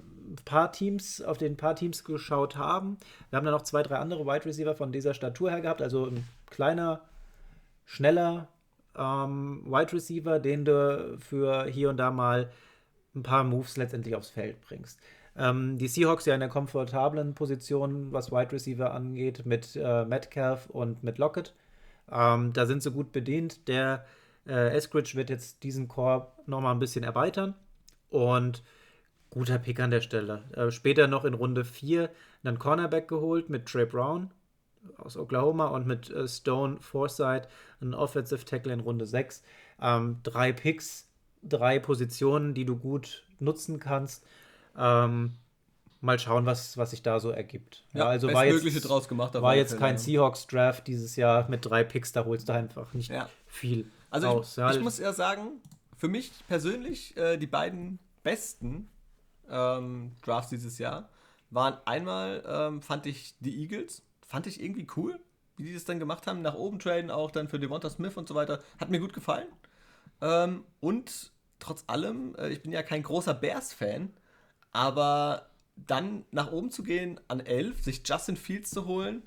paar 0.44 0.72
Teams, 0.72 1.22
auf 1.22 1.38
den 1.38 1.52
ein 1.52 1.56
paar 1.56 1.76
Teams 1.76 2.04
geschaut 2.04 2.56
haben. 2.56 2.98
Wir 3.30 3.36
haben 3.36 3.44
dann 3.44 3.54
noch 3.54 3.62
zwei, 3.62 3.82
drei 3.82 3.96
andere 3.96 4.26
Wide 4.26 4.46
Receiver 4.46 4.74
von 4.74 4.92
dieser 4.92 5.14
Statur 5.14 5.50
her 5.50 5.60
gehabt. 5.60 5.82
Also 5.82 6.06
ein 6.06 6.26
kleiner, 6.46 7.02
schneller, 7.84 8.48
ähm, 8.96 9.62
Wide 9.66 9.92
Receiver, 9.92 10.38
den 10.38 10.64
du 10.64 11.18
für 11.18 11.66
hier 11.66 11.90
und 11.90 11.98
da 11.98 12.10
mal 12.10 12.50
ein 13.14 13.22
paar 13.22 13.44
Moves 13.44 13.76
letztendlich 13.76 14.14
aufs 14.14 14.30
Feld 14.30 14.60
bringst. 14.60 15.00
Ähm, 15.38 15.78
die 15.78 15.88
Seahawks 15.88 16.26
ja 16.26 16.34
in 16.34 16.40
der 16.40 16.48
komfortablen 16.48 17.34
Position, 17.34 18.12
was 18.12 18.32
Wide 18.32 18.52
Receiver 18.52 18.92
angeht, 18.92 19.44
mit 19.44 19.76
äh, 19.76 20.04
Metcalf 20.04 20.68
und 20.70 21.02
mit 21.02 21.18
Lockett. 21.18 21.54
Ähm, 22.10 22.52
da 22.52 22.66
sind 22.66 22.82
sie 22.82 22.90
gut 22.90 23.12
bedient. 23.12 23.68
Der 23.68 24.04
äh, 24.46 24.74
Eskridge 24.74 25.14
wird 25.14 25.30
jetzt 25.30 25.62
diesen 25.62 25.88
Korb 25.88 26.46
nochmal 26.46 26.74
ein 26.74 26.78
bisschen 26.78 27.04
erweitern. 27.04 27.54
Und 28.08 28.62
guter 29.30 29.58
Pick 29.58 29.80
an 29.80 29.90
der 29.90 30.00
Stelle. 30.00 30.44
Äh, 30.52 30.70
später 30.70 31.06
noch 31.08 31.24
in 31.24 31.34
Runde 31.34 31.64
4 31.64 32.10
einen 32.44 32.58
Cornerback 32.58 33.08
geholt 33.08 33.50
mit 33.50 33.66
Trey 33.66 33.84
Brown, 33.84 34.30
aus 34.96 35.16
Oklahoma 35.16 35.66
und 35.66 35.86
mit 35.86 36.10
äh, 36.10 36.28
Stone 36.28 36.78
Forsyth, 36.80 37.48
ein 37.80 37.94
Offensive 37.94 38.44
Tackle 38.44 38.72
in 38.72 38.80
Runde 38.80 39.04
6. 39.04 39.42
Ähm, 39.82 40.20
drei 40.22 40.52
Picks, 40.52 41.08
drei 41.42 41.78
Positionen, 41.78 42.54
die 42.54 42.64
du 42.64 42.76
gut 42.76 43.24
nutzen 43.38 43.78
kannst. 43.78 44.24
Ähm, 44.78 45.34
mal 46.00 46.18
schauen, 46.18 46.46
was, 46.46 46.76
was 46.76 46.90
sich 46.90 47.02
da 47.02 47.20
so 47.20 47.30
ergibt. 47.30 47.84
Ja, 47.92 48.00
ja 48.00 48.06
also 48.06 48.32
war 48.32 48.44
jetzt, 48.44 48.80
draus 48.82 49.08
gemacht. 49.08 49.34
War 49.34 49.56
jetzt 49.56 49.78
kein 49.78 49.98
Seahawks-Draft 49.98 50.86
dieses 50.86 51.16
Jahr 51.16 51.48
mit 51.48 51.64
drei 51.64 51.84
Picks, 51.84 52.12
da 52.12 52.24
holst 52.24 52.48
du 52.48 52.52
einfach 52.52 52.92
nicht 52.94 53.10
ja. 53.10 53.28
viel 53.46 53.90
also 54.10 54.28
raus. 54.28 54.52
Ich, 54.52 54.56
ja, 54.58 54.70
ich 54.72 54.80
muss 54.80 54.98
ja 54.98 55.12
sagen, 55.12 55.60
für 55.96 56.08
mich 56.08 56.32
persönlich 56.48 57.16
äh, 57.16 57.36
die 57.36 57.46
beiden 57.46 57.98
besten 58.22 58.88
ähm, 59.50 60.16
Drafts 60.22 60.50
dieses 60.50 60.78
Jahr 60.78 61.08
waren 61.50 61.78
einmal, 61.84 62.42
ähm, 62.46 62.82
fand 62.82 63.06
ich 63.06 63.34
die 63.40 63.60
Eagles 63.62 64.02
fand 64.26 64.46
ich 64.46 64.62
irgendwie 64.62 64.86
cool, 64.96 65.18
wie 65.56 65.64
die 65.64 65.74
das 65.74 65.84
dann 65.84 65.98
gemacht 65.98 66.26
haben. 66.26 66.42
Nach 66.42 66.54
oben 66.54 66.78
traden 66.78 67.10
auch 67.10 67.30
dann 67.30 67.48
für 67.48 67.58
Devonta 67.58 67.88
Smith 67.88 68.16
und 68.16 68.28
so 68.28 68.34
weiter. 68.34 68.60
Hat 68.78 68.90
mir 68.90 69.00
gut 69.00 69.12
gefallen. 69.12 69.48
Ähm, 70.20 70.64
und 70.80 71.32
trotz 71.58 71.84
allem, 71.86 72.34
äh, 72.36 72.48
ich 72.48 72.62
bin 72.62 72.72
ja 72.72 72.82
kein 72.82 73.02
großer 73.02 73.34
Bears-Fan, 73.34 74.10
aber 74.76 75.46
dann 75.76 76.24
nach 76.30 76.52
oben 76.52 76.70
zu 76.70 76.82
gehen 76.82 77.20
an 77.28 77.40
11, 77.40 77.82
sich 77.82 78.02
Justin 78.04 78.36
Fields 78.36 78.70
zu 78.70 78.86
holen, 78.86 79.22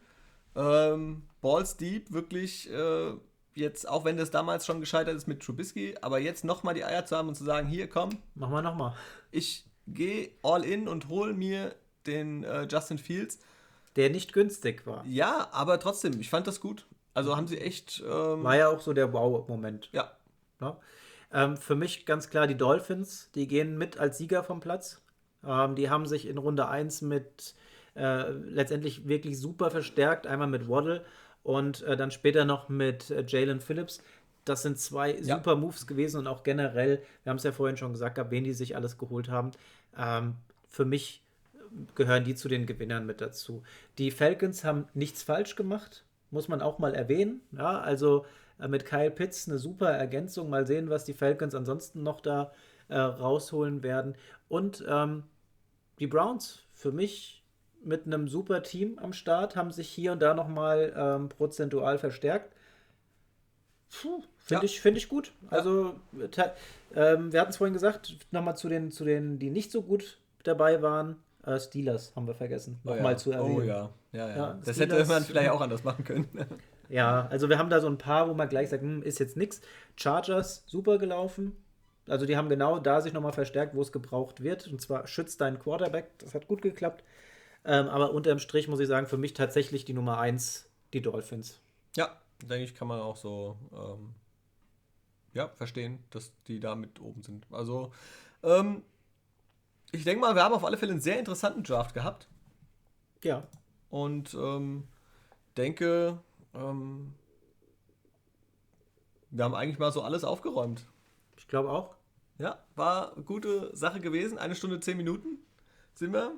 ähm, 0.55 1.23
Balls 1.41 1.77
Deep, 1.77 2.11
wirklich 2.11 2.71
äh, 2.71 3.13
jetzt, 3.55 3.88
auch 3.88 4.05
wenn 4.05 4.17
das 4.17 4.31
damals 4.31 4.65
schon 4.65 4.80
gescheitert 4.80 5.15
ist 5.15 5.27
mit 5.27 5.41
Trubisky, 5.41 5.95
aber 6.01 6.19
jetzt 6.19 6.43
nochmal 6.43 6.73
die 6.73 6.85
Eier 6.85 7.05
zu 7.05 7.17
haben 7.17 7.30
und 7.30 7.35
zu 7.35 7.43
sagen, 7.43 7.67
hier 7.67 7.89
komm. 7.89 8.09
Mach 8.35 8.49
mal 8.49 8.61
nochmal. 8.61 8.93
Ich 9.31 9.65
gehe 9.88 10.30
all 10.43 10.63
in 10.63 10.88
und 10.88 11.09
hole 11.09 11.34
mir 11.34 11.76
den 12.05 12.43
äh, 12.43 12.67
Justin 12.69 12.97
Fields 12.97 13.39
der 13.95 14.09
nicht 14.09 14.34
günstig 14.34 14.85
war. 14.85 15.03
Ja, 15.05 15.49
aber 15.51 15.80
trotzdem, 15.80 16.19
ich 16.19 16.30
fand 16.30 16.47
das 16.47 16.61
gut. 16.61 16.85
Also 17.13 17.35
haben 17.35 17.47
sie 17.47 17.59
echt. 17.59 18.01
Ähm 18.07 18.43
war 18.43 18.55
ja 18.55 18.69
auch 18.69 18.80
so 18.80 18.93
der 18.93 19.11
Wow-Moment. 19.11 19.89
Ja. 19.91 20.11
ja? 20.61 20.77
Ähm, 21.34 21.57
für 21.57 21.76
mich 21.76 22.05
ganz 22.05 22.30
klar 22.30 22.47
die 22.47 22.55
Dolphins, 22.55 23.30
die 23.35 23.47
gehen 23.47 23.77
mit 23.77 23.97
als 23.97 24.17
Sieger 24.17 24.43
vom 24.43 24.59
Platz. 24.59 25.01
Ähm, 25.45 25.76
die 25.76 25.90
haben 25.90 26.06
sich 26.06 26.28
in 26.28 26.38
Runde 26.38 26.68
1 26.68 27.02
mit 27.02 27.56
äh, 27.95 28.30
letztendlich 28.32 29.07
wirklich 29.07 29.40
super 29.40 29.72
verstärkt. 29.72 30.28
Einmal 30.28 30.48
mit 30.48 30.68
Waddle 30.70 31.03
und 31.44 31.82
äh, 31.84 31.98
dann 31.98 32.11
später 32.11 32.45
noch 32.45 32.70
mit 32.70 33.10
äh, 33.11 33.24
Jalen 33.28 33.61
Phillips. 33.61 34.02
Das 34.45 34.61
sind 34.64 34.80
zwei 34.80 35.16
Ja. 35.16 35.38
super 35.38 35.56
Moves 35.56 35.86
gewesen 35.88 36.18
und 36.18 36.28
auch 36.28 36.44
generell, 36.44 37.02
wir 37.24 37.30
haben 37.30 37.38
es 37.38 37.44
ja 37.44 37.52
vorhin 37.52 37.78
schon 37.78 37.91
gesagt, 37.91 38.16
gehabt, 38.16 38.32
wen 38.32 38.44
die 38.44 38.53
sich 38.53 38.76
alles 38.76 38.98
geholt 38.98 39.30
haben. 39.30 39.52
Ähm, 39.98 40.36
für 40.70 40.86
mich 40.86 41.24
gehören 41.95 42.24
die 42.24 42.36
zu 42.36 42.48
den 42.48 42.66
Gewinnern 42.66 43.06
mit 43.06 43.22
dazu. 43.22 43.64
Die 43.98 44.11
Falcons 44.11 44.64
haben 44.64 44.88
nichts 44.94 45.24
falsch 45.24 45.56
gemacht, 45.56 46.03
muss 46.32 46.48
man 46.48 46.61
auch 46.61 46.80
mal 46.80 46.95
erwähnen. 46.95 47.41
Ja, 47.52 47.80
also 47.80 48.26
äh, 48.60 48.68
mit 48.68 48.86
Kyle 48.86 49.11
Pitts 49.11 49.48
eine 49.48 49.60
super 49.60 49.90
Ergänzung. 49.91 50.49
Mal 50.49 50.66
sehen, 50.66 50.90
was 50.90 51.06
die 51.06 51.14
Falcons 51.14 51.53
ansonsten 51.56 52.02
noch 52.03 52.22
da 52.22 52.44
äh, 52.44 52.56
rausholen 52.95 53.84
werden. 53.84 54.16
Und 54.48 54.84
ähm, 54.88 55.24
die 55.99 56.07
Browns, 56.07 56.64
für 56.74 56.91
mich 56.91 57.44
mit 57.84 58.06
einem 58.06 58.28
super 58.28 58.64
Team 58.64 58.99
am 58.99 59.14
Start, 59.14 59.56
haben 59.56 59.72
sich 59.72 59.90
hier 59.90 60.11
und 60.14 60.22
da 60.22 60.34
nochmal 60.34 60.94
ähm, 60.98 61.30
prozentual 61.30 61.98
verstärkt. 61.98 62.53
Puh, 63.90 64.22
Finde 64.38 64.61
Ja. 64.61 64.64
ich, 64.66 64.82
find 64.82 64.98
ich 64.98 65.10
gut. 65.10 65.32
Also, 65.49 65.95
ähm, 66.95 67.32
wir 67.34 67.41
hatten 67.41 67.49
es 67.52 67.57
vorhin 67.57 67.74
gesagt, 67.74 68.16
nochmal 68.32 68.56
zu 68.57 68.70
den, 68.70 68.91
zu 68.91 69.03
den, 69.06 69.40
die 69.40 69.49
nicht 69.49 69.72
so 69.72 69.82
gut 69.82 70.20
dabei 70.44 70.82
waren. 70.82 71.16
Äh, 71.45 71.60
Steelers 71.60 72.14
haben 72.16 72.28
wir 72.28 72.36
vergessen, 72.36 72.80
Oh 72.84 72.90
nochmal 72.90 73.14
ja. 73.14 73.18
zu 73.18 73.32
erwähnen. 73.32 73.56
Oh 73.57 73.61
ja, 73.61 73.90
ja, 74.11 74.30
ja. 74.30 74.36
Ja, 74.38 74.53
das 74.64 74.76
Steelers- 74.76 74.80
hätte 74.99 75.06
man 75.07 75.24
vielleicht 75.24 75.49
auch 75.52 75.61
anders 75.61 75.84
machen 75.84 76.03
können. 76.03 76.28
Ja, 76.91 77.28
also 77.28 77.49
wir 77.49 77.60
haben 77.60 77.70
da 77.70 77.82
so 77.82 77.88
ein 77.88 77.99
paar, 77.99 78.28
wo 78.28 78.34
man 78.34 78.49
gleich 78.49 78.70
sagt, 78.70 78.82
hm, 78.82 79.03
ist 79.03 79.20
jetzt 79.20 79.38
nix. 79.38 79.61
Chargers, 79.95 80.64
super 80.66 80.98
gelaufen. 80.98 81.56
Also 82.10 82.26
die 82.26 82.38
haben 82.38 82.49
genau 82.49 82.80
da 82.80 83.02
sich 83.02 83.14
nochmal 83.14 83.34
verstärkt, 83.34 83.76
wo 83.76 83.81
es 83.81 83.91
gebraucht 83.91 84.41
wird. 84.44 84.68
Und 84.68 84.81
zwar 84.81 85.07
schützt 85.07 85.41
deinen 85.41 85.60
Quarterback. 85.60 86.18
Das 86.19 86.34
hat 86.34 86.48
gut 86.48 86.61
geklappt. 86.61 87.03
Ähm, 87.65 87.88
aber 87.88 88.14
unterm 88.14 88.40
Strich 88.40 88.68
muss 88.68 88.80
ich 88.80 88.88
sagen, 88.88 89.07
für 89.07 89.18
mich 89.18 89.34
tatsächlich 89.34 89.86
die 89.86 89.94
Nummer 89.94 90.19
1, 90.19 90.69
die 90.94 91.02
Dolphins. 91.02 91.60
ja, 91.95 92.10
denke 92.41 92.64
ich, 92.64 92.76
kann 92.76 92.88
man 92.88 92.99
auch 93.02 93.18
so 93.18 93.57
ähm, 93.73 94.15
ja, 95.34 95.49
verstehen, 95.49 96.03
dass 96.10 96.31
die 96.48 96.60
da 96.60 96.76
mit 96.76 96.99
oben 97.02 97.22
sind. 97.23 97.45
Also, 97.52 97.91
ähm, 98.44 98.84
ich 99.91 100.03
denke 100.03 100.22
mal, 100.22 100.36
wir 100.36 100.44
haben 100.44 100.53
auf 100.53 100.64
alle 100.65 100.77
Fälle 100.77 100.91
einen 100.94 101.02
sehr 101.02 101.19
interessanten 101.19 101.64
Draft 101.64 101.94
gehabt. 101.94 102.27
Ja, 103.23 103.48
Und 103.90 104.34
ähm, 104.34 104.88
denke, 105.57 106.19
ähm, 106.53 107.14
wir 109.31 109.44
haben 109.44 109.56
eigentlich 109.56 109.80
mal 109.80 109.91
so 109.91 110.02
alles 110.02 110.23
aufgeräumt. 110.23 110.88
ich 111.38 111.48
glaube 111.48 111.69
auch. 111.72 111.95
Ja, 112.40 112.57
war 112.76 113.14
eine 113.16 113.24
gute 113.24 113.76
Sache 113.76 113.99
gewesen. 113.99 114.38
Eine 114.38 114.56
Stunde, 114.56 114.80
zehn 114.80 114.98
Minuten 114.98 115.38
sind 115.94 116.14
wir. 116.14 116.32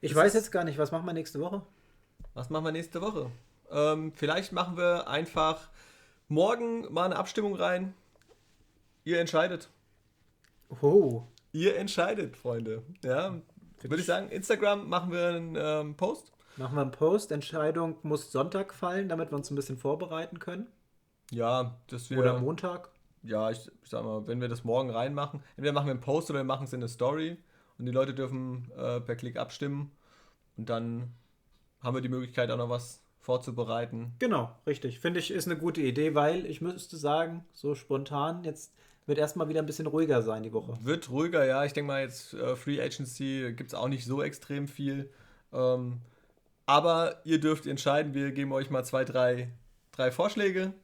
Ich 0.00 0.12
Das 0.12 0.22
weiß 0.22 0.34
jetzt 0.34 0.52
gar 0.52 0.64
nicht, 0.64 0.78
was 0.78 0.92
machen 0.92 1.04
wir 1.04 1.12
nächste 1.12 1.40
Woche? 1.40 1.62
Was 2.34 2.48
machen 2.48 2.64
wir 2.64 2.72
nächste 2.72 3.00
Woche? 3.02 3.30
Ähm, 3.70 4.12
vielleicht 4.14 4.52
machen 4.52 4.76
wir 4.76 5.08
einfach 5.08 5.68
morgen 6.28 6.90
mal 6.92 7.04
eine 7.06 7.16
Abstimmung 7.16 7.54
rein. 7.56 7.92
Ihr 9.04 9.20
entscheidet. 9.20 9.68
Oh, 10.80 11.24
Ihr 11.52 11.76
entscheidet, 11.76 12.36
Freunde. 12.36 12.82
Ja, 13.02 13.34
würde 13.82 14.00
ich 14.00 14.06
sagen, 14.06 14.28
Instagram 14.28 14.88
machen 14.88 15.10
wir 15.12 15.28
einen 15.28 15.56
ähm, 15.58 15.96
Post. 15.96 16.30
machen 16.56 16.76
wir 16.76 16.82
einen 16.82 16.90
Post. 16.90 17.32
Entscheidung 17.32 17.96
muss 18.02 18.30
Sonntag 18.30 18.74
fallen, 18.74 19.08
damit 19.08 19.32
wir 19.32 19.36
uns 19.36 19.50
ein 19.50 19.56
bisschen 19.56 19.78
vorbereiten 19.78 20.38
können. 20.38 20.66
Ja, 21.30 21.76
dass 21.88 22.10
wir. 22.10 22.18
Oder 22.18 22.38
Montag. 22.38 22.90
Ja, 23.22 23.50
ich, 23.50 23.70
ich 23.82 23.90
sag 23.90 24.04
mal, 24.04 24.26
wenn 24.26 24.40
wir 24.40 24.48
das 24.48 24.64
morgen 24.64 24.90
reinmachen, 24.90 25.40
entweder 25.56 25.72
machen 25.72 25.86
wir 25.86 25.92
einen 25.92 26.00
Post 26.00 26.30
oder 26.30 26.40
wir 26.40 26.44
machen 26.44 26.64
es 26.64 26.72
in 26.72 26.80
eine 26.80 26.88
Story 26.88 27.36
und 27.78 27.86
die 27.86 27.92
Leute 27.92 28.14
dürfen 28.14 28.70
äh, 28.76 29.00
per 29.00 29.16
Klick 29.16 29.36
abstimmen 29.36 29.90
und 30.56 30.68
dann 30.68 31.12
haben 31.80 31.94
wir 31.94 32.00
die 32.00 32.08
Möglichkeit 32.08 32.50
auch 32.50 32.56
noch 32.56 32.70
was 32.70 33.02
vorzubereiten. 33.20 34.14
Genau, 34.18 34.50
richtig. 34.66 35.00
Finde 35.00 35.20
ich, 35.20 35.30
ist 35.30 35.46
eine 35.46 35.58
gute 35.58 35.82
Idee, 35.82 36.14
weil 36.14 36.46
ich 36.46 36.60
müsste 36.60 36.96
sagen, 36.96 37.44
so 37.52 37.74
spontan, 37.74 38.42
jetzt 38.42 38.72
wird 39.06 39.18
erstmal 39.18 39.48
wieder 39.48 39.60
ein 39.60 39.66
bisschen 39.66 39.86
ruhiger 39.86 40.22
sein 40.22 40.42
die 40.42 40.52
Woche. 40.52 40.78
Wird 40.82 41.10
ruhiger, 41.10 41.44
ja. 41.44 41.64
Ich 41.64 41.72
denke 41.72 41.88
mal, 41.88 42.02
jetzt 42.02 42.34
äh, 42.34 42.56
Free 42.56 42.80
Agency 42.80 43.54
gibt 43.56 43.70
es 43.70 43.74
auch 43.74 43.88
nicht 43.88 44.04
so 44.04 44.22
extrem 44.22 44.68
viel. 44.68 45.10
Ähm, 45.52 46.00
aber 46.66 47.20
ihr 47.24 47.40
dürft 47.40 47.66
entscheiden. 47.66 48.12
Wir 48.12 48.32
geben 48.32 48.52
euch 48.52 48.68
mal 48.68 48.84
zwei, 48.84 49.04
drei, 49.04 49.50
drei 49.92 50.10
Vorschläge 50.10 50.74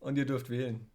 und 0.00 0.18
ihr 0.18 0.26
dürft 0.26 0.50
wählen. 0.50 0.90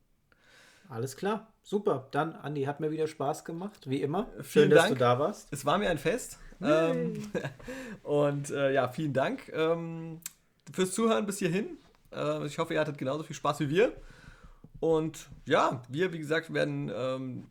Alles 0.93 1.15
klar, 1.15 1.51
super. 1.63 2.07
Dann, 2.11 2.35
Andi, 2.35 2.65
hat 2.65 2.79
mir 2.79 2.91
wieder 2.91 3.07
Spaß 3.07 3.45
gemacht, 3.45 3.89
wie 3.89 4.03
immer. 4.03 4.27
Vielen 4.41 4.43
Schön, 4.43 4.69
dass 4.69 4.79
Dank. 4.83 4.93
du 4.93 4.99
da 4.99 5.17
warst. 5.17 5.47
Es 5.51 5.65
war 5.65 5.79
mir 5.79 5.89
ein 5.89 5.97
Fest. 5.97 6.37
Ähm, 6.61 7.31
und 8.03 8.51
äh, 8.51 8.71
ja, 8.71 8.87
vielen 8.89 9.11
Dank 9.11 9.51
ähm, 9.53 10.19
fürs 10.71 10.91
Zuhören 10.91 11.25
bis 11.25 11.39
hierhin. 11.39 11.79
Äh, 12.13 12.45
ich 12.45 12.59
hoffe, 12.59 12.75
ihr 12.75 12.79
hattet 12.79 12.99
genauso 12.99 13.23
viel 13.23 13.35
Spaß 13.35 13.61
wie 13.61 13.69
wir. 13.69 13.93
Und 14.79 15.29
ja, 15.47 15.81
wir, 15.89 16.13
wie 16.13 16.19
gesagt, 16.19 16.53
werden 16.53 16.91
ähm, 16.95 17.47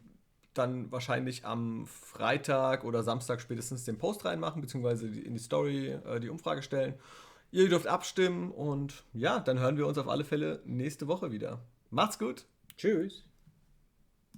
dann 0.54 0.92
wahrscheinlich 0.92 1.44
am 1.44 1.88
Freitag 1.88 2.84
oder 2.84 3.02
Samstag 3.02 3.40
spätestens 3.40 3.84
den 3.84 3.98
Post 3.98 4.24
reinmachen, 4.24 4.62
beziehungsweise 4.62 5.08
in 5.08 5.34
die 5.34 5.40
Story 5.40 5.98
äh, 6.06 6.20
die 6.20 6.28
Umfrage 6.28 6.62
stellen. 6.62 6.94
Ihr 7.50 7.68
dürft 7.68 7.88
abstimmen 7.88 8.52
und 8.52 9.02
ja, 9.12 9.40
dann 9.40 9.58
hören 9.58 9.78
wir 9.78 9.88
uns 9.88 9.98
auf 9.98 10.06
alle 10.06 10.24
Fälle 10.24 10.62
nächste 10.64 11.08
Woche 11.08 11.32
wieder. 11.32 11.58
Macht's 11.90 12.20
gut! 12.20 12.46
Tschüss. 12.78 13.24